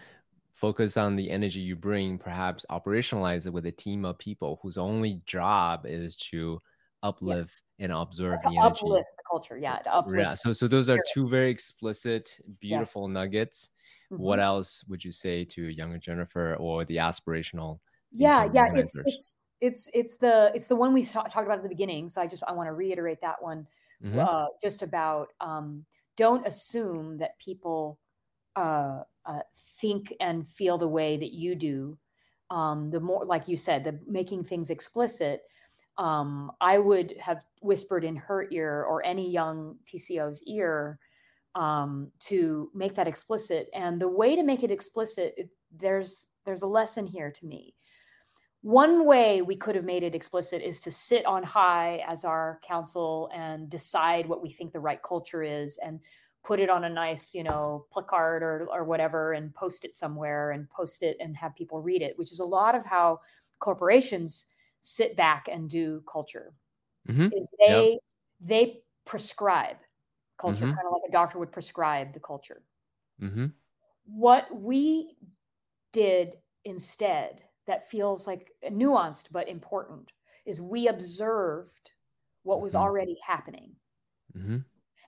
focus 0.60 0.98
on 0.98 1.16
the 1.16 1.30
energy 1.30 1.60
you 1.60 1.74
bring, 1.74 2.18
perhaps 2.18 2.66
operationalize 2.70 3.46
it 3.46 3.52
with 3.52 3.64
a 3.64 3.72
team 3.72 4.04
of 4.04 4.18
people 4.18 4.58
whose 4.62 4.76
only 4.76 5.22
job 5.24 5.86
is 5.86 6.16
to 6.16 6.60
uplift 7.02 7.56
yes. 7.78 7.86
and 7.86 7.92
observe 7.92 8.38
the 8.42 8.48
energy. 8.48 8.60
Uplift 8.60 9.08
the 9.16 9.22
culture, 9.28 9.56
yeah. 9.56 9.78
To 9.78 9.94
uplift 9.94 10.20
yeah. 10.20 10.34
So, 10.34 10.52
so 10.52 10.68
those 10.68 10.90
are 10.90 10.98
two 11.14 11.28
very 11.28 11.50
explicit, 11.50 12.38
beautiful 12.60 13.08
yes. 13.08 13.14
nuggets. 13.14 13.68
Mm-hmm. 14.12 14.22
What 14.22 14.38
else 14.38 14.84
would 14.86 15.02
you 15.02 15.12
say 15.12 15.44
to 15.46 15.62
younger 15.62 15.98
Jennifer 15.98 16.56
or 16.56 16.84
the 16.84 16.96
aspirational? 16.96 17.78
Yeah, 18.12 18.48
yeah. 18.52 18.66
It's 18.74 18.96
it's 19.06 19.34
it's 19.60 19.90
it's 19.94 20.16
the 20.16 20.50
it's 20.54 20.66
the 20.66 20.76
one 20.76 20.92
we 20.92 21.04
talked 21.04 21.34
about 21.34 21.56
at 21.56 21.62
the 21.62 21.68
beginning. 21.68 22.08
So 22.08 22.20
I 22.20 22.26
just 22.26 22.42
I 22.46 22.52
want 22.52 22.66
to 22.66 22.74
reiterate 22.74 23.20
that 23.22 23.40
one, 23.40 23.66
mm-hmm. 24.04 24.18
uh, 24.18 24.46
just 24.62 24.82
about 24.82 25.28
um, 25.40 25.86
don't 26.16 26.46
assume 26.46 27.16
that 27.18 27.38
people 27.38 27.98
uh, 28.56 29.02
uh, 29.26 29.40
think 29.80 30.12
and 30.20 30.46
feel 30.48 30.78
the 30.78 30.88
way 30.88 31.16
that 31.16 31.32
you 31.32 31.54
do, 31.54 31.98
um, 32.50 32.90
the 32.90 33.00
more, 33.00 33.24
like 33.24 33.48
you 33.48 33.56
said, 33.56 33.84
the 33.84 33.98
making 34.06 34.44
things 34.44 34.70
explicit, 34.70 35.42
um, 35.98 36.50
I 36.60 36.78
would 36.78 37.14
have 37.20 37.44
whispered 37.62 38.04
in 38.04 38.16
her 38.16 38.48
ear 38.50 38.84
or 38.84 39.04
any 39.04 39.30
young 39.30 39.76
TCO's 39.86 40.42
ear 40.46 40.98
um, 41.54 42.10
to 42.20 42.70
make 42.74 42.94
that 42.94 43.08
explicit. 43.08 43.68
And 43.74 44.00
the 44.00 44.08
way 44.08 44.36
to 44.36 44.42
make 44.42 44.62
it 44.62 44.70
explicit, 44.70 45.34
it, 45.36 45.50
there's 45.76 46.28
there's 46.46 46.62
a 46.62 46.66
lesson 46.66 47.06
here 47.06 47.30
to 47.30 47.46
me. 47.46 47.74
one 48.62 49.06
way 49.06 49.40
we 49.42 49.56
could 49.56 49.74
have 49.74 49.84
made 49.84 50.02
it 50.02 50.14
explicit 50.14 50.60
is 50.62 50.80
to 50.80 50.90
sit 50.90 51.24
on 51.24 51.42
high 51.42 52.04
as 52.06 52.24
our 52.24 52.60
council 52.66 53.30
and 53.34 53.70
decide 53.70 54.26
what 54.26 54.42
we 54.42 54.50
think 54.50 54.72
the 54.72 54.80
right 54.80 55.02
culture 55.02 55.42
is 55.42 55.78
and 55.78 56.00
put 56.42 56.60
it 56.60 56.70
on 56.70 56.84
a 56.84 56.88
nice 56.90 57.34
you 57.34 57.44
know 57.44 57.86
placard 57.90 58.42
or, 58.42 58.66
or 58.70 58.84
whatever 58.84 59.32
and 59.32 59.54
post 59.54 59.84
it 59.84 59.94
somewhere 59.94 60.50
and 60.52 60.68
post 60.70 61.02
it 61.02 61.16
and 61.20 61.36
have 61.36 61.54
people 61.56 61.80
read 61.82 62.02
it 62.02 62.16
which 62.18 62.32
is 62.32 62.40
a 62.40 62.44
lot 62.44 62.74
of 62.74 62.84
how 62.84 63.20
corporations 63.60 64.46
sit 64.80 65.16
back 65.16 65.48
and 65.50 65.68
do 65.70 66.02
culture 66.10 66.54
Mm-hmm. 67.08 67.28
is 67.32 67.54
they 67.58 67.98
Yep. 67.98 68.00
they 68.40 68.82
prescribe 69.06 69.78
culture 70.38 70.66
Mhm. 70.66 70.74
kind 70.76 70.86
of 70.86 70.92
like 70.92 71.08
a 71.08 71.12
doctor 71.12 71.38
would 71.38 71.52
prescribe 71.52 72.12
the 72.14 72.20
culture 72.20 72.64
Mm-hmm. 73.20 73.46
what 74.04 74.54
we 74.54 75.16
did 75.92 76.42
instead 76.64 77.44
that 77.66 77.90
feels 77.90 78.26
like 78.26 78.52
nuanced 78.64 79.32
but 79.32 79.48
important 79.48 80.12
is 80.46 80.60
we 80.60 80.88
observed 80.88 81.92
what 82.42 82.60
was 82.62 82.74
Mhm. 82.74 82.76
already 82.76 83.18
happening 83.26 83.76
Mm-hmm. 84.36 84.58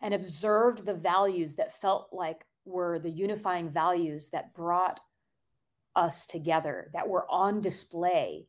And 0.03 0.15
observed 0.15 0.85
the 0.85 0.95
values 0.95 1.55
that 1.57 1.73
felt 1.81 2.09
like 2.13 2.45
were 2.65 2.99
the 2.99 3.11
unifying 3.11 3.69
values 3.71 4.31
that 4.31 4.55
brought 4.55 5.01
us 5.95 6.27
together 6.27 6.91
that 6.95 7.09
were 7.09 7.27
on 7.31 7.61
display 7.61 8.47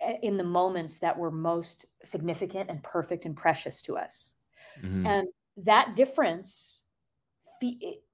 eh, 0.00 0.16
in 0.22 0.36
the 0.36 0.44
moments 0.44 0.98
that 0.98 1.16
were 1.18 1.30
most 1.30 1.86
significant 2.02 2.70
and 2.70 2.82
perfect 2.82 3.24
and 3.26 3.36
precious 3.36 3.82
to 3.82 3.96
us 3.96 4.34
Mm-hmm. 4.82 5.06
and 5.06 5.28
that 5.58 5.94
difference 5.96 6.82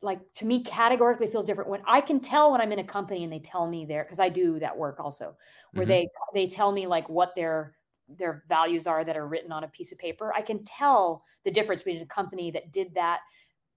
like 0.02 0.20
to 0.34 0.46
me 0.46 0.62
categorically 0.62 1.26
feels 1.26 1.44
different 1.44 1.68
when 1.70 1.82
i 1.86 2.00
can 2.00 2.20
tell 2.20 2.52
when 2.52 2.60
i'm 2.60 2.70
in 2.70 2.78
a 2.78 2.84
company 2.84 3.24
and 3.24 3.32
they 3.32 3.40
tell 3.40 3.66
me 3.66 3.84
there 3.84 4.04
because 4.04 4.20
i 4.20 4.28
do 4.28 4.60
that 4.60 4.76
work 4.76 5.00
also 5.00 5.36
where 5.74 5.86
Mhm. 5.86 5.88
they 5.88 6.08
they 6.34 6.46
tell 6.46 6.70
me 6.70 6.86
like 6.86 7.08
what 7.08 7.34
their 7.34 7.74
their 8.18 8.44
values 8.48 8.86
are 8.86 9.04
that 9.04 9.16
are 9.16 9.28
written 9.28 9.52
on 9.52 9.64
a 9.64 9.68
piece 9.68 9.92
of 9.92 9.98
paper 9.98 10.32
i 10.36 10.42
can 10.42 10.62
tell 10.64 11.22
the 11.44 11.50
difference 11.50 11.82
between 11.82 12.02
a 12.02 12.06
company 12.06 12.50
that 12.50 12.72
did 12.72 12.92
that 12.94 13.20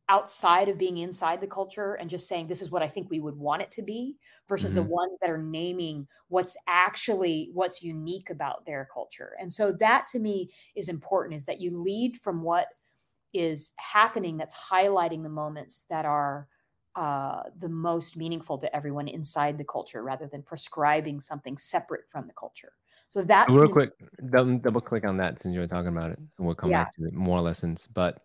outside 0.10 0.68
of 0.68 0.78
being 0.78 0.98
inside 0.98 1.40
the 1.40 1.48
culture 1.48 1.94
and 1.94 2.10
just 2.10 2.28
saying 2.28 2.48
this 2.48 2.62
is 2.62 2.72
what 2.72 2.84
i 2.84 2.88
think 2.88 3.10
we 3.10 3.20
would 3.22 3.38
want 3.38 3.62
it 3.62 3.72
to 3.72 3.82
be 3.82 4.18
versus 4.50 4.74
the 4.74 4.82
Mhm. 4.82 4.90
ones 4.90 5.18
that 5.20 5.30
are 5.30 5.42
naming 5.42 6.08
what's 6.28 6.58
actually 6.68 7.50
what's 7.54 7.82
unique 7.82 8.30
about 8.30 8.66
their 8.66 8.88
culture 8.94 9.36
and 9.40 9.52
so 9.52 9.72
that 9.72 10.06
to 10.08 10.20
me 10.20 10.50
is 10.76 10.90
important 10.90 11.36
is 11.36 11.46
that 11.46 11.62
you 11.62 11.72
lead 11.78 12.18
from 12.20 12.42
what 12.42 12.68
is 13.34 13.74
happening 13.78 14.38
that's 14.38 14.56
highlighting 14.56 15.24
the 15.24 15.30
moments 15.30 15.84
that 15.84 16.06
are 16.06 16.48
uh, 16.96 17.44
the 17.60 17.70
most 17.70 18.16
meaningful 18.18 18.58
to 18.58 18.76
everyone 18.76 19.08
inside 19.08 19.58
the 19.58 19.64
culture 19.66 20.04
rather 20.04 20.28
than 20.28 20.44
prescribing 20.44 21.20
something 21.20 21.58
separate 21.58 22.08
from 22.08 22.28
the 22.28 22.34
culture 22.34 22.74
so 23.14 23.22
that's 23.24 23.56
Real 23.56 23.68
quick, 23.70 23.92
double, 24.30 24.58
double 24.60 24.82
click 24.82 25.06
on 25.06 25.18
that 25.18 25.42
since 25.42 25.54
you 25.54 25.60
were 25.60 25.68
talking 25.68 25.90
about 25.90 26.12
it, 26.12 26.18
and 26.18 26.30
we'll 26.48 26.56
come 26.56 26.72
Yeah. 26.72 26.84
back 26.84 26.94
to 26.96 27.06
it, 27.06 27.14
more 27.14 27.42
lessons. 27.42 27.88
But 27.88 28.24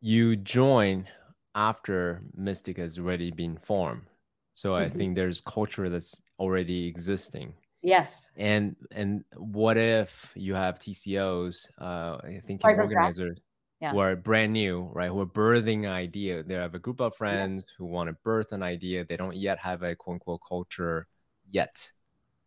you 0.00 0.36
join 0.36 1.08
after 1.54 2.22
Mystic 2.34 2.76
has 2.78 2.98
already 2.98 3.30
been 3.30 3.58
formed, 3.58 4.06
so 4.54 4.74
I 4.74 4.88
Mhm. 4.88 4.98
think 4.98 5.16
there's 5.16 5.40
culture 5.40 5.88
that's 5.88 6.20
already 6.38 6.86
existing. 6.86 7.54
yes 7.82 8.30
And 8.36 8.76
and 8.92 9.24
what 9.36 9.76
if 9.76 10.32
you 10.36 10.54
have 10.54 10.78
TCOs, 10.78 11.70
uh, 11.80 12.18
I 12.24 12.40
think 12.46 12.62
organizers 12.64 13.38
Yeah. 13.80 13.92
who 13.92 13.98
are 13.98 14.16
brand 14.16 14.52
new, 14.52 14.90
right? 14.94 15.08
Who 15.10 15.20
are 15.20 15.26
birthing 15.26 15.80
an 15.80 15.92
idea. 15.92 16.42
They 16.44 16.54
have 16.54 16.74
a 16.74 16.78
group 16.78 17.00
of 17.00 17.16
friends 17.16 17.64
who 17.78 17.86
want 17.86 18.08
to 18.10 18.16
birth 18.24 18.52
an 18.52 18.62
idea. 18.62 19.04
They 19.04 19.16
don't 19.16 19.36
yet 19.36 19.58
have 19.58 19.82
a 19.82 19.96
quote 19.96 20.14
unquote 20.16 20.40
culture 20.48 21.08
yet. 21.50 21.92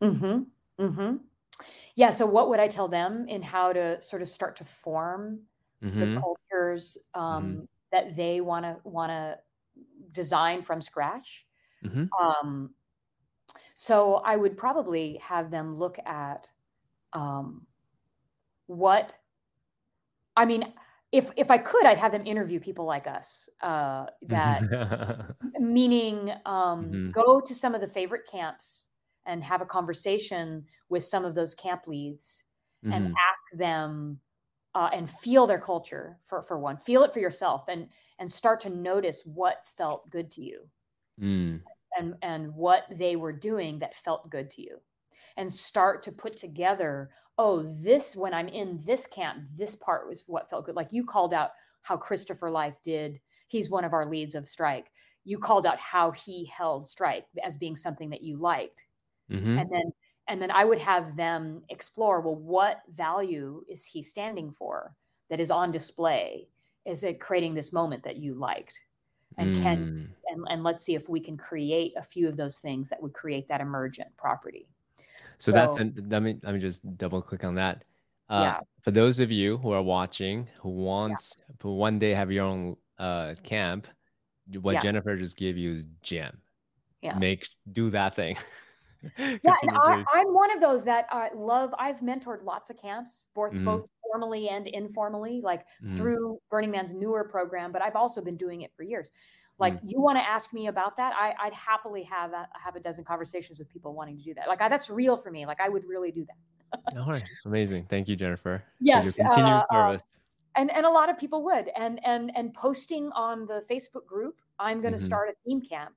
Mm-hmm. 0.01 0.43
Mm-hmm. 0.81 1.17
Yeah. 1.95 2.11
So, 2.11 2.25
what 2.27 2.49
would 2.49 2.59
I 2.59 2.67
tell 2.69 2.87
them 2.89 3.27
in 3.29 3.41
how 3.43 3.73
to 3.73 4.01
sort 4.01 4.21
of 4.21 4.29
start 4.29 4.55
to 4.57 4.65
form 4.65 5.47
Mhm. 5.81 5.99
the 5.99 6.07
cultures 6.07 6.97
um, 7.15 7.67
that 7.91 8.15
they 8.15 8.41
want 8.41 8.65
to 8.65 8.79
want 8.89 9.11
to 9.11 9.39
design 10.11 10.61
from 10.63 10.81
scratch? 10.81 11.47
Mhm. 11.81 12.11
Um, 12.21 12.75
so, 13.73 14.15
I 14.15 14.35
would 14.35 14.57
probably 14.57 15.17
have 15.17 15.51
them 15.51 15.77
look 15.77 15.99
at 15.99 16.49
um, 17.13 17.67
what. 18.67 19.17
I 20.37 20.45
mean, 20.45 20.73
if 21.11 21.31
if 21.37 21.51
I 21.51 21.57
could, 21.57 21.85
I'd 21.85 21.97
have 21.97 22.11
them 22.11 22.25
interview 22.25 22.59
people 22.59 22.85
like 22.85 23.07
us. 23.07 23.49
Uh, 23.61 24.07
that 24.23 24.63
meaning 25.59 26.33
um, 26.47 26.93
Mhm. 26.93 27.13
go 27.13 27.41
to 27.41 27.55
some 27.55 27.75
of 27.75 27.81
the 27.81 27.87
favorite 27.89 28.27
camps 28.31 28.90
and 29.25 29.43
have 29.43 29.61
a 29.61 29.65
conversation 29.65 30.65
with 30.89 31.03
some 31.03 31.25
of 31.25 31.35
those 31.35 31.55
camp 31.55 31.87
leads 31.87 32.45
and 32.89 33.03
Mhm. 33.03 33.13
ask 33.31 33.47
them 33.53 34.19
uh, 34.75 34.89
and 34.93 35.09
feel 35.09 35.47
their 35.47 35.59
culture 35.59 36.19
for 36.23 36.41
for 36.41 36.59
one 36.59 36.77
feel 36.77 37.03
it 37.03 37.13
for 37.13 37.19
yourself 37.19 37.65
and 37.67 37.89
and 38.19 38.31
start 38.31 38.59
to 38.61 38.69
notice 38.69 39.25
what 39.25 39.65
felt 39.67 40.09
good 40.09 40.31
to 40.31 40.41
you 40.41 40.69
Mm. 41.17 41.63
and 41.97 42.15
and 42.21 42.53
what 42.55 42.85
they 42.91 43.15
were 43.15 43.33
doing 43.33 43.79
that 43.79 43.95
felt 43.95 44.29
good 44.29 44.49
to 44.49 44.61
you 44.61 44.79
and 45.37 45.51
start 45.51 46.03
to 46.03 46.11
put 46.11 46.37
together 46.37 47.11
oh 47.37 47.63
this 47.63 48.15
when 48.15 48.33
i'm 48.33 48.47
in 48.47 48.79
this 48.85 49.07
camp 49.07 49.47
this 49.55 49.75
part 49.75 50.07
was 50.07 50.27
what 50.27 50.49
felt 50.49 50.65
good 50.65 50.75
like 50.75 50.93
you 50.93 51.05
called 51.05 51.33
out 51.33 51.51
how 51.83 51.97
christopher 51.97 52.51
life 52.51 52.81
did 52.83 53.21
he's 53.47 53.69
one 53.69 53.85
of 53.85 53.93
our 53.93 54.05
leads 54.09 54.35
of 54.35 54.47
strike 54.47 54.91
you 55.23 55.37
called 55.39 55.65
out 55.65 55.79
how 55.79 56.11
he 56.11 56.45
held 56.45 56.87
strike 56.87 57.27
as 57.43 57.57
being 57.57 57.75
something 57.75 58.09
that 58.09 58.23
you 58.23 58.37
liked 58.37 58.85
Mhm. 59.31 59.59
and 59.61 59.69
then 59.71 59.93
and 60.27 60.41
then 60.41 60.51
i 60.51 60.63
would 60.63 60.79
have 60.79 61.15
them 61.15 61.63
explore 61.69 62.21
well 62.21 62.35
what 62.35 62.81
value 62.89 63.63
is 63.67 63.85
he 63.85 64.01
standing 64.01 64.51
for 64.51 64.93
that 65.29 65.39
is 65.39 65.49
on 65.51 65.71
display 65.71 66.47
is 66.85 67.03
it 67.03 67.19
creating 67.19 67.53
this 67.53 67.71
moment 67.73 68.03
that 68.03 68.17
you 68.17 68.33
liked 68.33 68.79
and 69.37 69.55
can 69.63 69.77
Mm. 69.79 70.07
and, 70.29 70.45
and 70.49 70.63
let's 70.63 70.83
see 70.83 70.95
if 70.95 71.07
we 71.09 71.19
can 71.19 71.37
create 71.37 71.93
a 71.95 72.03
few 72.03 72.27
of 72.27 72.35
those 72.35 72.59
things 72.59 72.89
that 72.89 73.01
would 73.01 73.13
create 73.13 73.47
that 73.47 73.61
emergent 73.61 74.09
property 74.17 74.67
So, 75.37 75.51
that's 75.51 75.73
So- 75.73 75.79
an, 75.81 75.95
let 76.09 76.21
me 76.21 76.39
let 76.43 76.53
me 76.53 76.59
just 76.59 76.81
double 76.97 77.19
click 77.21 77.43
on 77.43 77.55
that. 77.55 77.83
Uh, 78.29 78.43
Yeah. 78.45 78.59
For 78.83 78.91
those 78.91 79.19
of 79.19 79.31
you 79.31 79.57
who 79.57 79.71
are 79.71 79.81
watching, 79.81 80.47
who 80.61 80.69
wants 80.69 81.35
to 81.59 81.67
one 81.67 81.97
day 81.97 82.11
have 82.13 82.31
your 82.31 82.45
own 82.45 82.77
uh, 82.99 83.33
camp, 83.41 83.87
what 84.61 84.73
Yeah. 84.75 84.81
Jennifer 84.81 85.15
just 85.17 85.35
gave 85.37 85.57
you 85.57 85.71
is 85.77 85.85
gem. 86.03 86.39
Yeah. 87.01 87.17
Make 87.17 87.47
do 87.71 87.89
that 87.89 88.15
thing. 88.15 88.35
yeah 89.17 89.55
and 89.61 89.71
I, 89.83 90.03
I'm 90.13 90.33
one 90.33 90.51
of 90.51 90.61
those 90.61 90.83
that 90.85 91.05
i 91.11 91.29
love 91.33 91.73
i've 91.79 91.99
mentored 92.01 92.43
lots 92.43 92.69
of 92.69 92.77
camps 92.77 93.25
both 93.33 93.53
Mhm. 93.53 93.65
both 93.65 93.89
formally 94.11 94.49
and 94.49 94.67
informally 94.67 95.41
like 95.41 95.65
Mhm. 95.83 95.95
through 95.97 96.39
burning 96.49 96.71
man's 96.71 96.93
newer 96.93 97.23
program 97.23 97.71
but 97.71 97.81
i've 97.81 97.95
also 97.95 98.21
been 98.23 98.37
doing 98.37 98.61
it 98.61 98.73
for 98.75 98.83
years 98.83 99.11
like 99.59 99.73
Mm. 99.75 99.79
you 99.83 100.01
want 100.01 100.17
to 100.17 100.27
ask 100.27 100.53
me 100.53 100.67
about 100.67 100.95
that 100.97 101.13
I, 101.15 101.33
i'd 101.45 101.53
happily 101.53 102.03
have 102.03 102.33
a, 102.33 102.47
have 102.53 102.75
a 102.75 102.79
dozen 102.79 103.03
conversations 103.03 103.59
with 103.59 103.69
people 103.69 103.93
wanting 103.93 104.17
to 104.17 104.23
do 104.23 104.33
that 104.35 104.47
like 104.47 104.61
I, 104.61 104.69
that's 104.69 104.89
real 104.89 105.17
for 105.17 105.31
me 105.31 105.45
like 105.45 105.61
i 105.61 105.69
would 105.69 105.85
really 105.85 106.11
do 106.11 106.25
that 106.25 106.37
All 106.97 107.07
right, 107.11 107.23
amazing. 107.45 107.85
Thank 107.89 108.07
you, 108.07 108.15
Jennifer. 108.15 108.59
for 108.59 108.63
Yes, 108.79 109.03
your 109.05 109.13
continued 109.13 109.61
uh, 109.61 109.65
uh, 109.75 109.87
service. 109.87 110.01
and 110.55 110.71
and 110.71 110.85
a 110.85 110.89
lot 110.89 111.09
of 111.09 111.17
people 111.17 111.43
would 111.43 111.67
and 111.75 111.99
and 112.05 112.31
and 112.37 112.53
posting 112.53 113.11
on 113.11 113.45
the 113.45 113.63
facebook 113.69 114.05
group 114.05 114.35
i'm 114.59 114.81
going 114.81 114.93
to 114.93 114.99
Mhm. 114.99 115.05
start 115.05 115.29
a 115.29 115.33
theme 115.45 115.61
camp 115.61 115.95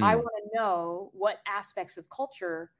I 0.00 0.14
Mm, 0.14 0.18
want 0.18 0.34
to 0.44 0.56
know 0.58 1.10
what 1.14 1.40
aspects 1.46 1.96
of 1.96 2.08
culture, 2.10 2.72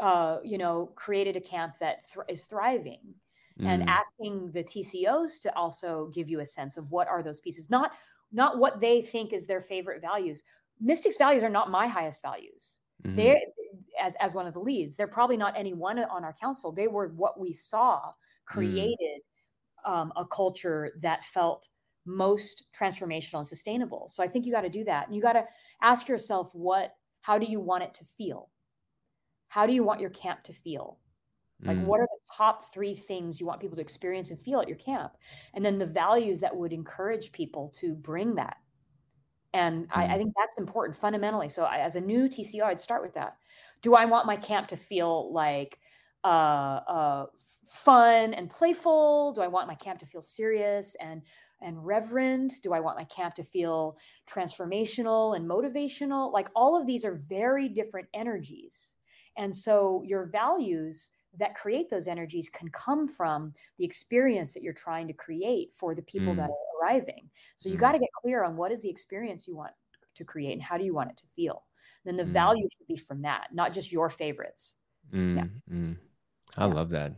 uh, 0.00 0.40
you 0.44 0.58
know, 0.58 0.86
created 0.96 1.36
a 1.36 1.40
camp 1.40 1.76
that 1.80 2.06
thr- 2.06 2.22
is 2.28 2.46
thriving, 2.46 3.14
and 3.64 3.82
mm, 3.82 3.98
asking 3.98 4.52
the 4.52 4.62
TCOs 4.64 5.38
to 5.40 5.56
also 5.56 6.08
give 6.08 6.28
you 6.28 6.40
a 6.40 6.46
sense 6.46 6.76
of 6.76 6.90
what 6.90 7.08
are 7.08 7.22
those 7.22 7.40
pieces, 7.40 7.70
not 7.70 7.92
not 8.32 8.58
what 8.58 8.80
they 8.80 9.00
think 9.02 9.32
is 9.32 9.46
their 9.46 9.60
favorite 9.60 10.00
values. 10.02 10.42
Mystics 10.80 11.16
values 11.16 11.44
are 11.44 11.50
not 11.50 11.70
my 11.70 11.86
highest 11.86 12.22
values. 12.22 12.80
mhm, 13.04 13.14
They're 13.14 13.38
as 14.00 14.16
as 14.16 14.34
one 14.34 14.46
of 14.46 14.54
the 14.54 14.60
leads. 14.60 14.96
They're 14.96 15.08
probably 15.08 15.36
not 15.36 15.56
anyone 15.56 15.98
on 15.98 16.24
our 16.24 16.34
council. 16.34 16.72
They 16.72 16.88
were 16.88 17.08
what 17.08 17.38
we 17.38 17.52
saw 17.52 18.12
created 18.46 19.22
um, 19.84 20.12
a 20.16 20.26
culture 20.26 20.92
that 21.02 21.24
felt 21.24 21.68
most 22.04 22.72
transformational 22.72 23.38
and 23.38 23.46
sustainable. 23.46 24.08
So 24.08 24.22
I 24.22 24.28
think 24.28 24.46
you 24.46 24.52
got 24.52 24.62
to 24.62 24.68
do 24.68 24.84
that. 24.84 25.06
And 25.06 25.16
you 25.16 25.22
got 25.22 25.34
to 25.34 25.46
ask 25.82 26.08
yourself 26.08 26.54
what 26.54 26.96
how 27.22 27.38
do 27.38 27.46
you 27.46 27.60
want 27.60 27.84
it 27.84 27.94
to 27.94 28.04
feel? 28.04 28.50
How 29.48 29.66
do 29.66 29.72
you 29.72 29.84
want 29.84 30.00
your 30.00 30.10
camp 30.10 30.42
to 30.44 30.52
feel? 30.52 31.00
Like 31.66 31.78
mm, 31.78 31.82
what 31.82 32.00
are 32.00 32.08
the 32.10 32.34
top 32.36 32.72
3 32.74 32.94
things 32.96 33.40
you 33.40 33.46
want 33.46 33.60
people 33.60 33.76
to 33.76 33.82
experience 33.82 34.30
and 34.30 34.38
feel 34.40 34.60
at 34.60 34.68
your 34.68 34.78
camp? 34.78 35.16
And 35.54 35.64
then 35.64 35.78
the 35.78 35.86
values 35.86 36.40
that 36.40 36.56
would 36.56 36.72
encourage 36.72 37.32
people 37.32 37.70
to 37.76 37.94
bring 37.94 38.34
that. 38.36 38.58
And 39.52 39.88
I, 39.92 40.06
I 40.06 40.16
Mm. 40.16 40.18
think 40.18 40.34
that's 40.36 40.58
important 40.58 40.96
fundamentally. 40.98 41.48
So 41.48 41.64
I, 41.64 41.78
as 41.78 41.96
a 41.96 42.00
new 42.00 42.28
TCO, 42.28 42.66
I'd 42.66 42.80
start 42.80 43.02
with 43.02 43.14
that. 43.14 43.36
Do 43.82 43.94
I 43.94 44.04
want 44.04 44.26
my 44.26 44.36
camp 44.36 44.68
to 44.68 44.76
feel 44.76 45.32
like 45.32 45.78
uh, 46.24 46.26
uh, 46.88 47.26
fun 47.66 48.34
and 48.34 48.50
playful? 48.50 49.32
Do 49.32 49.42
I 49.42 49.46
want 49.48 49.68
my 49.68 49.74
camp 49.74 50.00
to 50.00 50.06
feel 50.06 50.22
serious 50.22 50.96
and 50.96 51.22
and 51.64 51.84
reverent? 51.84 52.52
Do 52.62 52.72
I 52.72 52.80
want 52.80 52.98
my 52.98 53.04
camp 53.04 53.34
to 53.36 53.42
feel 53.42 53.96
transformational 54.28 55.36
and 55.36 55.48
motivational? 55.48 56.32
Like 56.32 56.48
all 56.54 56.80
of 56.80 56.86
these 56.86 57.04
are 57.04 57.14
very 57.14 57.68
different 57.68 58.06
energies. 58.14 58.96
And 59.36 59.52
so 59.52 60.02
your 60.06 60.26
values 60.26 61.10
that 61.38 61.56
create 61.56 61.90
those 61.90 62.06
energies 62.06 62.48
can 62.48 62.68
come 62.68 63.08
from 63.08 63.52
the 63.78 63.84
experience 63.84 64.54
that 64.54 64.62
you're 64.62 64.72
trying 64.72 65.08
to 65.08 65.12
create 65.12 65.72
for 65.72 65.94
the 65.94 66.02
people 66.02 66.32
mm. 66.32 66.36
that 66.36 66.50
are 66.50 66.80
arriving. 66.80 67.28
So 67.56 67.68
you 67.68 67.76
mm. 67.76 67.80
got 67.80 67.92
to 67.92 67.98
get 67.98 68.10
clear 68.22 68.44
on 68.44 68.56
what 68.56 68.70
is 68.70 68.82
the 68.82 68.90
experience 68.90 69.48
you 69.48 69.56
want 69.56 69.72
to 70.14 70.24
create 70.24 70.52
and 70.52 70.62
how 70.62 70.78
do 70.78 70.84
you 70.84 70.94
want 70.94 71.10
it 71.10 71.16
to 71.16 71.26
feel. 71.34 71.64
Then 72.04 72.16
the 72.16 72.24
mm. 72.24 72.32
value 72.32 72.68
should 72.70 72.86
be 72.86 72.96
from 72.96 73.22
that, 73.22 73.48
not 73.52 73.72
just 73.72 73.90
your 73.90 74.08
favorites. 74.08 74.76
Yeah. 75.12 75.18
Mm, 75.18 75.50
mm. 75.72 75.96
I 76.56 76.66
yeah. 76.66 76.72
love 76.72 76.90
that. 76.90 77.12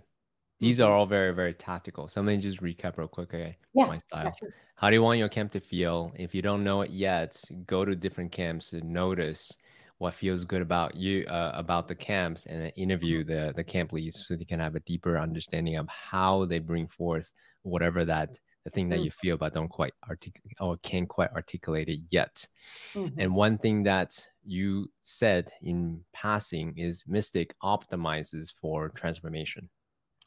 These 0.59 0.79
mm-hmm. 0.79 0.89
are 0.89 0.95
all 0.95 1.07
very, 1.07 1.35
very 1.35 1.55
tactical. 1.55 2.09
So 2.09 2.21
let 2.21 2.37
me 2.37 2.39
just 2.39 2.63
recap 2.63 2.97
real 2.97 3.09
quick, 3.09 3.35
okay? 3.35 3.57
Yeah, 3.75 3.87
my 3.87 3.99
style. 3.99 4.35
Sure. 4.39 4.55
How 4.77 4.91
do 4.91 4.97
you 4.97 5.03
want 5.03 5.19
your 5.19 5.29
camp 5.29 5.53
to 5.53 5.61
feel? 5.61 6.13
If 6.17 6.35
you 6.35 6.43
don't 6.43 6.65
know 6.65 6.83
it 6.83 6.91
yet, 6.91 7.41
go 7.67 7.85
to 7.85 7.95
different 7.97 8.33
camps 8.33 8.73
and 8.73 8.85
notice 8.91 9.53
what 9.99 10.15
feels 10.15 10.45
good 10.45 10.61
about 10.61 10.95
you 10.95 11.25
uh, 11.27 11.53
about 11.55 11.89
the 11.89 11.95
camps 11.95 12.45
and 12.47 12.61
then 12.61 12.71
interview 12.77 13.25
the 13.25 13.55
the 13.57 13.65
camp 13.65 13.93
leads 13.93 14.27
so 14.27 14.37
they 14.37 14.45
can 14.45 14.61
have 14.61 14.75
a 14.75 14.81
deeper 14.81 15.19
understanding 15.19 15.77
of 15.77 15.89
how 15.89 16.45
they 16.45 16.59
bring 16.59 16.87
forth 16.87 17.33
whatever 17.63 18.05
that 18.05 18.39
the 18.65 18.71
thing 18.71 18.89
that 18.89 18.99
mm. 18.99 19.05
you 19.05 19.11
feel 19.11 19.37
but 19.37 19.55
don't 19.55 19.69
quite 19.69 19.93
articulate 20.09 20.57
or 20.61 20.77
can't 20.79 21.09
quite 21.09 21.31
articulate 21.33 21.89
it 21.89 22.01
yet. 22.11 22.47
Mm-hmm. 22.95 23.21
And 23.21 23.35
one 23.35 23.59
thing 23.59 23.85
that 23.85 24.13
you 24.45 24.91
said 25.03 25.53
in 25.63 26.05
passing 26.13 26.75
is 26.77 27.05
Mystic 27.07 27.55
optimizes 27.63 28.53
for 28.61 28.89
transformation. 28.89 29.69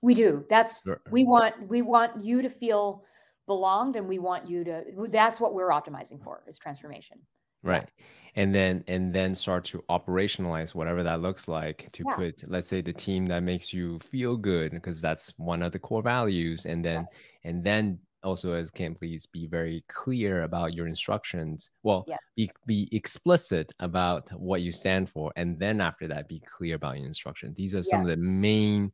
We 0.02 0.14
do. 0.14 0.46
That's 0.50 0.88
we 1.12 1.24
want 1.26 1.68
we 1.68 1.82
want 1.82 2.24
you 2.24 2.42
to 2.42 2.50
feel 2.50 3.04
belonged 3.48 3.96
and 3.96 4.08
we 4.08 4.20
want 4.20 4.48
you 4.48 4.64
to 4.64 4.84
that's 5.10 5.42
what 5.42 5.54
we're 5.54 5.70
optimizing 5.70 6.24
for 6.24 6.44
is 6.48 6.58
transformation. 6.58 7.18
Right. 7.64 7.88
Yeah. 7.98 8.06
And 8.36 8.56
then 8.56 8.84
and 8.88 9.14
then 9.14 9.36
start 9.36 9.66
to 9.66 9.84
operationalize 9.90 10.76
whatever 10.76 11.04
that 11.04 11.22
looks 11.22 11.48
like 11.48 11.90
to 11.94 12.04
yeah. 12.08 12.16
put 12.16 12.44
let's 12.48 12.68
say 12.68 12.80
the 12.82 12.94
team 12.94 13.26
that 13.28 13.44
makes 13.44 13.74
you 13.74 14.00
feel 14.00 14.38
good 14.38 14.72
because 14.72 15.02
that's 15.02 15.34
one 15.38 15.64
of 15.64 15.72
the 15.72 15.80
core 15.80 16.04
values 16.04 16.66
and 16.66 16.86
then 16.86 17.08
yeah. 17.12 17.50
and 17.50 17.64
then 17.64 18.00
also 18.24 18.54
as 18.54 18.70
can 18.70 18.94
please 18.94 19.26
be 19.26 19.48
very 19.48 19.84
clear 19.90 20.44
about 20.44 20.74
your 20.74 20.88
instructions 20.88 21.72
well 21.84 22.06
yes. 22.08 22.20
be, 22.36 22.52
be 22.68 22.90
explicit 22.92 23.72
about 23.80 24.30
what 24.40 24.62
you 24.62 24.72
stand 24.72 25.10
for 25.10 25.32
and 25.36 25.58
then 25.58 25.82
after 25.82 26.08
that 26.08 26.28
be 26.28 26.40
clear 26.40 26.76
about 26.76 26.98
your 26.98 27.08
instruction 27.08 27.54
these 27.58 27.74
are 27.74 27.84
some 27.84 28.02
yes. 28.02 28.12
of 28.12 28.20
the 28.20 28.24
main 28.24 28.92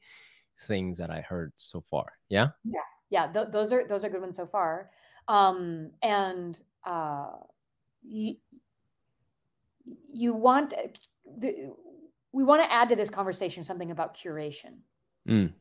things 0.62 0.98
that 0.98 1.10
i 1.10 1.22
heard 1.22 1.52
so 1.58 1.82
far 1.82 2.14
yeah? 2.30 2.50
Yeah 2.64 2.80
yeah 3.10 3.28
th- 3.32 3.48
those 3.52 3.72
are 3.72 3.86
those 3.86 4.04
are 4.04 4.10
good 4.10 4.22
ones 4.22 4.36
so 4.36 4.46
far. 4.46 4.90
Um 5.28 5.92
and 6.02 6.60
uh 6.86 7.32
you, 8.04 8.36
you 9.84 10.34
want 10.34 10.74
the, 11.38 11.74
we 12.32 12.44
want 12.44 12.64
to 12.64 12.72
add 12.72 12.90
to 12.90 12.96
this 12.96 13.10
conversation 13.10 13.64
something 13.64 13.92
about 13.92 14.16
curation. 14.16 14.78
Mm. 15.28 15.54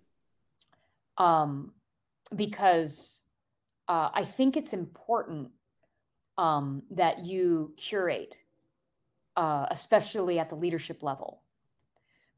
um 1.19 1.73
because 2.35 3.23
uh, 3.87 4.09
I 4.15 4.25
think 4.25 4.57
it's 4.57 4.73
important 4.73 5.51
um, 6.39 6.83
that 6.91 7.25
you 7.27 7.75
curate, 7.77 8.37
uh, 9.37 9.67
especially 9.71 10.39
at 10.39 10.49
the 10.49 10.57
leadership 10.57 11.03
level, 11.03 11.43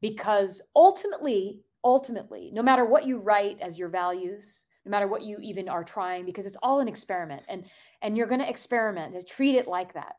because 0.01 0.61
ultimately, 0.75 1.61
ultimately, 1.87 2.51
no 2.53 2.61
matter 2.61 2.85
what 2.85 3.07
you 3.07 3.17
write 3.17 3.57
as 3.61 3.79
your 3.79 3.87
values, 3.87 4.65
no 4.85 4.91
matter 4.91 5.07
what 5.07 5.23
you 5.23 5.37
even 5.41 5.69
are 5.69 5.85
trying, 5.85 6.25
because 6.25 6.45
it's 6.45 6.57
all 6.61 6.81
an 6.81 6.87
experiment, 6.87 7.43
and 7.47 7.63
and 8.01 8.17
you're 8.17 8.27
going 8.27 8.41
to 8.41 8.49
experiment 8.49 9.15
and 9.15 9.25
treat 9.25 9.55
it 9.55 9.67
like 9.67 9.93
that, 9.93 10.15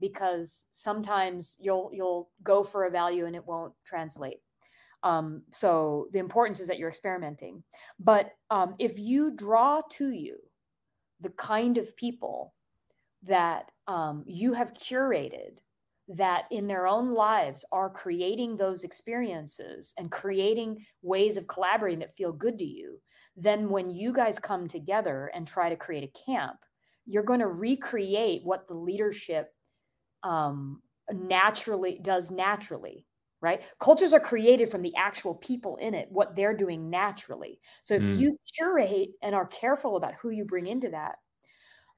because 0.00 0.66
sometimes 0.70 1.58
you'll 1.60 1.90
you'll 1.92 2.30
go 2.42 2.64
for 2.64 2.84
a 2.84 2.90
value 2.90 3.26
and 3.26 3.36
it 3.36 3.46
won't 3.46 3.74
translate. 3.84 4.40
Um, 5.02 5.42
so 5.50 6.08
the 6.12 6.18
importance 6.26 6.60
is 6.60 6.68
that 6.68 6.78
you're 6.78 6.94
experimenting. 6.96 7.62
But 7.98 8.30
um, 8.50 8.74
if 8.78 8.98
you 8.98 9.32
draw 9.32 9.82
to 9.98 10.10
you 10.10 10.38
the 11.20 11.34
kind 11.52 11.76
of 11.78 11.96
people 11.96 12.54
that 13.24 13.70
um, 13.86 14.24
you 14.26 14.54
have 14.54 14.72
curated 14.72 15.58
that 16.08 16.44
in 16.50 16.66
their 16.66 16.86
own 16.86 17.14
lives 17.14 17.64
are 17.72 17.88
creating 17.88 18.56
those 18.56 18.84
experiences 18.84 19.94
and 19.98 20.10
creating 20.10 20.84
ways 21.02 21.36
of 21.36 21.46
collaborating 21.46 22.00
that 22.00 22.16
feel 22.16 22.32
good 22.32 22.58
to 22.58 22.64
you, 22.64 23.00
then 23.36 23.68
when 23.68 23.90
you 23.90 24.12
guys 24.12 24.38
come 24.38 24.66
together 24.66 25.30
and 25.34 25.46
try 25.46 25.68
to 25.68 25.76
create 25.76 26.04
a 26.04 26.30
camp, 26.30 26.56
you're 27.06 27.22
going 27.22 27.40
to 27.40 27.46
recreate 27.46 28.42
what 28.44 28.66
the 28.66 28.74
leadership 28.74 29.54
um, 30.22 30.82
naturally 31.12 32.00
does 32.02 32.30
naturally 32.30 33.06
right? 33.42 33.62
Cultures 33.80 34.14
are 34.14 34.20
created 34.20 34.70
from 34.70 34.82
the 34.82 34.94
actual 34.96 35.34
people 35.34 35.76
in 35.76 35.94
it, 35.94 36.06
what 36.10 36.34
they're 36.34 36.56
doing 36.56 36.88
naturally. 36.88 37.58
So 37.82 37.94
if 37.94 38.02
mm. 38.02 38.18
you 38.18 38.36
curate 38.56 39.10
and 39.20 39.34
are 39.34 39.48
careful 39.48 39.96
about 39.96 40.14
who 40.14 40.30
you 40.30 40.44
bring 40.44 40.68
into 40.68 40.88
that, 40.90 41.16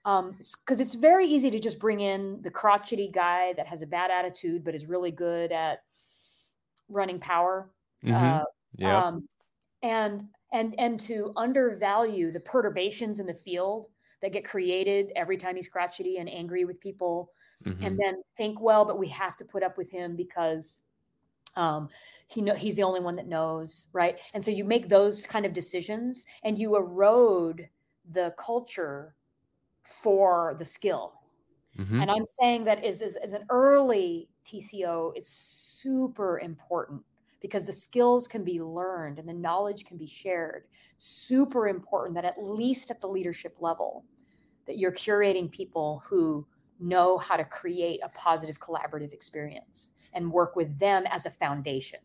because 0.05 0.21
um, 0.21 0.37
it's 0.81 0.95
very 0.95 1.27
easy 1.27 1.51
to 1.51 1.59
just 1.59 1.79
bring 1.79 2.01
in 2.01 2.41
the 2.43 2.51
crotchety 2.51 3.11
guy 3.13 3.55
that 3.57 3.67
has 3.67 3.81
a 3.81 3.87
bad 3.87 4.11
attitude 4.11 4.63
but 4.63 4.75
is 4.75 4.87
really 4.87 5.11
good 5.11 5.51
at 5.51 5.83
running 6.91 7.19
power. 7.19 7.71
Mm-hmm. 8.05 8.15
Uh, 8.15 8.45
yeah. 8.77 9.05
Um, 9.05 9.29
and 9.83 10.25
and 10.53 10.75
and 10.79 11.01
to 11.01 11.33
undervalue 11.37 12.33
the 12.33 12.41
perturbations 12.41 13.19
in 13.19 13.27
the 13.27 13.35
field 13.35 13.89
that 14.21 14.33
get 14.33 14.45
created 14.45 15.11
every 15.17 15.37
time 15.37 15.57
he's 15.57 15.69
crotchety 15.69 16.19
and 16.19 16.31
angry 16.31 16.65
with 16.65 16.81
people, 16.81 17.31
mm-hmm. 17.65 17.85
and 17.85 17.99
then 17.99 18.23
think, 18.37 18.61
well, 18.61 18.85
but 18.85 18.99
we 18.99 19.09
have 19.09 19.37
to 19.37 19.45
put 19.45 19.63
up 19.63 19.77
with 19.77 19.91
him 19.91 20.17
because 20.17 20.81
um, 21.57 21.89
he 22.29 22.41
know 22.41 22.55
he's 22.55 22.77
the 22.77 22.83
only 22.83 23.01
one 23.01 23.17
that 23.17 23.27
knows, 23.27 23.89
right? 23.93 24.21
And 24.35 24.43
so 24.43 24.51
you 24.51 24.65
make 24.65 24.89
those 24.89 25.27
kind 25.27 25.47
of 25.47 25.53
decisions, 25.53 26.27
and 26.43 26.59
you 26.59 26.77
erode 26.77 27.69
the 28.13 28.35
culture 28.39 29.15
for 29.85 30.57
the 30.59 30.65
skill. 30.65 31.13
Mm-hmm. 31.79 32.01
And 32.01 32.11
I'm 32.11 32.27
saying 32.27 32.65
that 32.65 32.85
as, 32.85 33.03
as, 33.03 33.17
as 33.17 33.33
an 33.33 33.45
early 33.51 34.29
TCO, 34.45 35.13
it's 35.17 35.31
super 35.31 36.39
important 36.41 37.03
because 37.41 37.65
the 37.65 37.73
skills 37.73 38.27
can 38.27 38.45
be 38.45 38.61
learned 38.61 39.19
and 39.19 39.29
the 39.29 39.35
knowledge 39.35 39.85
can 39.85 39.97
be 39.97 40.07
shared. 40.07 40.65
Super 40.97 41.69
important 41.69 42.15
that 42.15 42.25
at 42.25 42.43
least 42.43 42.91
at 42.91 43.01
the 43.01 43.07
leadership 43.07 43.57
level, 43.61 44.05
that 44.67 44.79
you're 44.79 44.93
curating 44.93 45.51
people 45.51 46.03
who 46.07 46.47
know 46.81 47.19
how 47.19 47.37
to 47.37 47.45
create 47.45 48.01
a 48.03 48.09
positive 48.11 48.59
collaborative 48.61 49.13
experience 49.13 49.91
and 50.13 50.31
work 50.31 50.57
with 50.57 50.79
them 50.79 51.05
as 51.11 51.27
a 51.27 51.31
foundation. 51.31 52.01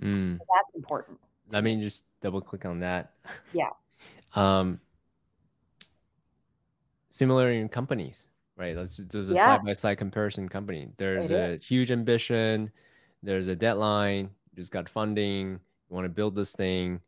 Mm. 0.00 0.32
So 0.32 0.38
that's 0.38 0.74
important. 0.74 1.18
Let 1.52 1.64
me 1.64 1.76
just 1.76 2.04
double 2.22 2.40
click 2.40 2.64
on 2.64 2.80
that. 2.80 3.12
Yeah. 3.52 3.70
um, 4.34 4.80
similar 7.14 7.52
in 7.52 7.68
companies, 7.68 8.26
right? 8.56 8.76
Let's 8.76 8.96
there's 8.96 9.30
a 9.30 9.36
side 9.36 9.64
by 9.64 9.72
side 9.74 9.98
comparison 9.98 10.48
company. 10.48 10.88
There's 10.96 11.30
it 11.30 11.34
a 11.34 11.50
is. 11.52 11.64
huge 11.64 11.92
ambition, 11.92 12.72
there's 13.22 13.46
a 13.46 13.54
deadline, 13.54 14.30
you 14.50 14.56
just 14.56 14.72
got 14.72 14.88
funding, 14.88 15.52
you 15.52 15.94
want 15.94 16.06
to 16.06 16.08
build 16.08 16.34
this 16.34 16.56
thing, 16.56 17.00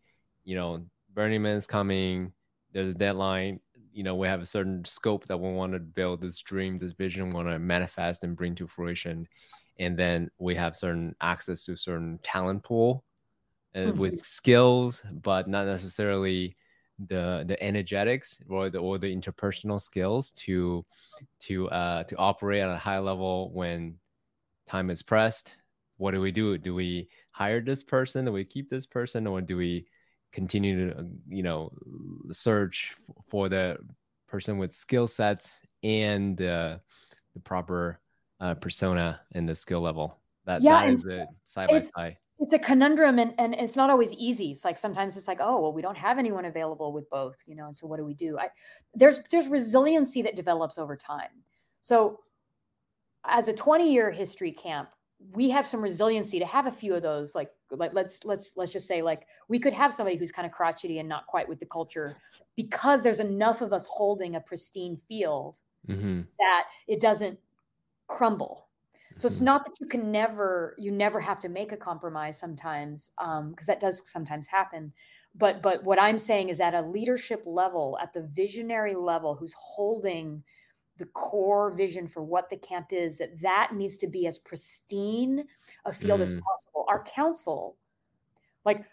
you 0.45 0.55
know, 0.55 0.85
Burning 1.13 1.43
Man's 1.43 1.67
coming, 1.67 2.33
there's 2.73 2.95
a 2.95 2.99
deadline, 2.99 3.59
you 3.93 4.05
know, 4.05 4.15
we 4.15 4.29
have 4.29 4.43
a 4.43 4.47
certain 4.47 4.85
scope 4.85 5.27
that 5.27 5.37
we 5.37 5.51
want 5.51 5.73
to 5.73 5.81
build 5.81 6.21
this 6.21 6.39
dream, 6.39 6.79
this 6.79 6.93
vision, 6.93 7.29
we 7.29 7.35
want 7.35 7.49
to 7.49 7.59
manifest 7.59 8.23
and 8.23 8.37
bring 8.37 8.55
to 8.55 8.69
fruition 8.69 9.27
and 9.79 9.99
then 9.99 10.31
we 10.39 10.55
have 10.55 10.77
certain 10.77 11.15
access 11.21 11.65
to 11.65 11.77
certain 11.77 12.19
talent 12.23 12.63
pool 12.63 13.05
uh, 13.75 13.81
mm-hmm. 13.81 13.99
with 13.99 14.25
skills 14.25 15.03
but 15.23 15.49
not 15.49 15.67
necessarily 15.67 16.57
the 17.09 17.45
the 17.47 17.63
energetics 17.63 18.39
or 18.49 18.71
the 18.71 18.79
or 18.79 18.99
the 18.99 19.15
interpersonal 19.15 19.81
skills 19.81 20.31
to 20.33 20.85
to 21.41 21.69
uh 21.69 22.03
to 22.05 22.17
operate 22.17 22.63
at 22.63 22.71
a 22.71 22.77
high 22.77 22.99
level 22.99 23.51
when 23.53 23.95
time 24.67 24.89
is 24.89 25.03
pressed 25.03 25.57
what 25.99 26.13
do 26.13 26.21
we 26.21 26.33
do 26.33 26.57
do 26.57 26.75
we 26.75 27.09
hire 27.33 27.61
this 27.61 27.83
person 27.83 28.25
do 28.25 28.33
we 28.33 28.45
keep 28.45 28.71
this 28.71 28.87
person 28.87 29.27
or 29.27 29.43
do 29.43 29.57
we 29.57 29.87
continue 30.33 30.91
to 30.91 31.07
you 31.29 31.43
know 31.43 31.71
search 32.33 32.95
for 33.29 33.49
the 33.49 33.77
person 34.27 34.59
with 34.59 34.75
skill 34.75 35.07
sets 35.07 35.61
and 35.83 36.41
uh, 36.43 36.79
the 37.35 37.41
proper 37.41 38.01
uh, 38.41 38.55
persona 38.55 39.21
and 39.33 39.49
the 39.49 39.55
skill 39.55 39.81
level. 39.81 40.19
That 40.45 40.63
yeah, 40.63 40.85
that 40.85 40.93
is 40.93 41.07
it 41.07 41.29
side 41.45 41.71
by 41.71 41.81
side. 41.81 42.17
It's 42.39 42.53
a 42.53 42.59
conundrum 42.59 43.19
and, 43.19 43.33
and 43.39 43.55
it's 43.55 43.77
not 43.77 43.89
always 43.89 44.13
easy. 44.15 44.51
It's 44.51 44.65
like 44.65 44.77
sometimes 44.77 45.17
it's 45.17 45.29
like, 45.29 45.39
oh 45.41 45.61
well, 45.61 45.73
we 45.73 45.83
don't 45.83 45.97
have 45.97 46.19
anyone 46.19 46.45
available 46.45 46.93
with 46.93 47.09
both, 47.09 47.43
you 47.47 47.55
know, 47.55 47.67
and 47.67 47.77
so 47.77 47.87
what 47.87 47.97
do 47.97 48.05
we 48.05 48.15
do? 48.15 48.39
I 48.39 48.49
there's 48.95 49.21
there's 49.31 49.49
resiliency 49.49 50.23
that 50.23 50.37
develops 50.37 50.77
over 50.77 50.97
time. 50.97 51.31
So 51.81 52.21
as 53.25 53.49
a 53.49 53.53
20 53.53 53.91
year 53.91 54.11
history 54.11 54.53
camp, 54.53 54.91
we 55.33 55.49
have 55.51 55.67
some 55.67 55.81
resiliency 55.81 56.39
to 56.39 56.47
have 56.47 56.67
a 56.67 56.71
few 56.71 56.95
of 56.95 57.03
those 57.03 57.35
like 57.35 57.51
like 57.71 57.95
let's 57.95 58.25
let's 58.25 58.57
let's 58.57 58.73
just 58.73 58.87
say 58.87 59.01
like 59.01 59.27
we 59.49 59.59
could 59.59 59.73
have 59.73 59.95
somebody 59.95 60.17
who's 60.17 60.31
kind 60.31 60.45
of 60.47 60.53
crotchety 60.53 60.99
and 60.99 61.09
not 61.09 61.27
quite 61.27 61.49
with 61.49 61.59
the 61.59 61.67
culture 61.67 62.17
because 62.55 63.03
there's 63.03 63.21
enough 63.21 63.63
of 63.63 63.73
us 63.73 63.87
holding 63.87 64.37
a 64.37 64.41
pristine 64.41 64.97
field 65.09 65.59
mm-hmm. 65.89 66.21
that 66.39 66.65
it 66.87 67.01
doesn't 67.01 67.39
crumble. 68.09 68.69
So 69.17 69.27
it's 69.29 69.41
Mhm. 69.41 69.45
not 69.45 69.65
that 69.65 69.81
you 69.81 69.87
can 69.87 70.13
never, 70.13 70.75
you 70.79 70.91
never 70.93 71.19
have 71.21 71.39
to 71.41 71.49
make 71.49 71.73
a 71.73 71.77
compromise 71.77 72.39
sometimes, 72.39 73.13
because 73.51 73.67
that 73.67 73.81
does 73.81 74.09
sometimes 74.11 74.47
happen. 74.49 74.93
But 75.35 75.63
but 75.63 75.85
what 75.85 75.99
I'm 76.01 76.19
saying 76.19 76.51
is 76.51 76.61
at 76.61 76.75
a 76.75 76.83
leadership 76.83 77.43
level, 77.47 77.99
at 78.01 78.13
the 78.13 78.23
visionary 78.23 78.95
level, 78.95 79.35
who's 79.35 79.55
holding 79.59 80.45
the 80.99 81.07
core 81.07 81.71
vision 81.73 82.09
for 82.09 82.23
what 82.25 82.51
the 82.51 82.57
camp 82.59 82.93
is, 82.93 83.19
that 83.19 83.41
that 83.43 83.75
needs 83.75 83.97
to 83.99 84.07
be 84.09 84.27
as 84.27 84.39
pristine 84.39 85.47
a 85.87 85.93
field 85.93 86.23
as 86.23 86.35
Mm. 86.35 86.43
possible. 86.47 86.85
Our 86.89 87.05
council, 87.05 87.79
like 88.65 88.85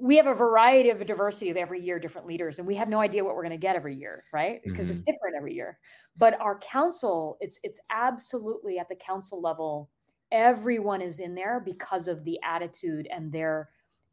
we 0.00 0.16
have 0.16 0.26
a 0.26 0.34
variety 0.34 0.90
of 0.90 1.00
a 1.00 1.04
diversity 1.04 1.50
of 1.50 1.56
every 1.56 1.80
year 1.80 1.98
different 1.98 2.26
leaders 2.26 2.58
and 2.58 2.66
we 2.66 2.74
have 2.74 2.88
no 2.88 3.00
idea 3.00 3.24
what 3.24 3.34
we're 3.34 3.42
going 3.42 3.50
to 3.50 3.56
get 3.56 3.76
every 3.76 3.96
year 3.96 4.24
right? 4.32 4.60
Because 4.64 4.90
it's 4.90 5.00
mm-hmm. 5.00 5.12
different 5.12 5.36
every 5.36 5.54
year. 5.54 5.78
But 6.16 6.40
our 6.40 6.58
council 6.58 7.36
it's 7.40 7.58
it's 7.62 7.80
absolutely 7.90 8.78
at 8.78 8.88
the 8.88 8.96
council 8.96 9.40
level 9.40 9.90
everyone 10.30 11.00
is 11.00 11.20
in 11.20 11.34
there 11.34 11.60
because 11.64 12.06
of 12.06 12.22
the 12.24 12.38
attitude 12.44 13.08
and 13.10 13.32
their 13.32 13.70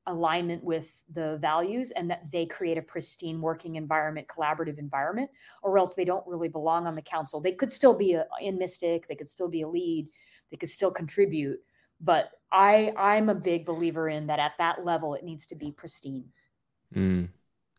alignment 0.07 0.63
with 0.63 1.01
the 1.13 1.37
values 1.37 1.91
and 1.91 2.09
that 2.09 2.29
they 2.31 2.45
create 2.45 2.77
a 2.77 2.81
pristine 2.81 3.41
working 3.41 3.75
environment 3.75 4.27
collaborative 4.27 4.77
environment 4.77 5.29
or 5.63 5.77
else 5.77 5.95
they 5.95 6.05
don't 6.05 6.25
really 6.27 6.49
belong 6.49 6.85
on 6.87 6.95
the 6.95 7.01
council. 7.01 7.41
They 7.41 7.51
could 7.51 7.71
still 7.71 7.93
be 7.93 8.13
a, 8.13 8.25
in 8.41 8.57
mystic 8.57 9.07
they 9.07 9.15
could 9.15 9.29
still 9.29 9.49
be 9.49 9.61
a 9.61 9.67
lead 9.67 10.09
they 10.51 10.57
could 10.57 10.69
still 10.69 10.91
contribute 10.91 11.59
but 12.01 12.31
i 12.55 12.91
i'm 12.97 13.29
a 13.29 13.35
big 13.35 13.65
believer 13.65 14.07
in 14.09 14.25
that 14.27 14.39
at 14.39 14.53
that 14.57 14.85
level 14.85 15.13
it 15.13 15.23
needs 15.23 15.45
to 15.45 15.55
be 15.55 15.71
pristine 15.71 16.25
Mm, 16.95 17.27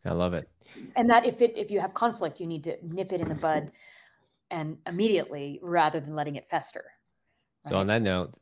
I 0.05 0.13
love 0.13 0.33
it. 0.33 0.47
and 0.95 1.09
that 1.09 1.25
if 1.25 1.41
it 1.41 1.57
if 1.57 1.71
you 1.71 1.79
have 1.79 1.93
conflict 1.93 2.39
you 2.39 2.45
need 2.45 2.63
to 2.65 2.77
nip 2.83 3.11
it 3.11 3.21
in 3.21 3.29
the 3.29 3.35
bud 3.35 3.71
and 4.51 4.77
immediately 4.85 5.59
rather 5.63 5.99
than 5.99 6.13
letting 6.15 6.35
it 6.35 6.47
fester 6.49 6.85
So 7.67 7.75
on 7.77 7.87
that 7.87 8.01
note, 8.01 8.37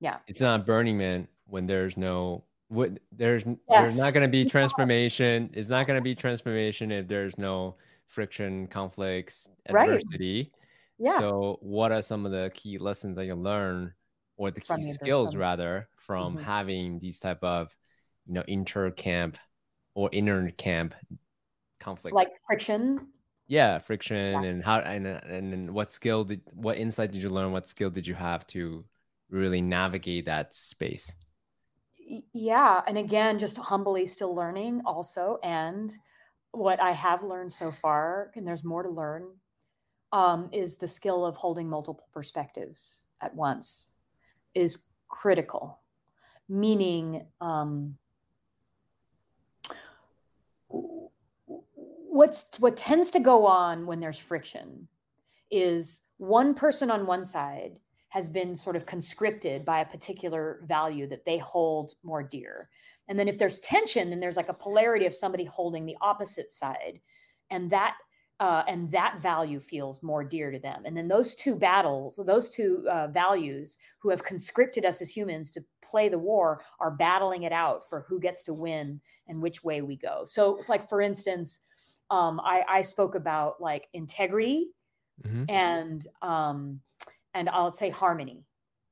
Yeah. 0.00 0.18
it's 0.28 0.40
not 0.40 0.66
Burning 0.66 0.98
Man 0.98 1.26
when 1.46 1.66
there's 1.66 1.96
no 1.96 2.44
what 2.68 2.98
there's 3.12 3.44
there's 3.68 3.96
not 3.98 4.12
going 4.12 4.22
to 4.26 4.28
be 4.30 4.42
It's 4.42 4.52
not. 4.54 4.60
transformation. 4.60 5.50
It's 5.54 5.68
not 5.70 5.86
going 5.86 5.96
to 5.98 6.02
be 6.02 6.14
transformation 6.14 6.90
if 6.92 7.06
there's 7.08 7.38
no 7.38 7.76
friction, 8.06 8.66
conflicts, 8.66 9.48
adversity. 9.66 9.90
Right. 9.90 9.94
adversity. 10.02 10.52
yeah 10.98 11.18
So 11.18 11.58
what 11.62 11.90
are 11.92 12.02
some 12.02 12.26
of 12.26 12.32
the 12.32 12.50
key 12.54 12.76
lessons 12.78 13.16
that 13.16 13.24
you 13.26 13.34
learn 13.34 13.94
or 14.36 14.50
the 14.50 14.60
key 14.60 14.82
skills 14.82 15.36
rather 15.36 15.88
from 15.96 16.36
Mhm. 16.36 16.42
having 16.42 16.98
these 16.98 17.20
type 17.20 17.42
of 17.42 17.74
you 18.26 18.34
know 18.34 18.44
inter 18.48 18.90
camp 18.90 19.38
or 19.94 20.10
inner 20.12 20.50
camp 20.52 20.94
conflicts? 21.80 22.16
like 22.16 22.30
friction 22.46 23.12
yeah, 23.48 23.78
friction 23.78 24.42
and 24.44 24.62
how 24.64 24.80
and 24.80 25.06
and 25.06 25.52
then 25.52 25.72
what 25.72 25.92
skill 25.92 26.24
did 26.24 26.40
what 26.52 26.78
insight 26.78 27.12
did 27.12 27.22
you 27.22 27.28
learn? 27.28 27.52
What 27.52 27.68
skill 27.68 27.90
did 27.90 28.06
you 28.06 28.14
have 28.14 28.46
to 28.48 28.84
really 29.30 29.60
navigate 29.60 30.24
that 30.26 30.54
space? 30.54 31.12
Yeah 32.32 32.82
and 32.86 32.96
again 32.98 33.38
just 33.38 33.58
humbly 33.58 34.06
still 34.06 34.34
learning 34.34 34.82
also 34.86 35.38
and 35.42 35.92
what 36.52 36.80
i 36.80 36.92
have 36.92 37.24
learned 37.24 37.52
so 37.52 37.72
far 37.72 38.30
and 38.36 38.46
there's 38.46 38.64
more 38.64 38.82
to 38.82 38.90
learn 38.90 39.24
um, 40.12 40.50
is 40.52 40.78
the 40.78 40.88
skill 40.88 41.26
of 41.26 41.36
holding 41.36 41.68
multiple 41.68 42.08
perspectives 42.14 43.08
at 43.22 43.34
once 43.34 43.95
is 44.56 44.86
critical 45.08 45.80
meaning 46.48 47.26
um, 47.40 47.96
what's 52.16 52.58
what 52.58 52.76
tends 52.76 53.10
to 53.10 53.20
go 53.20 53.46
on 53.46 53.86
when 53.86 54.00
there's 54.00 54.18
friction 54.18 54.88
is 55.50 56.02
one 56.18 56.54
person 56.54 56.90
on 56.90 57.06
one 57.06 57.24
side 57.24 57.78
has 58.08 58.28
been 58.28 58.54
sort 58.54 58.76
of 58.76 58.86
conscripted 58.86 59.64
by 59.64 59.80
a 59.80 59.84
particular 59.84 60.60
value 60.64 61.06
that 61.06 61.24
they 61.24 61.38
hold 61.38 61.94
more 62.02 62.22
dear. 62.22 62.68
And 63.08 63.18
then 63.18 63.28
if 63.28 63.38
there's 63.38 63.58
tension, 63.60 64.10
then 64.10 64.20
there's 64.20 64.36
like 64.36 64.48
a 64.48 64.54
polarity 64.54 65.06
of 65.06 65.14
somebody 65.14 65.44
holding 65.44 65.84
the 65.84 65.96
opposite 66.00 66.50
side, 66.50 67.00
and 67.50 67.70
that 67.70 67.96
uh, 68.38 68.62
and 68.68 68.90
that 68.90 69.20
value 69.22 69.60
feels 69.60 70.02
more 70.02 70.22
dear 70.22 70.50
to 70.50 70.58
them. 70.58 70.82
And 70.84 70.96
then 70.96 71.08
those 71.08 71.34
two 71.34 71.56
battles, 71.56 72.20
those 72.26 72.48
two 72.50 72.86
uh, 72.90 73.08
values, 73.08 73.78
who 74.00 74.10
have 74.10 74.24
conscripted 74.24 74.84
us 74.84 75.00
as 75.00 75.10
humans 75.16 75.50
to 75.52 75.64
play 75.82 76.08
the 76.08 76.18
war, 76.18 76.60
are 76.80 76.90
battling 76.90 77.44
it 77.44 77.52
out 77.52 77.88
for 77.88 78.02
who 78.02 78.20
gets 78.20 78.44
to 78.44 78.54
win 78.54 79.00
and 79.26 79.40
which 79.42 79.64
way 79.64 79.80
we 79.82 79.96
go. 79.96 80.24
So, 80.26 80.60
like 80.68 80.88
for 80.88 81.00
instance, 81.00 81.60
um, 82.10 82.40
I, 82.44 82.64
I 82.68 82.80
spoke 82.82 83.14
about 83.14 83.60
like 83.60 83.88
integrity 83.92 84.72
Mhm. 85.24 85.46
and 85.48 86.06
um, 86.22 86.82
and 87.34 87.48
I'll 87.50 87.70
say 87.70 87.90
harmony, 87.90 88.46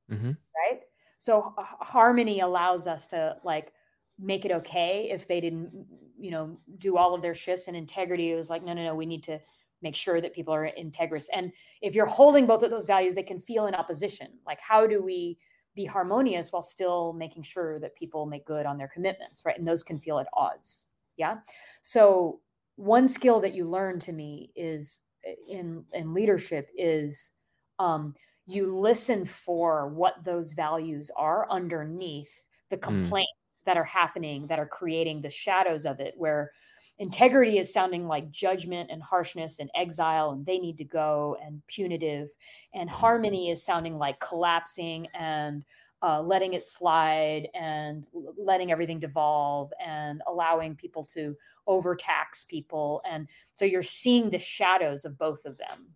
Mhm. 0.07 0.35
right? 0.55 0.81
So 1.17 1.53
h- 1.59 1.65
harmony 1.81 2.39
allows 2.39 2.87
us 2.87 3.07
to 3.07 3.37
like 3.43 3.73
make 4.17 4.45
it 4.45 4.51
okay 4.51 5.09
if 5.11 5.27
they 5.27 5.41
didn't, 5.41 5.87
you 6.25 6.31
know, 6.31 6.57
do 6.79 6.97
all 6.97 7.13
of 7.13 7.21
their 7.21 7.35
shifts. 7.35 7.67
And 7.67 7.77
integrity 7.77 8.31
It 8.31 8.35
was 8.35 8.49
like, 8.49 8.63
no, 8.63 8.73
no, 8.73 8.83
no, 8.83 8.95
we 8.95 9.05
need 9.05 9.21
to 9.25 9.39
make 9.83 9.95
sure 9.95 10.19
that 10.19 10.33
people 10.33 10.55
are 10.55 10.71
integrous. 10.75 11.27
And 11.31 11.51
if 11.83 11.93
you're 11.93 12.07
holding 12.07 12.47
both 12.47 12.63
of 12.63 12.71
those 12.71 12.87
values, 12.87 13.13
they 13.13 13.21
can 13.21 13.39
feel 13.39 13.67
in 13.67 13.75
opposition. 13.75 14.29
Like, 14.43 14.59
how 14.59 14.87
do 14.87 15.03
we 15.03 15.37
be 15.75 15.85
harmonious 15.85 16.51
while 16.51 16.63
still 16.63 17.13
making 17.13 17.43
sure 17.43 17.79
that 17.79 17.95
people 17.95 18.25
make 18.25 18.43
good 18.47 18.65
on 18.65 18.75
their 18.75 18.87
commitments, 18.87 19.43
right? 19.45 19.55
And 19.59 19.67
those 19.67 19.83
can 19.83 19.99
feel 19.99 20.17
at 20.17 20.27
odds. 20.33 20.87
Yeah. 21.15 21.35
So 21.83 22.39
one 22.75 23.07
skill 23.07 23.39
that 23.41 23.53
you 23.53 23.69
learn 23.69 23.99
to 23.99 24.11
me 24.11 24.51
is 24.55 25.01
eh, 25.25 25.35
in 25.47 25.83
in 25.93 26.11
leadership 26.11 26.71
is 26.75 27.33
um, 27.77 28.15
you 28.47 28.65
listen 28.65 29.25
for 29.25 29.89
what 29.89 30.23
those 30.23 30.53
values 30.53 31.11
are 31.15 31.45
underneath 31.51 32.47
the 32.71 32.77
complaints 32.77 33.44
that 33.65 33.77
are 33.77 33.83
happening 33.83 34.47
that 34.47 34.59
are 34.59 34.67
creating 34.67 35.21
the 35.21 35.29
shadows 35.29 35.85
of 35.85 35.99
it 35.99 36.13
where 36.17 36.51
integrity 36.99 37.57
is 37.57 37.73
sounding 37.73 38.07
like 38.07 38.31
judgment 38.31 38.89
and 38.91 39.01
harshness 39.01 39.59
and 39.59 39.69
exile 39.75 40.31
and 40.31 40.45
they 40.45 40.59
need 40.59 40.77
to 40.77 40.83
go 40.83 41.37
and 41.43 41.61
punitive. 41.67 42.29
And 42.73 42.89
harmony 42.89 43.49
is 43.49 43.65
sounding 43.65 43.97
like 43.97 44.19
collapsing 44.19 45.07
and 45.13 45.65
uh, 46.01 46.21
letting 46.21 46.53
it 46.53 46.63
slide 46.63 47.47
and 47.53 48.07
letting 48.37 48.71
everything 48.71 48.99
devolve 48.99 49.71
and 49.83 50.21
allowing 50.27 50.75
people 50.75 51.03
to 51.03 51.35
overtax 51.67 52.43
people. 52.43 53.01
And 53.09 53.27
so 53.51 53.65
you're 53.65 53.81
seeing 53.81 54.29
the 54.29 54.39
shadows 54.39 55.03
of 55.03 55.17
both 55.17 55.45
of 55.45 55.57
them. 55.57 55.87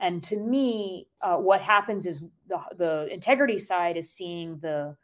And 0.00 0.22
to 0.24 0.36
me 0.36 1.08
uh, 1.22 1.36
what 1.36 1.62
happens 1.62 2.04
is 2.04 2.22
the, 2.48 2.60
the 2.76 3.08
integrity 3.12 3.58
side 3.58 3.96
is 3.96 4.12
seeing 4.12 4.58
the 4.58 4.96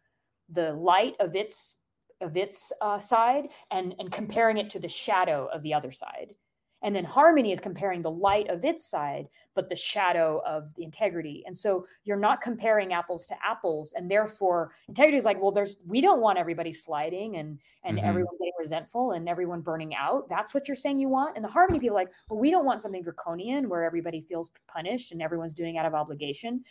the 0.52 0.72
light 0.72 1.14
of 1.20 1.36
its 1.36 1.79
of 2.20 2.36
its 2.36 2.72
uh, 2.80 2.98
side 2.98 3.48
and 3.70 3.94
and 3.98 4.10
comparing 4.12 4.58
it 4.58 4.70
to 4.70 4.78
the 4.78 4.88
shadow 4.88 5.48
of 5.52 5.62
the 5.62 5.74
other 5.74 5.92
side. 5.92 6.34
And 6.82 6.96
then 6.96 7.04
harmony 7.04 7.52
is 7.52 7.60
comparing 7.60 8.00
the 8.00 8.10
light 8.10 8.48
of 8.48 8.64
its 8.64 8.86
side 8.86 9.28
but 9.54 9.68
the 9.68 9.76
shadow 9.76 10.40
of 10.46 10.72
the 10.76 10.84
integrity. 10.84 11.42
And 11.44 11.54
so 11.54 11.84
you're 12.04 12.16
not 12.16 12.40
comparing 12.40 12.94
apples 12.94 13.26
to 13.26 13.34
apples 13.44 13.92
and 13.94 14.10
therefore 14.10 14.70
integrity 14.88 15.18
is 15.18 15.24
like 15.26 15.42
well 15.42 15.50
there's 15.50 15.76
we 15.86 16.00
don't 16.00 16.20
want 16.22 16.38
everybody 16.38 16.72
sliding 16.72 17.36
and 17.36 17.58
and 17.84 17.98
Mhm. 17.98 18.04
everyone 18.04 18.34
getting 18.38 18.52
resentful 18.58 19.12
and 19.12 19.28
everyone 19.28 19.60
burning 19.60 19.94
out. 19.94 20.28
That's 20.30 20.54
what 20.54 20.68
you're 20.68 20.76
saying 20.76 20.98
you 20.98 21.08
want? 21.10 21.36
And 21.36 21.44
the 21.44 21.48
harmony 21.50 21.80
people 21.80 21.96
are 21.96 22.00
like 22.00 22.12
well 22.30 22.38
we 22.38 22.50
don't 22.50 22.64
want 22.64 22.80
something 22.80 23.02
draconian 23.02 23.68
where 23.68 23.84
everybody 23.84 24.20
feels 24.22 24.50
punished 24.68 25.12
and 25.12 25.20
everyone's 25.20 25.54
doing 25.54 25.76
out 25.76 25.84
of 25.86 25.94
obligation. 25.94 26.64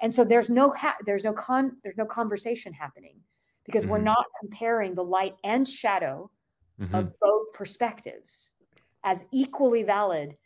And 0.00 0.12
so 0.14 0.24
there's 0.24 0.50
no 0.50 0.70
ha- 0.70 0.98
there's 1.06 1.24
no 1.24 1.32
con 1.32 1.76
there's 1.82 1.96
no 1.96 2.06
conversation 2.06 2.72
happening 2.72 3.16
because 3.66 3.86
we're 3.86 3.98
Mhm. 3.98 4.04
not 4.04 4.26
comparing 4.40 4.94
the 4.94 5.04
light 5.04 5.36
and 5.44 5.68
shadow 5.68 6.30
Mhm. 6.78 6.94
of 6.94 7.18
both 7.20 7.52
perspectives 7.52 8.54
as 9.04 9.26
equally 9.32 9.82
valid 9.82 10.36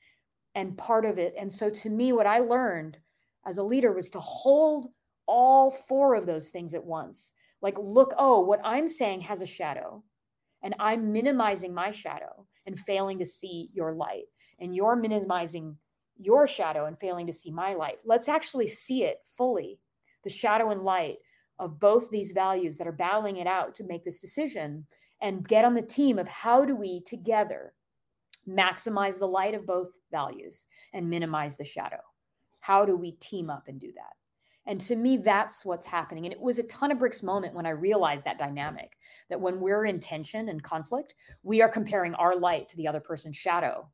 and 0.54 0.76
part 0.76 1.04
of 1.04 1.18
it. 1.18 1.34
And 1.36 1.52
so 1.52 1.70
to 1.70 1.90
me, 1.90 2.12
what 2.12 2.26
I 2.26 2.40
learned 2.40 2.98
as 3.44 3.58
a 3.58 3.62
leader 3.62 3.92
was 3.92 4.10
to 4.10 4.20
hold 4.20 4.92
all 5.26 5.70
four 5.70 6.14
of 6.14 6.26
those 6.26 6.50
things 6.50 6.74
at 6.74 6.84
once. 6.84 7.34
Like, 7.62 7.78
look, 7.78 8.12
oh, 8.18 8.40
what 8.40 8.60
I'm 8.64 8.88
saying 8.88 9.20
has 9.22 9.42
a 9.42 9.46
shadow, 9.46 10.02
and 10.62 10.74
I'm 10.78 11.12
minimizing 11.12 11.72
my 11.72 11.90
shadow 11.90 12.46
and 12.66 12.78
failing 12.78 13.18
to 13.18 13.26
see 13.26 13.70
your 13.72 13.92
light. 13.92 14.26
And 14.58 14.74
you're 14.74 14.96
minimizing 14.96 15.78
your 16.16 16.46
shadow 16.46 16.86
and 16.86 16.98
failing 16.98 17.26
to 17.26 17.32
see 17.32 17.50
my 17.50 17.74
light. 17.74 18.00
Let's 18.04 18.28
actually 18.28 18.66
see 18.66 19.04
it 19.04 19.24
fully 19.24 19.78
the 20.22 20.30
shadow 20.30 20.70
and 20.70 20.82
light 20.82 21.18
of 21.60 21.78
both 21.78 22.10
these 22.10 22.32
values 22.32 22.76
that 22.78 22.88
are 22.88 22.92
battling 22.92 23.36
it 23.36 23.46
out 23.46 23.74
to 23.76 23.84
make 23.84 24.02
this 24.02 24.18
decision 24.18 24.84
and 25.20 25.46
get 25.46 25.64
on 25.64 25.74
the 25.74 25.82
team 25.82 26.18
of 26.18 26.26
how 26.26 26.64
do 26.64 26.74
we 26.74 27.02
together 27.02 27.74
maximize 28.48 29.18
the 29.18 29.28
light 29.28 29.54
of 29.54 29.66
both 29.66 29.90
values 30.10 30.66
and 30.94 31.08
minimize 31.08 31.56
the 31.56 31.64
shadow? 31.64 32.00
How 32.60 32.84
do 32.84 32.96
we 32.96 33.12
team 33.12 33.50
up 33.50 33.68
and 33.68 33.78
do 33.78 33.92
that? 33.94 34.14
And 34.66 34.80
to 34.82 34.96
me 34.96 35.18
that's 35.18 35.64
what's 35.64 35.86
happening. 35.86 36.24
And 36.24 36.32
it 36.32 36.40
was 36.40 36.58
a 36.58 36.64
ton 36.64 36.90
of 36.90 36.98
bricks 36.98 37.22
moment 37.22 37.54
when 37.54 37.66
i 37.66 37.70
realized 37.70 38.24
that 38.24 38.38
dynamic 38.38 38.96
that 39.28 39.40
when 39.40 39.60
we're 39.60 39.84
in 39.84 39.98
tension 39.98 40.48
and 40.48 40.62
conflict 40.62 41.14
we 41.42 41.60
are 41.60 41.68
comparing 41.68 42.14
our 42.14 42.36
light 42.36 42.68
to 42.68 42.76
the 42.76 42.88
other 42.88 43.00
person's 43.00 43.36
shadow. 43.36 43.86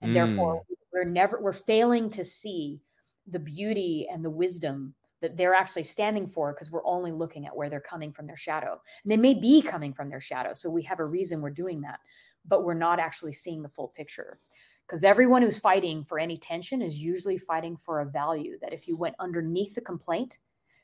And 0.00 0.16
therefore 0.16 0.56
mm. 0.56 0.76
we're 0.92 1.04
never 1.04 1.40
we're 1.40 1.52
failing 1.52 2.10
to 2.10 2.24
see 2.24 2.80
the 3.28 3.38
beauty 3.38 4.08
and 4.12 4.24
the 4.24 4.30
wisdom 4.30 4.94
that 5.22 5.36
they're 5.36 5.54
actually 5.54 5.84
standing 5.84 6.26
for 6.26 6.52
because 6.52 6.70
we're 6.70 6.84
only 6.84 7.12
looking 7.12 7.46
at 7.46 7.56
where 7.56 7.70
they're 7.70 7.80
coming 7.80 8.12
from 8.12 8.26
their 8.26 8.36
shadow. 8.36 8.78
And 9.02 9.10
they 9.10 9.16
may 9.16 9.32
be 9.32 9.62
coming 9.62 9.94
from 9.94 10.08
their 10.08 10.20
shadow. 10.20 10.52
So 10.52 10.68
we 10.68 10.82
have 10.82 10.98
a 10.98 11.06
reason 11.06 11.40
we're 11.40 11.50
doing 11.50 11.80
that, 11.82 12.00
but 12.46 12.64
we're 12.64 12.74
not 12.74 12.98
actually 12.98 13.32
seeing 13.32 13.62
the 13.62 13.68
full 13.68 13.88
picture. 13.88 14.38
Because 14.86 15.04
everyone 15.04 15.40
who's 15.40 15.60
fighting 15.60 16.04
for 16.04 16.18
any 16.18 16.36
tension 16.36 16.82
is 16.82 16.98
usually 16.98 17.38
fighting 17.38 17.76
for 17.76 18.00
a 18.00 18.10
value 18.10 18.58
that 18.60 18.72
if 18.72 18.88
you 18.88 18.96
went 18.96 19.14
underneath 19.20 19.76
the 19.76 19.80
complaint 19.80 20.38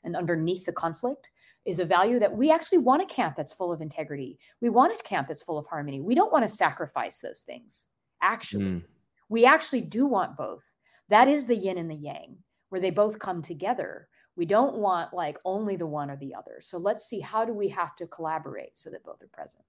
and 0.04 0.16
underneath 0.16 0.64
the 0.64 0.72
conflict 0.72 1.30
is 1.64 1.80
a 1.80 1.84
value 1.84 2.20
that 2.20 2.34
we 2.34 2.50
actually 2.50 2.78
want 2.78 3.02
a 3.02 3.06
camp 3.06 3.34
that's 3.36 3.52
full 3.52 3.72
of 3.72 3.80
integrity. 3.80 4.38
We 4.62 4.70
want 4.70 4.98
a 4.98 5.02
camp 5.02 5.26
that's 5.26 5.42
full 5.42 5.58
of 5.58 5.66
harmony. 5.66 6.00
We 6.00 6.14
don't 6.14 6.32
want 6.32 6.44
to 6.44 6.48
sacrifice 6.48 7.18
those 7.18 7.42
things. 7.42 7.88
Actually, 8.22 8.64
mm. 8.64 8.84
we 9.28 9.44
actually 9.44 9.82
do 9.82 10.06
want 10.06 10.36
both. 10.36 10.64
That 11.08 11.26
is 11.26 11.44
the 11.44 11.56
yin 11.56 11.76
and 11.76 11.90
the 11.90 11.96
yang, 11.96 12.36
where 12.68 12.80
they 12.80 12.90
both 12.90 13.18
come 13.18 13.42
together 13.42 14.08
we 14.38 14.46
don't 14.46 14.76
want 14.76 15.12
like 15.12 15.36
only 15.44 15.74
the 15.74 15.84
one 15.84 16.10
or 16.10 16.16
the 16.16 16.32
other. 16.32 16.58
So 16.60 16.78
let's 16.78 17.06
see 17.06 17.18
how 17.18 17.44
do 17.44 17.52
we 17.52 17.68
have 17.70 17.96
to 17.96 18.06
collaborate 18.06 18.78
so 18.78 18.88
that 18.88 19.02
both 19.02 19.20
are 19.20 19.28
present? 19.32 19.64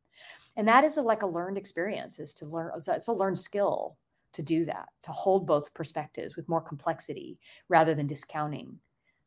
And 0.56 0.68
that 0.68 0.84
is 0.84 0.98
a, 0.98 1.02
like 1.02 1.24
a 1.24 1.28
learned 1.28 1.58
experience 1.58 2.20
is 2.20 2.36
to 2.36 2.46
learn 2.46 2.72
it's 2.76 3.08
a 3.08 3.12
learned 3.12 3.40
skill 3.40 3.98
to 4.34 4.44
do 4.44 4.66
that 4.66 4.86
to 5.02 5.12
hold 5.12 5.48
both 5.48 5.74
perspectives 5.74 6.36
with 6.36 6.48
more 6.48 6.62
complexity 6.62 7.40
rather 7.68 7.96
than 7.96 8.06
discounting 8.06 8.78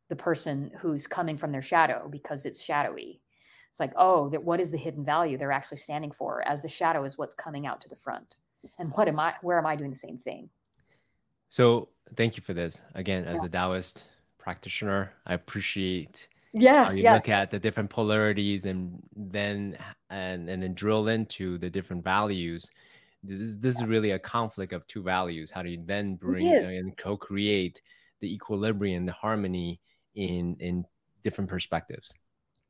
the 0.09 0.15
person 0.15 0.71
who's 0.79 1.09
coming 1.09 1.37
from 1.37 1.51
their 1.51 1.61
shadow 1.61 2.09
because 2.09 2.47
it's 2.47 2.63
shadowy. 2.63 3.21
It's 3.69 3.81
like 3.81 3.93
oh 3.97 4.29
that 4.29 4.45
what 4.45 4.61
is 4.61 4.71
the 4.71 4.79
hidden 4.79 5.05
value 5.05 5.37
they're 5.37 5.51
actually 5.51 5.79
standing 5.79 6.13
for 6.13 6.47
as 6.47 6.63
the 6.63 6.69
shadow 6.69 7.03
is 7.03 7.19
what's 7.19 7.35
coming 7.35 7.67
out 7.67 7.81
to 7.81 7.89
the 7.89 7.97
front? 7.97 8.39
And 8.79 8.93
what 8.93 9.09
am 9.09 9.19
i 9.19 9.35
where 9.43 9.59
am 9.59 9.67
i 9.67 9.75
doing 9.75 9.91
the 9.91 9.97
same 9.97 10.17
thing? 10.17 10.49
So 11.51 11.89
thank 12.15 12.37
you 12.37 12.45
for 12.45 12.55
this 12.55 12.81
again 12.95 13.25
as 13.25 13.39
yeah. 13.43 13.47
a 13.47 13.49
taoist 13.49 14.05
practitioner. 14.43 15.13
I 15.27 15.35
appreciate 15.35 16.29
yes, 16.53 16.89
how 16.89 16.95
you 16.95 17.03
yes. 17.05 17.23
look 17.23 17.29
at 17.29 17.51
the 17.51 17.59
different 17.59 17.89
polarities 17.89 18.67
and 18.67 19.01
then 19.17 19.79
and 20.11 20.51
and 20.51 20.63
then 20.63 20.75
drill 20.75 21.09
into 21.09 21.59
the 21.59 21.71
different 21.71 22.03
values. 22.03 22.69
This, 23.23 23.55
this 23.55 23.77
is 23.77 23.85
really 23.85 24.11
a 24.11 24.19
conflict 24.19 24.73
of 24.73 24.85
two 24.89 25.03
values. 25.03 25.51
How 25.51 25.63
do 25.63 25.71
you 25.71 25.81
then 25.85 26.17
bring 26.17 26.47
and 26.49 26.97
co-create 26.99 27.81
the 28.21 28.35
equilibrium, 28.35 29.07
the 29.07 29.13
harmony 29.13 29.81
in 30.17 30.57
in 30.59 30.85
different 31.23 31.49
perspectives? 31.49 32.13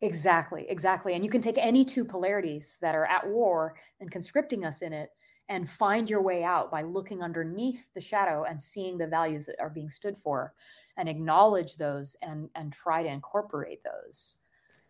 Exactly, 0.03 0.67
exactly. 0.69 1.15
And 1.15 1.25
you 1.25 1.31
can 1.31 1.41
take 1.41 1.59
any 1.59 1.85
two 1.85 2.05
polarities 2.05 2.77
that 2.83 2.95
are 2.95 3.07
at 3.07 3.27
war 3.27 3.77
and 4.01 4.11
conscripting 4.11 4.65
us 4.65 4.83
in 4.83 4.93
it 4.93 5.11
and 5.49 5.69
find 5.69 6.11
your 6.11 6.23
way 6.23 6.43
out 6.45 6.71
by 6.71 6.83
looking 6.83 7.23
underneath 7.23 7.93
the 7.95 8.01
shadow 8.01 8.45
and 8.45 8.61
seeing 8.61 8.99
the 8.99 9.07
values 9.07 9.47
that 9.47 9.61
are 9.61 9.71
being 9.71 9.89
stood 9.89 10.17
for 10.19 10.53
and 10.97 11.09
acknowledge 11.09 11.77
those 11.77 12.17
and 12.23 12.49
and 12.55 12.73
try 12.73 13.03
to 13.03 13.09
incorporate 13.09 13.81
those 13.85 14.39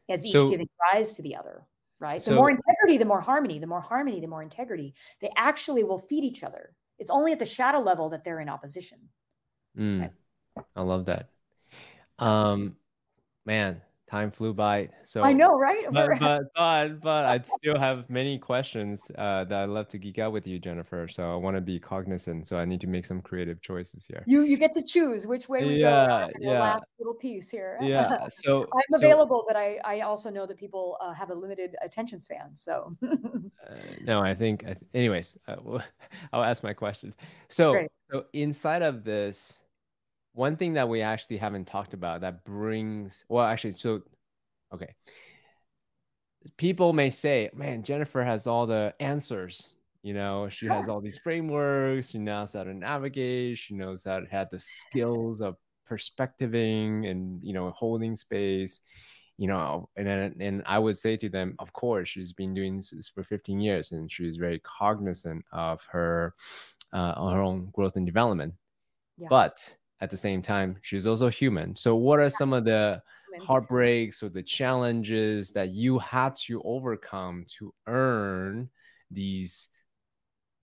as 0.09 0.27
each 0.27 0.33
so, 0.33 0.51
giving 0.51 0.69
rise 0.93 1.15
to 1.15 1.23
the 1.23 1.37
other 1.37 1.66
right? 2.03 2.20
So, 2.20 2.33
the 2.33 2.37
more 2.37 2.51
integrity 2.51 2.99
the 2.99 3.05
more 3.07 3.20
harmony 3.20 3.59
the 3.59 3.66
more 3.66 3.81
harmony 3.81 4.20
the 4.20 4.27
more 4.27 4.43
integrity. 4.43 4.95
They 5.20 5.31
actually 5.37 5.85
will 5.85 6.01
feed 6.01 6.24
each 6.24 6.43
other. 6.43 6.74
It's 6.99 7.11
only 7.11 7.33
at 7.33 7.39
the 7.39 7.47
shadow 7.47 7.79
level 7.79 8.11
that 8.11 8.24
they're 8.24 8.41
in 8.41 8.49
opposition. 8.49 8.99
Mm, 9.79 10.01
right? 10.01 10.65
i 10.77 10.83
love 10.83 11.07
that. 11.07 11.31
Um 12.19 12.77
man 13.47 13.81
time 14.13 14.31
flew 14.31 14.53
by. 14.53 14.89
So 15.05 15.23
I 15.23 15.33
know, 15.33 15.59
right? 15.59 15.85
But 15.91 16.21
but 16.21 16.43
but, 16.55 17.01
but 17.01 17.25
I'd 17.25 17.47
still 17.47 17.79
have 17.79 18.09
many 18.11 18.39
questions 18.39 19.11
uh, 19.17 19.45
that 19.45 19.63
I'd 19.65 19.71
love 19.71 19.89
to 19.89 19.99
geek 19.99 20.19
out 20.19 20.33
with 20.33 20.47
you, 20.47 20.59
Jennifer. 20.59 21.09
So 21.09 21.33
I 21.33 21.37
want 21.37 21.57
to 21.57 21.63
be 21.63 21.81
cognizant. 21.81 22.47
So 22.47 22.59
I 22.59 22.67
need 22.67 22.81
to 22.83 22.87
make 22.87 23.07
some 23.07 23.23
creative 23.23 23.63
choices 23.63 24.05
here. 24.05 24.23
You 24.27 24.43
you 24.43 24.59
get 24.59 24.73
to 24.73 24.83
choose 24.83 25.27
which 25.27 25.49
way 25.49 25.65
we 25.65 25.77
yeah, 25.77 26.29
go. 26.29 26.33
Yeah. 26.41 26.61
last 26.61 26.95
little 26.99 27.15
piece 27.15 27.51
here. 27.51 27.79
Yeah. 27.93 28.27
So 28.31 28.67
I'm 28.73 28.95
available, 28.95 29.41
so, 29.41 29.45
but 29.49 29.57
I 29.57 29.79
I 29.85 30.01
also 30.01 30.31
know 30.31 30.47
that 30.47 30.57
people 30.57 30.97
uh, 31.01 31.13
have 31.13 31.31
a 31.31 31.35
limited 31.35 31.75
attention 31.83 32.21
span. 32.21 32.55
So. 32.55 32.97
uh, 33.03 33.75
no, 34.03 34.21
I 34.21 34.35
think. 34.35 34.65
anyways, 34.95 35.37
uh, 35.49 35.57
I'll 36.33 36.45
ask 36.45 36.63
my 36.63 36.73
question. 36.73 37.13
So 37.49 37.73
Great. 37.73 37.91
so 38.11 38.25
inside 38.33 38.83
of 38.83 39.05
this 39.05 39.62
one 40.33 40.57
thing 40.57 40.75
that 40.75 40.89
we 40.89 41.03
actually 41.03 41.37
haven't 41.37 41.67
talked 41.67 41.95
about 41.95 42.21
that 42.23 42.45
brings 42.45 43.25
well 43.29 43.45
actually 43.45 43.73
so 43.73 44.03
okay. 44.73 44.95
People 46.57 46.93
may 46.93 47.11
say 47.11 47.51
man 47.55 47.83
jennifer 47.83 48.23
has 48.23 48.47
all 48.47 48.67
the 48.67 48.95
answers 49.01 49.75
you 50.05 50.15
know? 50.15 50.49
She 50.49 50.67
has 50.67 50.89
all 50.89 51.01
these 51.01 51.19
frameworks 51.19 52.11
she 52.11 52.19
knows 52.19 52.55
how 52.55 52.65
to 52.65 52.75
navigate 52.75 53.59
she 53.59 53.75
knows 53.75 54.05
how 54.05 54.21
to 54.21 54.27
have 54.27 54.49
the 54.51 54.59
skills 54.59 55.41
of 55.41 55.57
perspectiving 55.89 57.07
and 57.07 57.41
you 57.43 57.53
know 57.53 57.71
holding 57.71 58.17
space 58.17 58.81
you 59.39 59.49
know? 59.49 59.89
And 59.97 60.09
and 60.41 60.63
i 60.67 60.79
would 60.79 60.99
say 60.99 61.17
to 61.17 61.29
them 61.29 61.55
of 61.59 61.73
course 61.73 62.09
she's 62.09 62.33
been 62.33 62.55
doing 62.55 62.77
this 62.79 63.11
for 63.15 63.23
15 63.23 63.61
years 63.61 63.93
and 63.93 64.11
she's 64.11 64.37
very 64.37 64.61
cognizant 64.61 65.45
of 65.53 65.83
her 65.91 66.35
uh, 66.93 67.15
her 67.31 67.41
own 67.41 67.71
growth 67.73 67.97
and 67.97 68.07
development. 68.07 68.55
Yeah. 69.17 69.29
but 69.31 69.75
at 70.03 70.11
the 70.11 70.16
same 70.16 70.43
time 70.43 70.77
she's 70.83 71.07
also 71.07 71.29
human. 71.29 71.77
So 71.77 71.95
what 71.95 72.19
are 72.19 72.29
some 72.29 72.53
of 72.53 72.65
the 72.65 73.01
heartbreaks 73.41 74.23
or 74.23 74.29
the 74.29 74.43
challenges 74.43 75.53
that 75.53 75.70
you 75.70 76.01
had 76.01 76.35
to 76.47 76.61
overcome 76.65 77.47
to 77.59 77.73
earn 77.87 78.69
these 79.12 79.69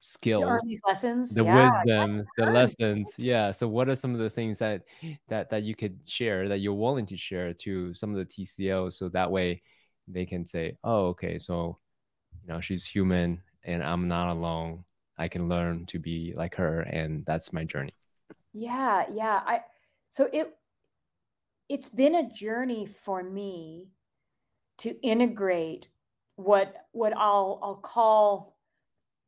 skills? 0.02 0.62
these 0.66 0.82
lessons? 0.86 1.34
The 1.34 1.46
yeah, 1.46 1.72
wisdom 1.72 2.26
the 2.38 2.48
lessons. 2.48 3.14
Yeah 3.18 3.52
so 3.54 3.66
what 3.66 3.88
are 3.88 3.96
some 3.96 4.14
of 4.14 4.20
the 4.20 4.30
things 4.30 4.60
that 4.60 4.84
that 5.30 5.50
that 5.50 5.64
you 5.64 5.74
could 5.74 5.98
share 6.04 6.50
that 6.50 6.60
you're 6.60 6.74
willing 6.74 7.06
to 7.06 7.16
share 7.16 7.54
to 7.54 7.94
some 7.94 8.14
of 8.14 8.18
the 8.18 8.26
tcos 8.26 8.94
so 8.94 9.08
that 9.08 9.32
way 9.32 9.62
they 10.10 10.26
can 10.26 10.46
say 10.46 10.76
oh 10.84 11.08
okay 11.08 11.40
so 11.40 11.78
you 12.42 12.52
know 12.52 12.60
she's 12.60 12.86
human 12.86 13.42
and 13.64 13.82
i'm 13.84 14.08
not 14.08 14.30
alone. 14.30 14.84
I 15.18 15.28
can 15.28 15.50
learn 15.50 15.86
to 15.88 16.00
be 16.00 16.34
like 16.36 16.56
her 16.56 16.82
and 16.82 17.26
that's 17.26 17.52
my 17.52 17.66
journey 17.66 17.94
yeah, 18.54 19.06
yeah. 19.12 19.42
I 19.46 19.62
so 20.08 20.30
it 20.32 20.56
it's 21.68 21.90
been 21.90 22.16
a 22.16 22.30
journey 22.30 22.86
for 22.86 23.22
me 23.22 23.90
to 24.80 25.00
integrate 25.02 25.90
what 26.36 26.74
what 26.92 27.14
I'll 27.16 27.60
I'll 27.62 27.76
call 27.76 28.58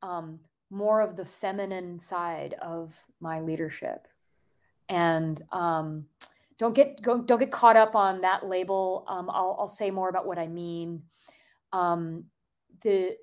um, 0.02 0.40
more 0.70 1.02
of 1.02 1.16
the 1.16 1.26
feminine 1.26 2.00
side 2.00 2.56
of 2.62 2.96
my 3.20 3.42
leadership, 3.42 4.08
and 4.90 5.42
um, 5.52 6.06
don't 6.58 6.74
get 6.74 7.02
go, 7.02 7.22
don't 7.22 7.40
get 7.40 7.52
caught 7.52 7.78
up 7.78 7.96
on 7.96 8.22
that 8.22 8.48
label. 8.48 9.06
Um, 9.08 9.30
I'll 9.30 9.58
I'll 9.60 9.68
say 9.68 9.92
more 9.92 10.10
about 10.10 10.26
what 10.26 10.40
I 10.40 10.48
mean. 10.48 11.04
Um, 11.74 12.26
the 12.82 13.18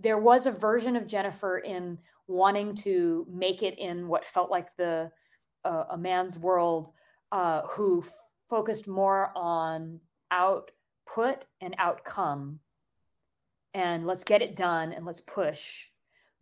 there 0.00 0.18
was 0.18 0.46
a 0.46 0.52
version 0.52 0.96
of 0.96 1.06
Jennifer 1.06 1.58
in 1.58 1.98
wanting 2.26 2.74
to 2.74 3.26
make 3.30 3.62
it 3.62 3.78
in 3.78 4.08
what 4.08 4.24
felt 4.24 4.50
like 4.50 4.76
the 4.76 5.10
a, 5.68 5.86
a 5.90 5.98
man's 5.98 6.38
world 6.38 6.90
uh, 7.30 7.62
who 7.62 8.02
f- 8.04 8.12
focused 8.48 8.88
more 8.88 9.30
on 9.36 10.00
output 10.30 11.46
and 11.60 11.74
outcome 11.78 12.58
and 13.74 14.06
let's 14.06 14.24
get 14.24 14.42
it 14.42 14.56
done 14.56 14.92
and 14.92 15.04
let's 15.04 15.20
push 15.20 15.88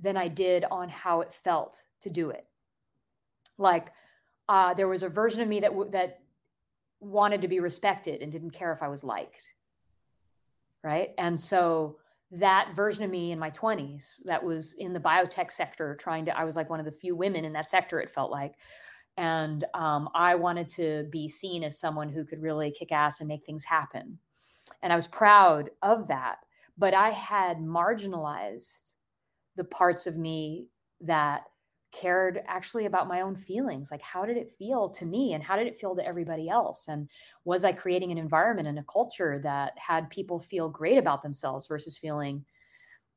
than 0.01 0.17
I 0.17 0.29
did 0.29 0.65
on 0.71 0.89
how 0.89 1.21
it 1.21 1.33
felt 1.33 1.83
to 2.03 2.11
do 2.11 2.31
it. 2.31 2.47
Like 3.59 3.89
uh, 4.49 4.75
there 4.75 4.89
was 4.89 5.03
a 5.03 5.09
version 5.09 5.43
of 5.43 5.49
me 5.49 5.61
that 5.61 5.71
w- 5.71 5.91
that 5.91 6.21
wanted 7.01 7.43
to 7.43 7.49
be 7.49 7.61
respected 7.61 8.23
and 8.23 8.31
didn't 8.31 8.51
care 8.51 8.73
if 8.73 8.83
I 8.83 8.89
was 8.89 9.03
liked, 9.03 9.53
right? 10.85 11.11
And 11.19 11.39
so 11.39 11.99
that 12.31 12.75
version 12.75 13.05
of 13.05 13.11
me 13.11 13.33
in 13.33 13.39
my 13.39 13.51
20s 13.51 14.23
that 14.25 14.43
was 14.43 14.75
in 14.75 14.93
the 14.93 15.01
biotech 15.01 15.51
sector 15.51 15.95
trying 15.95 16.25
to 16.25 16.37
i 16.37 16.45
was 16.45 16.57
like 16.57 16.69
one 16.69 16.81
of 16.81 16.87
the 16.87 16.93
few 16.93 17.15
women 17.15 17.45
in 17.45 17.53
that 17.53 17.69
sector 17.69 18.01
it 18.01 18.11
felt 18.11 18.31
like 18.31 18.55
and 19.17 19.65
um, 19.75 20.09
I 20.15 20.35
wanted 20.35 20.69
to 20.71 21.07
be 21.11 21.29
seen 21.29 21.65
as 21.65 21.79
someone 21.79 22.09
who 22.09 22.25
could 22.25 22.43
really 22.43 22.71
kick 22.71 22.93
ass 22.93 23.21
and 23.21 23.29
make 23.29 23.45
things 23.45 23.65
happen. 23.65 24.19
And 24.83 24.93
I 24.93 24.97
was 24.97 25.07
proud 25.07 25.71
of 25.83 26.09
that. 26.09 26.39
But 26.79 26.93
I 26.93 27.11
had 27.11 27.59
marginalized 27.59 28.93
the 29.57 29.65
parts 29.65 30.07
of 30.07 30.17
me 30.17 30.69
that 31.01 31.45
cared 31.93 32.43
actually 32.47 32.85
about 32.85 33.09
my 33.09 33.23
own 33.23 33.35
feelings. 33.35 33.91
Like, 33.91 34.03
how 34.03 34.27
did 34.27 34.37
it 34.37 34.55
feel 34.59 34.91
to 34.91 35.07
me? 35.07 35.33
And 35.33 35.43
how 35.43 35.57
did 35.57 35.67
it 35.67 35.81
feel 35.81 35.97
to 35.97 36.07
everybody 36.07 36.51
else? 36.51 36.89
And 36.89 37.09
was 37.45 37.65
I 37.65 37.73
creating 37.73 38.13
an 38.13 38.19
environment 38.19 38.69
and 38.69 38.79
a 38.79 38.85
culture 38.85 39.41
that 39.43 39.73
had 39.79 40.11
people 40.11 40.39
feel 40.39 40.69
great 40.69 40.99
about 40.99 41.23
themselves 41.23 41.67
versus 41.67 41.97
feeling, 41.97 42.45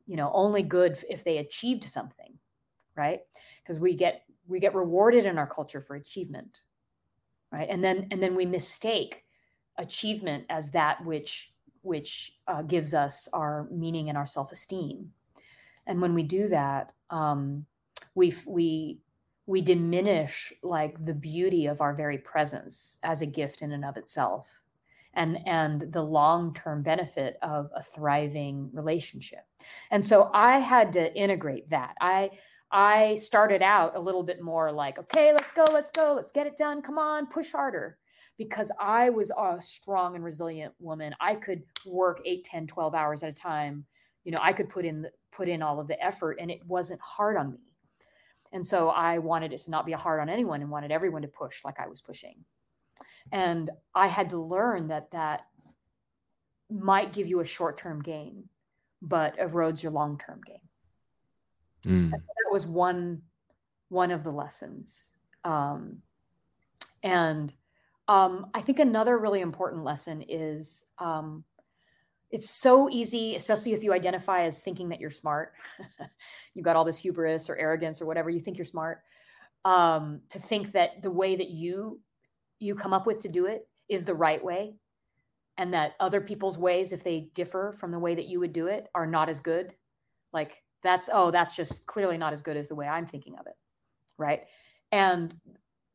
you 0.08 0.16
know, 0.16 0.32
only 0.34 0.64
good 0.64 0.98
if 1.10 1.26
they 1.26 1.40
achieved 1.40 1.84
something? 1.84 2.38
Right. 2.96 3.20
Because 3.62 3.80
we 3.80 3.96
get 3.96 4.24
we 4.50 4.60
get 4.60 4.76
rewarded 4.76 5.26
in 5.26 5.38
our 5.38 5.48
culture 5.48 5.82
for 5.82 5.96
achievement 5.96 6.64
right? 7.52 7.68
And 7.70 7.84
then 7.84 8.08
and 8.12 8.22
then 8.22 8.36
we 8.36 8.46
mistake 8.46 9.24
achievement 9.78 10.46
as 10.50 10.72
that 10.72 11.04
which 11.06 11.54
which 11.82 12.34
uh, 12.48 12.62
gives 12.64 12.94
us 12.94 13.28
our 13.32 13.68
meaning 13.72 14.10
and 14.10 14.18
our 14.18 14.26
self-esteem. 14.26 15.10
And 15.88 16.02
when 16.02 16.14
we 16.14 16.24
do 16.24 16.48
that 16.50 16.94
um, 17.10 17.66
we 18.16 18.34
we 18.46 19.00
we 19.46 19.62
diminish 19.62 20.54
like 20.62 21.04
the 21.04 21.14
beauty 21.14 21.66
of 21.66 21.82
our 21.82 21.94
very 21.94 22.20
presence 22.20 23.00
as 23.04 23.22
a 23.22 23.26
gift 23.26 23.62
in 23.62 23.72
and 23.72 23.86
of 23.86 23.98
itself 23.98 24.62
and 25.16 25.40
and 25.48 25.92
the 25.92 26.04
long-term 26.04 26.84
benefit 26.84 27.38
of 27.42 27.72
a 27.76 27.82
thriving 27.82 28.70
relationship. 28.74 29.46
And 29.90 30.04
so 30.04 30.30
i 30.34 30.60
had 30.60 30.94
to 30.94 31.14
integrate 31.16 31.70
that. 31.70 31.96
I 32.00 32.32
i 32.72 33.16
started 33.16 33.62
out 33.62 33.96
a 33.96 34.00
little 34.00 34.24
bit 34.24 34.42
more 34.42 34.72
like 34.72 34.98
okay 35.00 35.34
let's 35.34 35.52
go 35.52 35.66
let's 35.72 35.92
go 35.92 36.14
let's 36.16 36.32
get 36.32 36.48
it 36.48 36.56
done 36.56 36.82
come 36.82 36.98
on 36.98 37.28
push 37.28 37.52
harder 37.52 37.98
because 38.38 38.72
i 38.80 39.10
was 39.10 39.32
a 39.32 39.58
strong 39.60 40.16
and 40.16 40.24
resilient 40.24 40.74
woman 40.80 41.14
i 41.20 41.36
could 41.36 41.64
work 41.86 42.22
8 42.26 42.44
10 42.44 42.68
12 42.68 42.96
hours 42.96 43.24
at 43.24 43.30
a 43.30 43.34
time 43.34 43.86
you 44.24 44.32
know 44.32 44.40
i 44.42 44.54
could 44.54 44.70
put 44.70 44.86
in 44.86 45.08
put 45.32 45.48
in 45.48 45.62
all 45.62 45.80
of 45.80 45.88
the 45.88 46.04
effort 46.04 46.38
and 46.40 46.52
it 46.52 46.60
wasn't 46.66 47.02
hard 47.02 47.38
on 47.38 47.52
me 47.52 47.60
and 48.52 48.66
so 48.66 48.90
I 48.90 49.20
wanted 49.20 49.54
it 49.54 49.60
to 49.62 49.72
not 49.72 49.86
be 49.86 49.92
hard 49.92 50.20
on 50.20 50.30
anyone 50.30 50.62
and 50.62 50.70
wanted 50.70 50.92
everyone 50.92 51.22
to 51.22 51.28
push 51.28 51.64
like 51.64 51.80
I 51.80 51.88
was 51.88 52.02
pushing. 52.02 52.46
And 53.32 53.70
I 53.94 54.08
had 54.08 54.30
to 54.30 54.42
learn 54.42 54.88
that 54.88 55.12
that 55.12 55.42
might 56.70 57.14
give 57.14 57.28
you 57.28 57.42
a 57.42 57.46
short 57.46 57.78
term 57.78 58.02
gain, 58.02 58.50
but 59.02 59.38
erodes 59.38 59.84
your 59.84 59.92
long 59.92 60.18
term 60.18 60.42
gain. 60.46 60.62
Mm. 61.86 62.14
That 62.50 62.54
was 62.54 62.66
one 62.66 63.22
one 63.90 64.10
of 64.10 64.24
the 64.24 64.32
lessons. 64.32 65.12
Um, 65.44 66.00
and 67.04 67.54
um, 68.08 68.48
I 68.56 68.62
think 68.62 68.80
another 68.80 69.20
really 69.20 69.42
important 69.42 69.84
lesson 69.84 70.24
is 70.28 70.86
um, 70.98 71.44
it's 72.32 72.50
so 72.50 72.90
easy, 72.90 73.36
especially 73.36 73.74
if 73.74 73.84
you 73.84 73.94
identify 73.94 74.46
as 74.46 74.64
thinking 74.64 74.90
that 74.90 75.00
you're 75.00 75.12
smart. 75.12 75.54
You've 76.56 76.66
got 76.66 76.76
all 76.76 76.84
this 76.84 76.98
hubris 76.98 77.52
or 77.52 77.58
arrogance 77.58 78.02
or 78.02 78.08
whatever 78.08 78.32
you 78.32 78.40
think 78.40 78.58
you're 78.58 78.66
smart. 78.66 79.02
Um, 79.64 80.22
to 80.30 80.40
think 80.40 80.72
that 80.72 81.04
the 81.04 81.12
way 81.12 81.36
that 81.36 81.50
you 81.50 82.00
you 82.58 82.74
come 82.74 82.94
up 82.94 83.06
with 83.06 83.22
to 83.22 83.30
do 83.30 83.46
it 83.46 83.68
is 83.90 84.06
the 84.06 84.16
right 84.16 84.44
way, 84.44 84.74
and 85.60 85.72
that 85.76 85.94
other 86.00 86.20
people's 86.20 86.58
ways, 86.58 86.94
if 86.94 87.04
they 87.04 87.30
differ 87.36 87.76
from 87.80 87.92
the 87.92 88.00
way 88.00 88.16
that 88.16 88.26
you 88.26 88.40
would 88.40 88.54
do 88.54 88.66
it, 88.66 88.88
are 88.96 89.06
not 89.06 89.30
as 89.30 89.40
good. 89.40 89.76
Like 90.34 90.64
that's 90.84 91.10
oh, 91.12 91.32
that's 91.32 91.56
just 91.56 91.86
clearly 91.86 92.18
not 92.18 92.34
as 92.34 92.42
good 92.42 92.58
as 92.58 92.68
the 92.68 92.76
way 92.76 92.88
I'm 92.88 93.06
thinking 93.06 93.36
of 93.38 93.48
it, 93.48 93.56
right? 94.18 94.44
And 94.92 95.36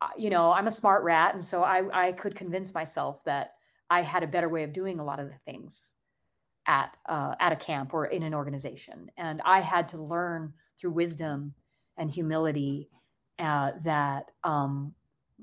uh, 0.01 0.09
you 0.17 0.31
know, 0.31 0.53
I'm 0.53 0.67
a 0.67 0.73
smart 0.73 1.03
rat, 1.05 1.35
and 1.35 1.43
so 1.43 1.63
I 1.63 2.09
I 2.09 2.13
could 2.13 2.35
convince 2.35 2.75
myself 2.75 3.25
that 3.25 3.55
I 3.91 4.03
had 4.03 4.23
a 4.23 4.29
better 4.29 4.49
way 4.49 4.65
of 4.65 4.73
doing 4.73 4.99
a 4.99 5.05
lot 5.05 5.21
of 5.21 5.29
the 5.29 5.39
things 5.45 5.95
at 6.67 6.97
uh, 7.09 7.35
at 7.41 7.53
a 7.53 7.57
camp 7.57 7.95
or 7.95 8.07
in 8.07 8.23
an 8.23 8.35
organization 8.35 9.11
and 9.17 9.43
i 9.45 9.61
had 9.61 9.87
to 9.89 9.99
learn 9.99 10.53
through 10.79 10.91
wisdom 10.91 11.53
and 11.97 12.11
humility 12.11 12.89
uh, 13.39 13.73
that 13.85 14.31
um, 14.45 14.95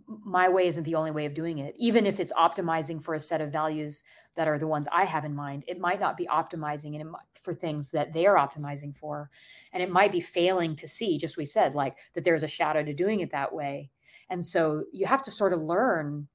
my 0.08 0.48
way 0.48 0.68
isn't 0.68 0.84
the 0.84 0.96
only 0.96 1.12
way 1.12 1.26
of 1.26 1.34
doing 1.34 1.60
it. 1.60 1.76
Even 1.78 2.06
if 2.06 2.20
it's 2.20 2.34
optimizing 2.34 3.04
for 3.04 3.14
a 3.14 3.20
set 3.20 3.42
of 3.42 3.52
values 3.52 4.04
that 4.36 4.48
are 4.48 4.58
the 4.58 4.68
ones 4.68 4.88
i 4.94 5.04
have 5.04 5.26
in 5.26 5.36
mind 5.36 5.62
it 5.68 5.78
might 5.78 6.00
not 6.00 6.16
be 6.16 6.26
optimizing 6.28 6.96
for 7.42 7.54
things 7.54 7.90
that 7.92 8.14
they 8.14 8.26
are 8.26 8.36
optimizing 8.36 8.96
for. 8.96 9.30
And 9.74 9.82
it 9.82 9.92
might 9.92 10.12
be 10.12 10.20
failing 10.20 10.76
to 10.76 10.88
see 10.88 11.18
just 11.18 11.38
we 11.38 11.46
said 11.46 11.76
like 11.76 11.98
that 12.14 12.24
there's 12.24 12.44
a 12.44 12.48
shadow 12.48 12.84
to 12.84 12.94
doing 12.94 13.22
it 13.22 13.32
that 13.32 13.54
way. 13.54 13.90
And 14.30 14.44
so 14.44 14.86
you 14.92 15.06
have 15.06 15.24
to 15.24 15.32
sort 15.32 15.54
of 15.54 15.62
learn 15.62 16.28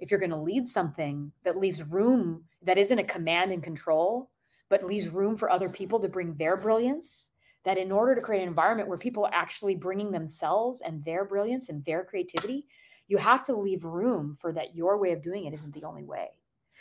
if 0.00 0.10
you're 0.10 0.20
going 0.20 0.30
to 0.30 0.36
lead 0.36 0.68
something 0.68 1.32
that 1.44 1.56
leaves 1.56 1.82
room 1.82 2.44
that 2.62 2.78
isn't 2.78 2.98
a 2.98 3.04
command 3.04 3.52
and 3.52 3.62
control, 3.62 4.30
but 4.68 4.82
leaves 4.82 5.08
room 5.08 5.36
for 5.36 5.50
other 5.50 5.68
people 5.68 5.98
to 6.00 6.08
bring 6.08 6.34
their 6.34 6.56
brilliance, 6.56 7.30
that 7.64 7.78
in 7.78 7.90
order 7.90 8.14
to 8.14 8.20
create 8.20 8.42
an 8.42 8.48
environment 8.48 8.88
where 8.88 8.98
people 8.98 9.24
are 9.24 9.34
actually 9.34 9.74
bringing 9.74 10.10
themselves 10.10 10.82
and 10.82 11.04
their 11.04 11.24
brilliance 11.24 11.68
and 11.68 11.84
their 11.84 12.04
creativity, 12.04 12.66
you 13.08 13.16
have 13.16 13.42
to 13.44 13.56
leave 13.56 13.84
room 13.84 14.36
for 14.38 14.52
that 14.52 14.76
your 14.76 14.98
way 14.98 15.12
of 15.12 15.22
doing 15.22 15.46
it 15.46 15.54
isn't 15.54 15.74
the 15.74 15.84
only 15.84 16.04
way. 16.04 16.28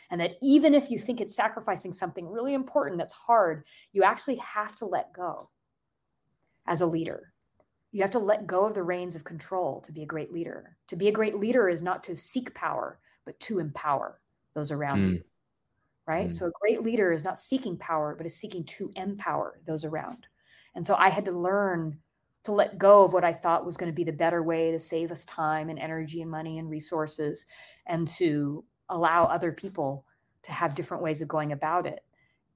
And 0.10 0.22
that 0.22 0.38
even 0.42 0.74
if 0.74 0.90
you 0.90 1.00
think 1.00 1.20
it's 1.20 1.36
sacrificing 1.36 1.92
something 1.92 2.30
really 2.30 2.54
important 2.54 2.98
that's 2.98 3.14
hard, 3.14 3.66
you 3.92 4.04
actually 4.04 4.38
have 4.38 4.76
to 4.78 4.86
let 4.86 5.14
go 5.14 5.50
as 6.66 6.82
a 6.82 6.86
leader. 6.86 7.34
You 7.92 8.02
have 8.02 8.12
to 8.12 8.20
let 8.20 8.48
go 8.48 8.66
of 8.66 8.74
the 8.74 8.84
reins 8.84 9.16
of 9.16 9.24
control 9.24 9.82
to 9.82 9.92
be 9.92 10.04
a 10.04 10.08
great 10.08 10.32
leader. 10.32 10.78
To 10.88 10.96
be 10.96 11.08
a 11.08 11.12
great 11.12 11.36
leader 11.36 11.68
is 11.68 11.82
not 11.82 12.04
to 12.04 12.16
seek 12.16 12.54
power, 12.54 13.00
but 13.26 13.40
to 13.42 13.60
empower 13.60 14.20
those 14.54 14.72
around 14.72 15.00
mm. 15.00 15.14
you 15.16 15.24
right? 16.08 16.30
Mm. 16.30 16.34
So 16.34 16.48
a 16.48 16.52
great 16.60 16.82
leader 16.82 17.12
is 17.12 17.24
not 17.24 17.38
seeking 17.38 17.78
power, 17.78 18.16
but 18.16 18.26
is 18.26 18.36
seeking 18.36 18.64
to 18.64 18.92
empower 18.96 19.60
those 19.68 19.84
around. 19.84 20.26
And 20.74 20.86
so 20.86 20.96
I 20.96 21.10
had 21.10 21.26
to 21.26 21.32
learn 21.32 22.00
to 22.48 22.54
let 22.54 22.78
go 22.78 23.04
of 23.04 23.12
what 23.12 23.26
I 23.26 23.34
thought 23.34 23.66
was 23.66 23.76
going 23.76 23.92
to 23.92 23.96
be 23.96 24.06
the 24.06 24.12
better 24.12 24.42
way 24.42 24.72
to 24.72 24.80
save 24.80 25.12
us 25.12 25.26
time 25.26 25.70
and 25.70 25.78
energy 25.78 26.22
and 26.22 26.32
money 26.32 26.60
and 26.60 26.70
resources 26.70 27.46
and 27.88 28.08
to 28.08 28.64
allow 28.90 29.26
other 29.26 29.52
people 29.52 30.06
to 30.44 30.54
have 30.54 30.74
different 30.74 31.04
ways 31.04 31.22
of 31.22 31.28
going 31.28 31.52
about 31.52 31.86
it. 31.86 32.00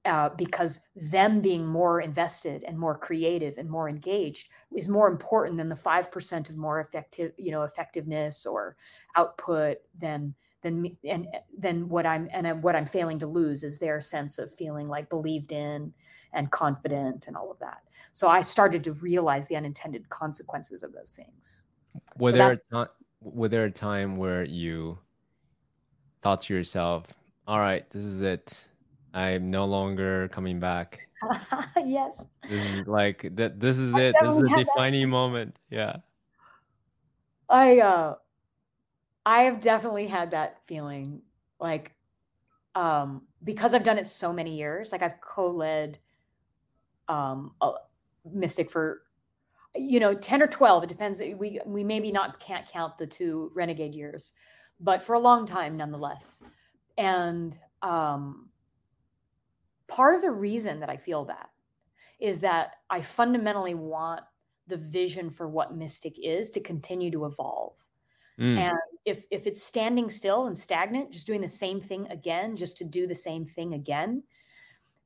Uh, 0.06 0.30
because 0.30 0.80
them 0.96 1.40
being 1.40 1.64
more 1.64 2.00
invested 2.00 2.64
and 2.64 2.76
more 2.76 2.96
creative 2.96 3.58
and 3.58 3.70
more 3.70 3.86
engaged 3.88 4.48
is 4.74 4.88
more 4.88 5.08
important 5.08 5.58
than 5.58 5.68
the 5.68 5.74
5% 5.74 6.50
of 6.50 6.56
more 6.56 6.80
effective 6.80 7.30
you 7.36 7.52
know 7.52 7.62
effectiveness 7.62 8.44
or 8.44 8.76
output 9.14 9.76
than 10.00 10.34
then 10.62 10.96
and 11.04 11.28
then 11.56 11.88
what 11.88 12.04
i'm 12.04 12.28
and 12.32 12.60
what 12.64 12.74
i'm 12.74 12.84
failing 12.84 13.16
to 13.20 13.28
lose 13.28 13.62
is 13.62 13.78
their 13.78 14.00
sense 14.00 14.38
of 14.38 14.52
feeling 14.52 14.88
like 14.88 15.08
believed 15.08 15.52
in 15.52 15.92
and 16.32 16.50
confident 16.50 17.26
and 17.26 17.36
all 17.36 17.50
of 17.50 17.58
that. 17.58 17.82
So 18.12 18.28
i 18.28 18.40
started 18.40 18.84
to 18.84 18.92
realize 18.94 19.46
the 19.46 19.56
unintended 19.56 20.08
consequences 20.08 20.82
of 20.82 20.92
those 20.92 21.12
things. 21.12 21.66
Were 22.18 22.30
so 22.30 22.36
there 22.36 22.54
a 22.72 22.88
were 23.20 23.48
there 23.48 23.64
a 23.64 23.70
time 23.70 24.16
where 24.16 24.44
you 24.44 24.98
thought 26.22 26.42
to 26.42 26.54
yourself 26.54 27.06
all 27.46 27.58
right 27.58 27.88
this 27.90 28.04
is 28.04 28.20
it. 28.20 28.68
I'm 29.14 29.50
no 29.50 29.66
longer 29.66 30.28
coming 30.28 30.58
back. 30.60 31.00
Yes. 31.84 32.26
This 32.48 32.60
is 32.60 32.86
like 32.88 33.28
that 33.36 33.60
this 33.60 33.78
is 33.78 33.94
it. 33.94 34.16
this 34.20 34.34
is 34.34 34.52
a 34.52 34.64
defining 34.64 35.08
moment. 35.10 35.56
Yeah. 35.70 35.96
I 37.48 37.80
uh 37.80 38.14
I 39.24 39.44
have 39.44 39.60
definitely 39.60 40.06
had 40.06 40.32
that 40.32 40.58
feeling 40.66 41.22
like 41.60 41.92
um 42.74 43.22
because 43.44 43.74
I've 43.74 43.84
done 43.84 43.98
it 43.98 44.06
so 44.06 44.32
many 44.32 44.56
years, 44.56 44.92
like 44.92 45.02
I've 45.02 45.20
co-led 45.20 45.98
um 47.08 47.52
a 47.60 47.72
mystic 48.32 48.70
for 48.70 49.02
you 49.74 50.00
know 50.00 50.14
10 50.14 50.42
or 50.42 50.46
12 50.46 50.84
it 50.84 50.88
depends 50.88 51.20
we 51.38 51.60
we 51.64 51.82
maybe 51.82 52.12
not 52.12 52.38
can't 52.40 52.66
count 52.68 52.98
the 52.98 53.06
two 53.06 53.50
renegade 53.54 53.94
years 53.94 54.32
but 54.80 55.02
for 55.02 55.14
a 55.14 55.18
long 55.18 55.46
time 55.46 55.76
nonetheless 55.76 56.42
and 56.98 57.58
um 57.82 58.48
part 59.88 60.14
of 60.14 60.22
the 60.22 60.30
reason 60.30 60.78
that 60.78 60.90
i 60.90 60.96
feel 60.96 61.24
that 61.24 61.50
is 62.20 62.38
that 62.40 62.76
i 62.90 63.00
fundamentally 63.00 63.74
want 63.74 64.20
the 64.66 64.76
vision 64.76 65.30
for 65.30 65.48
what 65.48 65.74
mystic 65.74 66.14
is 66.22 66.50
to 66.50 66.60
continue 66.60 67.10
to 67.10 67.24
evolve 67.24 67.78
mm. 68.38 68.56
and 68.58 68.76
if 69.04 69.24
if 69.30 69.46
it's 69.46 69.62
standing 69.62 70.08
still 70.08 70.46
and 70.46 70.56
stagnant 70.56 71.10
just 71.10 71.26
doing 71.26 71.40
the 71.40 71.48
same 71.48 71.80
thing 71.80 72.06
again 72.08 72.54
just 72.54 72.76
to 72.76 72.84
do 72.84 73.06
the 73.06 73.14
same 73.14 73.44
thing 73.44 73.74
again 73.74 74.22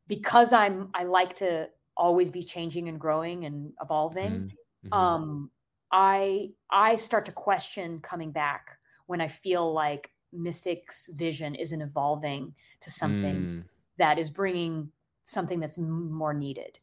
because 0.09 0.53
i'm 0.53 0.89
i 0.93 1.05
like 1.05 1.35
to 1.35 1.67
always 1.97 2.31
be 2.31 2.43
changing 2.43 2.89
and 2.89 3.01
growing 3.01 3.45
and 3.45 3.73
evolving 3.81 4.53
mm-hmm. 4.85 4.93
um 4.93 5.51
i 5.93 6.49
i 6.71 6.95
start 6.95 7.25
to 7.25 7.33
question 7.33 8.01
coming 8.01 8.31
back 8.31 8.79
when 9.07 9.21
i 9.21 9.29
feel 9.29 9.73
like 9.73 10.11
mystic's 10.33 11.09
vision 11.15 11.55
isn't 11.55 11.81
evolving 11.81 12.53
to 12.81 12.91
something 12.91 13.37
mm. 13.37 13.65
that 13.97 14.19
is 14.19 14.29
bringing 14.29 14.91
something 15.25 15.59
that's 15.61 15.79
more 15.79 16.35
needed 16.35 16.79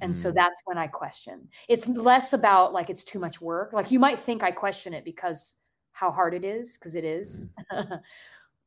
and 0.00 0.12
mm. 0.12 0.16
so 0.16 0.30
that's 0.30 0.60
when 0.66 0.76
i 0.76 0.86
question 0.86 1.48
it's 1.68 1.88
less 1.88 2.32
about 2.32 2.72
like 2.72 2.90
it's 2.90 3.04
too 3.04 3.18
much 3.18 3.40
work 3.40 3.72
like 3.72 3.90
you 3.90 3.98
might 3.98 4.18
think 4.18 4.42
i 4.42 4.50
question 4.50 4.92
it 4.92 5.04
because 5.04 5.56
how 5.92 6.10
hard 6.10 6.34
it 6.34 6.44
is 6.44 6.76
because 6.76 6.94
it 6.94 7.04
is. 7.04 7.50
Mm-hmm. 7.72 7.94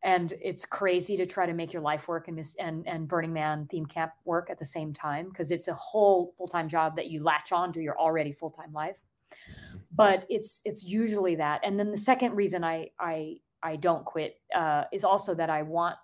and 0.06 0.34
it's 0.40 0.66
crazy 0.66 1.18
to 1.18 1.26
try 1.26 1.48
to 1.48 1.54
make 1.54 1.74
your 1.74 1.82
life 1.82 2.08
work 2.08 2.28
and 2.28 2.38
this 2.38 2.56
and 2.60 2.88
and 2.88 3.08
Burning 3.08 3.34
Man 3.34 3.68
theme 3.70 3.88
camp 3.88 4.14
work 4.24 4.50
at 4.50 4.60
the 4.60 4.66
same 4.66 4.94
time 4.94 5.30
because 5.30 5.52
it's 5.52 5.68
a 5.68 5.74
whole 5.74 6.34
full-time 6.38 6.70
job 6.70 6.96
that 6.96 7.08
you 7.08 7.24
latch 7.24 7.52
on 7.52 7.74
to 7.74 7.82
your 7.82 8.00
already 8.00 8.32
full-time 8.32 8.72
life. 8.72 9.02
Mm-hmm. 9.32 9.78
But 9.92 10.26
it's 10.30 10.62
it's 10.64 10.86
usually 10.86 11.36
that. 11.36 11.62
And 11.64 11.80
then 11.80 11.92
the 11.92 11.98
second 11.98 12.36
reason 12.36 12.64
I 12.64 12.92
I 13.00 13.38
I 13.64 13.78
don't 13.78 14.06
quit 14.06 14.40
uh, 14.56 14.84
is 14.94 15.04
also 15.04 15.34
that 15.34 15.50
I 15.50 15.64
want 15.64 15.98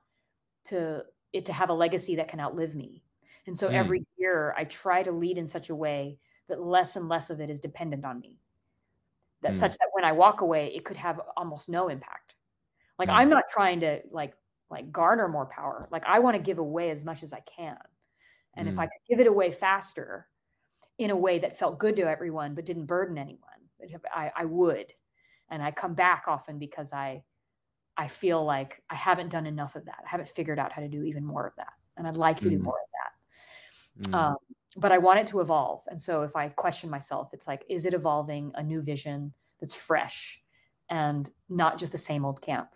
to 0.65 1.03
it 1.31 1.45
to 1.45 1.53
have 1.53 1.69
a 1.69 1.73
legacy 1.73 2.15
that 2.15 2.27
can 2.27 2.39
outlive 2.39 2.75
me. 2.75 3.03
And 3.45 3.55
so 3.55 3.69
mm. 3.69 3.73
every 3.73 4.03
year 4.17 4.53
I 4.57 4.65
try 4.65 5.03
to 5.03 5.11
lead 5.11 5.37
in 5.37 5.47
such 5.47 5.69
a 5.69 5.75
way 5.75 6.17
that 6.49 6.61
less 6.61 6.95
and 6.95 7.07
less 7.07 7.29
of 7.29 7.39
it 7.39 7.49
is 7.49 7.59
dependent 7.59 8.03
on 8.03 8.19
me 8.19 8.39
that 9.41 9.51
mm. 9.51 9.55
such 9.55 9.71
that 9.73 9.89
when 9.93 10.05
I 10.05 10.11
walk 10.11 10.41
away, 10.41 10.73
it 10.75 10.85
could 10.85 10.97
have 10.97 11.19
almost 11.37 11.69
no 11.69 11.87
impact. 11.87 12.35
Like 12.99 13.09
mm. 13.09 13.15
I'm 13.15 13.29
not 13.29 13.45
trying 13.51 13.79
to 13.81 14.01
like 14.11 14.33
like 14.69 14.91
garner 14.91 15.27
more 15.27 15.45
power. 15.45 15.87
Like 15.91 16.05
I 16.05 16.19
want 16.19 16.37
to 16.37 16.41
give 16.41 16.59
away 16.59 16.89
as 16.91 17.03
much 17.03 17.23
as 17.23 17.33
I 17.33 17.41
can. 17.41 17.77
And 18.55 18.67
mm. 18.67 18.71
if 18.71 18.79
I 18.79 18.85
mm. 18.85 18.89
could 18.89 19.09
give 19.09 19.19
it 19.19 19.27
away 19.27 19.51
faster 19.51 20.27
in 20.97 21.11
a 21.11 21.15
way 21.15 21.39
that 21.39 21.57
felt 21.57 21.79
good 21.79 21.95
to 21.97 22.03
everyone 22.03 22.55
but 22.55 22.65
didn't 22.65 22.85
burden 22.85 23.17
anyone, 23.17 23.49
I, 24.13 24.31
I 24.35 24.45
would, 24.45 24.93
and 25.49 25.61
I 25.61 25.71
come 25.71 25.93
back 25.93 26.25
often 26.27 26.57
because 26.57 26.93
I 26.93 27.23
I 27.97 28.07
feel 28.07 28.43
like 28.43 28.81
I 28.89 28.95
haven't 28.95 29.29
done 29.29 29.45
enough 29.45 29.75
of 29.75 29.85
that. 29.85 29.99
I 30.05 30.09
haven't 30.09 30.29
figured 30.29 30.59
out 30.59 30.71
how 30.71 30.81
to 30.81 30.87
do 30.87 31.03
even 31.03 31.25
more 31.25 31.45
of 31.45 31.55
that, 31.57 31.73
and 31.97 32.07
I'd 32.07 32.17
like 32.17 32.39
to 32.39 32.47
mm. 32.47 32.51
do 32.51 32.59
more 32.59 32.77
of 32.77 32.89
that. 32.93 34.09
Mm. 34.09 34.13
Um, 34.13 34.35
but 34.77 34.91
I 34.91 34.97
want 34.97 35.19
it 35.19 35.27
to 35.27 35.41
evolve, 35.41 35.81
and 35.87 36.01
so 36.01 36.23
if 36.23 36.35
I 36.35 36.47
question 36.49 36.89
myself, 36.89 37.31
it's 37.33 37.47
like, 37.47 37.65
is 37.69 37.85
it 37.85 37.93
evolving 37.93 38.51
a 38.55 38.63
new 38.63 38.81
vision 38.81 39.33
that's 39.59 39.75
fresh 39.75 40.41
and 40.89 41.29
not 41.49 41.77
just 41.77 41.91
the 41.91 41.97
same 41.97 42.25
old 42.25 42.41
camp? 42.41 42.69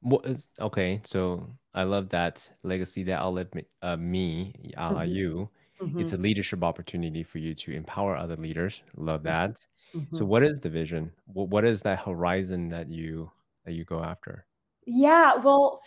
What 0.00 0.24
is, 0.26 0.46
okay, 0.60 1.00
so 1.04 1.48
I 1.74 1.82
love 1.84 2.08
that 2.10 2.48
legacy 2.62 3.02
that 3.04 3.20
I'll 3.20 3.32
let 3.32 3.54
me, 3.54 3.64
uh, 3.82 3.96
me 3.96 4.54
uh, 4.76 4.90
mm-hmm. 4.90 5.08
you. 5.08 5.50
Mm-hmm. 5.80 6.00
It's 6.00 6.12
a 6.12 6.16
leadership 6.16 6.62
opportunity 6.62 7.22
for 7.22 7.38
you 7.38 7.54
to 7.54 7.72
empower 7.72 8.16
other 8.16 8.36
leaders. 8.36 8.82
Love 8.96 9.20
mm-hmm. 9.20 9.28
that. 9.28 9.66
Mm-hmm. 9.94 10.16
So, 10.16 10.24
what 10.24 10.42
is 10.42 10.58
the 10.60 10.70
vision? 10.70 11.12
What, 11.26 11.48
what 11.48 11.64
is 11.64 11.82
that 11.82 12.00
horizon 12.00 12.68
that 12.70 12.88
you 12.88 13.30
that 13.64 13.74
you 13.74 13.84
go 13.84 14.02
after? 14.02 14.46
Yeah, 14.86 15.36
well, 15.36 15.80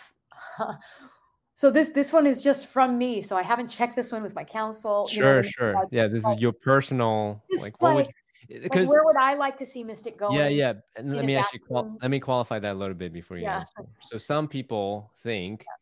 so 1.55 1.71
this 1.71 1.89
this 1.89 2.13
one 2.13 2.27
is 2.27 2.43
just 2.43 2.67
from 2.67 2.97
me. 2.97 3.21
So 3.21 3.35
I 3.35 3.43
haven't 3.43 3.69
checked 3.69 3.95
this 3.95 4.11
one 4.11 4.21
with 4.21 4.35
my 4.35 4.43
council. 4.43 5.07
Sure, 5.07 5.37
you 5.37 5.41
know, 5.43 5.49
sure. 5.49 5.87
yeah, 5.91 6.07
this 6.07 6.25
is 6.25 6.37
your 6.39 6.53
personal 6.53 7.43
like, 7.61 7.81
like, 7.81 8.15
because 8.47 8.87
like 8.87 8.89
where 8.89 9.03
would 9.03 9.17
I 9.17 9.35
like 9.35 9.57
to 9.57 9.65
see 9.65 9.83
Mystic 9.83 10.17
go? 10.17 10.31
Yeah, 10.31 10.47
yeah. 10.47 10.73
And 10.95 11.13
let 11.13 11.25
me 11.25 11.35
actually 11.35 11.59
qual- 11.59 11.97
let 12.01 12.09
me 12.11 12.19
qualify 12.19 12.59
that 12.59 12.73
a 12.73 12.77
little 12.77 12.95
bit 12.95 13.13
before 13.13 13.37
you 13.37 13.43
yeah. 13.43 13.59
answer. 13.59 13.85
So 14.01 14.17
some 14.17 14.47
people 14.47 15.11
think 15.21 15.61
yeah. 15.61 15.73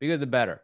bigger 0.00 0.16
the 0.16 0.26
better. 0.26 0.62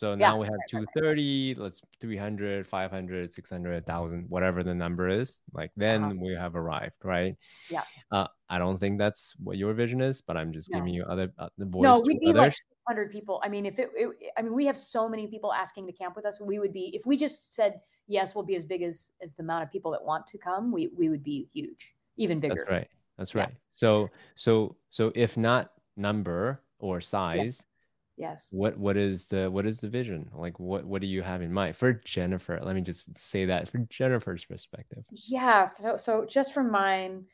So 0.00 0.14
now 0.14 0.32
yeah, 0.32 0.38
we 0.38 0.46
have 0.46 0.54
right, 0.54 0.86
230, 0.94 1.54
right. 1.58 1.62
let's 1.62 1.82
300, 2.00 2.66
500, 2.66 3.30
600, 3.30 3.74
1000, 3.86 4.24
whatever 4.30 4.62
the 4.62 4.74
number 4.74 5.10
is. 5.10 5.42
Like 5.52 5.72
then 5.76 6.04
uh-huh. 6.04 6.14
we 6.18 6.34
have 6.34 6.56
arrived, 6.56 6.94
right? 7.04 7.36
Yeah. 7.68 7.82
Uh, 8.10 8.26
I 8.48 8.56
don't 8.56 8.78
think 8.78 8.98
that's 8.98 9.34
what 9.36 9.58
your 9.58 9.74
vision 9.74 10.00
is, 10.00 10.22
but 10.22 10.38
I'm 10.38 10.54
just 10.54 10.70
no. 10.70 10.78
giving 10.78 10.94
you 10.94 11.04
other 11.04 11.30
uh, 11.38 11.50
the 11.58 11.66
voice. 11.66 11.82
No, 11.82 12.00
we'd 12.00 12.18
be 12.18 12.30
others. 12.30 12.38
like 12.38 12.54
600 12.54 13.12
people. 13.12 13.42
I 13.44 13.50
mean, 13.50 13.66
if 13.66 13.78
it, 13.78 13.90
it, 13.94 14.08
I 14.38 14.40
mean, 14.40 14.54
we 14.54 14.64
have 14.64 14.76
so 14.78 15.06
many 15.06 15.26
people 15.26 15.52
asking 15.52 15.86
to 15.88 15.92
camp 15.92 16.16
with 16.16 16.24
us. 16.24 16.40
We 16.40 16.58
would 16.58 16.72
be 16.72 16.92
if 16.94 17.04
we 17.04 17.18
just 17.18 17.54
said 17.54 17.78
yes, 18.06 18.34
we'll 18.34 18.46
be 18.46 18.56
as 18.56 18.64
big 18.64 18.80
as 18.80 19.12
as 19.20 19.34
the 19.34 19.42
amount 19.42 19.64
of 19.64 19.70
people 19.70 19.90
that 19.90 20.02
want 20.02 20.26
to 20.28 20.38
come. 20.38 20.72
We 20.72 20.88
we 20.96 21.10
would 21.10 21.22
be 21.22 21.50
huge, 21.52 21.92
even 22.16 22.40
bigger. 22.40 22.64
That's 22.66 22.70
right. 22.70 22.88
That's 23.18 23.34
right. 23.34 23.50
Yeah. 23.50 23.56
So 23.72 24.08
so 24.34 24.76
so 24.88 25.12
if 25.14 25.36
not 25.36 25.72
number 25.98 26.62
or 26.78 27.02
size, 27.02 27.62
yes. 28.20 28.48
what 28.52 28.78
what 28.78 28.96
is 28.96 29.26
the 29.26 29.50
what 29.50 29.66
is 29.66 29.80
the 29.80 29.88
vision? 29.88 30.30
Like 30.34 30.58
what 30.60 30.84
what 30.84 31.00
do 31.00 31.08
you 31.08 31.22
have 31.22 31.42
in 31.42 31.52
mind? 31.52 31.76
For 31.76 31.92
jennifer 31.92 32.60
let 32.62 32.74
me 32.74 32.82
just 32.82 33.18
say 33.18 33.46
that 33.46 33.68
for 33.68 33.78
jennifer's 33.90 34.44
perspective. 34.44 35.04
Yeah 35.10 35.70
so 35.76 35.96
so 35.96 36.24
just 36.24 36.52
from 36.52 36.70
mine 36.70 37.24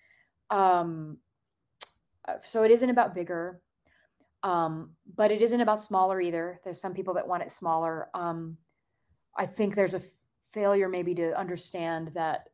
um 0.51 1.19
uh, 2.29 2.35
so 2.45 2.63
it 2.63 2.71
isn't 2.71 2.91
about 2.91 3.15
bigger 3.15 3.61
um 4.43 4.91
but 5.17 5.31
it 5.31 5.43
isn't 5.43 5.61
about 5.61 5.83
smaller 5.83 6.21
either. 6.21 6.61
There's 6.65 6.81
some 6.81 6.95
people 6.95 7.15
that 7.15 7.27
want 7.27 7.43
it 7.43 7.51
smaller. 7.51 8.09
Um 8.15 8.57
i 9.37 9.45
think 9.45 9.75
there's 9.75 9.95
a 9.95 10.01
failure 10.53 10.89
maybe 10.89 11.15
to 11.15 11.39
understand 11.39 12.11
that 12.15 12.49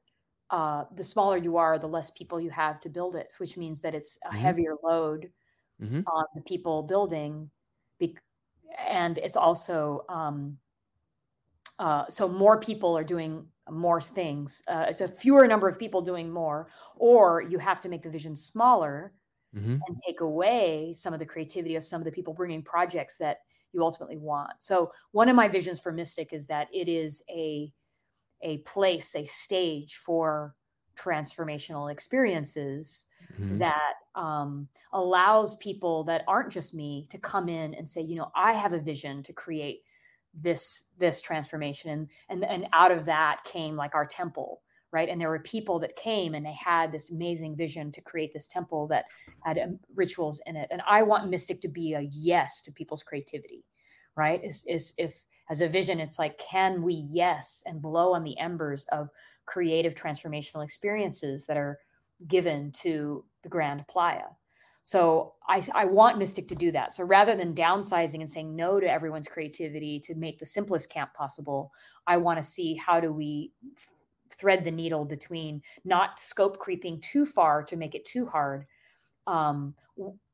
uh, 0.52 0.84
the 0.96 1.02
smaller 1.02 1.38
you 1.38 1.56
are, 1.56 1.78
the 1.78 1.86
less 1.86 2.10
people 2.10 2.38
you 2.38 2.50
have 2.50 2.78
to 2.78 2.90
build 2.90 3.16
it, 3.16 3.32
which 3.38 3.56
means 3.56 3.80
that 3.80 3.94
it's 3.94 4.18
a 4.24 4.28
mm-hmm. 4.28 4.38
heavier 4.38 4.74
load 4.84 5.30
mm-hmm. 5.82 6.00
on 6.06 6.24
the 6.34 6.42
people 6.42 6.82
building 6.82 7.50
be- 8.06 8.18
and 8.88 9.18
it's 9.18 9.36
also 9.36 10.04
um, 10.08 10.58
uh, 11.78 12.04
so 12.08 12.28
more 12.28 12.60
people 12.60 12.96
are 12.96 13.04
doing 13.04 13.46
more 13.70 14.00
things. 14.00 14.62
Uh, 14.68 14.86
it's 14.88 15.00
a 15.00 15.08
fewer 15.08 15.46
number 15.46 15.68
of 15.68 15.78
people 15.78 16.00
doing 16.02 16.30
more, 16.30 16.68
or 16.96 17.42
you 17.42 17.58
have 17.58 17.80
to 17.80 17.88
make 17.88 18.02
the 18.02 18.10
vision 18.10 18.34
smaller 18.34 19.12
mm-hmm. 19.54 19.76
and 19.86 19.96
take 20.04 20.20
away 20.20 20.92
some 20.92 21.12
of 21.12 21.18
the 21.18 21.26
creativity 21.26 21.76
of 21.76 21.84
some 21.84 22.00
of 22.00 22.04
the 22.04 22.10
people 22.10 22.34
bringing 22.34 22.62
projects 22.62 23.16
that 23.16 23.38
you 23.72 23.82
ultimately 23.82 24.18
want. 24.18 24.52
So 24.58 24.92
one 25.12 25.28
of 25.28 25.36
my 25.36 25.48
visions 25.48 25.80
for 25.80 25.92
Mystic 25.92 26.32
is 26.32 26.46
that 26.46 26.68
it 26.72 26.88
is 26.88 27.22
a 27.30 27.72
a 28.44 28.58
place, 28.58 29.14
a 29.14 29.24
stage 29.24 29.96
for 29.96 30.54
transformational 30.96 31.90
experiences 31.90 33.06
mm-hmm. 33.34 33.58
that 33.58 33.94
um, 34.14 34.68
allows 34.92 35.56
people 35.56 36.04
that 36.04 36.24
aren't 36.26 36.50
just 36.50 36.74
me 36.74 37.06
to 37.10 37.18
come 37.18 37.48
in 37.48 37.74
and 37.74 37.88
say, 37.88 38.00
you 38.00 38.16
know, 38.16 38.30
I 38.34 38.52
have 38.52 38.72
a 38.72 38.78
vision 38.78 39.22
to 39.24 39.32
create 39.32 39.82
this 40.34 40.84
this 40.98 41.20
transformation, 41.20 41.90
and 41.90 42.08
and 42.30 42.44
and 42.44 42.66
out 42.72 42.90
of 42.90 43.04
that 43.04 43.44
came 43.44 43.76
like 43.76 43.94
our 43.94 44.06
temple, 44.06 44.62
right? 44.90 45.08
And 45.08 45.20
there 45.20 45.28
were 45.28 45.40
people 45.40 45.78
that 45.80 45.96
came 45.96 46.34
and 46.34 46.44
they 46.44 46.54
had 46.54 46.90
this 46.90 47.10
amazing 47.10 47.56
vision 47.56 47.92
to 47.92 48.00
create 48.00 48.32
this 48.32 48.48
temple 48.48 48.86
that 48.88 49.04
had 49.44 49.58
um, 49.58 49.78
rituals 49.94 50.40
in 50.46 50.56
it, 50.56 50.68
and 50.70 50.82
I 50.88 51.02
want 51.02 51.28
Mystic 51.28 51.60
to 51.62 51.68
be 51.68 51.94
a 51.94 52.08
yes 52.10 52.62
to 52.62 52.72
people's 52.72 53.02
creativity, 53.02 53.64
right? 54.16 54.42
Is 54.42 54.64
is 54.66 54.94
if 54.96 55.22
as 55.50 55.60
a 55.60 55.68
vision, 55.68 56.00
it's 56.00 56.18
like, 56.18 56.38
can 56.38 56.82
we 56.82 56.94
yes 56.94 57.62
and 57.66 57.82
blow 57.82 58.14
on 58.14 58.24
the 58.24 58.38
embers 58.38 58.86
of 58.90 59.10
creative 59.46 59.94
transformational 59.94 60.64
experiences 60.64 61.46
that 61.46 61.56
are 61.56 61.78
given 62.28 62.70
to 62.72 63.24
the 63.42 63.48
Grand 63.48 63.86
Playa. 63.88 64.26
So 64.82 65.34
I, 65.48 65.62
I 65.74 65.84
want 65.84 66.18
Mystic 66.18 66.48
to 66.48 66.54
do 66.54 66.72
that. 66.72 66.92
So 66.92 67.04
rather 67.04 67.36
than 67.36 67.54
downsizing 67.54 68.20
and 68.20 68.30
saying 68.30 68.54
no 68.54 68.80
to 68.80 68.90
everyone's 68.90 69.28
creativity 69.28 70.00
to 70.00 70.14
make 70.16 70.38
the 70.38 70.46
simplest 70.46 70.90
camp 70.90 71.14
possible, 71.14 71.72
I 72.06 72.16
want 72.16 72.38
to 72.38 72.42
see 72.42 72.74
how 72.74 72.98
do 72.98 73.12
we 73.12 73.52
thread 74.30 74.64
the 74.64 74.70
needle 74.70 75.04
between 75.04 75.62
not 75.84 76.18
scope 76.18 76.58
creeping 76.58 77.00
too 77.00 77.24
far 77.24 77.62
to 77.62 77.76
make 77.76 77.94
it 77.94 78.04
too 78.04 78.26
hard, 78.26 78.66
um, 79.26 79.74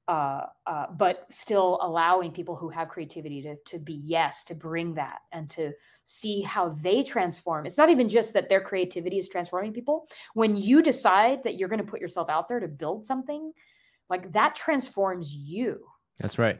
uh, 0.08 0.46
uh, 0.66 0.86
but 0.96 1.26
still 1.28 1.78
allowing 1.82 2.32
people 2.32 2.56
who 2.56 2.70
have 2.70 2.88
creativity 2.88 3.42
to, 3.42 3.56
to 3.66 3.78
be 3.78 3.92
yes, 3.92 4.42
to 4.42 4.54
bring 4.54 4.94
that 4.94 5.18
and 5.32 5.50
to 5.50 5.70
see 6.02 6.40
how 6.40 6.70
they 6.70 7.02
transform. 7.02 7.66
It's 7.66 7.76
not 7.76 7.90
even 7.90 8.08
just 8.08 8.32
that 8.32 8.48
their 8.48 8.62
creativity 8.62 9.18
is 9.18 9.28
transforming 9.28 9.74
people. 9.74 10.08
When 10.32 10.56
you 10.56 10.82
decide 10.82 11.44
that 11.44 11.58
you're 11.58 11.68
going 11.68 11.84
to 11.84 11.90
put 11.90 12.00
yourself 12.00 12.30
out 12.30 12.48
there 12.48 12.58
to 12.58 12.68
build 12.68 13.04
something, 13.04 13.52
like 14.08 14.32
that 14.32 14.54
transforms 14.54 15.34
you. 15.34 15.84
That's 16.18 16.38
right. 16.38 16.58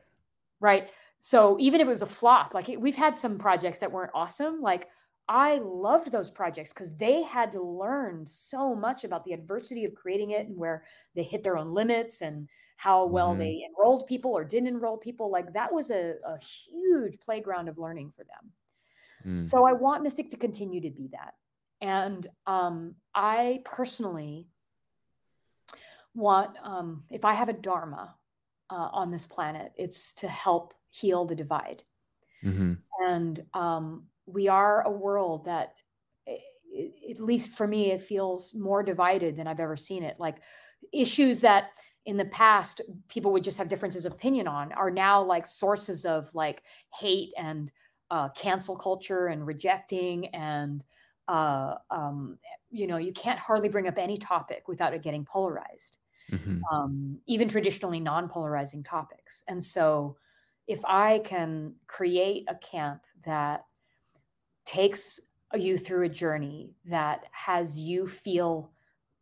Right. 0.60 0.90
So 1.20 1.56
even 1.58 1.80
if 1.80 1.86
it 1.86 1.90
was 1.90 2.02
a 2.02 2.06
flop, 2.06 2.52
like 2.52 2.68
we've 2.78 2.94
had 2.94 3.16
some 3.16 3.38
projects 3.38 3.78
that 3.78 3.90
weren't 3.90 4.12
awesome, 4.14 4.60
like 4.60 4.88
I 5.28 5.58
loved 5.58 6.10
those 6.10 6.30
projects 6.30 6.72
because 6.72 6.96
they 6.96 7.22
had 7.22 7.52
to 7.52 7.62
learn 7.62 8.24
so 8.26 8.74
much 8.74 9.04
about 9.04 9.24
the 9.24 9.34
adversity 9.34 9.84
of 9.84 9.94
creating 9.94 10.30
it 10.30 10.46
and 10.46 10.56
where 10.56 10.82
they 11.14 11.22
hit 11.22 11.42
their 11.42 11.58
own 11.58 11.74
limits 11.74 12.22
and 12.22 12.48
how 12.76 13.04
well 13.04 13.30
mm-hmm. 13.30 13.40
they 13.40 13.66
enrolled 13.68 14.06
people 14.06 14.30
or 14.32 14.44
didn't 14.44 14.68
enroll 14.68 14.96
people. 14.96 15.30
Like 15.30 15.52
that 15.52 15.72
was 15.72 15.90
a, 15.90 16.14
a 16.24 16.38
huge 16.38 17.20
playground 17.20 17.68
of 17.68 17.76
learning 17.76 18.10
for 18.10 18.24
them. 18.24 18.52
Mm. 19.26 19.44
So 19.44 19.66
I 19.66 19.72
want 19.72 20.02
Mystic 20.02 20.30
to 20.30 20.36
continue 20.36 20.80
to 20.80 20.90
be 20.90 21.08
that. 21.12 21.34
And 21.80 22.26
um, 22.46 22.94
I 23.14 23.60
personally 23.64 24.46
want, 26.14 26.56
um, 26.62 27.04
if 27.10 27.24
I 27.24 27.34
have 27.34 27.48
a 27.48 27.52
Dharma 27.52 28.14
uh, 28.70 28.88
on 28.92 29.10
this 29.10 29.26
planet, 29.26 29.72
it's 29.76 30.12
to 30.14 30.28
help 30.28 30.72
heal 30.90 31.24
the 31.24 31.34
divide. 31.34 31.82
Mm-hmm. 32.44 32.74
And 33.06 33.44
um, 33.54 34.04
we 34.32 34.48
are 34.48 34.82
a 34.82 34.90
world 34.90 35.44
that, 35.46 35.74
at 36.28 37.20
least 37.20 37.52
for 37.52 37.66
me, 37.66 37.90
it 37.90 38.00
feels 38.00 38.54
more 38.54 38.82
divided 38.82 39.36
than 39.36 39.46
I've 39.46 39.60
ever 39.60 39.76
seen 39.76 40.02
it. 40.02 40.16
Like 40.18 40.36
issues 40.92 41.40
that 41.40 41.70
in 42.08 42.16
the 42.16 42.24
past 42.26 42.80
people 43.08 43.32
would 43.32 43.44
just 43.44 43.58
have 43.58 43.68
differences 43.68 44.06
of 44.06 44.14
opinion 44.14 44.48
on 44.48 44.72
are 44.72 44.90
now 44.90 45.22
like 45.22 45.44
sources 45.44 46.06
of 46.06 46.34
like 46.34 46.62
hate 46.98 47.32
and 47.36 47.70
uh, 48.10 48.30
cancel 48.30 48.74
culture 48.74 49.26
and 49.26 49.46
rejecting 49.46 50.26
and 50.28 50.86
uh, 51.28 51.74
um, 51.90 52.38
you 52.70 52.86
know 52.86 52.96
you 52.96 53.12
can't 53.12 53.38
hardly 53.38 53.68
bring 53.68 53.86
up 53.86 53.98
any 53.98 54.16
topic 54.16 54.68
without 54.68 54.94
it 54.94 55.02
getting 55.02 55.24
polarized 55.24 55.98
mm-hmm. 56.32 56.60
um, 56.72 57.18
even 57.26 57.46
traditionally 57.46 58.00
non-polarizing 58.00 58.82
topics 58.82 59.44
and 59.48 59.62
so 59.62 60.16
if 60.66 60.82
i 60.86 61.20
can 61.24 61.74
create 61.86 62.44
a 62.48 62.54
camp 62.56 63.02
that 63.26 63.64
takes 64.68 65.18
you 65.54 65.78
through 65.78 66.04
a 66.04 66.08
journey 66.10 66.74
that 66.84 67.24
has 67.32 67.78
you 67.78 68.06
feel 68.06 68.70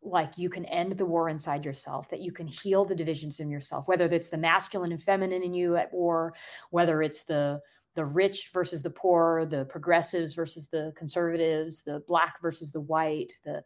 like 0.03 0.37
you 0.37 0.49
can 0.49 0.65
end 0.67 0.93
the 0.93 1.07
war 1.07 1.29
inside 1.29 1.65
yourself, 1.65 2.11
that 2.11 2.21
you 2.21 2.33
can 2.33 2.49
heal 2.49 2.85
the 2.85 2.97
divisions 2.97 3.39
in 3.39 3.49
yourself, 3.49 3.87
whether 3.87 4.07
it's 4.07 4.29
the 4.29 4.37
masculine 4.37 4.91
and 4.91 5.01
feminine 5.01 5.45
in 5.45 5.55
you 5.55 5.77
at 5.77 5.93
war, 5.93 6.35
whether 6.71 7.01
it's 7.01 7.25
the 7.25 7.61
the 7.95 8.05
rich 8.05 8.51
versus 8.53 8.83
the 8.83 8.91
poor, 8.91 9.47
the 9.47 9.65
progressives 9.67 10.35
versus 10.35 10.67
the 10.67 10.93
conservatives, 10.97 11.83
the 11.83 12.03
black 12.07 12.43
versus 12.43 12.71
the 12.71 12.81
white, 12.81 13.33
the 13.45 13.63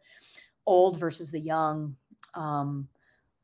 old 0.65 0.97
versus 0.97 1.31
the 1.31 1.39
young, 1.39 1.95
um, 2.35 2.87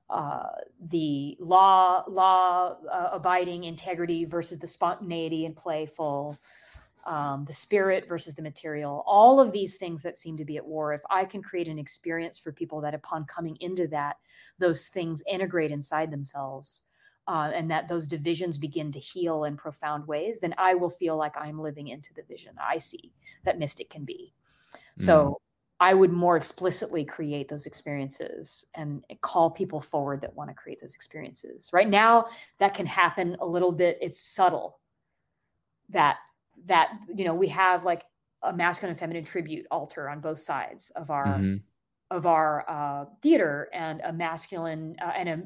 uh, 0.09 0.43
the 0.89 1.35
law 1.39 2.03
law 2.07 2.77
uh, 2.91 3.09
abiding 3.11 3.64
integrity 3.64 4.26
versus 4.26 4.59
the 4.59 4.68
spontaneity 4.68 5.45
and 5.45 5.55
playful, 5.55 6.38
um, 7.07 7.45
the 7.45 7.53
spirit 7.53 8.07
versus 8.07 8.35
the 8.35 8.41
material, 8.41 9.03
all 9.07 9.39
of 9.39 9.51
these 9.53 9.77
things 9.77 10.01
that 10.01 10.17
seem 10.17 10.35
to 10.38 10.45
be 10.45 10.57
at 10.57 10.65
war. 10.65 10.93
If 10.93 11.01
I 11.09 11.23
can 11.25 11.41
create 11.41 11.67
an 11.67 11.79
experience 11.79 12.38
for 12.38 12.51
people 12.51 12.81
that 12.81 12.93
upon 12.93 13.25
coming 13.25 13.57
into 13.61 13.88
that, 13.88 14.17
those 14.59 14.89
things 14.89 15.23
integrate 15.27 15.71
inside 15.71 16.11
themselves. 16.11 16.84
Uh, 17.29 17.51
and 17.53 17.69
that 17.69 17.89
those 17.89 18.07
divisions 18.07 18.57
begin 18.57 18.89
to 18.89 18.99
heal 18.99 19.43
in 19.43 19.57
profound 19.57 20.07
ways, 20.07 20.39
then 20.39 20.55
I 20.57 20.75
will 20.75 20.89
feel 20.89 21.17
like 21.17 21.38
I'm 21.38 21.59
living 21.59 21.89
into 21.89 22.13
the 22.13 22.23
vision 22.23 22.53
I 22.57 22.77
see 22.77 23.11
that 23.43 23.59
mystic 23.59 23.89
can 23.89 24.05
be. 24.05 24.34
So 24.95 25.25
mm. 25.25 25.35
I 25.81 25.93
would 25.93 26.13
more 26.13 26.38
explicitly 26.38 27.03
create 27.03 27.49
those 27.49 27.65
experiences 27.65 28.65
and 28.75 29.03
call 29.19 29.51
people 29.51 29.81
forward 29.81 30.21
that 30.21 30.35
want 30.35 30.49
to 30.49 30.53
create 30.53 30.79
those 30.79 30.95
experiences. 30.95 31.69
Right 31.73 31.89
now, 31.89 32.27
that 32.59 32.73
can 32.73 32.85
happen 32.85 33.35
a 33.41 33.45
little 33.45 33.73
bit. 33.73 33.97
It's 33.99 34.21
subtle 34.21 34.79
that 35.89 36.17
that 36.65 36.89
you 37.13 37.25
know 37.25 37.34
we 37.34 37.47
have 37.47 37.85
like 37.85 38.03
a 38.43 38.53
masculine 38.53 38.91
and 38.91 38.99
feminine 38.99 39.23
tribute 39.23 39.65
altar 39.71 40.09
on 40.09 40.19
both 40.19 40.39
sides 40.39 40.91
of 40.95 41.09
our 41.09 41.25
mm-hmm. 41.25 41.55
of 42.11 42.25
our 42.25 42.69
uh, 42.69 43.05
theater 43.21 43.69
and 43.73 44.01
a 44.01 44.13
masculine 44.13 44.95
uh, 45.01 45.11
and 45.15 45.29
a 45.29 45.41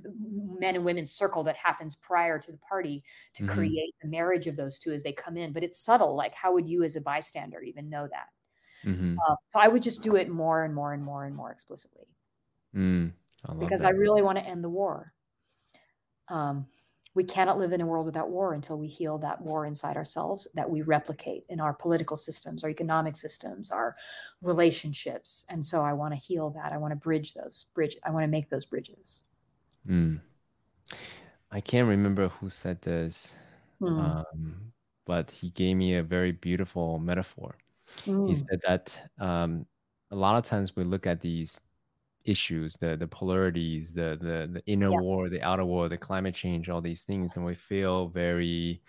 men 0.60 0.76
and 0.76 0.86
women 0.86 1.06
circle 1.06 1.44
that 1.44 1.56
happens 1.56 1.96
prior 1.96 2.38
to 2.38 2.52
the 2.52 2.58
party 2.58 3.04
to 3.34 3.44
mm-hmm. 3.44 3.54
create 3.54 3.94
the 4.02 4.08
marriage 4.08 4.48
of 4.48 4.56
those 4.56 4.78
two 4.80 4.92
as 4.92 5.04
they 5.04 5.14
come 5.14 5.38
in 5.38 5.54
but 5.54 5.64
it's 5.64 5.80
subtle 5.80 6.16
like 6.16 6.34
how 6.34 6.54
would 6.54 6.68
you 6.68 6.84
as 6.84 6.96
a 6.96 7.02
bystander 7.02 7.62
even 7.62 7.90
know 7.90 8.08
that 8.08 8.90
mm-hmm. 8.90 9.16
uh, 9.28 9.36
so 9.48 9.60
i 9.60 9.68
would 9.68 9.84
just 9.84 10.04
do 10.04 10.16
it 10.16 10.30
more 10.30 10.64
and 10.64 10.74
more 10.74 10.94
and 10.94 11.04
more 11.04 11.26
and 11.26 11.36
more 11.36 11.52
explicitly 11.52 12.06
mm, 12.76 13.12
I 13.48 13.54
because 13.54 13.82
that. 13.82 13.88
i 13.88 13.92
really 13.92 14.22
want 14.22 14.38
to 14.38 14.46
end 14.46 14.64
the 14.64 14.70
war 14.70 15.14
um, 16.28 16.66
we 17.14 17.24
cannot 17.24 17.60
live 17.60 17.74
in 17.74 17.82
a 17.82 17.86
world 17.86 18.06
without 18.06 18.30
war 18.30 18.54
until 18.54 18.78
we 18.78 18.88
heal 18.88 19.18
that 19.18 19.42
war 19.42 19.66
inside 19.66 19.98
ourselves 19.98 20.48
that 20.54 20.70
we 20.70 20.82
replicate 20.82 21.44
in 21.50 21.60
our 21.60 21.74
political 21.74 22.16
systems, 22.16 22.64
our 22.64 22.70
economic 22.70 23.16
systems, 23.16 23.70
our 23.70 23.96
relationships. 24.42 25.46
And 25.50 25.64
so 25.64 25.82
I 25.82 25.94
want 25.94 26.14
to 26.14 26.20
heal 26.20 26.50
that. 26.52 26.72
I 26.72 26.78
want 26.78 26.92
to 26.94 26.96
bridge 26.96 27.34
those 27.34 27.66
bridge. 27.74 27.98
I 28.06 28.12
want 28.12 28.24
to 28.24 28.30
make 28.30 28.50
those 28.50 28.66
bridges. 28.66 29.24
Mm. 29.88 30.22
I 31.52 31.60
can't 31.60 31.88
remember 31.88 32.30
who 32.30 32.50
said 32.50 32.82
this, 32.82 33.34
mm. 33.82 33.90
um, 33.90 34.72
but 35.06 35.30
he 35.30 35.50
gave 35.50 35.76
me 35.76 35.96
a 35.96 36.04
very 36.04 36.32
beautiful 36.32 36.98
metaphor. 36.98 37.58
Mm. 38.06 38.30
He 38.30 38.36
said 38.36 38.62
that 38.66 38.98
um, 39.20 39.66
a 40.12 40.16
lot 40.16 40.38
of 40.38 40.46
times 40.46 40.78
we 40.78 40.86
look 40.86 41.06
at 41.06 41.20
these 41.20 41.60
issues, 42.26 42.76
the 42.76 42.98
the 42.98 43.08
polarities, 43.08 43.94
the 43.94 44.18
the 44.22 44.50
the 44.52 44.64
inner 44.66 44.92
yeah. 44.92 44.98
war, 45.02 45.30
the 45.30 45.42
outer 45.42 45.66
war, 45.66 45.90
the 45.90 45.98
climate 45.98 46.36
change, 46.36 46.70
all 46.70 46.82
these 46.82 47.04
things, 47.04 47.36
and 47.36 47.46
we 47.46 47.56
feel 47.56 48.08
very 48.10 48.82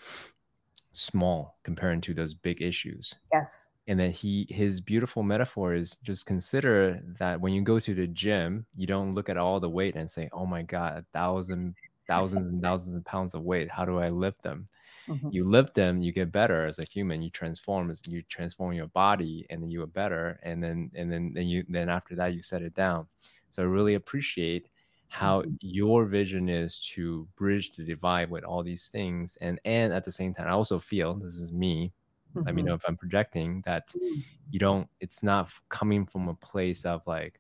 small 0.93 1.59
comparing 1.63 2.01
to 2.03 2.15
those 2.15 2.35
big 2.35 2.61
issues. 2.63 3.15
Yes. 3.33 3.69
And 3.89 3.99
then 4.01 4.13
he 4.13 4.47
his 4.51 4.81
beautiful 4.81 5.23
metaphor 5.25 5.75
is 5.75 5.97
just 6.05 6.27
consider 6.27 7.01
that 7.21 7.41
when 7.41 7.53
you 7.55 7.63
go 7.63 7.81
to 7.81 7.95
the 7.95 8.07
gym, 8.09 8.67
you 8.77 8.87
don't 8.87 9.15
look 9.15 9.29
at 9.29 9.37
all 9.39 9.61
the 9.61 9.71
weight 9.71 9.97
and 9.97 10.11
say, 10.11 10.29
"Oh 10.33 10.47
my 10.47 10.63
god, 10.63 10.99
a 10.99 11.07
thousand 11.13 11.77
thousands 12.09 12.49
and 12.53 12.63
thousands 12.63 12.97
of 12.97 13.05
pounds 13.05 13.35
of 13.35 13.43
weight. 13.43 13.71
How 13.71 13.85
do 13.87 13.99
I 13.99 14.11
lift 14.11 14.43
them?" 14.43 14.69
Mm-hmm. 15.09 15.29
You 15.31 15.45
lift 15.45 15.74
them, 15.74 16.03
you 16.03 16.12
get 16.12 16.33
better 16.33 16.66
as 16.66 16.79
a 16.79 16.85
human. 16.85 17.23
You 17.23 17.31
transform, 17.31 17.93
you 18.07 18.23
transform 18.23 18.73
your 18.73 18.87
body, 18.89 19.47
and 19.51 19.62
then 19.62 19.70
you 19.70 19.83
are 19.83 19.87
better. 19.87 20.39
And 20.43 20.62
then, 20.62 20.91
and 20.95 21.11
then, 21.11 21.33
then 21.35 21.47
you, 21.47 21.65
then 21.69 21.89
after 21.89 22.15
that, 22.16 22.35
you 22.35 22.43
set 22.43 22.62
it 22.62 22.74
down. 22.74 23.07
So 23.51 23.62
I 23.62 23.66
really 23.66 23.95
appreciate 23.95 24.69
how 25.12 25.43
mm-hmm. 25.43 25.55
your 25.61 26.07
vision 26.07 26.49
is 26.49 26.79
to 26.95 27.29
bridge 27.37 27.77
the 27.77 27.85
divide 27.85 28.31
with 28.31 28.45
all 28.45 28.62
these 28.62 28.89
things, 28.89 29.37
and 29.43 29.61
and 29.66 29.93
at 29.93 30.05
the 30.05 30.11
same 30.11 30.33
time, 30.33 30.49
I 30.49 30.53
also 30.53 30.79
feel 30.79 31.12
this 31.15 31.37
is 31.37 31.53
me. 31.53 31.93
Mm-hmm. 32.35 32.47
Let 32.47 32.55
me 32.55 32.62
know 32.62 32.73
if 32.73 32.83
I'm 32.89 32.97
projecting 32.97 33.62
that 33.66 33.89
mm. 33.89 34.24
you 34.51 34.59
don't. 34.59 34.89
It's 35.01 35.23
not 35.23 35.51
coming 35.69 36.07
from 36.07 36.29
a 36.29 36.35
place 36.35 36.87
of 36.87 37.03
like, 37.07 37.39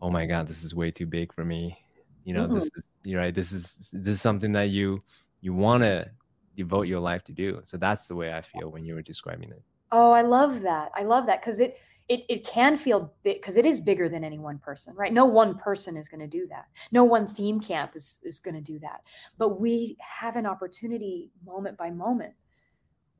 oh 0.00 0.08
my 0.08 0.24
god, 0.24 0.48
this 0.48 0.64
is 0.64 0.74
way 0.74 0.90
too 0.90 1.04
big 1.04 1.34
for 1.34 1.44
me. 1.44 1.78
You 2.24 2.32
know, 2.32 2.46
mm-hmm. 2.46 2.54
this 2.54 2.70
is 2.74 2.90
you 3.04 3.14
know, 3.14 3.30
this 3.30 3.52
is 3.52 3.90
this 3.92 4.14
is 4.14 4.22
something 4.22 4.52
that 4.52 4.70
you 4.70 5.02
you 5.42 5.52
want 5.52 5.82
to 5.82 6.10
devote 6.56 6.82
your 6.82 7.00
life 7.00 7.24
to 7.24 7.32
do. 7.32 7.60
So 7.64 7.76
that's 7.76 8.06
the 8.06 8.14
way 8.14 8.32
I 8.32 8.40
feel 8.40 8.70
when 8.70 8.84
you 8.84 8.94
were 8.94 9.02
describing 9.02 9.50
it. 9.50 9.62
Oh, 9.92 10.10
I 10.10 10.22
love 10.22 10.62
that. 10.62 10.90
I 10.94 11.02
love 11.02 11.26
that 11.26 11.40
because 11.40 11.60
it 11.60 11.78
it 12.08 12.24
it 12.28 12.46
can 12.46 12.76
feel 12.76 13.12
big 13.22 13.40
because 13.40 13.56
it 13.56 13.66
is 13.66 13.80
bigger 13.80 14.08
than 14.08 14.24
any 14.24 14.38
one 14.38 14.58
person, 14.58 14.94
right? 14.96 15.12
No 15.12 15.24
one 15.24 15.58
person 15.58 15.96
is 15.96 16.08
going 16.08 16.20
to 16.20 16.26
do 16.26 16.46
that. 16.48 16.66
No 16.92 17.04
one 17.04 17.26
theme 17.26 17.60
camp 17.60 17.92
is 17.94 18.18
is 18.24 18.38
going 18.38 18.54
to 18.54 18.60
do 18.60 18.78
that. 18.80 19.02
But 19.38 19.60
we 19.60 19.96
have 20.00 20.36
an 20.36 20.46
opportunity 20.46 21.30
moment 21.44 21.76
by 21.76 21.90
moment 21.90 22.34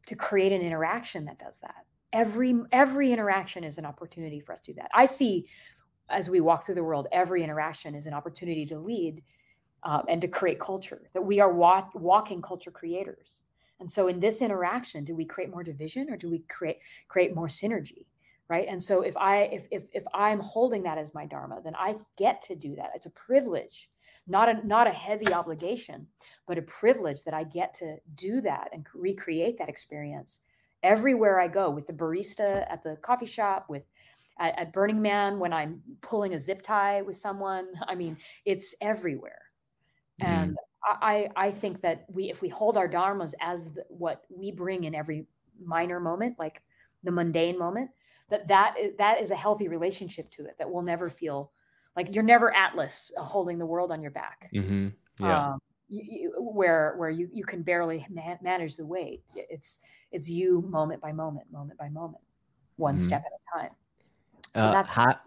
to 0.07 0.15
create 0.15 0.53
an 0.53 0.63
interaction 0.63 1.25
that 1.27 1.39
does 1.39 1.59
that. 1.61 1.85
Every 2.13 2.55
every 2.73 3.13
interaction 3.13 3.65
is 3.65 3.79
an 3.79 3.85
opportunity 3.85 4.41
for 4.41 4.53
us 4.53 4.61
to 4.63 4.73
do 4.73 4.81
that. 4.81 4.91
I 4.95 5.07
see 5.07 5.47
as 6.09 6.29
we 6.29 6.41
walk 6.41 6.65
through 6.65 6.77
the 6.77 6.85
world, 6.85 7.09
every 7.13 7.43
interaction 7.43 7.95
is 7.95 8.07
an 8.07 8.15
opportunity 8.15 8.65
to 8.67 8.79
lead 8.79 9.23
um, 9.87 10.03
and 10.09 10.21
to 10.21 10.27
create 10.29 10.59
culture, 10.59 11.01
that 11.15 11.23
we 11.23 11.39
are 11.39 11.53
walk, 11.53 11.93
walking 11.95 12.43
culture 12.43 12.73
creators. 12.73 13.43
And 13.79 13.91
so 13.91 14.09
in 14.09 14.19
this 14.19 14.43
interaction, 14.43 15.05
do 15.05 15.15
we 15.15 15.25
create 15.25 15.49
more 15.49 15.63
division 15.63 16.11
or 16.11 16.17
do 16.17 16.29
we 16.29 16.41
create 16.49 16.79
create 17.09 17.35
more 17.35 17.47
synergy? 17.47 18.05
Right. 18.49 18.67
And 18.69 18.83
so 18.83 19.03
if 19.03 19.17
I 19.17 19.43
if 19.45 19.67
if 19.71 19.85
if 19.93 20.05
I'm 20.13 20.41
holding 20.41 20.83
that 20.85 20.99
as 20.99 21.15
my 21.15 21.25
dharma, 21.25 21.61
then 21.63 21.75
I 21.77 21.97
get 22.17 22.43
to 22.43 22.57
do 22.57 22.75
that. 22.77 22.91
It's 22.95 23.07
a 23.07 23.11
privilege, 23.11 23.89
not 24.27 24.49
a 24.49 24.67
not 24.67 24.89
a 24.89 24.93
heavy 24.93 25.33
obligation, 25.33 26.07
but 26.49 26.59
a 26.59 26.63
privilege 26.63 27.23
that 27.25 27.35
I 27.35 27.45
get 27.45 27.73
to 27.75 27.97
do 28.17 28.41
that 28.41 28.71
and 28.73 28.85
recreate 28.93 29.57
that 29.59 29.69
experience 29.69 30.41
everywhere 30.83 31.41
I 31.41 31.49
go 31.49 31.71
with 31.71 31.87
the 31.87 31.93
barista 31.93 32.67
at 32.71 32.83
the 32.83 32.97
coffee 33.03 33.27
shop, 33.27 33.67
with 33.69 33.85
at, 34.39 34.59
at 34.59 34.73
Burning 34.73 35.01
Man 35.01 35.39
when 35.39 35.53
I'm 35.53 35.81
pulling 36.03 36.35
a 36.35 36.39
zip 36.39 36.63
tie 36.63 37.03
with 37.03 37.17
someone. 37.17 37.69
I 37.87 37.95
mean, 37.95 38.17
it's 38.45 38.75
everywhere. 38.81 39.46
Mm-hmm. 40.21 40.33
And 40.33 40.57
I, 40.85 41.29
I 41.37 41.51
think 41.51 41.81
that 41.83 42.05
we, 42.09 42.31
if 42.31 42.43
we 42.43 42.49
hold 42.49 42.77
our 42.77 42.89
dharmas 42.89 43.35
as 43.41 43.73
the, 43.73 43.85
what 43.89 44.25
we 44.31 44.53
bring 44.53 44.85
in 44.85 44.95
every 44.95 45.27
minor 45.63 46.01
moment, 46.01 46.39
like 46.39 46.63
the 47.03 47.11
mundane 47.11 47.59
moment, 47.59 47.91
that 48.31 48.49
that 48.49 48.75
is, 48.79 48.93
that 48.99 49.21
is 49.21 49.31
a 49.31 49.37
healthy 49.37 49.69
relationship 49.69 50.31
to 50.33 50.45
it. 50.47 50.57
That 50.59 50.71
will 50.71 50.83
never 50.83 51.09
feel 51.09 51.53
like 51.97 52.15
you're 52.15 52.25
never 52.25 52.55
Atlas 52.55 53.13
holding 53.19 53.59
the 53.59 53.67
world 53.67 53.91
on 53.91 54.03
your 54.03 54.11
back. 54.11 54.51
Mm-hmm. 54.55 54.89
Yeah. 55.21 55.49
Um, 55.51 55.59
you, 55.89 56.03
you, 56.05 56.33
where 56.39 56.95
where 56.97 57.11
you 57.11 57.29
you 57.33 57.45
can 57.45 57.63
barely 57.63 58.05
ma- 58.11 58.37
manage 58.43 58.77
the 58.77 58.85
weight. 58.85 59.23
It's 59.35 59.79
it's 60.11 60.29
you 60.29 60.63
moment 60.69 61.01
by 61.01 61.13
moment, 61.13 61.47
moment 61.53 61.79
by 61.79 61.89
moment, 61.89 62.23
one 62.77 62.97
mm-hmm. 62.97 63.05
step 63.05 63.25
at 63.25 63.33
a 63.33 63.61
time. 63.61 63.71
So 64.57 64.63
uh, 64.63 64.73
that's 64.73 64.91
ha- 64.91 65.21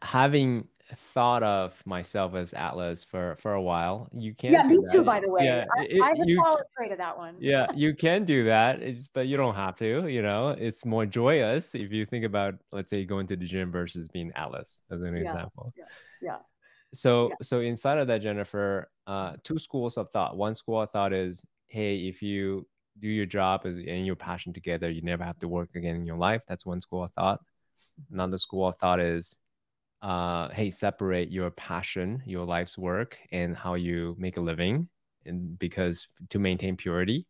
having 0.00 0.66
thought 0.96 1.42
of 1.42 1.80
myself 1.86 2.34
as 2.34 2.52
Atlas 2.52 3.04
for 3.04 3.36
for 3.36 3.54
a 3.54 3.62
while. 3.62 4.08
You 4.12 4.34
can. 4.34 4.52
Yeah, 4.52 4.64
me 4.64 4.76
that. 4.76 4.88
too. 4.92 5.04
By 5.04 5.20
the 5.20 5.30
way, 5.30 5.44
yeah, 5.44 5.64
I, 5.78 5.84
it, 5.84 6.02
I 6.02 6.08
had 6.10 6.28
followed 6.42 6.64
prey 6.76 6.88
to 6.88 6.96
that 6.96 7.16
one. 7.16 7.36
yeah, 7.38 7.66
you 7.74 7.94
can 7.94 8.24
do 8.24 8.44
that, 8.44 8.80
but 9.12 9.26
you 9.26 9.36
don't 9.36 9.54
have 9.54 9.76
to. 9.76 10.06
You 10.06 10.22
know, 10.22 10.50
it's 10.50 10.84
more 10.84 11.06
joyous 11.06 11.74
if 11.74 11.92
you 11.92 12.04
think 12.04 12.24
about, 12.24 12.54
let's 12.72 12.90
say, 12.90 13.04
going 13.04 13.26
to 13.28 13.36
the 13.36 13.46
gym 13.46 13.70
versus 13.70 14.08
being 14.08 14.32
Atlas 14.36 14.82
as 14.90 15.00
an 15.00 15.14
yeah, 15.14 15.22
example. 15.22 15.72
Yeah. 15.76 15.84
Yeah. 16.20 16.36
So 16.94 17.28
yeah. 17.28 17.36
so 17.42 17.60
inside 17.60 17.98
of 17.98 18.06
that, 18.08 18.22
Jennifer, 18.22 18.90
uh, 19.06 19.34
two 19.42 19.58
schools 19.58 19.96
of 19.96 20.10
thought. 20.10 20.36
One 20.36 20.54
school 20.54 20.82
of 20.82 20.90
thought 20.90 21.12
is, 21.12 21.44
hey, 21.68 22.06
if 22.08 22.22
you 22.22 22.66
do 23.00 23.08
your 23.08 23.26
job 23.26 23.64
and 23.64 24.06
your 24.06 24.16
passion 24.16 24.52
together, 24.52 24.90
you 24.90 25.02
never 25.02 25.24
have 25.24 25.38
to 25.40 25.48
work 25.48 25.70
again 25.74 25.96
in 25.96 26.06
your 26.06 26.18
life. 26.18 26.42
That's 26.46 26.64
one 26.64 26.80
school 26.80 27.04
of 27.04 27.12
thought. 27.12 27.40
Another 28.12 28.38
school 28.38 28.68
of 28.68 28.76
thought 28.76 29.00
is 29.00 29.36
uh, 30.04 30.50
hey, 30.52 30.70
separate 30.70 31.32
your 31.32 31.50
passion, 31.50 32.22
your 32.26 32.44
life's 32.44 32.76
work, 32.76 33.18
and 33.32 33.56
how 33.56 33.72
you 33.72 34.14
make 34.18 34.36
a 34.36 34.40
living, 34.40 34.86
and 35.24 35.58
because 35.58 36.06
to 36.28 36.38
maintain 36.38 36.76
purity. 36.76 37.26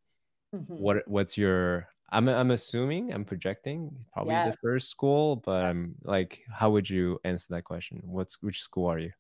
Mm-hmm. 0.52 0.74
What 0.74 1.06
what's 1.06 1.38
your? 1.38 1.86
I'm 2.10 2.28
I'm 2.28 2.50
assuming 2.50 3.12
I'm 3.12 3.24
projecting 3.24 3.96
probably 4.12 4.34
yes. 4.34 4.50
the 4.50 4.56
first 4.56 4.90
school, 4.90 5.36
but 5.36 5.64
I'm 5.64 5.94
like, 6.02 6.40
how 6.52 6.70
would 6.70 6.90
you 6.90 7.20
answer 7.22 7.46
that 7.50 7.62
question? 7.62 8.00
What's 8.04 8.42
which 8.42 8.60
school 8.60 8.90
are 8.90 8.98
you? 8.98 9.12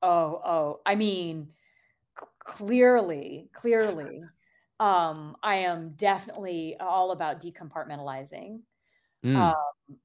Oh 0.00 0.40
oh, 0.44 0.80
I 0.86 0.94
mean, 0.94 1.48
c- 2.16 2.26
clearly, 2.38 3.50
clearly, 3.52 4.22
um, 4.78 5.36
I 5.42 5.56
am 5.56 5.94
definitely 5.96 6.76
all 6.78 7.10
about 7.10 7.40
decompartmentalizing. 7.40 8.60
Mm. 9.24 9.36
Um, 9.36 9.96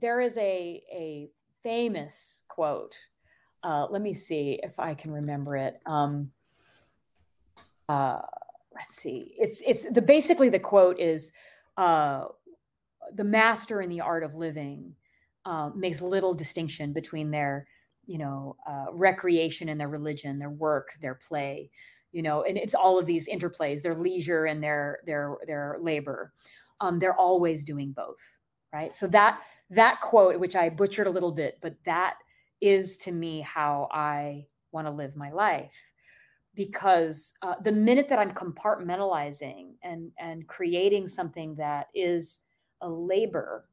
there 0.00 0.22
is 0.22 0.38
a 0.38 0.82
a 0.90 1.28
famous 1.64 2.44
quote. 2.46 2.94
Uh, 3.64 3.86
let 3.90 4.02
me 4.02 4.12
see 4.12 4.60
if 4.62 4.78
I 4.78 4.94
can 4.94 5.10
remember 5.10 5.56
it. 5.56 5.80
Um, 5.86 6.30
uh, 7.88 8.20
let's 8.74 8.96
see. 8.96 9.34
It's 9.38 9.62
it's 9.66 9.90
the 9.90 10.02
basically 10.02 10.50
the 10.50 10.60
quote 10.60 11.00
is 11.00 11.32
uh, 11.76 12.26
the 13.14 13.24
master 13.24 13.80
in 13.80 13.90
the 13.90 14.02
art 14.02 14.22
of 14.22 14.36
living 14.36 14.94
uh, 15.46 15.70
makes 15.74 16.00
little 16.00 16.34
distinction 16.34 16.92
between 16.92 17.30
their 17.30 17.66
you 18.06 18.18
know 18.18 18.56
uh, 18.68 18.86
recreation 18.92 19.70
and 19.70 19.80
their 19.80 19.88
religion, 19.88 20.38
their 20.38 20.50
work, 20.50 20.90
their 21.00 21.14
play. 21.14 21.70
You 22.12 22.22
know, 22.22 22.44
and 22.44 22.56
it's 22.56 22.74
all 22.76 22.96
of 22.98 23.06
these 23.06 23.28
interplays, 23.28 23.82
their 23.82 23.96
leisure 23.96 24.44
and 24.44 24.62
their 24.62 25.00
their 25.06 25.36
their 25.46 25.78
labor. 25.80 26.32
um, 26.80 26.98
they're 26.98 27.16
always 27.16 27.64
doing 27.64 27.92
both 27.92 28.20
right 28.72 28.92
so 28.92 29.06
that 29.06 29.40
that 29.74 30.00
quote 30.00 30.38
which 30.38 30.56
i 30.56 30.68
butchered 30.68 31.06
a 31.06 31.10
little 31.10 31.32
bit 31.32 31.58
but 31.62 31.74
that 31.84 32.16
is 32.60 32.96
to 32.96 33.12
me 33.12 33.40
how 33.40 33.88
i 33.92 34.44
want 34.74 34.86
to 34.86 34.90
live 34.90 35.16
my 35.16 35.30
life. 35.30 35.72
Because 36.54 37.32
uh, 37.42 37.54
the 37.62 37.72
minute 37.72 38.08
that 38.08 38.18
i'm 38.18 38.30
compartmentalizing 38.30 39.72
and 39.82 40.12
and 40.18 40.46
creating 40.46 41.06
something 41.06 41.54
that 41.56 41.86
is 41.94 42.40
a 42.82 42.88
labor 42.88 43.64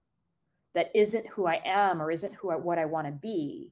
that 0.74 0.90
isn't 0.96 1.28
who 1.28 1.46
i 1.46 1.62
am 1.66 2.02
or 2.02 2.10
isn't 2.10 2.34
who 2.34 2.50
I, 2.50 2.56
what 2.56 2.80
i 2.80 2.86
want 2.86 3.06
to 3.06 3.12
be 3.12 3.72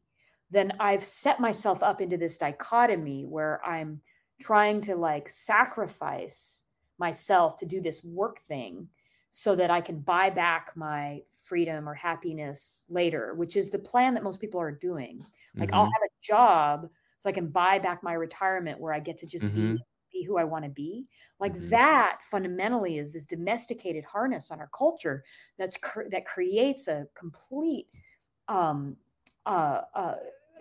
then 0.52 0.74
i've 0.80 1.04
set 1.04 1.40
myself 1.40 1.82
up 1.82 2.02
into 2.02 2.18
this 2.18 2.38
dichotomy 2.38 3.26
where 3.26 3.66
i'm 3.66 4.00
trying 4.40 4.80
to 4.82 4.96
like 4.96 5.28
sacrifice 5.30 6.66
myself 7.00 7.56
to 7.58 7.66
do 7.66 7.82
this 7.82 8.04
work 8.04 8.42
thing 8.42 8.88
so 9.30 9.56
that 9.56 9.70
I 9.70 9.82
can 9.82 10.00
buy 10.00 10.30
back 10.30 10.72
my 10.76 11.22
freedom 11.44 11.88
or 11.88 11.94
happiness 11.94 12.86
later, 12.90 13.34
which 13.36 13.56
is 13.56 13.70
the 13.70 13.80
plan 13.80 14.14
that 14.14 14.24
most 14.24 14.40
people 14.40 14.60
are 14.60 14.72
doing. 14.72 15.24
Like 15.56 15.70
mm-hmm. 15.70 15.76
I'll 15.76 15.86
have 15.86 16.04
a 16.06 16.22
job 16.22 16.90
so 17.18 17.30
I 17.30 17.34
can 17.34 17.48
buy 17.48 17.80
back 17.80 18.04
my 18.04 18.14
retirement 18.14 18.80
where 18.80 18.94
I 18.94 19.00
get 19.00 19.18
to 19.20 19.28
just 19.28 19.46
mm-hmm. 19.46 19.76
be 19.76 19.84
be 20.12 20.24
who 20.24 20.38
I 20.38 20.44
want 20.44 20.66
to 20.66 20.72
be. 20.72 21.06
Like 21.40 21.54
mm-hmm. 21.54 21.70
that 21.70 22.20
fundamentally 22.30 22.98
is 22.98 23.12
this 23.12 23.26
domesticated 23.26 24.04
harness 24.04 24.52
on 24.52 24.60
our 24.60 24.70
culture 24.76 25.24
that's 25.58 25.78
cr- 25.78 26.10
that 26.10 26.26
creates 26.26 26.88
a 26.88 27.08
complete 27.16 27.88
um 28.48 28.96
uh 29.46 29.82
uh 29.94 30.16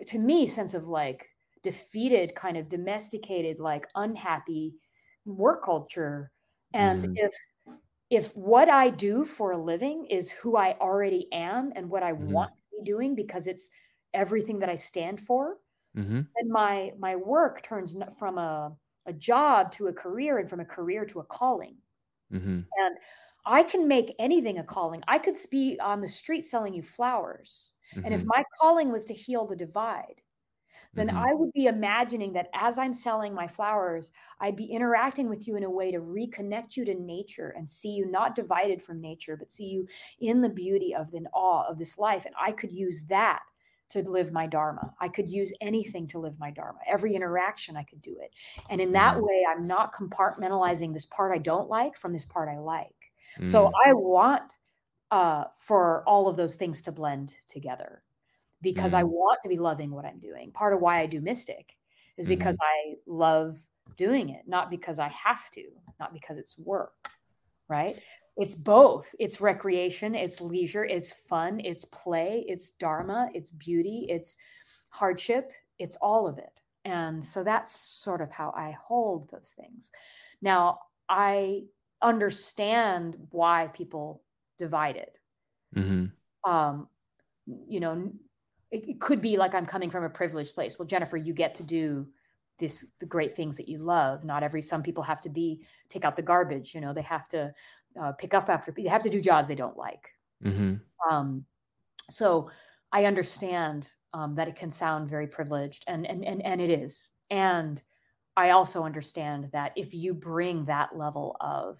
to 0.05 0.19
me 0.19 0.45
sense 0.45 0.73
of 0.73 0.87
like 0.87 1.29
defeated 1.63 2.35
kind 2.35 2.55
of 2.55 2.69
domesticated 2.69 3.59
like 3.59 3.87
unhappy 3.95 4.75
work 5.25 5.65
culture 5.65 6.31
and 6.73 7.03
mm-hmm. 7.03 7.13
if 7.15 7.33
if 8.09 8.35
what 8.35 8.69
i 8.69 8.89
do 8.89 9.23
for 9.23 9.51
a 9.51 9.57
living 9.57 10.05
is 10.09 10.31
who 10.31 10.55
i 10.55 10.75
already 10.79 11.27
am 11.31 11.71
and 11.75 11.89
what 11.89 12.03
i 12.03 12.11
mm-hmm. 12.11 12.31
want 12.31 12.55
to 12.55 12.63
be 12.71 12.83
doing 12.83 13.15
because 13.15 13.47
it's 13.47 13.69
everything 14.13 14.59
that 14.59 14.69
i 14.69 14.75
stand 14.75 15.19
for 15.19 15.57
mm-hmm. 15.97 16.21
and 16.35 16.49
my 16.49 16.91
my 16.97 17.15
work 17.15 17.61
turns 17.63 17.95
from 18.17 18.37
a, 18.37 18.71
a 19.05 19.13
job 19.13 19.71
to 19.71 19.87
a 19.87 19.93
career 19.93 20.39
and 20.39 20.49
from 20.49 20.59
a 20.59 20.65
career 20.65 21.05
to 21.05 21.19
a 21.19 21.25
calling 21.25 21.75
mm-hmm. 22.33 22.59
and 22.77 22.97
i 23.45 23.63
can 23.63 23.87
make 23.87 24.15
anything 24.19 24.59
a 24.59 24.63
calling 24.63 25.03
i 25.07 25.17
could 25.17 25.35
be 25.51 25.79
on 25.79 26.01
the 26.01 26.09
street 26.09 26.43
selling 26.43 26.73
you 26.73 26.83
flowers 26.83 27.73
and 28.05 28.13
if 28.13 28.21
mm-hmm. 28.21 28.29
my 28.29 28.43
calling 28.61 28.91
was 28.91 29.05
to 29.05 29.13
heal 29.13 29.47
the 29.47 29.55
divide 29.55 30.21
then 30.93 31.07
mm-hmm. 31.07 31.17
I 31.17 31.33
would 31.33 31.51
be 31.53 31.65
imagining 31.65 32.33
that 32.33 32.49
as 32.53 32.79
I'm 32.79 32.93
selling 32.93 33.33
my 33.33 33.47
flowers, 33.47 34.11
I'd 34.39 34.55
be 34.55 34.65
interacting 34.65 35.29
with 35.29 35.47
you 35.47 35.55
in 35.55 35.63
a 35.63 35.69
way 35.69 35.91
to 35.91 35.99
reconnect 35.99 36.75
you 36.75 36.85
to 36.85 36.95
nature 36.95 37.53
and 37.55 37.69
see 37.69 37.89
you 37.89 38.09
not 38.09 38.35
divided 38.35 38.81
from 38.81 39.01
nature, 39.01 39.37
but 39.37 39.51
see 39.51 39.65
you 39.65 39.87
in 40.19 40.41
the 40.41 40.49
beauty 40.49 40.95
of 40.95 41.11
the 41.11 41.25
awe 41.33 41.67
of 41.69 41.77
this 41.77 41.97
life. 41.97 42.25
And 42.25 42.35
I 42.41 42.51
could 42.51 42.71
use 42.71 43.03
that 43.09 43.41
to 43.89 44.01
live 44.03 44.31
my 44.31 44.45
dharma. 44.45 44.93
I 44.99 45.07
could 45.07 45.29
use 45.29 45.51
anything 45.61 46.07
to 46.07 46.19
live 46.19 46.39
my 46.39 46.51
dharma. 46.51 46.79
Every 46.87 47.15
interaction, 47.15 47.75
I 47.75 47.83
could 47.83 48.01
do 48.01 48.17
it. 48.21 48.31
And 48.69 48.79
in 48.79 48.91
that 48.93 49.15
mm-hmm. 49.15 49.25
way, 49.25 49.45
I'm 49.49 49.67
not 49.67 49.93
compartmentalizing 49.93 50.93
this 50.93 51.05
part 51.07 51.33
I 51.33 51.39
don't 51.39 51.69
like 51.69 51.97
from 51.97 52.13
this 52.13 52.25
part 52.25 52.49
I 52.49 52.57
like. 52.57 53.11
Mm-hmm. 53.37 53.47
So 53.47 53.67
mm. 53.67 53.71
I 53.85 53.93
want 53.93 54.57
uh, 55.11 55.45
for 55.57 56.03
all 56.07 56.27
of 56.27 56.35
those 56.35 56.55
things 56.55 56.81
to 56.83 56.91
blend 56.91 57.33
together 57.47 58.03
because 58.61 58.91
mm-hmm. 58.91 59.01
I 59.01 59.03
want 59.03 59.39
to 59.43 59.49
be 59.49 59.57
loving 59.57 59.91
what 59.91 60.05
I'm 60.05 60.19
doing. 60.19 60.51
Part 60.51 60.73
of 60.73 60.81
why 60.81 60.99
I 60.99 61.05
do 61.05 61.21
Mystic 61.21 61.75
is 62.17 62.27
because 62.27 62.55
mm-hmm. 62.55 62.91
I 62.91 62.95
love 63.07 63.57
doing 63.97 64.29
it, 64.29 64.43
not 64.47 64.69
because 64.69 64.99
I 64.99 65.07
have 65.09 65.49
to, 65.51 65.63
not 65.99 66.13
because 66.13 66.37
it's 66.37 66.57
work, 66.57 66.93
right? 67.67 67.97
It's 68.37 68.55
both. 68.55 69.13
It's 69.19 69.41
recreation, 69.41 70.15
it's 70.15 70.39
leisure, 70.39 70.85
it's 70.85 71.13
fun, 71.13 71.59
it's 71.63 71.85
play, 71.85 72.45
it's 72.47 72.71
dharma, 72.71 73.29
it's 73.33 73.49
beauty, 73.49 74.05
it's 74.09 74.37
hardship, 74.91 75.51
it's 75.77 75.97
all 75.97 76.27
of 76.27 76.37
it. 76.37 76.61
And 76.85 77.23
so 77.23 77.43
that's 77.43 77.75
sort 77.75 78.21
of 78.21 78.31
how 78.31 78.53
I 78.55 78.71
hold 78.81 79.29
those 79.29 79.53
things. 79.57 79.91
Now, 80.41 80.79
I 81.09 81.63
understand 82.01 83.17
why 83.31 83.67
people 83.73 84.23
divide 84.57 84.95
it. 84.95 85.19
Mm-hmm. 85.75 86.49
Um, 86.49 86.87
you 87.67 87.79
know, 87.79 88.11
it 88.71 88.99
could 88.99 89.21
be 89.21 89.37
like 89.37 89.55
I'm 89.55 89.65
coming 89.65 89.89
from 89.89 90.03
a 90.03 90.09
privileged 90.09 90.53
place. 90.53 90.77
Well, 90.77 90.87
Jennifer, 90.87 91.17
you 91.17 91.33
get 91.33 91.55
to 91.55 91.63
do 91.63 92.07
this 92.59 92.85
the 92.99 93.05
great 93.05 93.35
things 93.35 93.57
that 93.57 93.67
you 93.69 93.79
love. 93.79 94.23
Not 94.23 94.43
every 94.43 94.61
some 94.61 94.83
people 94.83 95.03
have 95.03 95.21
to 95.21 95.29
be 95.29 95.65
take 95.87 96.05
out 96.05 96.15
the 96.15 96.21
garbage. 96.21 96.75
You 96.75 96.81
know, 96.81 96.93
they 96.93 97.01
have 97.01 97.27
to 97.29 97.51
uh, 97.99 98.11
pick 98.13 98.33
up 98.33 98.49
after. 98.49 98.71
They 98.71 98.83
have 98.83 99.03
to 99.03 99.09
do 99.09 99.19
jobs 99.19 99.47
they 99.47 99.55
don't 99.55 99.77
like. 99.77 100.09
Mm-hmm. 100.43 100.75
Um, 101.09 101.45
so 102.09 102.49
I 102.91 103.05
understand 103.05 103.89
um, 104.13 104.35
that 104.35 104.47
it 104.47 104.55
can 104.55 104.69
sound 104.69 105.09
very 105.09 105.27
privileged, 105.27 105.83
and 105.87 106.05
and 106.05 106.23
and 106.23 106.45
and 106.45 106.61
it 106.61 106.69
is. 106.69 107.11
And 107.31 107.81
I 108.37 108.51
also 108.51 108.83
understand 108.83 109.49
that 109.51 109.73
if 109.75 109.93
you 109.93 110.13
bring 110.13 110.65
that 110.65 110.95
level 110.95 111.35
of 111.41 111.79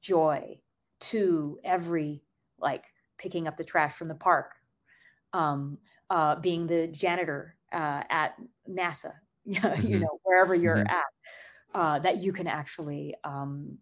joy 0.00 0.58
to 0.98 1.58
every 1.62 2.22
like 2.58 2.84
picking 3.18 3.46
up 3.46 3.56
the 3.56 3.64
trash 3.64 3.94
from 3.94 4.08
the 4.08 4.14
park 4.14 4.54
um, 5.32 5.78
uh, 6.10 6.36
being 6.36 6.66
the 6.66 6.86
janitor 6.88 7.56
uh, 7.72 8.02
at 8.10 8.34
NASA, 8.68 9.12
you 9.44 9.60
mm-hmm. 9.60 10.00
know, 10.00 10.20
wherever 10.22 10.54
you're 10.54 10.76
mm-hmm. 10.76 10.86
at, 10.88 11.80
uh, 11.80 11.98
that 12.00 12.18
you 12.18 12.32
can 12.32 12.46
actually 12.46 13.14
um, 13.24 13.76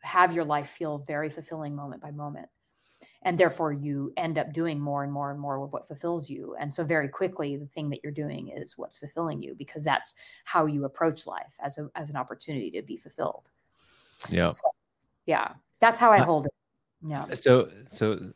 have 0.00 0.34
your 0.34 0.44
life 0.44 0.68
feel 0.68 0.98
very 0.98 1.30
fulfilling 1.30 1.74
moment 1.74 2.02
by 2.02 2.10
moment. 2.10 2.48
And 3.26 3.38
therefore, 3.38 3.72
you 3.72 4.12
end 4.18 4.36
up 4.36 4.52
doing 4.52 4.78
more 4.78 5.02
and 5.02 5.10
more 5.10 5.30
and 5.30 5.40
more 5.40 5.62
of 5.62 5.72
what 5.72 5.88
fulfills 5.88 6.28
you. 6.28 6.56
And 6.60 6.72
so, 6.72 6.84
very 6.84 7.08
quickly, 7.08 7.56
the 7.56 7.66
thing 7.66 7.88
that 7.88 8.00
you're 8.02 8.12
doing 8.12 8.52
is 8.54 8.76
what's 8.76 8.98
fulfilling 8.98 9.40
you 9.40 9.54
because 9.54 9.82
that's 9.82 10.14
how 10.44 10.66
you 10.66 10.84
approach 10.84 11.26
life 11.26 11.54
as 11.60 11.78
a 11.78 11.88
as 11.94 12.10
an 12.10 12.16
opportunity 12.16 12.70
to 12.72 12.82
be 12.82 12.98
fulfilled. 12.98 13.48
Yeah. 14.28 14.50
So, 14.50 14.68
yeah, 15.24 15.54
that's 15.80 15.98
how 15.98 16.12
I 16.12 16.18
hold 16.18 16.46
it. 16.46 16.52
Yeah. 17.06 17.24
So, 17.32 17.70
so 17.90 18.32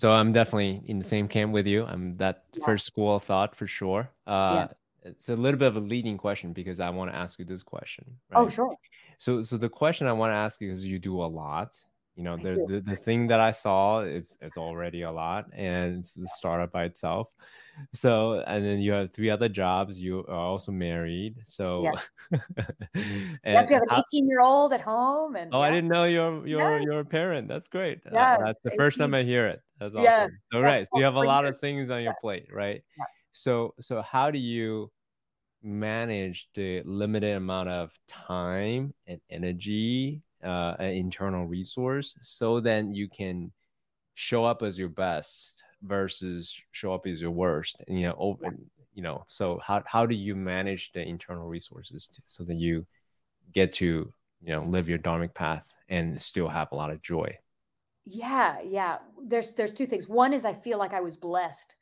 so 0.00 0.12
I'm 0.12 0.32
definitely 0.32 0.82
in 0.86 0.98
the 0.98 1.04
same 1.04 1.28
camp 1.28 1.52
with 1.52 1.66
you. 1.66 1.84
I'm 1.84 2.16
that 2.16 2.44
yeah. 2.54 2.64
first 2.64 2.86
school 2.86 3.16
of 3.16 3.22
thought 3.22 3.54
for 3.54 3.66
sure. 3.66 4.08
Uh, 4.26 4.68
yeah. 4.68 5.10
It's 5.10 5.28
a 5.28 5.36
little 5.36 5.58
bit 5.58 5.68
of 5.68 5.76
a 5.76 5.80
leading 5.80 6.16
question 6.16 6.54
because 6.54 6.80
I 6.80 6.88
want 6.88 7.10
to 7.10 7.16
ask 7.16 7.38
you 7.38 7.44
this 7.44 7.62
question. 7.62 8.06
Oh, 8.32 8.40
right? 8.40 8.46
Oh, 8.46 8.48
sure. 8.48 8.74
So, 9.18 9.42
so 9.42 9.58
the 9.58 9.68
question 9.68 10.06
I 10.06 10.14
want 10.14 10.30
to 10.30 10.36
ask 10.36 10.58
you 10.62 10.70
is, 10.70 10.86
you 10.86 10.98
do 10.98 11.20
a 11.22 11.28
lot. 11.42 11.76
You 12.16 12.24
know, 12.24 12.32
the, 12.32 12.64
the, 12.66 12.80
the 12.80 12.96
thing 12.96 13.26
that 13.26 13.40
I 13.40 13.50
saw 13.50 14.00
is 14.00 14.38
it's 14.40 14.56
already 14.56 15.02
a 15.02 15.12
lot, 15.12 15.46
and 15.52 15.98
it's 15.98 16.14
the 16.14 16.28
startup 16.28 16.72
by 16.72 16.84
itself. 16.84 17.30
So, 17.92 18.42
and 18.46 18.64
then 18.64 18.78
you 18.80 18.92
have 18.92 19.12
three 19.12 19.28
other 19.28 19.50
jobs. 19.50 20.00
You 20.00 20.24
are 20.28 20.34
also 20.34 20.72
married. 20.72 21.36
So, 21.44 21.90
yes, 22.32 22.42
yes 23.44 23.68
we 23.68 23.74
have 23.74 23.82
an 23.82 24.02
18 24.12 24.28
year 24.28 24.40
old 24.40 24.72
at 24.72 24.80
home. 24.80 25.36
And 25.36 25.54
oh, 25.54 25.58
yeah. 25.58 25.68
I 25.68 25.70
didn't 25.70 25.88
know 25.88 26.04
you're 26.04 26.46
you're 26.46 26.78
yes. 26.78 26.88
you're 26.90 27.00
a 27.00 27.04
parent. 27.04 27.48
That's 27.48 27.68
great. 27.68 28.00
Uh, 28.06 28.10
yes, 28.12 28.40
that's 28.44 28.58
the 28.60 28.70
18. 28.70 28.78
first 28.78 28.98
time 28.98 29.14
I 29.14 29.22
hear 29.22 29.46
it. 29.46 29.62
That's 29.80 29.94
awesome. 29.94 30.04
Yes, 30.04 30.38
so 30.52 30.60
right, 30.60 30.86
so 30.86 30.98
you 30.98 31.04
have 31.04 31.14
a 31.14 31.20
lot 31.20 31.46
of 31.46 31.58
things 31.58 31.90
on 31.90 32.02
your 32.02 32.14
plate, 32.20 32.46
right? 32.52 32.82
Yeah. 32.98 33.04
So, 33.32 33.74
so 33.80 34.02
how 34.02 34.30
do 34.30 34.38
you 34.38 34.90
manage 35.62 36.48
the 36.54 36.82
limited 36.84 37.36
amount 37.36 37.70
of 37.70 37.98
time 38.06 38.94
and 39.06 39.20
energy, 39.30 40.22
uh, 40.44 40.74
an 40.78 40.90
internal 40.90 41.46
resource, 41.46 42.18
so 42.22 42.60
then 42.60 42.92
you 42.92 43.08
can 43.08 43.50
show 44.14 44.44
up 44.44 44.62
as 44.62 44.78
your 44.78 44.88
best 44.88 45.62
versus 45.82 46.54
show 46.72 46.92
up 46.92 47.06
as 47.06 47.22
your 47.22 47.30
worst 47.30 47.80
and 47.88 47.98
you 47.98 48.06
know 48.06 48.14
open 48.18 48.70
you 48.92 49.02
know 49.02 49.24
so 49.26 49.58
how, 49.64 49.82
how 49.86 50.04
do 50.04 50.14
you 50.14 50.36
manage 50.36 50.92
the 50.92 51.00
internal 51.00 51.48
resources 51.48 52.06
to, 52.06 52.20
so 52.26 52.44
that 52.44 52.56
you 52.56 52.86
get 53.54 53.72
to 53.72 54.12
you 54.42 54.52
know 54.52 54.62
live 54.64 54.90
your 54.90 54.98
dharmic 54.98 55.32
path 55.32 55.64
and 55.88 56.20
still 56.20 56.48
have 56.48 56.68
a 56.72 56.74
lot 56.74 56.90
of 56.90 57.00
joy 57.00 57.34
yeah 58.06 58.56
yeah 58.64 58.98
there's 59.24 59.52
there's 59.54 59.72
two 59.72 59.86
things 59.86 60.08
one 60.08 60.32
is 60.32 60.44
i 60.44 60.52
feel 60.52 60.78
like 60.78 60.92
i 60.92 61.00
was 61.00 61.16
blessed 61.16 61.76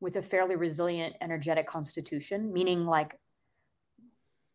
with 0.00 0.16
a 0.16 0.22
fairly 0.22 0.56
resilient 0.56 1.14
energetic 1.20 1.66
constitution 1.66 2.52
meaning 2.52 2.86
like 2.86 3.18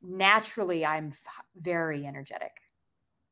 naturally 0.02 0.86
i'm 0.86 1.12
very 1.58 2.06
energetic 2.06 2.52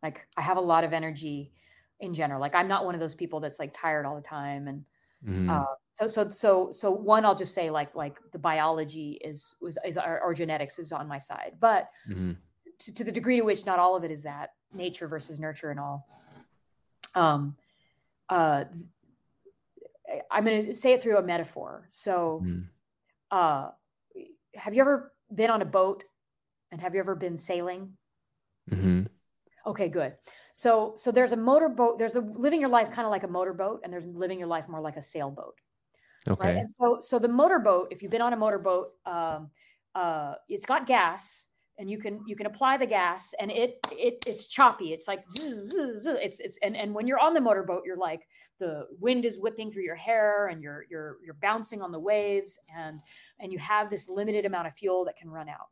like 0.03 0.27
i 0.37 0.41
have 0.41 0.57
a 0.57 0.61
lot 0.61 0.83
of 0.83 0.93
energy 0.93 1.51
in 1.99 2.13
general 2.13 2.39
like 2.39 2.55
i'm 2.55 2.67
not 2.67 2.85
one 2.85 2.93
of 2.93 3.01
those 3.01 3.15
people 3.15 3.39
that's 3.39 3.59
like 3.59 3.73
tired 3.73 4.05
all 4.05 4.15
the 4.15 4.21
time 4.21 4.67
and 4.67 4.83
Mm-hmm. 5.25 5.49
Uh, 5.49 5.65
so 5.93 6.07
so 6.07 6.29
so 6.29 6.71
so 6.71 6.91
one, 6.91 7.25
I'll 7.25 7.35
just 7.35 7.53
say 7.53 7.69
like 7.69 7.93
like 7.95 8.17
the 8.31 8.39
biology 8.39 9.19
is 9.23 9.55
was 9.59 9.77
is 9.85 9.97
our, 9.97 10.19
our 10.21 10.33
genetics 10.33 10.79
is 10.79 10.91
on 10.91 11.07
my 11.07 11.17
side, 11.17 11.53
but 11.59 11.89
mm-hmm. 12.09 12.31
to, 12.79 12.93
to, 12.93 13.03
the 13.03 13.11
degree 13.11 13.35
to 13.37 13.41
which 13.41 13.65
not 13.65 13.79
all 13.79 13.97
of 13.97 14.03
it 14.03 14.11
is 14.11 14.23
that 14.23 14.51
nature 14.73 15.07
versus 15.07 15.39
nurture 15.39 15.71
and 15.71 15.79
all. 15.79 16.07
Um, 17.15 17.57
uh, 18.29 18.65
I'm 20.31 20.45
going 20.45 20.65
to 20.65 20.73
say 20.73 20.93
it 20.93 21.01
through 21.01 21.17
a 21.17 21.23
metaphor. 21.23 21.85
So, 21.89 22.41
mm-hmm. 22.43 22.61
uh, 23.31 23.69
have 24.55 24.73
you 24.73 24.81
ever 24.81 25.13
been 25.33 25.49
on 25.49 25.61
a 25.61 25.65
boat, 25.65 26.03
and 26.71 26.81
have 26.81 26.93
you 26.93 26.99
ever 26.99 27.15
been 27.15 27.37
sailing? 27.37 27.93
Mm-hmm. 28.71 29.03
Okay, 29.67 29.89
good. 29.89 30.13
So 30.53 30.93
so 30.95 31.11
there's 31.11 31.31
a 31.31 31.37
motorboat. 31.37 31.97
There's 31.97 32.13
the 32.13 32.21
living 32.21 32.59
your 32.59 32.69
life 32.69 32.91
kind 32.91 33.05
of 33.05 33.11
like 33.11 33.23
a 33.23 33.27
motorboat, 33.27 33.81
and 33.83 33.93
there's 33.93 34.05
living 34.05 34.39
your 34.39 34.47
life 34.47 34.67
more 34.67 34.81
like 34.81 34.97
a 34.97 35.01
sailboat. 35.01 35.55
Okay. 36.27 36.47
Right. 36.47 36.57
And 36.57 36.69
so 36.69 36.97
so 36.99 37.19
the 37.19 37.27
motorboat, 37.27 37.89
if 37.91 38.01
you've 38.01 38.11
been 38.11 38.21
on 38.21 38.33
a 38.33 38.37
motorboat, 38.37 38.93
um, 39.05 39.49
uh, 39.95 40.35
it's 40.47 40.65
got 40.65 40.87
gas, 40.87 41.45
and 41.79 41.89
you 41.89 41.97
can 41.97 42.21
you 42.27 42.35
can 42.35 42.45
apply 42.45 42.77
the 42.77 42.85
gas, 42.85 43.33
and 43.39 43.49
it 43.51 43.79
it 43.91 44.23
it's 44.27 44.45
choppy. 44.45 44.93
It's 44.93 45.07
like 45.07 45.23
zzz, 45.31 45.69
zzz, 45.71 46.03
zzz. 46.03 46.07
it's 46.07 46.39
it's 46.39 46.59
and 46.61 46.77
and 46.77 46.93
when 46.93 47.07
you're 47.07 47.19
on 47.19 47.33
the 47.33 47.41
motorboat, 47.41 47.83
you're 47.85 47.97
like 47.97 48.27
the 48.59 48.85
wind 48.99 49.23
is 49.25 49.39
whipping 49.39 49.71
through 49.71 49.83
your 49.83 49.95
hair, 49.95 50.47
and 50.47 50.61
you're 50.61 50.85
you're 50.89 51.17
you're 51.23 51.35
bouncing 51.41 51.81
on 51.81 51.91
the 51.91 51.99
waves, 51.99 52.59
and 52.77 53.01
and 53.39 53.51
you 53.51 53.59
have 53.59 53.89
this 53.89 54.09
limited 54.09 54.45
amount 54.45 54.67
of 54.67 54.73
fuel 54.75 55.05
that 55.05 55.17
can 55.17 55.29
run 55.31 55.49
out. 55.49 55.69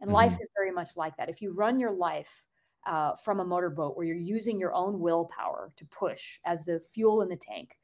And 0.00 0.10
Mhm. 0.10 0.14
life 0.14 0.40
is 0.40 0.50
very 0.56 0.72
much 0.72 0.96
like 0.96 1.16
that. 1.18 1.28
If 1.28 1.42
you 1.42 1.52
run 1.52 1.78
your 1.78 1.92
life 1.92 2.42
uh, 2.86 3.14
from 3.16 3.40
a 3.40 3.44
motorboat 3.44 3.96
where 3.96 4.06
you're 4.06 4.16
using 4.16 4.58
your 4.58 4.74
own 4.74 4.98
willpower 4.98 5.72
to 5.76 5.86
push 5.86 6.40
as 6.46 6.64
the 6.64 6.80
fuel 6.80 7.20
in 7.20 7.28
the 7.28 7.36
tank 7.36 7.78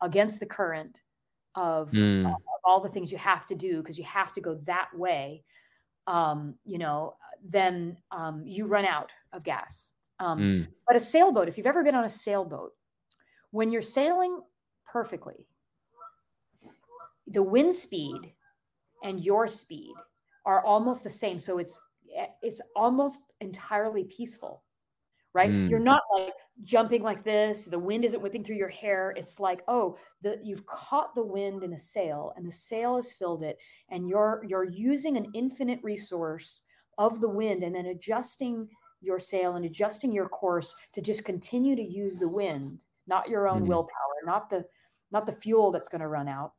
against 0.00 0.40
the 0.40 0.46
current 0.46 1.02
of, 1.54 1.90
Mm, 1.92 2.24
of 2.24 2.36
all 2.64 2.80
the 2.80 2.88
things 2.88 3.12
you 3.12 3.18
have 3.18 3.46
to 3.46 3.54
do 3.54 3.82
because 3.82 3.98
you 3.98 4.04
have 4.04 4.32
to 4.32 4.40
go 4.40 4.54
that 4.64 4.88
way, 4.94 5.44
um, 6.08 6.54
you 6.64 6.78
know, 6.78 7.14
then 7.44 7.96
um, 8.10 8.42
you 8.44 8.66
run 8.66 8.84
out 8.84 9.10
of 9.32 9.44
gas. 9.44 9.94
Um, 10.18 10.38
mm, 10.40 10.66
But 10.86 10.96
a 10.96 11.00
sailboat, 11.00 11.46
if 11.48 11.56
you've 11.56 11.66
ever 11.66 11.84
been 11.84 11.94
on 11.94 12.04
a 12.04 12.08
sailboat, 12.08 12.72
when 13.52 13.70
you're 13.70 13.80
sailing 13.80 14.40
perfectly, 14.90 15.46
the 17.26 17.42
wind 17.42 17.72
speed 17.72 18.32
and 19.04 19.22
your 19.22 19.46
speed 19.46 19.94
are 20.44 20.64
almost 20.64 21.04
the 21.04 21.10
same. 21.10 21.38
So 21.38 21.58
it's 21.58 21.80
eh, 22.16 22.26
it's 22.42 22.60
almost 22.74 23.20
entirely 23.40 24.04
peaceful, 24.04 24.64
right? 25.38 25.52
Mm. 25.52 25.70
You're 25.70 25.78
not 25.78 26.02
like 26.12 26.34
jumping 26.64 27.02
like 27.02 27.22
this. 27.22 27.64
The 27.64 27.78
wind 27.78 28.04
isn't 28.04 28.20
whipping 28.20 28.42
through 28.42 28.56
your 28.56 28.68
hair. 28.68 29.14
It's 29.16 29.38
like 29.38 29.62
oh, 29.68 29.96
the 30.22 30.38
you've 30.42 30.66
caught 30.66 31.14
the 31.14 31.24
wind 31.24 31.62
in 31.62 31.74
a 31.74 31.78
sail, 31.78 32.32
and 32.36 32.46
the 32.46 32.52
sail 32.52 32.96
has 32.96 33.12
filled 33.12 33.42
it, 33.42 33.56
and 33.88 34.08
you're 34.08 34.44
you're 34.46 34.64
using 34.64 35.16
an 35.16 35.30
infinite 35.34 35.80
resource 35.82 36.62
of 36.98 37.20
the 37.20 37.28
wind, 37.28 37.62
and 37.62 37.74
then 37.74 37.86
adjusting 37.86 38.68
your 39.00 39.20
sail 39.20 39.54
and 39.54 39.64
adjusting 39.64 40.12
your 40.12 40.28
course 40.28 40.74
to 40.92 41.00
just 41.00 41.24
continue 41.24 41.76
to 41.76 41.82
use 41.82 42.18
the 42.18 42.28
wind, 42.28 42.84
not 43.06 43.28
your 43.28 43.46
own 43.46 43.62
Mhm. 43.62 43.68
willpower, 43.68 44.18
not 44.24 44.50
the 44.50 44.66
not 45.12 45.24
the 45.24 45.32
fuel 45.32 45.70
that's 45.70 45.88
going 45.88 46.00
to 46.00 46.08
run 46.08 46.28
out 46.28 46.52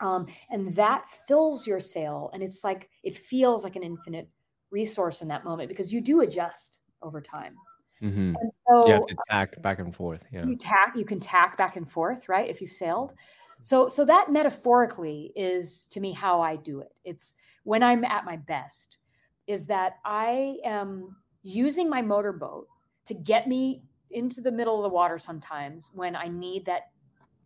um, 0.00 0.26
and 0.50 0.74
that 0.74 1.08
fills 1.26 1.66
your 1.66 1.80
sail 1.80 2.30
and 2.32 2.42
it's 2.42 2.62
like 2.64 2.88
it 3.02 3.16
feels 3.16 3.64
like 3.64 3.76
an 3.76 3.82
infinite 3.82 4.28
resource 4.70 5.22
in 5.22 5.28
that 5.28 5.44
moment 5.44 5.68
because 5.68 5.92
you 5.92 6.00
do 6.00 6.20
adjust 6.20 6.78
over 7.02 7.20
time 7.20 7.54
mhm. 8.02 8.34
and 8.40 8.50
so 8.68 8.86
You 8.86 8.92
have 8.94 9.06
to 9.06 9.16
tack 9.30 9.60
back 9.62 9.78
and 9.78 9.94
forth. 9.94 10.24
Yeah. 10.32 10.46
you 10.46 10.56
tack 10.56 10.94
you 10.96 11.04
can 11.04 11.20
tack 11.20 11.56
back 11.56 11.76
and 11.76 11.90
forth 11.90 12.28
right 12.28 12.48
if 12.48 12.60
you've 12.60 12.70
sailed 12.72 13.14
so 13.60 13.88
so 13.88 14.04
that 14.04 14.30
metaphorically 14.30 15.32
is 15.34 15.84
to 15.84 16.00
me 16.00 16.12
how 16.12 16.40
i 16.40 16.54
do 16.56 16.80
it 16.80 16.94
it's 17.04 17.36
when 17.64 17.82
i'm 17.82 18.04
at 18.04 18.24
my 18.24 18.36
best 18.36 18.98
is 19.46 19.66
that 19.66 19.94
i 20.04 20.58
am 20.64 21.16
using 21.42 21.88
my 21.88 22.00
motorboat 22.02 22.68
to 23.04 23.14
get 23.14 23.48
me 23.48 23.82
into 24.10 24.40
the 24.40 24.52
middle 24.52 24.76
of 24.76 24.84
the 24.88 24.94
water 24.94 25.18
sometimes 25.18 25.90
when 25.92 26.14
i 26.14 26.28
need 26.28 26.64
that 26.66 26.82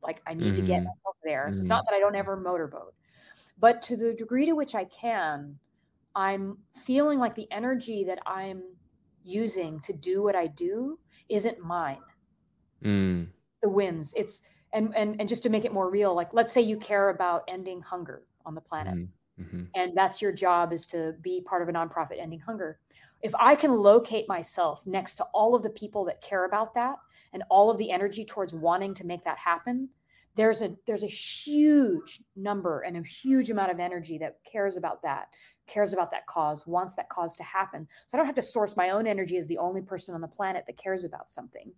like 0.03 0.21
i 0.27 0.35
need 0.35 0.55
to 0.57 0.63
get 0.63 0.81
Mhm. 0.81 0.85
myself 0.85 1.17
there 1.25 1.51
so 1.51 1.59
it's 1.59 1.67
Mhm. 1.67 1.69
not 1.69 1.85
that 1.89 1.95
i 1.97 1.99
don't 1.99 2.17
ever 2.17 2.37
motorboat 2.37 2.95
but 3.59 3.81
to 3.83 3.97
the 3.97 4.15
degree 4.15 4.47
to 4.47 4.53
which 4.53 4.75
i 4.75 4.85
can 4.85 5.59
i'm 6.15 6.59
feeling 6.85 7.19
like 7.19 7.35
the 7.35 7.51
energy 7.51 8.05
that 8.05 8.19
i'm 8.27 8.63
using 9.25 9.81
to 9.81 9.93
do 9.93 10.23
what 10.23 10.35
i 10.35 10.47
do 10.47 10.99
isn't 11.29 11.59
mine. 11.61 11.99
Mm, 12.85 13.29
the 13.63 13.69
wins 13.69 14.13
it's 14.17 14.43
and 14.73 14.95
and 14.97 15.19
and 15.21 15.29
just 15.29 15.43
to 15.45 15.49
make 15.49 15.65
it 15.65 15.73
more 15.73 15.89
real 15.89 16.15
like 16.15 16.35
let's 16.35 16.53
say 16.53 16.61
you 16.61 16.77
care 16.77 17.11
about 17.11 17.45
ending 17.47 17.81
hunger 17.81 18.25
on 18.45 18.55
the 18.55 18.61
planet 18.61 18.95
mhm, 18.95 19.09
mhm. 19.41 19.69
and 19.77 19.97
that's 19.97 20.21
your 20.21 20.33
job 20.33 20.73
is 20.73 20.85
to 20.87 21.15
be 21.23 21.41
part 21.43 21.63
of 21.63 21.69
a 21.69 21.73
nonprofit 21.73 22.21
ending 22.21 22.41
hunger. 22.41 22.79
If 23.23 23.33
i 23.37 23.55
can 23.55 23.73
locate 23.73 24.29
myself 24.29 24.85
next 24.85 25.15
to 25.17 25.25
all 25.33 25.55
of 25.55 25.63
the 25.63 25.71
people 25.71 26.05
that 26.07 26.21
care 26.21 26.45
about 26.45 26.75
that 26.75 26.97
and 27.33 27.45
all 27.49 27.71
of 27.71 27.79
the 27.79 27.91
energy 27.91 28.25
towards 28.25 28.53
wanting 28.53 28.95
to 28.95 29.07
make 29.07 29.23
that 29.23 29.39
happen 29.39 29.89
there's 30.35 30.63
a 30.63 30.75
there's 30.87 31.05
a 31.05 31.09
huge 31.09 32.21
number 32.37 32.81
and 32.81 32.97
a 32.97 33.03
huge 33.03 33.51
amount 33.51 33.71
of 33.71 33.79
energy 33.79 34.19
that 34.19 34.39
cares 34.45 34.77
about 34.77 35.03
that 35.03 35.29
cares 35.67 35.93
about 35.93 36.11
that 36.11 36.27
cause 36.27 36.67
wants 36.67 36.95
that 36.95 37.09
cause 37.09 37.37
to 37.37 37.43
happen 37.43 37.87
so 38.07 38.17
i 38.17 38.19
don't 38.19 38.27
have 38.27 38.35
to 38.35 38.43
source 38.43 38.77
my 38.77 38.91
own 38.91 39.07
energy 39.07 39.39
as 39.39 39.47
the 39.47 39.59
only 39.59 39.81
person 39.81 40.15
on 40.15 40.21
the 40.21 40.29
planet 40.29 40.65
that 40.67 40.77
cares 40.77 41.05
about 41.05 41.31
something 41.31 41.73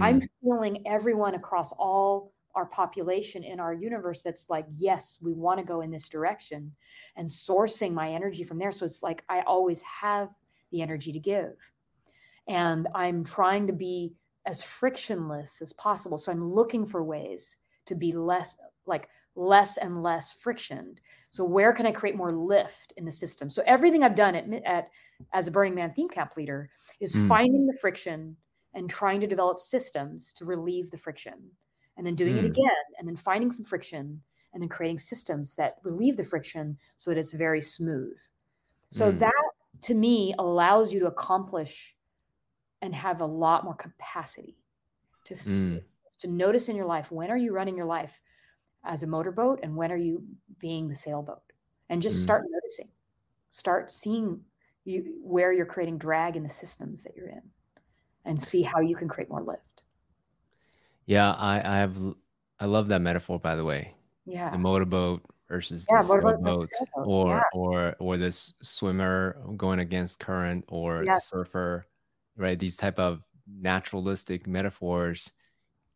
I'm 0.00 0.20
Mm, 0.20 0.28
feeling 0.42 0.86
everyone 0.86 1.34
across 1.34 1.72
all 1.72 2.32
our 2.54 2.66
population 2.66 3.44
in 3.44 3.60
our 3.60 3.72
universe 3.72 4.22
that's 4.22 4.50
like, 4.50 4.66
yes, 4.76 5.18
we 5.22 5.32
want 5.32 5.58
to 5.58 5.64
go 5.64 5.82
in 5.82 5.90
this 5.90 6.08
direction 6.08 6.72
and 7.16 7.26
sourcing 7.26 7.92
my 7.92 8.10
energy 8.10 8.42
from 8.42 8.58
there. 8.58 8.72
So 8.72 8.84
it's 8.84 9.02
like 9.02 9.24
I 9.28 9.42
always 9.42 9.82
have 9.82 10.30
the 10.72 10.82
energy 10.82 11.12
to 11.12 11.18
give. 11.20 11.54
And 12.48 12.88
I'm 12.94 13.24
trying 13.24 13.66
to 13.66 13.72
be 13.72 14.14
as 14.46 14.62
frictionless 14.62 15.60
as 15.60 15.72
possible. 15.74 16.18
So 16.18 16.32
I'm 16.32 16.44
looking 16.44 16.86
for 16.86 17.04
ways 17.04 17.58
to 17.86 17.94
be 17.94 18.12
less 18.12 18.56
like 18.86 19.08
less 19.40 19.76
and 19.78 20.02
less 20.02 20.32
friction. 20.32 20.96
So 21.30 21.44
where 21.44 21.72
can 21.72 21.86
I 21.86 21.92
create 21.92 22.16
more 22.16 22.32
lift 22.32 22.92
in 22.96 23.04
the 23.04 23.12
system? 23.12 23.48
So 23.48 23.62
everything 23.66 24.02
I've 24.04 24.14
done 24.14 24.34
at, 24.34 24.46
at 24.64 24.90
as 25.32 25.46
a 25.46 25.50
Burning 25.50 25.74
Man 25.74 25.92
theme 25.94 26.08
camp 26.08 26.36
leader 26.36 26.70
is 27.00 27.14
Mm. 27.14 27.28
finding 27.28 27.66
the 27.66 27.78
friction 27.80 28.36
and 28.74 28.88
trying 28.88 29.20
to 29.20 29.26
develop 29.26 29.58
systems 29.58 30.32
to 30.34 30.44
relieve 30.44 30.90
the 30.90 30.98
friction 30.98 31.50
and 31.96 32.06
then 32.06 32.14
doing 32.14 32.36
it 32.36 32.44
Mm. 32.44 32.50
again 32.50 32.84
and 32.98 33.08
then 33.08 33.16
finding 33.16 33.50
some 33.50 33.64
friction 33.64 34.22
and 34.52 34.62
then 34.62 34.68
creating 34.68 34.98
systems 34.98 35.54
that 35.54 35.76
relieve 35.84 36.16
the 36.16 36.24
friction 36.24 36.76
so 36.96 37.10
that 37.10 37.18
it's 37.18 37.32
very 37.32 37.60
smooth 37.60 38.18
so 38.88 39.12
Mm. 39.12 39.18
that 39.18 39.50
to 39.82 39.94
me 39.94 40.34
allows 40.38 40.92
you 40.92 41.00
to 41.00 41.06
accomplish 41.06 41.96
and 42.82 42.94
have 42.94 43.20
a 43.20 43.26
lot 43.26 43.64
more 43.64 43.74
capacity 43.74 44.56
to 45.24 45.34
Mm. 45.34 45.94
to 46.18 46.28
notice 46.28 46.68
in 46.68 46.76
your 46.76 46.86
life 46.86 47.10
when 47.12 47.30
are 47.30 47.38
you 47.38 47.52
running 47.52 47.76
your 47.76 47.86
life 47.86 48.22
as 48.84 49.02
a 49.02 49.06
motorboat 49.06 49.60
and 49.62 49.76
when 49.76 49.92
are 49.92 49.96
you 49.96 50.26
being 50.58 50.88
the 50.88 50.94
sailboat 50.94 51.42
and 51.88 52.02
just 52.02 52.18
Mm. 52.18 52.22
start 52.22 52.44
noticing 52.50 52.90
start 53.50 53.90
seeing 53.90 54.44
you 54.84 55.20
where 55.22 55.52
you're 55.52 55.66
creating 55.66 55.98
drag 55.98 56.36
in 56.36 56.42
the 56.42 56.48
systems 56.48 57.02
that 57.02 57.16
you're 57.16 57.28
in 57.28 57.42
and 58.24 58.40
see 58.40 58.62
how 58.62 58.80
you 58.80 58.96
can 58.96 59.08
create 59.08 59.30
more 59.30 59.42
lift 59.42 59.84
Yeah, 61.06 61.32
I, 61.32 61.56
I 61.58 61.78
have 61.78 61.96
i 62.60 62.66
love 62.66 62.88
that 62.88 63.00
metaphor 63.00 63.38
by 63.40 63.56
the 63.56 63.64
way. 63.64 63.94
yeah 64.24 64.50
The 64.52 64.58
motorboat 64.58 65.22
versus 65.48 65.86
Yeah, 65.88 66.02
the 66.02 66.08
versus 66.08 66.08
sailboat 66.08 66.68
sailboat, 66.68 67.08
or 67.08 67.26
yeah. 67.26 67.42
or 67.52 67.96
or 67.98 68.16
this 68.16 68.54
swimmer 68.62 69.42
going 69.56 69.80
against 69.80 70.18
current 70.20 70.64
or 70.68 71.04
the 71.06 71.20
surfer, 71.20 71.86
right? 72.36 72.58
These 72.58 72.76
type 72.76 72.98
of 72.98 73.24
naturalistic 73.46 74.46
metaphors 74.46 75.32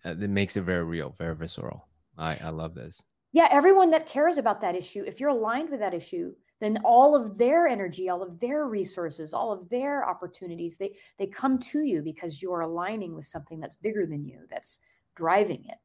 uh, 0.04 0.14
that 0.14 0.28
makes 0.30 0.56
it 0.56 0.62
very 0.62 0.84
real, 0.84 1.10
very 1.18 1.36
visceral. 1.36 1.88
I 2.18 2.36
I 2.38 2.50
love 2.50 2.74
this. 2.74 3.00
yeah 3.32 3.48
everyone 3.50 3.90
that 3.90 4.06
cares 4.06 4.38
about 4.38 4.60
that 4.60 4.74
issue 4.74 5.02
if 5.06 5.20
you're 5.20 5.30
aligned 5.30 5.70
with 5.70 5.80
that 5.80 5.94
issue 5.94 6.34
then 6.60 6.78
all 6.84 7.14
of 7.14 7.36
their 7.38 7.66
energy 7.66 8.08
all 8.08 8.22
of 8.22 8.38
their 8.40 8.66
resources 8.66 9.34
all 9.34 9.52
of 9.52 9.68
their 9.68 10.08
opportunities 10.08 10.76
they 10.76 10.96
they 11.18 11.26
come 11.26 11.58
to 11.58 11.82
you 11.84 12.02
because 12.02 12.42
you're 12.42 12.60
aligning 12.60 13.14
with 13.14 13.26
something 13.26 13.60
that's 13.60 13.76
bigger 13.76 14.06
than 14.06 14.24
you 14.24 14.46
that's 14.50 14.80
driving 15.14 15.64
it 15.66 15.78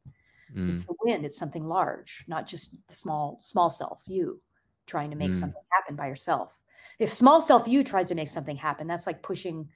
Mm, 0.49 0.65
it's 0.67 0.85
the 0.85 0.95
wind 1.03 1.25
it's 1.25 1.37
something 1.39 1.65
large 1.67 2.25
not 2.27 2.47
just 2.47 2.75
the 2.87 2.95
small 2.95 3.39
small 3.41 3.69
self 3.69 4.03
you 4.07 4.41
trying 4.87 5.09
to 5.11 5.17
make 5.17 5.33
Mm. 5.33 5.33
something 5.33 5.61
happen 5.71 5.95
by 5.95 6.07
yourself 6.07 6.59
if 6.99 7.11
small 7.13 7.41
self 7.41 7.67
you 7.67 7.83
tries 7.83 8.07
to 8.07 8.15
make 8.15 8.27
something 8.29 8.57
happen 8.57 8.87
that's 8.87 9.07
like 9.07 9.23
pushing 9.23 9.69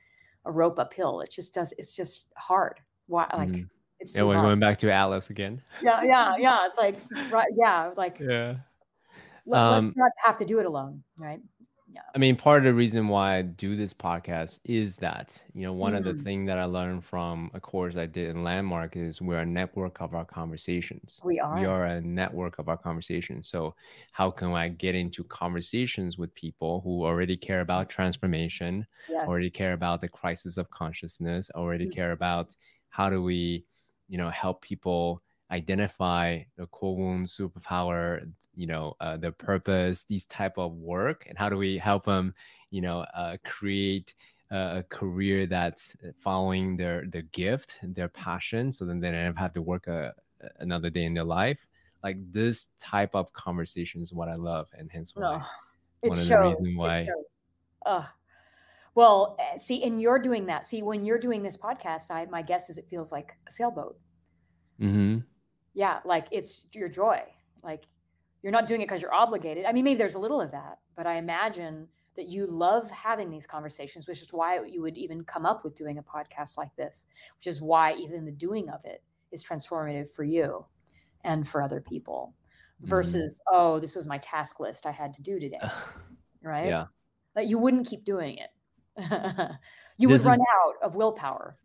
a 0.45 0.51
rope 0.51 0.79
uphill 0.79 1.21
it 1.21 1.31
just 1.31 1.53
does 1.55 1.73
it's 1.77 1.95
just 1.95 2.27
hard 2.37 2.81
why 3.07 3.27
like 3.35 3.53
mhm. 3.53 3.69
It's 4.03 4.13
Yeah, 4.17 4.23
we're 4.23 4.35
hard. 4.35 4.47
going 4.47 4.59
back 4.59 4.77
to 4.79 4.91
Atlas 4.91 5.29
again. 5.29 5.61
yeah 5.81 6.03
yeah 6.03 6.35
yeah 6.37 6.65
it's 6.65 6.77
like 6.77 6.97
right 7.31 7.47
yeah 7.55 7.91
like 7.95 8.19
Yeah. 8.19 8.55
let, 9.45 9.61
Um, 9.61 9.87
us 9.87 9.95
not 9.95 10.11
have 10.17 10.35
to 10.37 10.45
do 10.45 10.59
it 10.59 10.65
alone 10.65 11.03
right 11.17 11.39
I 12.15 12.19
mean, 12.19 12.35
part 12.35 12.59
of 12.59 12.65
the 12.65 12.73
reason 12.73 13.07
why 13.07 13.37
I 13.37 13.41
do 13.41 13.75
this 13.75 13.93
podcast 13.93 14.59
is 14.65 14.97
that, 14.97 15.43
you 15.55 15.63
know, 15.63 15.73
one 15.73 15.95
of 15.95 16.03
the 16.03 16.13
Mm. 16.13 16.23
things 16.23 16.47
that 16.47 16.59
I 16.59 16.65
learned 16.65 17.03
from 17.05 17.49
a 17.55 17.59
course 17.59 17.95
I 17.97 18.05
did 18.05 18.29
in 18.35 18.43
Landmark 18.43 18.95
is 18.95 19.19
we're 19.21 19.39
a 19.39 19.45
network 19.45 19.99
of 19.99 20.13
our 20.13 20.25
conversations. 20.25 21.19
we 21.23 21.39
are 21.39 21.55
We 21.55 21.65
are 21.65 21.85
a 21.85 22.01
network 22.01 22.59
of 22.59 22.69
our 22.69 22.77
conversations. 22.77 23.49
So, 23.49 23.73
how 24.11 24.29
can 24.29 24.51
I 24.51 24.69
get 24.69 24.93
into 24.93 25.23
conversations 25.23 26.17
with 26.19 26.35
people 26.35 26.81
who 26.83 27.03
already 27.03 27.37
care 27.37 27.61
about 27.61 27.89
transformation, 27.89 28.85
yes 29.09 29.27
already 29.27 29.49
care 29.49 29.73
about 29.73 30.01
the 30.01 30.09
crisis 30.09 30.57
of 30.57 30.69
consciousness, 30.69 31.49
already 31.55 31.87
Mm. 31.87 31.95
care 31.95 32.11
about 32.11 32.55
how 32.89 33.09
do 33.09 33.23
we, 33.23 33.65
you 34.07 34.17
know, 34.17 34.29
help 34.29 34.61
people 34.61 35.21
identify 35.51 36.41
the 36.57 36.65
core 36.67 36.95
wound 36.95 37.27
superpower, 37.27 38.29
you 38.55 38.67
know, 38.67 38.95
uh, 38.99 39.17
the 39.17 39.31
purpose, 39.31 40.03
these 40.03 40.25
type 40.25 40.57
of 40.57 40.73
work, 40.73 41.25
and 41.27 41.37
how 41.37 41.49
do 41.49 41.57
we 41.57 41.77
help 41.77 42.05
them, 42.05 42.33
you 42.71 42.81
know, 42.81 43.01
uh, 43.15 43.37
create 43.43 44.13
a 44.51 44.83
career 44.89 45.47
that's 45.47 45.95
following 46.19 46.77
their 46.77 47.05
their 47.07 47.23
gift, 47.31 47.77
their 47.81 48.09
passion, 48.09 48.71
so 48.71 48.85
then 48.85 48.99
they 48.99 49.11
never 49.11 49.39
have 49.39 49.53
to 49.53 49.61
work 49.61 49.87
a, 49.87 50.13
another 50.59 50.89
day 50.91 51.05
in 51.05 51.13
their 51.13 51.23
life. 51.23 51.65
Like 52.03 52.17
this 52.31 52.67
type 52.79 53.15
of 53.15 53.33
conversation 53.33 54.01
is 54.01 54.13
what 54.13 54.29
I 54.29 54.35
love, 54.35 54.67
and 54.77 54.91
hence 54.91 55.15
why 55.15 55.41
oh, 55.41 55.47
one 56.01 56.19
of 56.19 56.25
shows. 56.25 56.57
the 56.57 56.63
reasons 56.63 56.77
why. 56.77 57.09
Uh, 57.85 58.05
well, 58.95 59.37
eh, 59.39 59.57
see, 59.57 59.83
and 59.83 60.01
you're 60.01 60.19
doing 60.19 60.45
that. 60.47 60.65
See, 60.65 60.81
when 60.81 61.05
you're 61.05 61.19
doing 61.19 61.41
this 61.41 61.57
podcast, 61.57 62.11
I 62.11 62.25
my 62.25 62.41
guess 62.41 62.69
is 62.69 62.77
it 62.77 62.87
feels 62.87 63.11
like 63.11 63.31
a 63.47 63.51
sailboat. 63.51 63.97
Mm-hmm. 64.81 65.19
Yeah, 65.73 65.99
like 66.05 66.27
it's 66.31 66.67
your 66.73 66.89
joy. 66.89 67.21
Like 67.63 67.83
you're 68.43 68.51
not 68.51 68.67
doing 68.67 68.81
it 68.81 68.85
because 68.85 69.01
you're 69.01 69.13
obligated. 69.13 69.65
I 69.65 69.71
mean, 69.71 69.83
maybe 69.83 69.97
there's 69.97 70.15
a 70.15 70.19
little 70.19 70.41
of 70.41 70.51
that, 70.51 70.79
but 70.95 71.07
I 71.07 71.15
imagine 71.15 71.87
that 72.15 72.27
you 72.27 72.45
love 72.45 72.89
having 72.91 73.29
these 73.29 73.47
conversations, 73.47 74.07
which 74.07 74.21
is 74.21 74.31
why 74.31 74.63
you 74.63 74.81
would 74.81 74.97
even 74.97 75.23
come 75.23 75.45
up 75.45 75.63
with 75.63 75.75
doing 75.75 75.97
a 75.97 76.03
podcast 76.03 76.57
like 76.57 76.75
this, 76.75 77.07
which 77.37 77.47
is 77.47 77.61
why 77.61 77.93
even 77.95 78.25
the 78.25 78.31
doing 78.31 78.69
of 78.69 78.81
it 78.85 79.01
is 79.31 79.43
transformative 79.43 80.07
for 80.09 80.23
you 80.23 80.63
and 81.23 81.47
for 81.47 81.61
other 81.61 81.81
people 81.81 82.35
mm-hmm. 82.79 82.89
versus, 82.89 83.41
mm. 83.47 83.55
oh, 83.55 83.79
this 83.79 83.95
was 83.95 84.05
my 84.05 84.19
task 84.19 84.59
list 84.59 84.85
I 84.85 84.91
had 84.91 85.13
to 85.15 85.23
do 85.23 85.39
today. 85.39 85.59
right? 86.43 86.67
Yeah. 86.67 86.85
That 87.35 87.47
you 87.47 87.57
wouldn't 87.57 87.87
keep 87.87 88.03
doing 88.03 88.37
it. 88.37 88.49
You 89.97 90.07
this 90.07 90.23
would 90.23 90.29
run 90.29 90.39
is, 90.39 90.45
out 90.65 90.75
of 90.83 90.95
willpower. 90.95 91.57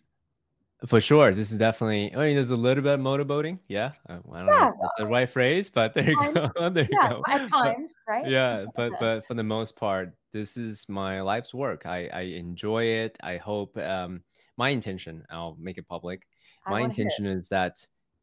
For 0.86 1.00
sure. 1.00 1.32
This 1.32 1.50
is 1.50 1.58
definitely, 1.58 2.14
I 2.14 2.26
mean, 2.26 2.34
there's 2.36 2.50
a 2.50 2.56
little 2.56 2.84
bit 2.84 2.94
of 2.94 3.00
motorboating. 3.00 3.58
Yeah. 3.66 3.92
I 4.06 4.14
don't 4.14 4.24
yeah. 4.32 4.44
know 4.44 4.68
if 4.68 4.74
that's 4.80 4.92
the 4.98 5.06
right 5.06 5.28
phrase, 5.28 5.70
but 5.70 5.92
there 5.92 6.08
you 6.08 6.32
go. 6.32 6.50
there 6.70 6.88
yeah, 6.90 7.08
you 7.08 7.14
go. 7.16 7.22
At 7.26 7.48
times, 7.48 7.96
right? 8.08 8.28
yeah. 8.28 8.64
But, 8.76 8.92
but 9.00 9.26
for 9.26 9.34
the 9.34 9.42
most 9.42 9.74
part, 9.74 10.12
this 10.32 10.56
is 10.56 10.84
my 10.88 11.20
life's 11.20 11.52
work. 11.52 11.84
I, 11.84 12.08
I 12.12 12.20
enjoy 12.20 12.84
it. 12.84 13.18
I 13.22 13.38
hope, 13.38 13.76
um, 13.78 14.22
my 14.56 14.68
intention, 14.68 15.24
I'll 15.30 15.56
make 15.58 15.78
it 15.78 15.88
public. 15.88 16.26
My 16.68 16.82
intention 16.82 17.24
is 17.26 17.48
that 17.48 17.78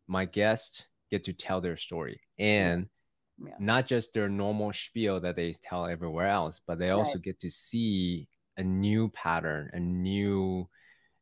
my 0.08 0.26
guests 0.26 0.86
get 1.10 1.24
to 1.24 1.34
tell 1.34 1.62
their 1.62 1.78
story 1.78 2.22
and 2.38 2.88
yeah. 3.44 3.54
not 3.60 3.88
just 3.88 4.14
their 4.14 4.30
normal 4.30 4.72
spiel 4.72 5.20
that 5.22 5.36
they 5.36 5.52
tell 5.54 5.88
everywhere 5.88 6.28
else, 6.28 6.62
but 6.68 6.78
they 6.78 6.92
also 6.92 7.16
right. 7.16 7.24
get 7.24 7.40
to 7.40 7.50
see 7.50 8.28
a 8.58 8.64
new 8.64 9.10
pattern, 9.10 9.70
a 9.74 9.80
new 9.80 10.68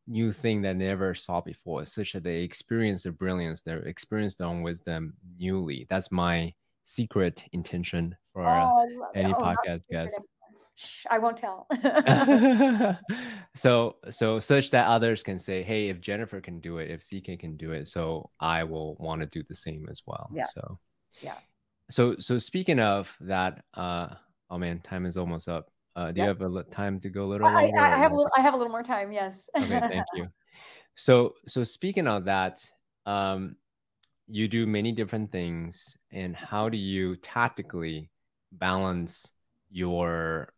new 0.05 0.31
thing 0.33 0.61
that 0.61 0.77
they 0.77 0.85
never 0.85 1.15
saw 1.15 1.39
before, 1.41 1.85
such 1.85 2.13
that 2.13 2.23
they 2.23 2.43
experience 2.43 3.03
the 3.03 3.11
brilliance, 3.11 3.61
they 3.61 3.73
experience 3.85 4.35
their 4.35 4.47
own 4.47 4.61
wisdom 4.61 5.13
newly. 5.37 5.87
That's 5.89 6.11
my 6.11 6.53
secret 6.83 7.43
intention 7.53 8.15
for 8.33 8.45
oh, 8.45 9.09
any 9.15 9.33
oh, 9.33 9.37
podcast 9.37 9.87
guest. 9.89 10.19
I 11.09 11.19
won't 11.19 11.37
tell. 11.37 11.67
so 13.55 13.97
so 14.09 14.39
such 14.39 14.71
that 14.71 14.87
others 14.87 15.23
can 15.23 15.39
say, 15.39 15.61
hey, 15.61 15.89
if 15.89 16.01
Jennifer 16.01 16.41
can 16.41 16.59
do 16.59 16.79
it, 16.79 16.89
if 16.89 17.01
CK 17.01 17.39
can 17.39 17.57
do 17.57 17.71
it, 17.71 17.87
so 17.87 18.29
I 18.39 18.63
will 18.63 18.95
want 18.95 19.21
to 19.21 19.27
do 19.27 19.43
the 19.47 19.55
same 19.55 19.87
as 19.89 20.01
well. 20.05 20.29
Yeah. 20.33 20.45
So 20.45 20.79
yeah. 21.21 21.37
So 21.89 22.15
so 22.17 22.39
speaking 22.39 22.79
of 22.79 23.15
that, 23.21 23.63
uh 23.75 24.09
oh 24.49 24.57
man, 24.57 24.79
time 24.79 25.05
is 25.05 25.17
almost 25.17 25.47
up. 25.47 25.69
Uh, 25.95 26.11
do 26.11 26.21
you 26.21 26.27
have 26.27 26.41
a 26.41 26.63
time 26.63 26.99
to 26.99 27.09
go 27.09 27.23
a 27.25 27.27
little 27.27 27.51
longer? 27.51 27.79
I, 27.79 27.93
I 27.93 27.97
have 27.97 28.11
a 28.11 28.15
little. 28.15 28.31
I 28.35 28.41
have 28.41 28.53
a 28.53 28.57
little 28.57 28.71
more 28.71 28.83
time. 28.83 29.11
Yes. 29.11 29.49
okay, 29.55 29.79
thank 29.87 30.05
you. 30.15 30.27
So, 30.95 31.35
so 31.47 31.63
speaking 31.63 32.07
of 32.07 32.25
that, 32.25 32.67
um, 33.05 33.55
you 34.27 34.47
do 34.47 34.65
many 34.65 34.91
different 34.91 35.31
things, 35.31 35.95
and 36.11 36.35
how 36.35 36.69
do 36.69 36.77
you 36.77 37.15
tactically 37.17 38.09
balance 38.53 39.27
your, 39.69 40.53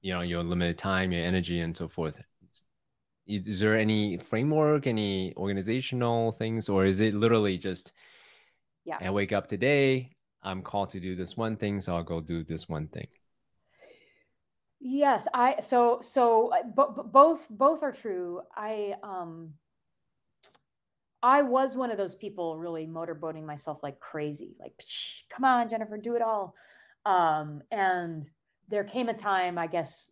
you 0.00 0.12
know, 0.12 0.20
your 0.20 0.42
limited 0.42 0.78
time, 0.78 1.10
your 1.12 1.24
energy, 1.24 1.60
and 1.60 1.76
so 1.76 1.88
forth? 1.88 2.20
Is 3.26 3.60
there 3.60 3.76
any 3.76 4.16
framework, 4.16 4.86
any 4.86 5.34
organizational 5.36 6.32
things, 6.32 6.68
or 6.68 6.86
is 6.86 7.00
it 7.00 7.14
literally 7.14 7.58
just, 7.58 7.92
yeah, 8.84 8.98
I 9.00 9.10
wake 9.10 9.32
up 9.32 9.48
today, 9.48 10.16
I'm 10.42 10.62
called 10.62 10.90
to 10.90 11.00
do 11.00 11.14
this 11.14 11.36
one 11.36 11.56
thing, 11.56 11.80
so 11.80 11.94
I'll 11.94 12.02
go 12.02 12.20
do 12.20 12.42
this 12.42 12.68
one 12.68 12.88
thing. 12.88 13.06
Yes, 14.80 15.26
I 15.34 15.60
so 15.60 15.98
so 16.00 16.52
uh, 16.52 16.62
but 16.74 17.10
both 17.12 17.46
both 17.50 17.82
are 17.82 17.92
true. 17.92 18.42
I 18.54 18.94
um 19.02 19.54
I 21.22 21.42
was 21.42 21.76
one 21.76 21.90
of 21.90 21.96
those 21.96 22.14
people 22.14 22.56
really 22.58 22.86
motorboating 22.86 23.44
myself 23.44 23.82
like 23.82 23.98
crazy. 23.98 24.56
Like, 24.60 24.80
come 25.30 25.44
on, 25.44 25.68
Jennifer, 25.68 25.96
do 25.98 26.14
it 26.14 26.22
all. 26.22 26.54
Um 27.04 27.62
and 27.70 28.28
there 28.68 28.84
came 28.84 29.08
a 29.08 29.14
time, 29.14 29.58
I 29.58 29.66
guess, 29.66 30.10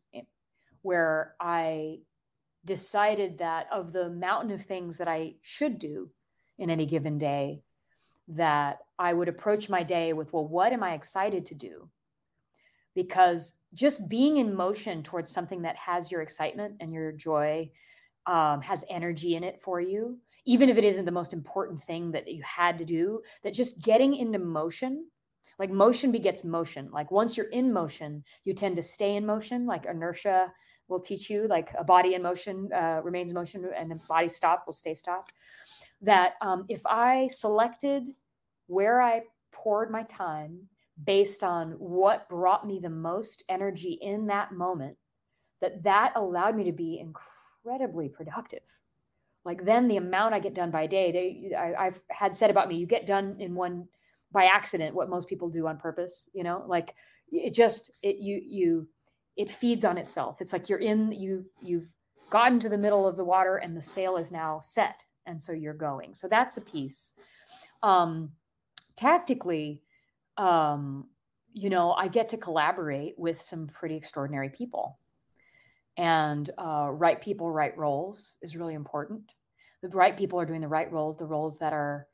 where 0.82 1.34
I 1.40 1.98
decided 2.64 3.38
that 3.38 3.68
of 3.72 3.92
the 3.92 4.10
mountain 4.10 4.50
of 4.52 4.62
things 4.62 4.98
that 4.98 5.08
I 5.08 5.34
should 5.42 5.78
do 5.78 6.08
in 6.58 6.70
any 6.70 6.86
given 6.86 7.18
day, 7.18 7.62
that 8.28 8.78
I 8.98 9.12
would 9.12 9.28
approach 9.28 9.68
my 9.68 9.82
day 9.82 10.12
with, 10.14 10.32
well, 10.32 10.46
what 10.48 10.72
am 10.72 10.82
I 10.82 10.94
excited 10.94 11.46
to 11.46 11.54
do? 11.54 11.90
Because 12.96 13.60
just 13.74 14.08
being 14.08 14.38
in 14.38 14.52
motion 14.52 15.04
towards 15.04 15.30
something 15.30 15.62
that 15.62 15.76
has 15.76 16.10
your 16.10 16.22
excitement 16.22 16.74
and 16.80 16.92
your 16.92 17.12
joy 17.12 17.70
um, 18.26 18.60
has 18.60 18.84
energy 18.90 19.36
in 19.36 19.44
it 19.44 19.60
for 19.62 19.80
you 19.80 20.18
even 20.48 20.68
if 20.68 20.78
it 20.78 20.84
isn't 20.84 21.04
the 21.04 21.12
most 21.12 21.32
important 21.32 21.80
thing 21.82 22.10
that 22.10 22.26
you 22.26 22.42
had 22.42 22.76
to 22.78 22.84
do 22.84 23.20
that 23.44 23.54
just 23.54 23.80
getting 23.82 24.14
into 24.16 24.40
motion 24.40 25.06
like 25.58 25.70
motion 25.70 26.12
begets 26.12 26.44
motion. 26.44 26.90
Like 26.92 27.10
once 27.10 27.36
you're 27.36 27.46
in 27.46 27.72
motion 27.72 28.24
you 28.44 28.52
tend 28.52 28.76
to 28.76 28.82
stay 28.82 29.16
in 29.16 29.24
motion. 29.24 29.66
Like 29.66 29.86
inertia 29.86 30.52
will 30.88 31.00
teach 31.00 31.28
you 31.30 31.48
like 31.48 31.70
a 31.78 31.84
body 31.84 32.14
in 32.14 32.22
motion 32.22 32.70
uh, 32.72 33.00
remains 33.02 33.30
in 33.30 33.34
motion 33.34 33.68
and 33.76 33.90
a 33.92 33.96
body 34.06 34.28
stopped 34.28 34.66
will 34.66 34.72
stay 34.72 34.94
stopped. 34.94 35.32
That 36.00 36.34
um, 36.42 36.64
if 36.68 36.82
i 36.86 37.26
selected 37.28 38.08
where 38.66 39.00
i 39.00 39.22
poured 39.52 39.90
my 39.90 40.02
time 40.04 40.68
based 41.04 41.44
on 41.44 41.72
what 41.72 42.28
brought 42.28 42.66
me 42.66 42.78
the 42.78 42.90
most 42.90 43.44
energy 43.48 43.98
in 44.00 44.26
that 44.26 44.52
moment 44.52 44.96
that 45.60 45.82
that 45.82 46.12
allowed 46.16 46.56
me 46.56 46.64
to 46.64 46.72
be 46.72 46.98
incredibly 46.98 48.08
productive. 48.08 48.62
Like 49.44 49.64
then 49.64 49.86
the 49.86 49.96
amount 49.96 50.34
i 50.34 50.40
get 50.40 50.54
done 50.54 50.70
by 50.70 50.86
day 50.86 51.12
they 51.12 51.56
I, 51.56 51.84
have 51.84 52.00
had 52.10 52.34
said 52.34 52.50
about 52.50 52.68
me 52.68 52.76
you 52.76 52.86
get 52.86 53.06
done 53.06 53.36
in 53.38 53.54
one 53.54 53.86
by 54.32 54.46
accident 54.46 54.94
what 54.94 55.08
most 55.08 55.28
people 55.28 55.48
do 55.48 55.66
on 55.68 55.78
purpose 55.78 56.28
you 56.32 56.42
know? 56.42 56.64
Like 56.66 56.94
it 57.30 57.52
just 57.54 57.92
it 58.02 58.16
you 58.16 58.42
you 58.44 58.88
it 59.36 59.50
feeds 59.50 59.84
on 59.84 59.98
itself. 59.98 60.40
It's 60.40 60.52
like 60.52 60.68
you're 60.68 60.78
in 60.78 61.12
you 61.12 61.44
you've 61.62 61.94
gotten 62.30 62.58
to 62.58 62.68
the 62.68 62.78
middle 62.78 63.06
of 63.06 63.16
the 63.16 63.24
water 63.24 63.58
and 63.58 63.76
the 63.76 63.82
sail 63.82 64.16
is 64.16 64.32
now 64.32 64.60
set 64.60 65.04
and 65.26 65.40
so 65.40 65.52
you're 65.52 65.74
going. 65.74 66.14
So 66.14 66.26
that's 66.26 66.56
a 66.56 66.62
piece. 66.62 67.14
Um 67.82 68.30
tactically 68.96 69.82
um, 70.36 71.06
you 71.52 71.70
know, 71.70 71.92
I 71.92 72.08
get 72.08 72.28
to 72.30 72.36
collaborate 72.36 73.14
with 73.18 73.40
some 73.40 73.66
pretty 73.66 73.96
extraordinary 73.96 74.50
people. 74.50 74.98
And 75.96 76.50
uh, 76.58 76.90
right 76.92 77.20
people, 77.20 77.50
right 77.50 77.76
roles 77.76 78.36
is 78.42 78.56
really 78.56 78.74
important. 78.74 79.22
The 79.82 79.88
right 79.88 80.16
people 80.16 80.38
are 80.38 80.46
doing 80.46 80.60
the 80.60 80.68
right 80.68 80.90
roles, 80.92 81.16
the 81.16 81.26
roles 81.26 81.58
that 81.58 81.72
are 81.72 82.06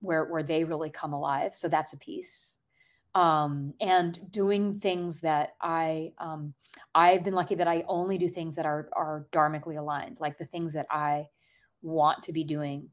where 0.00 0.24
where 0.26 0.42
they 0.42 0.64
really 0.64 0.90
come 0.90 1.12
alive. 1.12 1.54
So 1.54 1.68
that's 1.68 1.92
a 1.92 1.98
piece. 1.98 2.56
Um, 3.14 3.74
and 3.80 4.30
doing 4.30 4.78
things 4.78 5.20
that 5.20 5.54
I 5.60 6.12
um, 6.18 6.54
I've 6.94 7.24
been 7.24 7.34
lucky 7.34 7.54
that 7.56 7.68
I 7.68 7.84
only 7.88 8.18
do 8.18 8.28
things 8.28 8.54
that 8.56 8.66
are 8.66 8.88
are 8.92 9.26
dharmically 9.32 9.78
aligned, 9.78 10.20
like 10.20 10.36
the 10.36 10.44
things 10.44 10.74
that 10.74 10.86
I 10.90 11.28
want 11.82 12.22
to 12.24 12.32
be 12.32 12.44
doing 12.44 12.90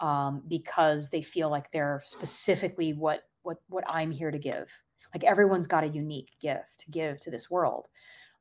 um, 0.00 0.42
because 0.48 1.10
they 1.10 1.22
feel 1.22 1.50
like 1.50 1.70
they're 1.70 2.02
specifically 2.04 2.92
what 2.92 3.22
what 3.46 3.58
what 3.68 3.84
I'm 3.88 4.10
here 4.10 4.30
to 4.30 4.38
give. 4.38 4.70
Like 5.14 5.24
everyone's 5.24 5.66
got 5.66 5.84
a 5.84 5.88
unique 5.88 6.32
gift 6.40 6.80
to 6.80 6.90
give 6.90 7.20
to 7.20 7.30
this 7.30 7.50
world. 7.50 7.88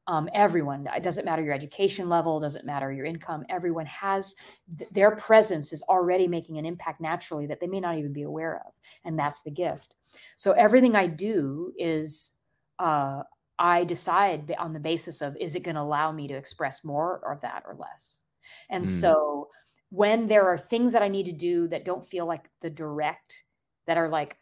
Um, 0.07 0.29
everyone, 0.33 0.87
it 0.95 1.01
doesn't 1.01 1.25
matter 1.25 1.41
your 1.41 1.53
education 1.53 2.09
level, 2.09 2.39
doesn't 2.39 2.65
matter 2.65 2.91
your 2.91 3.05
income. 3.05 3.43
Everyone 3.49 3.87
has 3.87 4.35
th- 4.77 4.89
their 4.91 5.15
presence 5.15 5.73
is 5.73 5.81
already 5.83 6.27
making 6.27 6.59
an 6.59 6.65
impact 6.65 7.01
naturally 7.01 7.47
that 7.47 7.59
they 7.59 7.65
may 7.65 7.79
not 7.79 7.97
even 7.97 8.13
be 8.13 8.21
aware 8.23 8.61
of, 8.67 8.73
and 9.03 9.17
that's 9.17 9.41
the 9.41 9.51
gift. 9.51 9.95
So 10.35 10.51
everything 10.51 10.95
I 10.95 11.07
do 11.07 11.71
is 11.77 12.33
uh, 12.77 13.23
I 13.57 13.83
decide 13.83 14.53
on 14.59 14.73
the 14.73 14.79
basis 14.79 15.21
of 15.21 15.35
is 15.39 15.55
it 15.55 15.63
going 15.63 15.75
to 15.75 15.81
allow 15.81 16.11
me 16.11 16.27
to 16.27 16.35
express 16.35 16.83
more 16.83 17.21
of 17.31 17.41
that 17.41 17.63
or 17.65 17.75
less. 17.75 18.23
And 18.69 18.85
mm. 18.85 18.87
so 18.87 19.49
when 19.89 20.27
there 20.27 20.47
are 20.47 20.57
things 20.57 20.91
that 20.91 21.01
I 21.01 21.07
need 21.07 21.25
to 21.25 21.31
do 21.31 21.67
that 21.69 21.85
don't 21.85 22.05
feel 22.05 22.25
like 22.25 22.49
the 22.61 22.69
direct, 22.69 23.43
that 23.87 23.97
are 23.97 24.09
like 24.09 24.37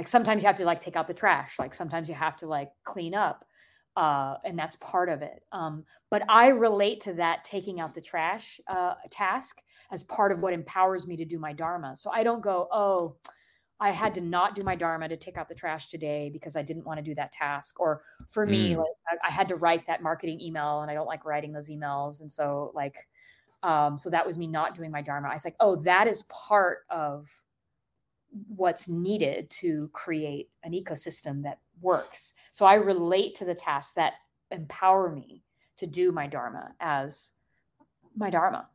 like 0.00 0.08
sometimes 0.08 0.42
you 0.42 0.46
have 0.46 0.56
to 0.56 0.64
like 0.64 0.80
take 0.80 0.96
out 0.96 1.06
the 1.06 1.12
trash 1.12 1.58
like 1.58 1.74
sometimes 1.74 2.08
you 2.08 2.14
have 2.14 2.34
to 2.34 2.46
like 2.46 2.70
clean 2.84 3.14
up 3.14 3.44
uh, 3.96 4.36
and 4.46 4.58
that's 4.58 4.76
part 4.76 5.10
of 5.10 5.20
it 5.20 5.42
um, 5.52 5.84
but 6.10 6.22
i 6.30 6.48
relate 6.48 7.02
to 7.02 7.12
that 7.12 7.44
taking 7.44 7.80
out 7.80 7.92
the 7.92 8.00
trash 8.00 8.58
uh, 8.66 8.94
task 9.10 9.60
as 9.92 10.02
part 10.04 10.32
of 10.32 10.40
what 10.40 10.54
empowers 10.54 11.06
me 11.06 11.18
to 11.18 11.26
do 11.26 11.38
my 11.38 11.52
dharma 11.52 11.94
so 11.94 12.10
i 12.10 12.22
don't 12.22 12.42
go 12.42 12.66
oh 12.72 13.14
I 13.82 13.92
had 13.92 14.12
to 14.16 14.20
not 14.20 14.54
do 14.54 14.60
my 14.62 14.74
dharma 14.76 15.08
to 15.08 15.16
take 15.16 15.38
out 15.38 15.48
the 15.48 15.54
trash 15.54 15.88
today 15.88 16.28
because 16.30 16.54
I 16.54 16.60
didn't 16.60 16.84
want 16.84 16.98
to 16.98 17.02
do 17.02 17.14
that 17.14 17.32
task. 17.32 17.80
Or 17.80 18.02
for 18.28 18.44
me, 18.44 18.74
Mm. 18.74 18.76
like 18.76 18.96
I, 19.10 19.28
I 19.28 19.30
had 19.30 19.48
to 19.48 19.56
write 19.56 19.86
that 19.86 20.02
marketing 20.02 20.38
email, 20.38 20.82
and 20.82 20.90
I 20.90 20.94
don't 20.94 21.06
like 21.06 21.24
writing 21.24 21.50
those 21.50 21.70
emails, 21.70 22.20
and 22.20 22.30
so 22.30 22.72
like, 22.74 23.08
um, 23.62 23.96
so 23.96 24.10
that 24.10 24.26
was 24.26 24.36
me 24.36 24.46
not 24.48 24.74
doing 24.74 24.90
my 24.90 25.00
dharma. 25.00 25.30
I 25.30 25.32
was 25.32 25.46
like, 25.46 25.56
oh, 25.60 25.76
that 25.76 26.08
is 26.08 26.24
part 26.24 26.80
of 26.90 27.26
what's 28.48 28.88
needed 28.88 29.50
to 29.50 29.88
create 29.92 30.50
an 30.62 30.72
ecosystem 30.72 31.42
that 31.42 31.58
works. 31.80 32.34
So 32.50 32.64
I 32.66 32.74
relate 32.74 33.34
to 33.36 33.44
the 33.44 33.54
tasks 33.54 33.92
that 33.94 34.14
empower 34.50 35.10
me 35.10 35.42
to 35.76 35.86
do 35.86 36.12
my 36.12 36.26
dharma 36.26 36.74
as 36.80 37.32
my 38.16 38.30
dharma. 38.30 38.68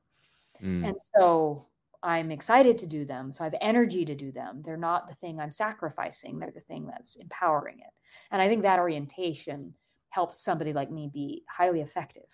Mm. 0.61 0.87
And 0.87 0.99
so 0.99 1.67
I'm 2.03 2.31
excited 2.31 2.77
to 2.79 2.87
do 2.87 3.05
them. 3.05 3.31
So 3.31 3.43
I 3.43 3.47
have 3.47 3.55
energy 3.61 4.05
to 4.05 4.15
do 4.15 4.31
them. 4.31 4.61
They're 4.65 4.77
not 4.77 5.07
the 5.07 5.15
thing 5.15 5.39
I'm 5.39 5.51
sacrificing, 5.51 6.39
they're 6.39 6.51
the 6.51 6.61
thing 6.61 6.85
that's 6.85 7.15
empowering 7.15 7.79
it. 7.79 7.93
And 8.31 8.41
I 8.41 8.47
think 8.47 8.63
that 8.63 8.79
orientation 8.79 9.73
helps 10.09 10.37
somebody 10.39 10.71
like 10.73 10.91
me 10.91 11.09
be 11.13 11.43
highly 11.49 11.81
effective 11.81 12.27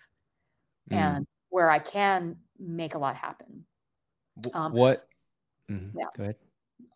Mm. 0.90 0.96
and 0.96 1.26
where 1.50 1.70
I 1.70 1.78
can 1.78 2.36
make 2.58 2.94
a 2.94 2.98
lot 2.98 3.14
happen. 3.14 3.64
Um, 4.52 4.72
what? 4.72 5.08
Mhm. 5.68 5.92
yeah. 5.94 6.06
Go 6.16 6.22
ahead. 6.24 6.36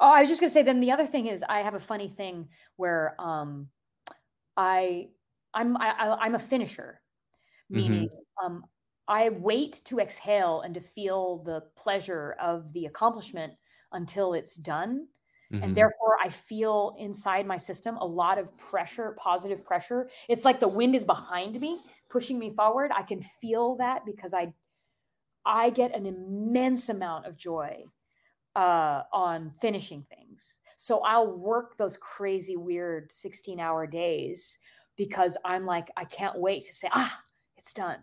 Oh, 0.00 0.10
I 0.12 0.20
was 0.20 0.28
just 0.28 0.40
gonna 0.40 0.50
say. 0.50 0.62
Then 0.62 0.80
the 0.80 0.92
other 0.92 1.06
thing 1.06 1.26
is, 1.26 1.42
I 1.48 1.60
have 1.60 1.74
a 1.74 1.80
funny 1.80 2.08
thing 2.08 2.48
where 2.76 3.14
um, 3.20 3.70
I 4.56 5.10
I'm 5.54 5.76
I, 5.78 6.16
I'm 6.20 6.34
a 6.34 6.38
finisher, 6.40 7.02
meaning 7.70 8.08
um, 8.44 8.64
I 9.08 9.30
wait 9.30 9.82
to 9.86 10.00
exhale 10.00 10.62
and 10.62 10.74
to 10.74 10.80
feel 10.80 11.38
the 11.44 11.62
pleasure 11.76 12.32
of 12.40 12.72
the 12.74 12.86
accomplishment 12.86 13.54
until 13.92 14.34
it's 14.34 14.56
done, 14.56 15.08
Mhm. 15.50 15.62
and 15.62 15.76
therefore 15.76 16.18
I 16.22 16.30
feel 16.30 16.94
inside 16.98 17.46
my 17.46 17.56
system 17.58 17.96
a 17.98 18.06
lot 18.06 18.38
of 18.38 18.56
pressure, 18.58 19.16
positive 19.18 19.64
pressure. 19.64 20.08
It's 20.28 20.44
like 20.44 20.60
the 20.60 20.68
wind 20.68 20.94
is 20.96 21.04
behind 21.04 21.60
me, 21.60 21.80
pushing 22.10 22.38
me 22.38 22.50
forward. 22.50 22.92
I 22.94 23.02
can 23.02 23.22
feel 23.22 23.76
that 23.76 24.04
because 24.06 24.34
I 24.34 24.54
I 25.46 25.70
get 25.70 25.94
an 25.94 26.06
immense 26.06 26.88
amount 26.90 27.26
of 27.26 27.36
joy 27.36 27.86
uh, 28.56 29.02
on 29.12 29.52
finishing 29.60 30.04
things. 30.08 30.60
So 30.76 31.00
I'll 31.00 31.30
work 31.38 31.76
those 31.78 31.96
crazy, 31.98 32.56
weird 32.56 33.12
16 33.12 33.60
hour 33.60 33.86
days 33.86 34.58
because 34.96 35.36
I'm 35.44 35.64
like, 35.66 35.90
I 35.96 36.04
can't 36.04 36.38
wait 36.38 36.64
to 36.64 36.72
say, 36.72 36.88
ah, 36.92 37.22
it's 37.56 37.72
done. 37.72 37.98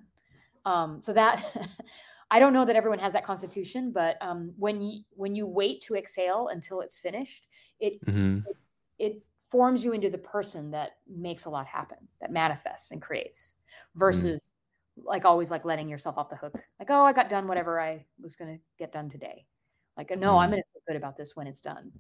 Um, 0.65 0.99
so 1.01 1.11
that 1.13 1.43
I 2.31 2.39
don't 2.39 2.53
know 2.53 2.65
that 2.65 2.75
everyone 2.75 2.99
has 2.99 3.13
that 3.13 3.25
constitution, 3.25 3.91
but 3.91 4.17
um, 4.21 4.53
when 4.57 4.81
you 4.81 5.03
when 5.11 5.35
you 5.35 5.45
wait 5.45 5.81
to 5.83 5.95
exhale 5.95 6.47
until 6.49 6.81
it's 6.81 6.97
finished, 6.97 7.47
it 7.79 8.01
Mhm. 8.05 8.43
it 8.99 9.21
forms 9.49 9.83
you 9.83 9.93
into 9.93 10.09
the 10.09 10.17
person 10.17 10.71
that 10.71 10.97
makes 11.07 11.45
a 11.45 11.49
lot 11.49 11.67
happen, 11.67 11.97
that 12.21 12.31
manifests 12.31 12.91
and 12.91 13.01
creates, 13.01 13.55
versus 13.95 14.51
like 14.97 15.25
always 15.25 15.51
like 15.51 15.65
letting 15.65 15.89
yourself 15.89 16.17
off 16.17 16.29
the 16.29 16.35
hook. 16.35 16.55
Like, 16.79 16.89
oh, 16.89 17.03
I 17.03 17.13
got 17.13 17.29
done 17.29 17.47
whatever 17.47 17.79
I 17.79 18.05
was 18.19 18.35
gonna 18.35 18.59
get 18.79 18.91
done 18.91 19.09
today. 19.09 19.45
Like, 19.97 20.17
no, 20.17 20.37
I'm 20.37 20.49
Mm. 20.49 20.53
gonna 20.53 20.63
feel 20.73 20.81
good 20.87 20.95
about 20.95 21.17
this 21.17 21.35
when 21.35 21.47
it's 21.47 21.61
done. 21.61 21.91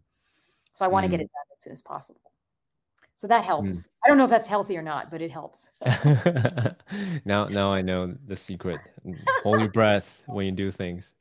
So 0.73 0.83
I 0.85 0.87
want 0.87 1.03
to 1.03 1.09
get 1.09 1.19
Mm. 1.19 1.25
it 1.25 1.31
done 1.31 1.45
as 1.51 1.59
soon 1.61 1.73
as 1.73 1.81
possible. 1.81 2.21
So 3.15 3.27
that 3.27 3.43
helps. 3.43 3.89
I 4.03 4.07
don't 4.07 4.17
know 4.17 4.23
if 4.23 4.29
that's 4.29 4.47
healthy 4.47 4.75
or 4.75 4.81
not, 4.81 5.11
but 5.11 5.21
it 5.21 5.29
helps. 5.31 5.69
now, 7.25 7.45
now 7.45 7.71
I 7.71 7.81
know 7.81 8.15
the 8.25 8.35
secret. 8.35 8.79
Hold 9.43 9.59
your 9.59 9.69
breath 9.69 10.23
when 10.25 10.45
you 10.47 10.51
do 10.51 10.71
things, 10.71 11.13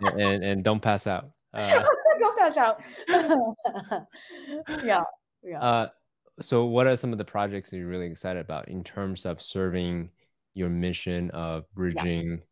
and 0.00 0.20
and, 0.20 0.44
and 0.44 0.64
don't 0.64 0.80
pass 0.80 1.06
out. 1.06 1.30
Uh, 1.54 1.84
Don't 2.20 2.38
pass 2.38 2.56
out. 2.56 2.82
yeah, 4.84 5.02
yeah. 5.42 5.60
uh, 5.60 5.88
so, 6.40 6.64
what 6.66 6.86
are 6.86 6.96
some 6.96 7.12
of 7.12 7.18
the 7.18 7.24
projects 7.24 7.70
that 7.70 7.78
you're 7.78 7.88
really 7.88 8.06
excited 8.06 8.40
about 8.40 8.68
in 8.68 8.84
terms 8.84 9.24
of 9.26 9.40
serving 9.42 10.10
your 10.54 10.68
mission 10.68 11.30
of 11.30 11.64
bridging? 11.74 12.42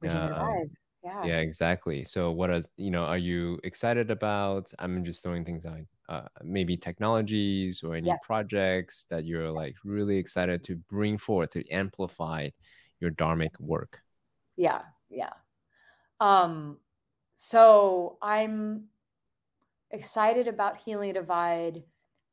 Bridging 0.00 0.18
uh. 0.18 0.64
Yeah. 1.02 1.28
Yeah, 1.28 1.38
exactly. 1.38 2.04
So, 2.04 2.32
what 2.32 2.50
is 2.50 2.68
you 2.76 2.90
know, 2.90 3.04
are 3.04 3.18
you 3.18 3.58
excited 3.64 4.10
about? 4.10 4.72
I'm 4.78 5.04
just 5.04 5.22
throwing 5.22 5.44
things 5.44 5.64
out. 5.66 5.80
Uh, 6.08 6.28
maybe 6.42 6.76
technologies 6.76 7.82
or 7.84 7.94
any 7.94 8.12
Yes. 8.12 8.22
projects 8.22 9.06
that 9.10 9.24
you're 9.24 9.50
like 9.50 9.76
really 9.84 10.18
excited 10.18 10.64
to 10.64 10.76
bring 10.90 11.16
forth 11.18 11.50
to 11.52 11.68
amplify 11.70 12.50
your 13.00 13.10
dharmic 13.12 13.58
work. 13.60 14.00
yeah 14.56 14.82
yeah 15.10 15.32
um 16.20 16.78
so 17.36 18.18
i'm 18.22 18.84
excited 19.90 20.48
about 20.48 20.78
healing 20.78 21.12
divide 21.12 21.82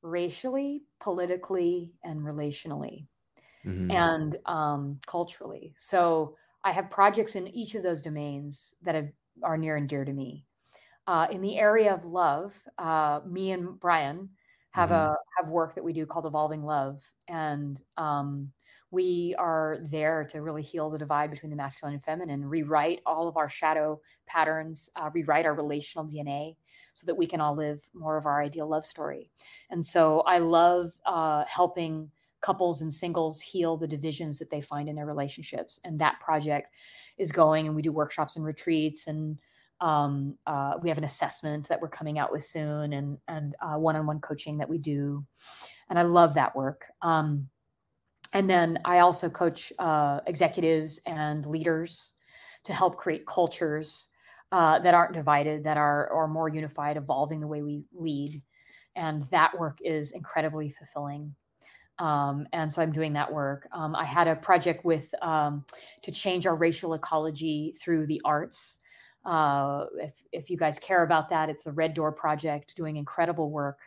racially 0.02 0.84
politically 1.00 1.94
and 2.04 2.22
relationally 2.22 3.06
Mhm. 3.64 4.10
and 4.10 4.38
um 4.46 5.00
culturally 5.08 5.74
so 5.78 6.36
i 6.64 6.72
have 6.72 6.90
projects 6.90 7.36
in 7.36 7.48
each 7.50 7.76
of 7.76 7.84
those 7.84 8.02
domains 8.02 8.76
that 8.82 8.96
have, 8.96 9.10
are 9.44 9.58
near 9.58 9.76
and 9.78 9.88
dear 9.90 10.06
to 10.06 10.14
me. 10.14 10.46
Uh, 11.08 11.28
in 11.32 11.42
the 11.42 11.58
area 11.58 11.94
of 11.94 12.06
love 12.06 12.56
uh, 12.78 13.20
me 13.26 13.52
and 13.52 13.80
brian 13.80 14.30
have 14.72 14.90
Mhm. 14.90 14.94
a 14.94 15.16
have 15.38 15.50
work 15.50 15.74
that 15.76 15.84
we 15.84 15.94
do 15.94 16.06
called 16.06 16.28
evolving 16.28 16.64
love. 16.64 17.02
And 17.28 17.82
um, 17.98 18.52
we 18.92 19.36
are 19.40 19.78
there 19.90 20.26
to 20.26 20.42
really 20.42 20.62
heal 20.62 20.90
the 20.92 20.98
divide 20.98 21.32
between 21.32 21.50
the 21.50 21.56
masculine 21.56 21.96
and 21.96 22.04
feminine 22.04 22.46
rewrite 22.46 23.02
all 23.06 23.28
of 23.28 23.38
our 23.38 23.50
shadow 23.50 24.00
patterns 24.28 24.90
uh, 24.96 25.10
rewrite 25.14 25.46
our 25.46 25.54
relational 25.56 26.08
dna 26.08 26.56
so 26.94 27.06
that 27.06 27.16
we 27.16 27.26
can 27.28 27.42
all 27.42 27.56
live 27.56 27.82
more 27.94 28.18
of 28.18 28.26
our 28.26 28.42
ideal 28.42 28.68
love 28.68 28.86
story. 28.86 29.32
And 29.72 29.84
so 29.84 30.22
i 30.22 30.38
love 30.40 30.92
uh, 31.06 31.46
helping 31.48 32.12
couples 32.42 32.82
and 32.82 32.94
singles 32.94 33.42
heal 33.42 33.78
the 33.78 33.88
divisions 33.88 34.40
that 34.40 34.50
they 34.50 34.62
find 34.62 34.90
in 34.90 34.96
their 34.96 35.06
relationships. 35.06 35.80
And 35.84 36.00
that 36.00 36.20
project 36.20 36.74
is 37.18 37.32
going 37.32 37.68
and 37.68 37.76
we 37.76 37.82
do 37.82 37.92
workshops 37.92 38.36
and 38.36 38.46
retreats 38.46 39.08
and 39.08 39.38
um, 39.82 40.38
uh, 40.46 40.74
we 40.82 40.90
have 40.90 40.98
an 40.98 41.06
assessment 41.06 41.68
that 41.70 41.82
we're 41.82 41.88
coming 41.88 42.20
out 42.20 42.32
with 42.32 42.44
soon 42.44 42.94
and 42.94 43.18
and 43.28 43.56
uh, 43.62 43.78
one-on-one 43.78 44.20
coaching 44.20 44.58
that 44.58 44.70
we 44.70 44.78
do. 44.78 45.26
And 45.90 45.98
i 45.98 46.02
love 46.02 46.34
that 46.34 46.56
work. 46.56 46.86
Um, 47.02 47.48
and 48.34 48.50
then 48.50 48.80
i 48.86 49.00
also 49.00 49.30
coach 49.30 49.72
uh, 49.80 50.20
executives 50.28 51.00
and 51.06 51.46
leaders 51.46 52.14
to 52.64 52.74
help 52.74 52.98
create 52.98 53.26
cultures 53.26 54.10
uh, 54.52 54.80
that 54.80 54.94
aren't 54.94 55.14
divided 55.14 55.64
that 55.64 55.78
are 55.78 56.12
are 56.12 56.28
more 56.28 56.50
unified 56.50 56.98
evolving 56.98 57.40
the 57.40 57.48
way 57.48 57.62
we 57.62 57.84
lead. 57.94 58.42
And 58.96 59.24
that 59.32 59.58
work 59.58 59.78
is 59.82 60.12
incredibly 60.12 60.72
fulfilling 60.72 61.36
um, 62.00 62.48
and 62.54 62.72
so 62.72 62.82
i'm 62.82 62.92
doing 62.92 63.14
that 63.14 63.32
work. 63.32 63.68
Um, 63.72 63.96
i 63.96 64.06
had 64.06 64.28
a 64.28 64.36
project 64.36 64.86
with 64.86 65.14
um, 65.22 65.66
to 66.02 66.12
change 66.12 66.48
our 66.48 66.56
racial 66.56 66.94
ecology 66.94 67.76
through 67.80 68.08
the 68.08 68.22
arts. 68.26 68.78
Uh, 69.26 69.86
if, 69.98 70.14
if 70.32 70.50
you 70.50 70.58
guys 70.58 70.80
care 70.80 71.04
about 71.04 71.30
that 71.30 71.50
it's 71.50 71.66
the 71.66 71.72
red 71.72 71.94
door 71.94 72.12
project 72.12 72.76
doing 72.76 72.96
incredible 72.98 73.52
work 73.52 73.80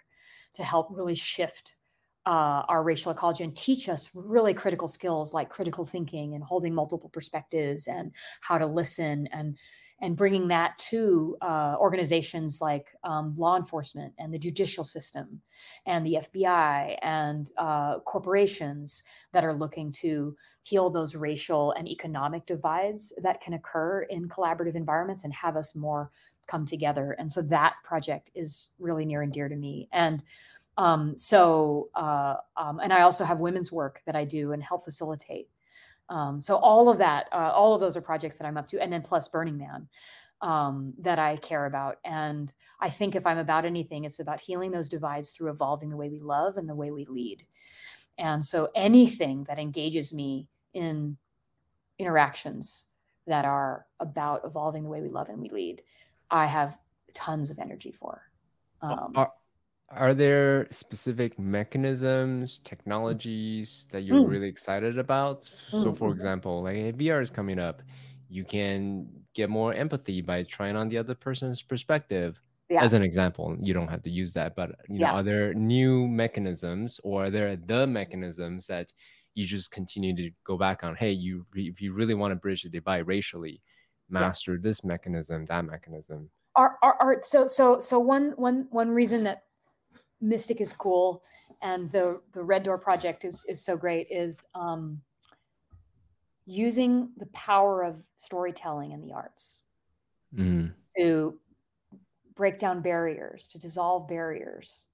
to 0.53 0.63
help 0.63 0.89
really 0.91 1.15
shift 1.15 1.75
uh, 2.27 2.63
our 2.69 2.83
racial 2.83 3.11
ecology 3.11 3.43
and 3.43 3.57
teach 3.57 3.89
us 3.89 4.11
really 4.15 4.55
critical 4.55 4.87
skills 4.87 5.35
like 5.35 5.49
critical 5.49 5.85
thinking 5.85 6.35
and 6.35 6.45
holding 6.45 6.75
multiple 6.75 7.09
perspectives 7.09 7.89
and 7.89 8.13
how 8.43 8.59
to 8.59 8.67
listen 8.67 9.27
and 9.33 9.57
and 10.03 10.17
bringing 10.17 10.49
that 10.49 10.77
to 10.79 11.37
uh, 11.41 11.77
organizations 11.79 12.61
like 12.61 12.89
um, 13.05 13.35
law 13.37 13.57
enforcement 13.57 14.13
and 14.19 14.35
the 14.35 14.39
judicial 14.39 14.83
system 14.83 15.41
and 15.87 16.05
the 16.05 16.19
FBI 16.21 16.99
and 17.03 17.53
uh, 17.57 18.01
corporations 18.01 19.05
that 19.33 19.45
are 19.45 19.55
looking 19.55 19.93
to 19.93 20.35
heal 20.65 20.91
those 20.91 21.15
racial 21.15 21.73
and 21.73 21.89
economic 21.89 22.45
divides 22.47 23.13
that 23.23 23.41
can 23.41 23.55
occur 23.55 24.03
in 24.03 24.29
collaborative 24.29 24.75
environments 24.75 25.23
and 25.23 25.33
have 25.33 25.57
us 25.57 25.77
more 25.77 26.11
come 26.49 26.67
together. 26.67 27.15
And 27.19 27.31
so 27.31 27.41
that 27.43 27.75
project 27.85 28.31
is 28.35 28.75
really 28.81 29.05
near 29.05 29.23
and 29.23 29.33
dear 29.33 29.49
to 29.49 29.57
me. 29.57 29.89
And 29.93 30.23
um, 30.79 31.17
so, 31.17 31.91
uh, 31.95 32.37
um, 32.57 32.81
and 32.81 32.93
I 32.93 33.03
also 33.03 33.25
have 33.25 33.39
women's 33.39 33.71
work 33.71 34.03
that 34.07 34.17
I 34.17 34.25
do 34.25 34.51
and 34.51 34.63
help 34.63 34.85
facilitate. 34.85 35.49
Um, 36.13 36.41
so 36.41 36.57
all 36.57 36.91
of 36.91 36.99
that, 36.99 37.27
uh, 37.33 37.53
all 37.55 37.75
of 37.75 37.81
those 37.81 37.97
are 37.97 38.03
projects 38.03 38.37
that 38.37 38.47
I'm 38.47 38.59
up 38.59 38.67
to, 38.69 38.81
and 38.81 38.93
then 38.93 39.01
plus 39.01 39.29
Burning 39.29 39.57
Man 39.57 39.89
um, 40.43 40.93
that 40.99 41.19
I 41.19 41.37
care 41.37 41.65
about. 41.65 41.97
And 42.05 42.53
I 42.79 42.91
think 42.91 43.17
if 43.17 43.27
I'm 43.27 43.39
about 43.39 43.65
anything, 43.65 44.05
it's 44.05 44.21
about 44.21 44.39
healing 44.39 44.71
those 44.71 44.91
divides 44.91 45.31
through 45.31 45.51
evolving 45.51 45.89
the 45.89 45.97
way 45.97 46.11
we 46.11 46.21
love 46.21 46.59
and 46.59 46.69
the 46.69 46.75
way 46.75 46.91
we 46.91 47.07
lead. 47.07 47.47
And 48.19 48.45
so 48.45 48.71
anything 48.75 49.45
that 49.45 49.59
engages 49.59 50.13
me 50.13 50.49
in 50.75 51.17
interactions 51.99 52.87
that 53.27 53.47
are 53.47 53.87
about 53.99 54.43
evolving 54.45 54.83
the 54.83 54.91
way 54.91 55.01
we 55.01 55.09
love 55.09 55.31
and 55.31 55.41
we 55.41 55.49
lead, 55.49 55.81
I 56.31 56.45
have 56.45 56.77
tons 57.15 57.51
of 57.51 57.59
energy 57.59 57.91
for. 57.91 58.21
Um, 58.83 59.13
are, 59.15 59.33
are 59.93 60.15
there 60.15 60.67
specific 60.71 61.39
mechanisms, 61.39 62.59
technologies 62.65 63.87
that 63.93 64.03
you're 64.03 64.19
Mm. 64.19 64.29
really 64.29 64.49
excited 64.49 64.99
about? 64.99 65.45
So, 65.45 65.93
Mm, 65.93 65.97
for 65.97 66.13
example, 66.13 66.63
like 66.63 66.77
if 66.77 66.97
VR 66.97 67.21
is 67.21 67.31
coming 67.31 67.59
up, 67.59 67.83
you 68.29 68.45
can 68.45 69.09
get 69.35 69.51
more 69.51 69.75
empathy 69.75 70.21
by 70.23 70.43
trying 70.45 70.77
on 70.77 70.89
the 70.89 70.99
other 70.99 71.15
person's 71.15 71.63
perspective. 71.63 72.41
Yeah. 72.69 72.81
as 72.83 72.95
an 72.95 73.03
example 73.03 73.55
you 73.61 73.75
don't 73.75 73.89
have 73.89 74.03
to 74.03 74.09
use 74.11 74.33
that 74.33 74.57
but 74.57 74.71
you 74.89 74.99
know 74.99 75.05
Yeah. 75.05 75.13
are 75.17 75.23
there 75.23 75.53
new 75.53 76.09
mechanisms 76.09 76.99
or 77.05 77.25
are 77.25 77.31
there 77.31 77.55
the 77.55 77.87
mechanisms 77.87 78.67
that 78.67 78.91
you 79.35 79.45
just 79.45 79.71
continue 79.71 80.17
to 80.17 80.31
go 80.45 80.57
back 80.57 80.83
on 80.83 80.95
hey 80.97 81.13
you 81.13 81.45
if 81.55 81.83
you 81.83 81.93
really 81.93 82.15
want 82.15 82.33
to 82.33 82.37
bridge 82.37 82.63
the 82.63 82.71
divide 82.71 83.07
racially 83.07 83.61
master 84.09 84.57
this 84.59 84.83
mechanism 84.85 85.45
that 85.45 85.65
mechanism 85.67 86.31
Are, 86.55 86.77
are, 86.83 86.97
art 87.01 87.25
so 87.25 87.47
so 87.47 87.79
so 87.81 87.99
one 87.99 88.33
one 88.37 88.67
one 88.71 88.91
reason 88.91 89.25
that 89.25 89.45
mystic 90.23 90.61
is 90.61 90.73
cool 90.73 91.23
and 91.63 91.91
the 91.91 92.21
the 92.33 92.43
red 92.43 92.63
door 92.63 92.79
project 92.79 93.25
is 93.25 93.45
is 93.49 93.65
so 93.65 93.77
great 93.77 94.07
is 94.11 94.47
um 94.55 95.01
using 96.47 97.11
the 97.19 97.27
power 97.27 97.83
of 97.83 98.05
storytelling 98.17 98.93
in 98.93 99.01
the 99.01 99.13
arts 99.13 99.65
Mm, 100.35 100.73
to 100.97 101.39
break 102.35 102.59
down 102.59 102.81
barriers 102.81 103.49
to 103.49 103.59
dissolve 103.59 104.09
barriers 104.09 104.89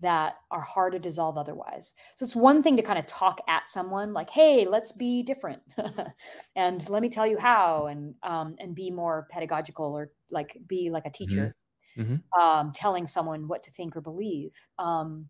that 0.00 0.36
are 0.50 0.60
hard 0.60 0.92
to 0.92 0.98
dissolve 0.98 1.38
otherwise. 1.38 1.94
So 2.14 2.24
it's 2.24 2.36
one 2.36 2.62
thing 2.62 2.76
to 2.76 2.82
kind 2.82 2.98
of 2.98 3.06
talk 3.06 3.40
at 3.48 3.68
someone 3.68 4.12
like 4.12 4.30
hey 4.30 4.66
let's 4.66 4.92
be 4.92 5.22
different 5.22 5.62
and 6.56 6.88
let 6.88 7.02
me 7.02 7.08
tell 7.08 7.26
you 7.26 7.38
how 7.38 7.86
and 7.86 8.14
um, 8.22 8.56
and 8.58 8.74
be 8.74 8.90
more 8.90 9.26
pedagogical 9.30 9.86
or 9.86 10.12
like 10.30 10.56
be 10.68 10.90
like 10.90 11.06
a 11.06 11.10
teacher 11.10 11.54
Mhm. 11.96 12.24
um, 12.40 12.72
telling 12.72 13.06
someone 13.06 13.48
what 13.48 13.62
to 13.64 13.70
think 13.72 13.96
or 13.96 14.00
believe. 14.00 14.68
Um, 14.78 15.28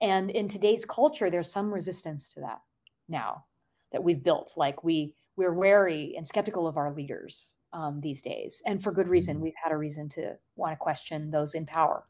and 0.00 0.30
in 0.30 0.48
today's 0.48 0.84
culture 0.84 1.30
there's 1.30 1.50
some 1.52 1.72
resistance 1.74 2.34
to 2.34 2.40
that 2.40 2.60
now 3.08 3.46
that 3.92 4.04
we've 4.04 4.22
built. 4.22 4.54
Like 4.56 4.84
we 4.84 5.14
we're 5.36 5.54
wary 5.54 6.14
and 6.16 6.26
skeptical 6.28 6.66
of 6.68 6.76
our 6.78 6.92
leaders 6.94 7.58
um, 7.72 8.00
these 8.02 8.22
days 8.22 8.62
and 8.66 8.82
for 8.82 8.92
good 8.92 9.08
reason. 9.08 9.40
Mhm. 9.40 9.42
we've 9.42 9.54
had 9.62 9.72
a 9.72 9.76
reason 9.78 10.08
to 10.10 10.38
want 10.56 10.72
to 10.72 10.76
question 10.78 11.30
those 11.30 11.54
in 11.54 11.66
power. 11.66 12.06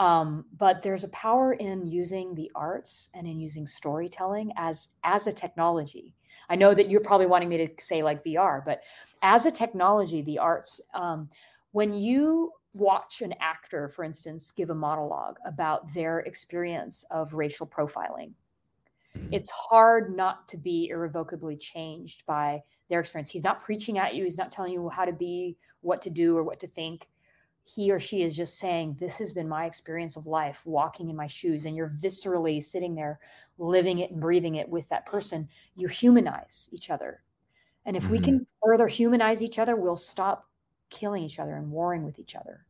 Um, 0.00 0.46
but 0.56 0.82
there's 0.82 1.04
a 1.04 1.08
power 1.10 1.52
in 1.54 1.86
using 1.86 2.34
the 2.34 2.50
arts 2.56 3.10
and 3.14 3.26
in 3.28 3.38
using 3.40 3.66
storytelling 3.66 4.52
as 4.56 4.96
as 5.04 5.26
a 5.28 5.32
technology. 5.32 6.14
I 6.48 6.56
know 6.56 6.74
that 6.74 6.90
you're 6.90 7.00
probably 7.00 7.26
wanting 7.26 7.48
me 7.48 7.58
to 7.66 7.84
say 7.84 8.02
like 8.02 8.24
vr 8.24 8.64
but 8.64 8.82
as 9.22 9.46
a 9.46 9.50
technology 9.52 10.22
the 10.22 10.38
arts 10.38 10.80
um, 10.94 11.30
when 11.72 11.92
you 11.94 12.52
watch 12.74 13.22
an 13.22 13.34
actor 13.40 13.88
for 13.88 14.04
instance 14.04 14.50
give 14.50 14.70
a 14.70 14.74
monologue 14.74 15.38
about 15.46 15.92
their 15.94 16.20
experience 16.20 17.04
of 17.10 17.34
racial 17.34 17.66
profiling 17.66 18.34
Mhm. 19.14 19.30
it's 19.30 19.50
hard 19.50 20.14
not 20.14 20.48
to 20.48 20.56
be 20.56 20.88
irrevocably 20.88 21.56
changed 21.56 22.24
by 22.26 22.62
their 22.88 23.00
experience. 23.00 23.30
He's 23.30 23.44
not 23.44 23.62
preaching 23.62 23.98
at 23.98 24.14
you, 24.14 24.24
he's 24.24 24.38
not 24.38 24.52
telling 24.52 24.72
you 24.72 24.88
how 24.88 25.04
to 25.04 25.12
be, 25.12 25.56
what 25.80 26.02
to 26.02 26.10
do, 26.10 26.36
or 26.36 26.44
what 26.44 26.60
to 26.60 26.68
think. 26.68 27.08
He 27.64 27.90
or 27.90 27.98
she 27.98 28.22
is 28.22 28.36
just 28.36 28.58
saying, 28.58 28.96
This 29.00 29.18
has 29.18 29.32
been 29.32 29.48
my 29.48 29.64
experience 29.64 30.16
of 30.16 30.26
life, 30.26 30.64
walking 30.66 31.08
in 31.08 31.16
my 31.16 31.26
shoes. 31.26 31.64
And 31.64 31.74
you're 31.74 31.88
viscerally 31.88 32.62
sitting 32.62 32.94
there, 32.94 33.20
living 33.58 33.98
it 33.98 34.10
and 34.10 34.20
breathing 34.20 34.56
it 34.56 34.68
with 34.68 34.88
that 34.88 35.06
person. 35.06 35.48
You 35.74 35.88
humanize 35.88 36.68
each 36.72 36.90
other. 36.90 37.22
And 37.86 37.96
if 37.96 38.10
we 38.10 38.18
Mhm. 38.18 38.20
can 38.20 38.46
further 38.62 38.88
humanize 38.88 39.42
each 39.42 39.58
other, 39.58 39.76
we'll 39.76 39.96
stop 39.96 40.50
killing 40.94 41.22
each 41.22 41.38
other 41.38 41.56
and 41.56 41.70
warring 41.70 42.04
with 42.04 42.18
each 42.18 42.34
other. 42.36 42.64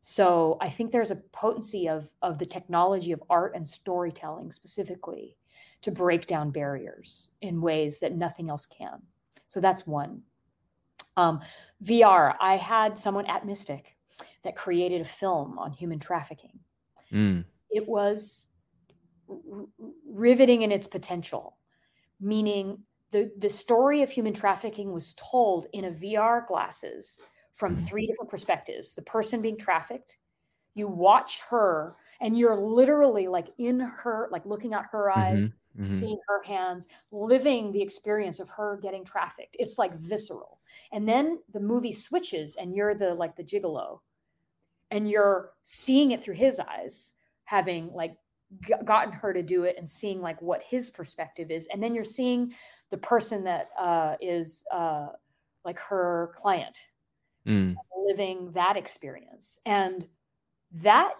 So 0.00 0.56
I 0.62 0.70
think 0.70 0.90
there's 0.90 1.10
a 1.10 1.16
potency 1.16 1.88
of, 1.88 2.08
of 2.22 2.38
the 2.38 2.46
technology 2.46 3.12
of 3.12 3.22
art 3.28 3.54
and 3.54 3.66
storytelling 3.68 4.50
specifically 4.50 5.36
to 5.82 5.90
break 5.90 6.26
down 6.26 6.50
barriers 6.50 7.30
in 7.42 7.60
ways 7.60 7.98
that 7.98 8.16
nothing 8.16 8.48
else 8.48 8.64
can. 8.64 9.02
So 9.46 9.60
that's 9.60 9.86
one. 9.86 10.22
Um, 11.16 11.40
VR, 11.84 12.34
I 12.40 12.56
had 12.56 12.96
someone 12.96 13.26
at 13.26 13.44
Mystic 13.44 13.96
that 14.42 14.56
created 14.56 15.02
a 15.02 15.04
film 15.04 15.58
on 15.58 15.72
human 15.72 15.98
trafficking. 15.98 16.58
Mm, 17.12 17.44
It 17.70 17.86
was 17.86 18.46
r- 19.28 19.66
riveting 20.06 20.62
in 20.62 20.72
its 20.72 20.86
potential, 20.86 21.56
meaning 22.20 22.78
the, 23.10 23.30
the 23.38 23.48
story 23.48 24.02
of 24.02 24.10
human 24.10 24.32
trafficking 24.32 24.92
was 24.92 25.14
told 25.14 25.66
in 25.72 25.86
a 25.86 25.90
VR 25.90 26.46
glasses 26.46 27.20
from 27.60 27.76
Mhm. 27.76 27.90
three 27.90 28.06
different 28.08 28.30
perspectives 28.30 28.94
the 28.94 29.02
person 29.02 29.42
being 29.42 29.58
trafficked, 29.58 30.18
you 30.74 30.88
watch 30.88 31.40
her, 31.50 31.96
and 32.20 32.38
you're 32.38 32.56
literally 32.56 33.28
like 33.28 33.48
in 33.58 33.80
her, 33.80 34.28
like 34.32 34.46
looking 34.46 34.74
at 34.74 34.86
her 34.92 35.10
eyes, 35.10 35.52
mhm, 35.52 35.58
mhm. 35.74 36.00
seeing 36.00 36.18
her 36.28 36.42
hands, 36.44 36.88
living 37.12 37.72
the 37.72 37.82
experience 37.82 38.40
of 38.40 38.48
her 38.48 38.78
getting 38.78 39.04
trafficked. 39.04 39.56
It's 39.58 39.78
like 39.78 39.94
visceral. 39.96 40.60
And 40.92 41.08
then 41.08 41.42
the 41.52 41.60
movie 41.60 41.92
switches 41.92 42.56
and 42.56 42.74
you're 42.74 42.94
the 42.94 43.14
like 43.14 43.36
the 43.36 43.44
gigolo 43.44 44.00
and 44.90 45.08
you're 45.08 45.52
seeing 45.62 46.10
it 46.12 46.22
through 46.22 46.34
his 46.34 46.60
eyes, 46.60 47.14
having 47.44 47.92
like 47.92 48.16
g- 48.66 48.74
gotten 48.84 49.12
her 49.12 49.32
to 49.32 49.42
do 49.42 49.64
it 49.64 49.76
and 49.78 49.88
seeing 49.88 50.20
like 50.20 50.40
what 50.42 50.62
his 50.62 50.90
perspective 50.90 51.50
is. 51.50 51.66
And 51.68 51.82
then 51.82 51.94
you're 51.94 52.04
seeing 52.04 52.54
the 52.90 52.98
person 52.98 53.44
that 53.44 53.68
uh, 53.78 54.16
is 54.20 54.66
uh, 54.72 55.08
like 55.64 55.78
her 55.78 56.32
client 56.36 56.78
Mm, 57.46 57.80
living 58.08 58.52
that 58.52 58.76
experience. 58.76 59.60
And 59.66 60.08
that 60.72 61.14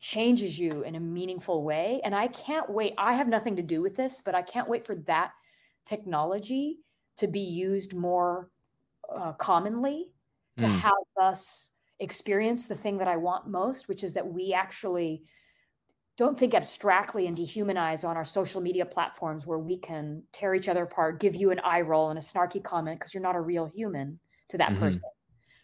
changes 0.00 0.58
you 0.58 0.82
in 0.84 0.94
a 0.96 1.00
meaningful 1.00 1.64
way. 1.64 2.00
And 2.04 2.14
I 2.14 2.28
can't 2.28 2.70
wait. 2.70 2.94
I 2.98 3.14
have 3.14 3.28
nothing 3.28 3.56
to 3.56 3.62
do 3.62 3.82
with 3.82 3.96
this, 3.96 4.20
but 4.22 4.34
I 4.34 4.42
can't 4.42 4.68
wait 4.68 4.86
for 4.86 4.96
that 4.96 5.32
technology 5.84 6.80
to 7.16 7.28
be 7.28 7.40
used 7.40 7.94
more 7.94 8.50
uh, 9.14 9.32
commonly 9.34 10.12
to 10.58 10.66
Mm. 10.66 10.68
have 10.68 10.92
us 11.20 11.76
experience 12.00 12.68
the 12.68 12.76
thing 12.76 12.98
that 12.98 13.08
I 13.08 13.16
want 13.16 13.48
most, 13.48 13.88
which 13.88 14.04
is 14.04 14.14
that 14.14 14.26
we 14.26 14.52
actually 14.54 15.24
don't 16.16 16.38
think 16.38 16.54
abstractly 16.54 17.26
and 17.26 17.36
dehumanize 17.36 18.06
on 18.06 18.16
our 18.16 18.24
social 18.24 18.60
media 18.60 18.84
platforms 18.84 19.46
where 19.46 19.58
we 19.58 19.78
can 19.78 20.22
tear 20.32 20.54
each 20.54 20.68
other 20.68 20.84
apart, 20.84 21.20
give 21.20 21.34
you 21.34 21.50
an 21.50 21.58
eye 21.60 21.80
roll 21.80 22.10
and 22.10 22.18
a 22.18 22.22
snarky 22.22 22.62
comment 22.62 23.00
because 23.00 23.14
you're 23.14 23.22
not 23.22 23.36
a 23.36 23.40
real 23.40 23.66
human 23.66 24.20
to 24.48 24.58
that 24.58 24.76
Mhm. 24.76 24.76
person, 24.76 25.08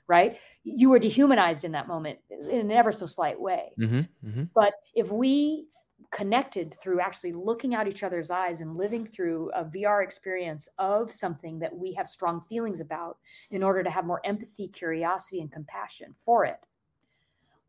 right? 0.08 0.38
You 0.64 0.90
were 0.90 0.98
dehumanized 0.98 1.64
in 1.64 1.72
that 1.72 1.88
moment 1.88 2.20
in 2.30 2.58
an 2.60 2.70
ever 2.70 2.92
so 2.92 3.06
slight 3.06 3.40
way. 3.40 3.76
mhm, 3.76 4.08
mhm. 4.22 4.50
But 4.54 4.74
if 4.94 5.10
we 5.12 5.68
connected 6.12 6.74
through 6.74 7.00
actually 7.00 7.32
looking 7.32 7.74
out 7.74 7.88
each 7.88 8.02
other's 8.02 8.30
eyes 8.30 8.60
and 8.60 8.76
living 8.76 9.06
through 9.06 9.50
a 9.52 9.64
VR 9.64 10.02
experience 10.02 10.68
of 10.78 11.10
something 11.12 11.58
that 11.60 11.76
we 11.76 11.92
have 11.94 12.08
strong 12.08 12.40
feelings 12.40 12.80
about 12.80 13.18
in 13.50 13.62
order 13.62 13.82
to 13.82 13.90
have 13.90 14.04
more 14.06 14.20
empathy, 14.24 14.68
curiosity, 14.68 15.40
and 15.40 15.52
compassion 15.52 16.14
for 16.14 16.44
it, 16.44 16.66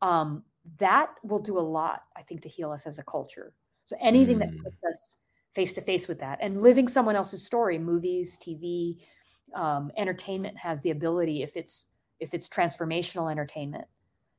um, 0.01 0.43
that 0.77 1.15
will 1.23 1.39
do 1.39 1.57
a 1.57 1.61
lot, 1.61 2.03
I 2.15 2.23
think, 2.23 2.41
to 2.41 2.49
heal 2.49 2.71
us 2.71 2.85
as 2.87 2.99
a 2.99 3.03
culture. 3.03 3.53
So 3.85 3.95
anything 4.01 4.39
that 4.39 4.49
Mm. 4.49 4.63
puts 4.63 4.77
us 4.83 5.21
face 5.55 5.73
to 5.73 5.81
face 5.81 6.07
with 6.07 6.19
that 6.19 6.39
and 6.41 6.61
living 6.61 6.87
someone 6.87 7.15
else's 7.15 7.45
story, 7.45 7.79
movies, 7.79 8.37
TV, 8.37 9.01
um, 9.55 9.91
entertainment 9.97 10.57
has 10.57 10.81
the 10.81 10.91
ability, 10.91 11.41
if 11.41 11.55
it's 11.55 11.89
if 12.19 12.33
it's 12.33 12.49
transformational 12.49 13.31
entertainment, 13.31 13.85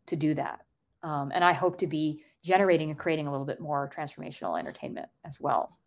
to 0.06 0.16
do 0.16 0.34
that. 0.34 0.60
Um, 1.02 1.30
and 1.34 1.44
I 1.44 1.52
hope 1.52 1.78
to 1.78 1.86
be 1.86 2.24
generating 2.42 2.90
and 2.90 2.98
creating 2.98 3.26
a 3.26 3.30
little 3.30 3.46
bit 3.46 3.60
more 3.60 3.88
transformational 3.94 4.58
entertainment 4.58 5.08
as 5.24 5.40
well. 5.40 5.78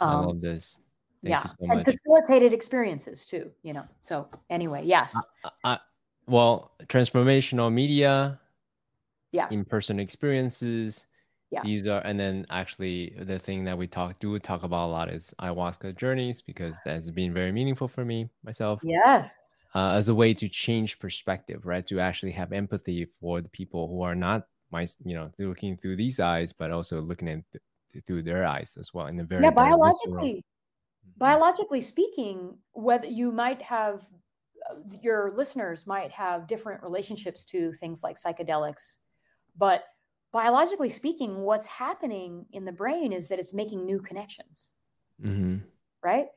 I 0.00 0.14
Um, 0.14 0.26
love 0.26 0.40
this. 0.40 0.78
Thank 1.22 1.30
yeah, 1.30 1.42
you 1.42 1.48
so 1.48 1.72
and 1.72 1.84
facilitated 1.84 2.52
experiences 2.52 3.26
too. 3.26 3.50
You 3.62 3.74
know. 3.74 3.84
So 4.02 4.28
anyway, 4.50 4.82
yes, 4.84 5.14
I, 5.44 5.50
I, 5.64 5.78
well, 6.26 6.72
transformational 6.86 7.72
media, 7.72 8.40
yeah, 9.30 9.48
in-person 9.50 10.00
experiences. 10.00 11.06
Yeah. 11.50 11.60
These 11.64 11.86
are, 11.86 12.00
and 12.00 12.18
then 12.18 12.46
actually 12.48 13.14
the 13.20 13.38
thing 13.38 13.62
that 13.64 13.76
we 13.76 13.86
talk 13.86 14.18
do 14.18 14.38
talk 14.38 14.62
about 14.62 14.86
a 14.86 14.90
lot 14.90 15.10
is 15.10 15.34
ayahuasca 15.38 15.94
journeys 15.96 16.40
because 16.40 16.80
that's 16.82 17.10
been 17.10 17.34
very 17.34 17.52
meaningful 17.52 17.88
for 17.88 18.06
me 18.06 18.30
myself 18.42 18.80
yes, 18.82 19.61
uh, 19.74 19.92
as 19.92 20.08
a 20.08 20.14
way 20.14 20.34
to 20.34 20.48
change 20.48 20.98
perspective, 20.98 21.66
right? 21.66 21.86
To 21.86 22.00
actually 22.00 22.32
have 22.32 22.52
empathy 22.52 23.06
for 23.20 23.40
the 23.40 23.48
people 23.48 23.88
who 23.88 24.02
are 24.02 24.14
not 24.14 24.48
my, 24.70 24.86
you 25.04 25.14
know, 25.14 25.30
looking 25.38 25.76
through 25.76 25.96
these 25.96 26.20
eyes, 26.20 26.52
but 26.52 26.70
also 26.70 27.00
looking 27.00 27.28
at 27.28 27.42
th- 27.52 28.04
through 28.06 28.22
their 28.22 28.44
eyes 28.46 28.76
as 28.78 28.94
well 28.94 29.06
in 29.06 29.20
a 29.20 29.24
very 29.24 29.44
yeah. 29.44 29.50
Biologically, 29.50 30.44
Mhm. 31.06 31.16
biologically 31.18 31.80
speaking, 31.80 32.58
whether 32.72 33.06
you 33.06 33.32
might 33.32 33.62
have 33.62 34.06
uh, 34.70 34.76
your 35.02 35.32
listeners 35.32 35.86
might 35.86 36.10
have 36.12 36.46
different 36.46 36.82
relationships 36.82 37.44
to 37.46 37.72
things 37.72 38.02
like 38.02 38.16
psychedelics, 38.16 38.98
but 39.56 39.84
biologically 40.32 40.88
speaking, 40.88 41.38
what's 41.42 41.66
happening 41.66 42.46
in 42.52 42.64
the 42.64 42.72
brain 42.72 43.12
is 43.12 43.28
that 43.28 43.38
it's 43.38 43.52
making 43.54 43.84
new 43.84 44.00
connections. 44.00 44.72
Mhm. 45.18 45.62
right? 46.02 46.28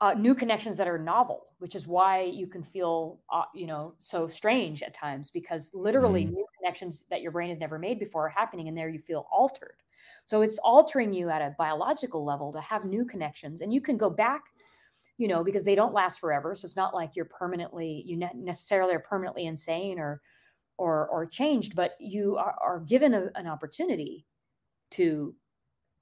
Uh, 0.00 0.14
new 0.14 0.32
connections 0.32 0.76
that 0.76 0.86
are 0.86 0.96
novel, 0.98 1.56
which 1.58 1.74
is 1.74 1.88
why 1.88 2.22
you 2.22 2.46
can 2.46 2.62
feel, 2.62 3.20
uh, 3.32 3.44
you 3.52 3.66
know, 3.66 3.96
so 3.98 4.28
strange 4.28 4.80
at 4.84 4.94
times 4.94 5.28
because 5.28 5.74
literally 5.74 6.24
Mhm. 6.24 6.30
new 6.30 6.46
connections 6.56 7.04
that 7.06 7.20
your 7.20 7.32
brain 7.32 7.48
has 7.48 7.58
never 7.58 7.80
made 7.80 7.98
before 7.98 8.26
are 8.26 8.28
happening, 8.28 8.68
and 8.68 8.78
there 8.78 8.88
you 8.88 9.00
feel 9.00 9.26
altered. 9.32 9.82
So 10.24 10.40
it's 10.42 10.58
altering 10.60 11.12
you 11.12 11.30
at 11.30 11.42
a 11.42 11.56
biological 11.58 12.24
level 12.24 12.52
to 12.52 12.60
have 12.60 12.84
new 12.84 13.04
connections, 13.04 13.60
and 13.60 13.74
you 13.74 13.80
can 13.80 13.96
go 13.96 14.08
back, 14.08 14.44
you 15.16 15.28
know, 15.28 15.44
because 15.44 15.64
they 15.64 15.74
don't 15.74 15.94
last 15.94 16.20
forever. 16.20 16.54
So 16.54 16.66
it's 16.66 16.76
not 16.76 16.94
like 16.94 17.16
you're 17.16 17.24
permanently, 17.24 18.02
you 18.06 18.16
ne- 18.16 18.30
necessarily 18.34 18.94
are 18.94 19.00
permanently 19.00 19.46
insane 19.46 19.98
or 19.98 20.22
or 20.78 21.08
or 21.08 21.26
changed 21.26 21.76
but 21.76 21.92
you 22.00 22.36
are, 22.38 22.56
are 22.62 22.80
given 22.80 23.14
a, 23.14 23.30
an 23.36 23.46
opportunity 23.46 24.26
to 24.90 25.36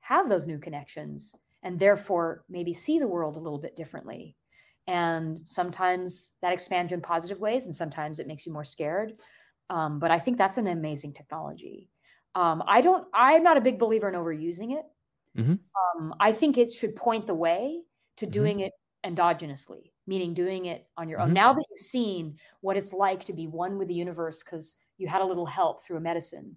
have 0.01 0.28
those 0.28 0.47
new 0.47 0.59
connections 0.59 1.35
and 1.66 1.80
therefore 1.80 2.44
maybe 2.48 2.72
see 2.72 3.01
the 3.01 3.09
world 3.09 3.36
a 3.36 3.40
little 3.40 3.59
bit 3.59 3.74
differently 3.74 4.36
and 4.86 5.40
sometimes 5.44 6.36
that 6.40 6.52
expands 6.52 6.93
you 6.93 6.94
in 6.94 7.02
positive 7.02 7.40
ways 7.40 7.66
and 7.66 7.74
sometimes 7.74 8.20
it 8.20 8.28
makes 8.28 8.47
you 8.47 8.52
more 8.52 8.64
scared 8.64 9.14
um, 9.68 9.98
but 9.98 10.12
i 10.12 10.18
think 10.18 10.38
that's 10.38 10.59
an 10.59 10.68
amazing 10.68 11.12
technology 11.12 11.90
um, 12.36 12.62
i 12.68 12.80
don't 12.80 13.06
i'm 13.12 13.43
not 13.43 13.56
a 13.56 13.60
big 13.60 13.80
believer 13.80 14.09
in 14.09 14.14
overusing 14.14 14.78
it 14.78 14.84
mm-hmm. 15.36 15.55
um, 16.01 16.14
i 16.20 16.30
think 16.30 16.56
it 16.56 16.70
should 16.72 16.94
point 16.94 17.26
the 17.26 17.34
way 17.34 17.80
to 18.16 18.26
Mhm. 18.26 18.30
doing 18.30 18.60
it 18.60 18.72
endogenously 19.05 19.90
meaning 20.06 20.34
doing 20.34 20.66
it 20.66 20.86
on 20.97 21.09
your 21.09 21.20
own 21.20 21.30
Mhm. 21.30 21.34
now 21.34 21.52
that 21.52 21.66
you've 21.68 21.80
seen 21.80 22.38
what 22.60 22.76
it's 22.76 22.93
like 22.93 23.24
to 23.24 23.32
be 23.32 23.48
one 23.48 23.76
with 23.76 23.88
the 23.88 23.94
universe 23.94 24.44
because 24.44 24.76
you 24.98 25.09
had 25.09 25.20
a 25.20 25.26
little 25.26 25.47
help 25.47 25.82
through 25.82 25.97
a 25.97 26.01
medicine 26.01 26.56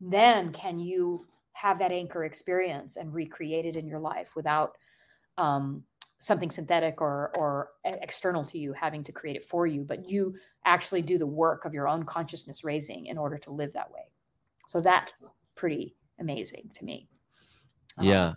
then 0.00 0.52
can 0.52 0.78
you 0.78 1.26
have 1.60 1.78
that 1.78 1.92
anchor 1.92 2.24
experience 2.24 2.96
and 2.96 3.12
recreate 3.12 3.66
it 3.66 3.76
in 3.76 3.86
your 3.86 4.00
life 4.00 4.30
without 4.36 4.76
um, 5.36 5.82
something 6.18 6.50
synthetic 6.50 7.00
or 7.00 7.32
or 7.36 7.70
external 7.84 8.44
to 8.44 8.58
you 8.58 8.72
having 8.72 9.04
to 9.04 9.12
create 9.12 9.36
it 9.36 9.44
for 9.44 9.66
you 9.66 9.84
but 9.84 10.08
you 10.08 10.34
actually 10.64 11.02
do 11.02 11.18
the 11.18 11.26
work 11.26 11.64
of 11.64 11.72
your 11.74 11.88
own 11.88 12.04
consciousness 12.04 12.64
raising 12.64 13.06
in 13.06 13.16
order 13.16 13.38
to 13.38 13.50
live 13.50 13.72
that 13.72 13.90
way. 13.90 14.10
So 14.66 14.80
that's 14.80 15.32
pretty 15.54 15.96
amazing 16.20 16.70
to 16.74 16.84
me. 16.84 17.08
Um, 17.96 18.06
Yeah. 18.06 18.34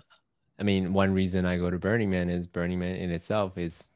I 0.60 0.64
mean, 0.64 0.94
one 0.94 1.14
reason 1.14 1.46
I 1.46 1.58
go 1.58 1.70
to 1.70 1.80
Burning 1.80 2.10
Man 2.10 2.30
is 2.30 2.48
Burning 2.48 2.80
Man 2.80 2.96
in 2.96 3.12
itself 3.12 3.58
is 3.58 3.92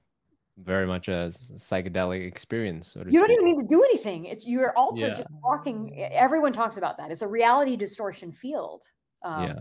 very 0.57 0.87
much 0.87 1.07
a 1.07 1.31
psychedelic 1.31 2.25
experience, 2.25 2.87
so 2.87 3.03
you 3.07 3.19
don't 3.19 3.31
even 3.31 3.45
need 3.45 3.61
to 3.61 3.67
do 3.67 3.83
anything. 3.83 4.25
It's 4.25 4.47
you're 4.47 4.75
altered 4.77 5.09
Yeah. 5.09 5.15
just 5.15 5.31
walking 5.43 5.95
everyone 6.11 6.53
talks 6.53 6.77
about 6.77 6.97
that. 6.97 7.11
It's 7.11 7.21
a 7.21 7.27
reality 7.27 7.75
distortion 7.75 8.31
field 8.31 8.83
um, 9.25 9.41
Yeah. 9.43 9.59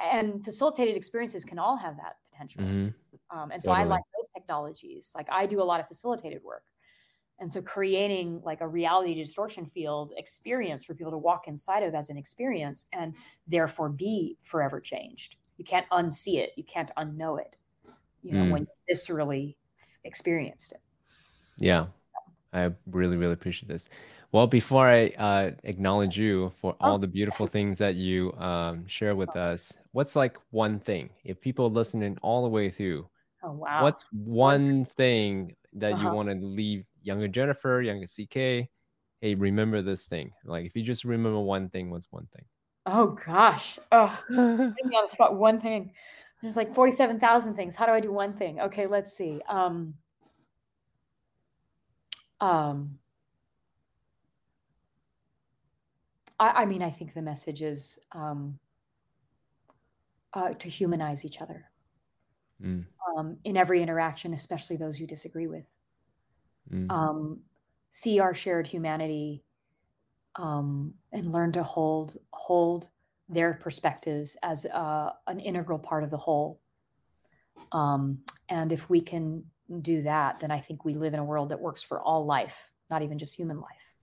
and 0.00 0.44
facilitated 0.44 0.96
experiences 0.96 1.44
can 1.44 1.58
all 1.58 1.76
have 1.76 1.96
that 1.98 2.16
potential 2.30 2.62
Mhm. 2.64 2.94
um, 3.30 3.50
and 3.52 3.62
so 3.62 3.70
i 3.70 3.84
like 3.84 4.02
those 4.16 4.28
technologies 4.30 5.12
like 5.14 5.28
i 5.30 5.46
do 5.46 5.62
a 5.62 5.68
lot 5.72 5.80
of 5.80 5.86
facilitated 5.86 6.42
work 6.42 6.64
and 7.40 7.50
so 7.50 7.60
creating 7.62 8.40
like 8.44 8.60
a 8.60 8.68
reality 8.68 9.14
distortion 9.14 9.66
field 9.66 10.12
experience 10.16 10.84
for 10.84 10.94
people 10.94 11.12
to 11.12 11.18
walk 11.18 11.46
inside 11.48 11.82
of 11.82 11.94
as 11.94 12.10
an 12.10 12.16
experience 12.16 12.86
and 12.92 13.14
therefore 13.46 13.88
be 13.88 14.36
forever 14.42 14.80
changed 14.80 15.36
you 15.58 15.64
can't 15.64 15.88
unsee 15.90 16.38
it 16.38 16.52
you 16.56 16.64
can't 16.64 16.90
unknow 16.96 17.40
it 17.40 17.56
you 18.22 18.32
know 18.32 18.44
Mm. 18.44 18.50
when 18.52 18.62
you 18.62 18.94
viscerally 18.94 19.54
experienced 20.04 20.72
it 20.72 20.80
Yeah, 21.58 21.86
I 22.52 22.72
really, 22.86 23.16
really 23.16 23.32
appreciate 23.32 23.68
this. 23.68 23.88
Well, 24.34 24.48
before 24.48 24.88
I 24.88 25.10
uh, 25.10 25.52
acknowledge 25.62 26.18
you 26.18 26.50
for 26.56 26.74
all 26.80 26.98
the 26.98 27.06
beautiful 27.06 27.46
things 27.46 27.78
that 27.78 27.94
you 27.94 28.32
um, 28.32 28.84
share 28.88 29.14
with 29.14 29.36
us, 29.36 29.72
what's 29.92 30.16
like 30.16 30.36
one 30.50 30.80
thing, 30.80 31.10
if 31.22 31.40
people 31.40 31.70
listening 31.70 32.18
all 32.20 32.42
the 32.42 32.48
way 32.48 32.68
through, 32.68 33.08
oh 33.44 33.52
wow. 33.52 33.84
what's 33.84 34.04
one 34.10 34.86
thing 34.86 35.54
that 35.74 35.90
you 35.98 36.06
Uh-huh. 36.06 36.16
want 36.16 36.28
to 36.30 36.34
leave 36.34 36.84
younger 37.00 37.28
Jennifer, 37.28 37.80
younger 37.80 38.08
CK? 38.08 38.68
Hey, 39.20 39.36
remember 39.36 39.82
this 39.82 40.08
thing. 40.08 40.32
Like, 40.44 40.66
if 40.66 40.74
you 40.74 40.82
just 40.82 41.04
remember 41.04 41.38
one 41.38 41.68
thing, 41.68 41.88
what's 41.90 42.08
one 42.10 42.26
thing? 42.34 42.44
oh 42.86 43.16
gosh. 43.24 43.78
Oh 43.92 44.18
on 44.36 44.74
the 44.90 45.08
spot 45.08 45.36
one 45.36 45.60
thing. 45.60 45.92
There's 46.42 46.56
like 46.56 46.74
47,000 46.74 47.54
things. 47.54 47.76
How 47.76 47.86
do 47.86 47.92
i 47.92 48.00
do 48.00 48.10
one 48.10 48.32
thing? 48.32 48.60
Okay 48.62 48.88
let's 48.88 49.16
see. 49.16 49.40
Um 49.48 49.94
um 52.40 52.98
I, 56.38 56.62
I 56.62 56.66
mean 56.66 56.82
i 56.82 56.90
think 56.90 57.14
the 57.14 57.22
message 57.22 57.62
is 57.62 57.98
um 58.12 58.58
uh, 60.32 60.52
to 60.54 60.68
humanize 60.68 61.24
each 61.24 61.40
other 61.40 61.70
Mm, 62.62 62.84
um, 63.16 63.36
in 63.44 63.56
every 63.56 63.82
interaction 63.82 64.32
especially 64.32 64.76
those 64.76 65.00
you 65.00 65.06
disagree 65.06 65.48
with 65.48 65.64
mm, 66.70 66.90
um, 66.90 67.40
see 67.90 68.20
our 68.20 68.32
shared 68.32 68.66
humanity 68.66 69.42
um, 70.36 70.94
and 71.12 71.32
learn 71.32 71.52
to 71.52 71.62
hold 71.62 72.16
hold 72.32 72.88
their 73.28 73.54
perspectives 73.54 74.36
as 74.42 74.66
uh, 74.66 75.10
an 75.26 75.40
integral 75.40 75.78
part 75.78 76.04
of 76.04 76.10
the 76.10 76.16
whole. 76.16 76.60
Um, 77.72 78.18
and 78.48 78.72
if 78.72 78.90
we 78.90 79.00
can 79.00 79.44
do 79.80 80.02
that, 80.02 80.40
then 80.40 80.50
I 80.50 80.60
think 80.60 80.84
we 80.84 80.94
live 80.94 81.14
in 81.14 81.20
a 81.20 81.24
world 81.24 81.48
that 81.48 81.60
works 81.60 81.82
for 81.82 82.00
all 82.02 82.26
life, 82.26 82.70
not 82.90 83.02
even 83.02 83.18
just 83.18 83.34
human 83.34 83.60
life. 83.60 83.93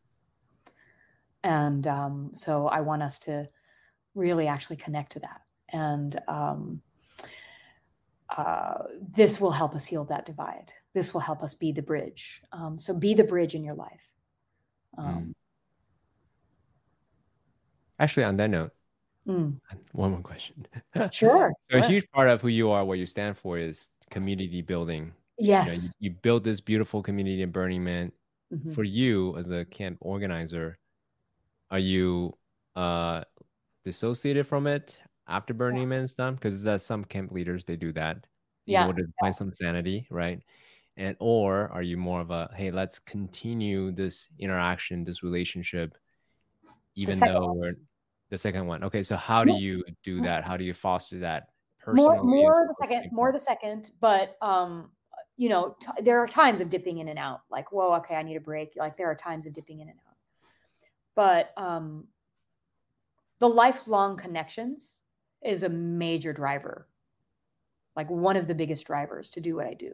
And 1.43 1.87
um, 1.87 2.29
so 2.33 2.67
I 2.67 2.81
want 2.81 3.01
us 3.01 3.19
to 3.19 3.47
really 4.15 4.47
actually 4.47 4.75
connect 4.77 5.13
to 5.13 5.19
that. 5.21 5.41
And 5.69 6.19
um, 6.27 6.81
uh, 8.35 8.83
this 9.15 9.41
will 9.41 9.51
help 9.51 9.75
us 9.75 9.85
heal 9.85 10.03
that 10.05 10.25
divide. 10.25 10.71
This 10.93 11.13
will 11.13 11.21
help 11.21 11.41
us 11.41 11.53
be 11.53 11.71
the 11.71 11.81
bridge. 11.81 12.41
Um, 12.51 12.77
so 12.77 12.93
be 12.93 13.13
the 13.13 13.23
bridge 13.23 13.55
in 13.55 13.63
your 13.63 13.75
life. 13.75 14.01
Um, 14.97 15.33
Actually, 17.99 18.23
on 18.23 18.35
that 18.37 18.49
note, 18.49 18.71
mm, 19.27 19.55
one 19.91 20.11
more 20.11 20.21
question. 20.21 20.65
sure. 21.11 21.53
So 21.69 21.77
a 21.77 21.81
huge 21.81 22.09
part 22.11 22.27
of 22.29 22.41
who 22.41 22.47
you 22.47 22.71
are, 22.71 22.83
what 22.83 22.97
you 22.97 23.05
stand 23.05 23.37
for, 23.37 23.59
is 23.59 23.91
community 24.09 24.63
building. 24.63 25.13
You, 25.37 25.51
know, 25.51 25.59
you, 25.59 25.65
Yes. 25.67 25.95
you 25.99 26.09
build 26.09 26.43
this 26.43 26.59
beautiful 26.59 27.03
community 27.03 27.43
in 27.43 27.51
Burning 27.51 27.83
Man. 27.83 28.11
Mhm. 28.51 28.73
For 28.73 28.83
you 28.83 29.37
as 29.37 29.49
a 29.49 29.63
camp 29.65 29.97
organizer, 30.01 30.77
are 31.71 31.79
you 31.79 32.37
uh, 32.75 33.23
dissociated 33.85 34.47
from 34.47 34.67
it 34.67 34.99
after 35.27 35.53
Burning 35.53 35.89
Man's 35.89 36.13
done? 36.13 36.35
Because 36.35 36.63
there's 36.63 36.83
some 36.83 37.05
camp 37.05 37.31
leaders 37.31 37.63
they 37.65 37.77
do 37.77 37.91
that 37.93 38.27
in 38.67 38.73
Yeah, 38.73 38.87
order 38.87 39.03
to 39.03 39.13
find 39.19 39.35
some 39.35 39.53
sanity, 39.53 40.07
right? 40.11 40.41
And 40.97 41.17
or 41.19 41.69
are 41.69 41.81
you 41.83 41.97
more 41.97 42.21
of 42.21 42.31
a 42.31 42.49
hey, 42.55 42.71
let's 42.71 42.99
continue 42.99 43.91
this 43.91 44.29
interaction, 44.39 45.03
this 45.03 45.23
relationship, 45.23 45.97
even 46.95 47.19
though 47.19 47.53
we're 47.53 47.73
the 48.29 48.37
second 48.37 48.67
one. 48.67 48.83
Okay, 48.83 49.03
so 49.03 49.15
how 49.15 49.43
do 49.43 49.51
you 49.51 49.83
do 50.03 50.21
that? 50.21 50.43
How 50.43 50.57
do 50.57 50.63
you 50.63 50.73
foster 50.73 51.19
that 51.19 51.49
more 51.91 52.23
more 52.23 52.63
the 52.67 52.73
second 52.73 53.03
people? 53.03 53.17
more 53.17 53.31
the 53.31 53.39
second 53.39 53.91
but 53.99 54.37
um 54.41 54.91
you 55.37 55.49
know 55.49 55.75
t- 55.81 56.03
there 56.03 56.19
are 56.19 56.27
times 56.27 56.61
of 56.61 56.69
dipping 56.69 56.99
in 56.99 57.07
and 57.09 57.19
out 57.19 57.41
like 57.49 57.71
whoa 57.71 57.93
okay 57.93 58.15
i 58.15 58.23
need 58.23 58.37
a 58.37 58.39
break 58.39 58.71
like 58.77 58.95
there 58.97 59.09
are 59.11 59.15
times 59.15 59.45
of 59.45 59.53
dipping 59.53 59.81
in 59.81 59.89
and 59.89 59.97
out 60.07 60.10
but 61.15 61.51
um 61.57 62.07
the 63.39 63.49
lifelong 63.49 64.15
connections 64.17 65.01
is 65.43 65.63
a 65.63 65.69
major 65.69 66.31
driver. 66.31 66.87
Like 67.95 68.09
one 68.09 68.37
of 68.37 68.47
the 68.47 68.55
biggest 68.55 68.85
drivers 68.85 69.31
to 69.31 69.41
do 69.41 69.55
what 69.55 69.67
i 69.67 69.73
do. 69.73 69.91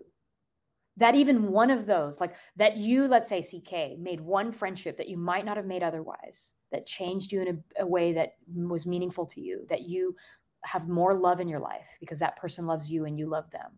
That 0.98 1.16
even 1.16 1.52
one 1.52 1.72
of 1.72 1.86
those 1.86 2.20
like 2.20 2.36
that 2.58 2.78
you 2.78 3.08
let's 3.08 3.30
say 3.30 3.42
ck 3.42 3.98
made 4.00 4.20
one 4.20 4.52
friendship 4.52 4.98
that 4.98 5.08
you 5.08 5.18
might 5.18 5.46
not 5.46 5.58
have 5.58 5.66
made 5.66 5.84
otherwise 5.84 6.54
that 6.72 6.86
changed 6.86 7.32
you 7.32 7.42
in 7.42 7.64
a, 7.80 7.84
a 7.84 7.88
way 7.88 8.14
that 8.14 8.34
was 8.54 8.86
meaningful 8.88 9.26
to 9.28 9.42
you 9.42 9.66
that 9.70 9.84
you 9.88 10.16
have 10.64 10.88
more 10.90 11.14
love 11.14 11.40
in 11.40 11.48
your 11.48 11.60
life 11.60 11.88
because 12.00 12.20
that 12.20 12.36
person 12.36 12.66
loves 12.66 12.92
you 12.92 13.06
and 13.06 13.18
you 13.18 13.28
love 13.30 13.50
them. 13.52 13.72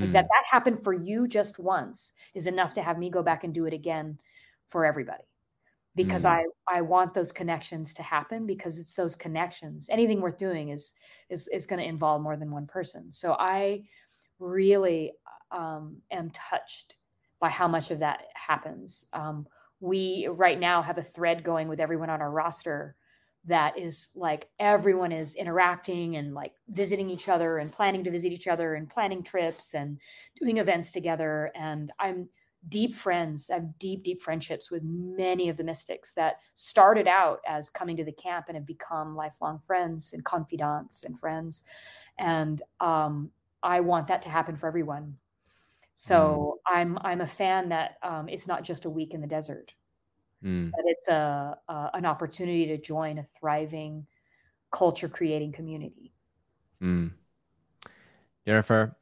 Like 0.00 0.10
Mm, 0.10 0.12
that 0.12 0.24
that 0.24 0.44
happened 0.50 0.82
for 0.82 0.92
you 0.92 1.26
just 1.26 1.58
once 1.58 2.12
is 2.34 2.46
enough 2.46 2.74
to 2.74 2.82
have 2.82 2.98
me 2.98 3.10
go 3.10 3.22
back 3.22 3.44
and 3.44 3.54
do 3.54 3.64
it 3.66 3.72
again 3.72 4.18
for 4.66 4.84
everybody 4.84 5.24
because 5.96 6.24
Mm. 6.24 6.30
i 6.30 6.44
i 6.68 6.80
want 6.82 7.14
those 7.14 7.32
connections 7.32 7.94
to 7.94 8.02
happen 8.04 8.46
because 8.46 8.78
it's 8.78 8.94
those 8.94 9.16
connections. 9.16 9.88
Anything 9.90 10.20
worth 10.20 10.38
doing 10.38 10.70
is 10.70 10.94
is 11.30 11.48
is 11.48 11.66
going 11.66 11.80
to 11.80 11.88
involve 11.88 12.22
more 12.22 12.36
than 12.36 12.50
one 12.52 12.66
person. 12.66 13.12
So 13.12 13.36
i 13.38 13.84
really 14.38 15.12
um, 15.50 16.02
am 16.10 16.30
touched 16.30 16.98
by 17.40 17.48
how 17.48 17.68
much 17.68 17.90
of 17.90 18.00
that 18.00 18.24
happens. 18.34 19.06
Um, 19.12 19.46
we 19.80 20.26
right 20.30 20.58
now 20.58 20.82
have 20.82 20.98
a 20.98 21.02
thread 21.02 21.44
going 21.44 21.68
with 21.68 21.80
everyone 21.80 22.10
on 22.10 22.20
our 22.22 22.30
roster 22.30 22.96
that 23.44 23.78
is 23.78 24.10
like 24.16 24.48
everyone 24.58 25.12
is 25.12 25.36
interacting 25.36 26.16
and 26.16 26.34
like 26.34 26.54
visiting 26.68 27.08
each 27.10 27.28
other 27.28 27.58
and 27.58 27.72
planning 27.72 28.02
to 28.04 28.10
visit 28.10 28.32
each 28.32 28.48
other 28.48 28.74
and 28.74 28.90
planning 28.90 29.22
trips 29.22 29.74
and 29.74 30.00
doing 30.40 30.58
events 30.58 30.92
together. 30.92 31.52
And 31.54 31.92
i'm 32.00 32.28
deep 32.68 32.92
friends 32.92 33.50
i 33.50 33.54
have 33.54 33.78
deep 33.78 34.02
deep 34.02 34.20
friendships 34.20 34.70
with 34.70 34.82
many 34.84 35.48
of 35.48 35.56
the 35.56 35.64
mystics 35.64 36.12
that 36.12 36.40
started 36.54 37.06
out 37.06 37.40
as 37.46 37.70
coming 37.70 37.96
to 37.96 38.04
the 38.04 38.12
camp 38.12 38.46
and 38.48 38.56
have 38.56 38.66
become 38.66 39.14
lifelong 39.14 39.58
friends 39.58 40.12
and 40.12 40.24
confidants 40.24 41.04
and 41.04 41.18
friends. 41.18 41.64
And 42.18 42.62
um, 42.80 43.30
i 43.62 43.80
want 43.80 44.06
that 44.06 44.22
to 44.22 44.28
happen 44.28 44.56
for 44.56 44.66
everyone. 44.66 45.14
So 45.94 46.60
i'm 46.66 46.98
i'm 47.02 47.20
a 47.20 47.26
fan 47.26 47.68
that 47.70 47.96
um, 48.02 48.28
it's 48.28 48.48
not 48.48 48.62
just 48.62 48.84
a 48.84 48.90
week 48.90 49.14
in 49.14 49.20
the 49.20 49.26
desert. 49.26 49.74
Mm, 50.44 50.70
but 50.70 50.84
it's 50.86 51.08
a, 51.08 51.56
a 51.68 51.90
an 51.94 52.04
opportunity 52.04 52.66
to 52.66 52.76
join 52.76 53.18
a 53.18 53.26
thriving 53.38 54.06
culture 54.70 55.08
creating 55.08 55.52
community. 55.52 56.12
Mm. 56.82 57.12
Jennifer, 58.46 58.96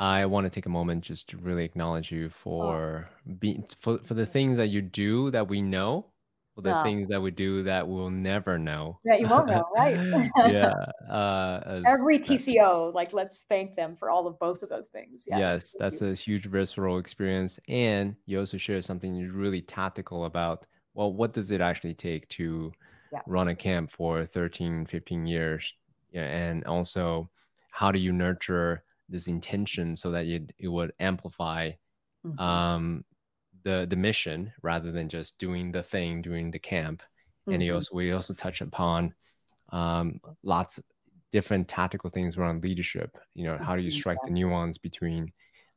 I 0.00 0.24
want 0.26 0.46
to 0.46 0.50
take 0.50 0.66
a 0.66 0.70
moment 0.70 1.04
just 1.04 1.28
to 1.28 1.36
really 1.36 1.64
acknowledge 1.64 2.10
you 2.10 2.30
for 2.30 3.10
being 3.38 3.64
for, 3.76 3.98
for 3.98 4.14
the 4.14 4.26
things 4.26 4.56
that 4.56 4.68
you 4.68 4.80
do 4.80 5.30
that 5.30 5.46
we 5.48 5.60
know, 5.60 6.06
for 6.54 6.62
the 6.62 6.70
Yeah. 6.70 6.82
things 6.82 7.08
that 7.08 7.20
we 7.20 7.30
do 7.30 7.62
that 7.64 7.86
we'll 7.86 8.10
never 8.10 8.58
know. 8.58 8.98
Yeah, 9.04 9.16
you 9.16 9.28
won't 9.28 9.48
know, 9.48 9.68
right? 9.74 9.98
yeah. 10.46 10.72
Uh, 11.08 11.82
Every 11.86 12.18
TCO, 12.18 12.92
like 12.94 13.12
let's 13.12 13.44
thank 13.48 13.74
them 13.74 13.94
for 13.94 14.10
all 14.10 14.26
of 14.26 14.38
both 14.38 14.62
of 14.62 14.70
those 14.70 14.88
things. 14.88 15.26
Yes, 15.28 15.38
Yes, 15.38 15.74
that's 15.78 16.00
you. 16.00 16.08
a 16.08 16.14
huge 16.14 16.46
visceral 16.46 16.98
experience. 16.98 17.60
And 17.68 18.16
you 18.26 18.38
also 18.38 18.56
share 18.56 18.80
something 18.82 19.30
really 19.32 19.62
tactical 19.62 20.24
about, 20.24 20.66
well, 20.94 21.12
what 21.12 21.32
does 21.34 21.50
it 21.50 21.60
actually 21.60 21.94
take 21.94 22.28
to 22.30 22.72
Yeah. 23.12 23.20
run 23.26 23.48
a 23.48 23.54
camp 23.54 23.90
for 23.90 24.24
13, 24.24 24.86
15 24.86 25.26
years? 25.26 25.74
Yeah, 26.10 26.24
and 26.24 26.64
also, 26.64 27.30
how 27.70 27.92
do 27.92 27.98
you 27.98 28.12
nurture 28.12 28.82
this 29.10 29.28
intention 29.28 29.96
so 29.96 30.10
that 30.12 30.26
it, 30.26 30.52
it 30.58 30.68
would 30.68 30.92
amplify 31.00 31.72
Mhm. 32.24 32.60
um, 32.62 33.04
the 33.64 33.86
the 33.88 33.96
mission 33.96 34.52
rather 34.62 34.92
than 34.92 35.08
just 35.08 35.38
doing 35.38 35.72
the 35.72 35.82
thing 35.82 36.22
during 36.22 36.50
the 36.50 36.58
camp? 36.58 37.02
And 37.50 37.62
you 37.62 37.74
Mhm. 37.74 37.74
also 37.74 37.94
we 37.94 38.12
also 38.12 38.34
touch 38.34 38.60
upon 38.60 39.14
um, 39.72 40.20
lots 40.42 40.78
of 40.78 40.84
different 41.32 41.68
tactical 41.68 42.10
things 42.10 42.36
around 42.36 42.62
leadership. 42.64 43.18
You 43.34 43.44
know, 43.44 43.58
how 43.58 43.76
do 43.76 43.82
you 43.82 43.90
Mhm, 43.90 43.92
strike 43.92 44.22
the 44.24 44.32
nuance 44.32 44.78
between 44.78 45.32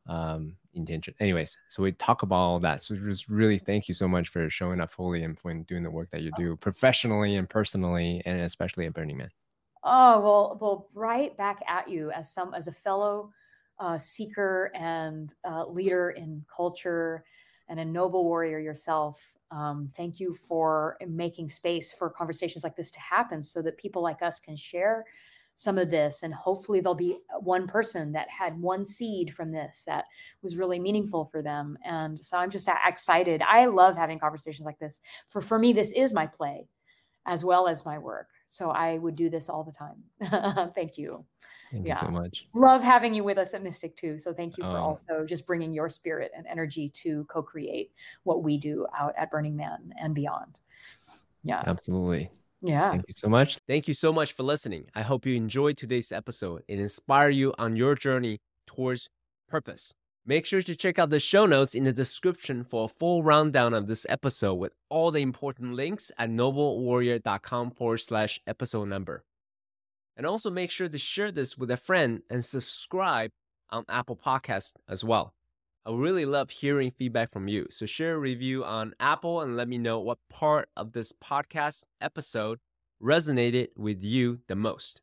um, 0.08 0.58
intention? 0.74 1.16
Anyways, 1.20 1.58
so 1.70 1.84
we 1.84 1.92
talk 1.94 2.24
about 2.24 2.36
all 2.38 2.60
that. 2.62 2.84
So 2.84 2.96
just 2.96 3.30
really 3.30 3.60
thank 3.60 3.88
you 3.88 3.94
so 3.94 4.08
much 4.08 4.30
for 4.30 4.50
showing 4.50 4.82
up 4.82 4.92
fully 4.94 5.24
and 5.24 5.38
doing 5.68 5.84
the 5.84 5.92
work 5.92 6.10
that 6.12 6.22
you 6.22 6.32
do 6.32 6.56
professionally 6.58 7.36
and 7.36 7.50
personally, 7.50 8.22
and 8.26 8.42
especially 8.42 8.86
at 8.88 8.94
Burning 8.94 9.18
Man. 9.18 9.30
Oh 9.84 10.20
well, 10.22 10.58
well, 10.62 10.90
right 10.94 11.36
back 11.36 11.62
at 11.68 11.90
you 11.90 12.12
as 12.12 12.32
some 12.34 12.54
as 12.54 12.68
a 12.68 12.72
fellow 12.72 13.32
uh, 13.80 13.98
seeker 13.98 14.72
and 14.76 15.34
uh, 15.44 15.66
leader 15.68 16.12
in 16.12 16.44
culture 16.56 17.24
and 17.70 17.80
a 17.80 17.86
noble 17.86 18.24
warrior 18.24 18.60
yourself. 18.60 19.36
Um, 19.52 19.90
thank 19.96 20.20
you 20.20 20.34
for 20.48 20.98
making 21.08 21.50
space 21.50 21.92
for 21.92 22.10
conversations 22.10 22.64
like 22.64 22.76
this 22.76 22.92
to 22.92 23.00
happen, 23.00 23.42
so 23.42 23.62
that 23.62 23.78
people 23.78 24.02
like 24.02 24.22
us 24.22 24.40
can 24.40 24.56
share 24.56 25.06
some 25.56 25.78
of 25.78 25.92
this, 25.92 26.24
and 26.24 26.34
hopefully 26.34 26.80
there'll 26.80 26.96
be 26.96 27.18
one 27.42 27.68
person 27.68 28.12
that 28.14 28.28
had 28.30 28.60
one 28.60 28.84
seed 28.86 29.34
from 29.34 29.52
this 29.52 29.84
that 29.86 30.06
was 30.42 30.58
really 30.58 30.80
meaningful 30.80 31.26
for 31.26 31.42
them. 31.44 31.78
And 31.86 32.18
so 32.18 32.38
I'm 32.38 32.50
just 32.50 32.68
uh, 32.70 32.76
excited. 32.88 33.42
I 33.44 33.66
love 33.66 33.96
having 33.96 34.18
conversations 34.18 34.66
like 34.66 34.80
this. 34.80 35.02
For 35.28 35.42
for 35.42 35.60
me, 35.60 35.74
this 35.74 35.92
is 35.92 36.14
my 36.14 36.26
play 36.26 36.68
as 37.26 37.44
well 37.46 37.68
as 37.68 37.86
my 37.86 37.98
work. 37.98 38.30
So 38.54 38.70
I 38.70 39.00
would 39.00 39.16
do 39.16 39.32
this 39.32 39.50
all 39.50 39.64
the 39.64 39.72
time. 39.72 40.72
thank 40.76 40.96
you. 40.96 41.26
Thank 41.72 41.88
you 41.88 41.96
so 41.96 42.08
much. 42.10 42.46
Love 42.54 42.84
having 42.84 43.12
you 43.12 43.24
with 43.24 43.40
us 43.40 43.56
at 43.56 43.64
Mystic 43.64 43.96
too. 43.96 44.20
So 44.20 44.32
thank 44.32 44.60
you 44.60 44.64
for 44.64 44.78
Oh. 44.78 44.84
also 44.84 45.26
just 45.26 45.48
bringing 45.48 45.74
your 45.74 45.90
spirit 45.90 46.32
and 46.38 46.46
energy 46.46 46.88
to 46.90 47.26
co-create 47.26 47.92
what 48.22 48.44
we 48.44 48.60
do 48.60 48.86
out 48.96 49.16
at 49.18 49.32
Burning 49.32 49.56
Man 49.56 49.92
and 50.00 50.14
beyond. 50.14 50.60
Yeah. 51.44 51.64
Absolutely. 51.66 52.30
Yeah. 52.62 52.92
Thank 52.92 53.06
you 53.08 53.16
so 53.18 53.28
much. 53.28 53.58
Thank 53.68 53.88
you 53.88 53.96
so 53.96 54.14
much 54.14 54.34
for 54.34 54.44
listening. 54.44 54.86
I 54.94 55.02
hope 55.02 55.26
you 55.26 55.36
enjoyed 55.36 55.76
today's 55.76 56.12
episode 56.12 56.62
and 56.70 56.80
inspire 56.80 57.32
you 57.32 57.56
on 57.58 57.76
your 57.76 57.96
journey 57.96 58.40
towards 58.68 59.10
purpose. 59.50 59.96
Make 60.26 60.46
sure 60.46 60.62
to 60.62 60.76
check 60.76 61.00
out 61.00 61.10
the 61.10 61.20
show 61.20 61.46
notes 61.46 61.76
in 61.76 61.84
the 61.84 61.92
description 61.92 62.64
for 62.64 62.86
a 62.86 62.88
full 62.88 63.24
rundown 63.24 63.74
of 63.74 63.88
this 63.88 64.06
episode 64.08 64.54
with 64.54 64.72
all 64.88 65.12
the 65.12 65.22
important 65.22 65.74
links 65.74 66.14
at 66.18 66.30
noblewarrior.com 66.30 67.72
forward 67.72 67.98
slash 67.98 68.40
episode 68.48 68.88
number. 68.88 69.26
And 70.16 70.26
also 70.26 70.50
make 70.50 70.72
sure 70.72 70.88
to 70.88 70.98
share 70.98 71.32
this 71.32 71.58
with 71.58 71.70
a 71.72 71.78
friend 71.78 72.22
and 72.30 72.46
subscribe 72.46 73.32
on 73.70 73.84
Apple 73.90 74.16
Podcasts 74.16 74.76
as 74.88 75.04
well. 75.04 75.34
I 75.86 75.92
really 75.92 76.26
love 76.26 76.52
hearing 76.52 76.92
feedback 76.92 77.34
from 77.34 77.50
you. 77.50 77.68
So 77.70 77.86
share 77.86 78.16
a 78.16 78.20
review 78.20 78.64
on 78.64 78.94
Apple 79.02 79.42
and 79.42 79.58
let 79.58 79.68
me 79.68 79.78
know 79.78 80.00
what 80.00 80.20
part 80.30 80.70
of 80.78 80.94
this 80.94 81.12
podcast 81.12 81.84
episode 82.00 82.60
resonated 83.02 83.68
with 83.76 84.02
you 84.02 84.40
the 84.48 84.56
most. 84.56 85.02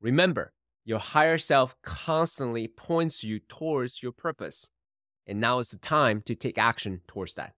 Remember, 0.00 0.52
your 0.88 0.98
higher 0.98 1.36
self 1.36 1.76
constantly 1.82 2.66
points 2.66 3.22
you 3.22 3.40
towards 3.40 4.02
your 4.02 4.10
purpose. 4.10 4.70
And 5.26 5.38
now 5.38 5.58
is 5.58 5.68
the 5.68 5.76
time 5.76 6.22
to 6.22 6.34
take 6.34 6.56
action 6.56 7.02
towards 7.06 7.34
that. 7.34 7.52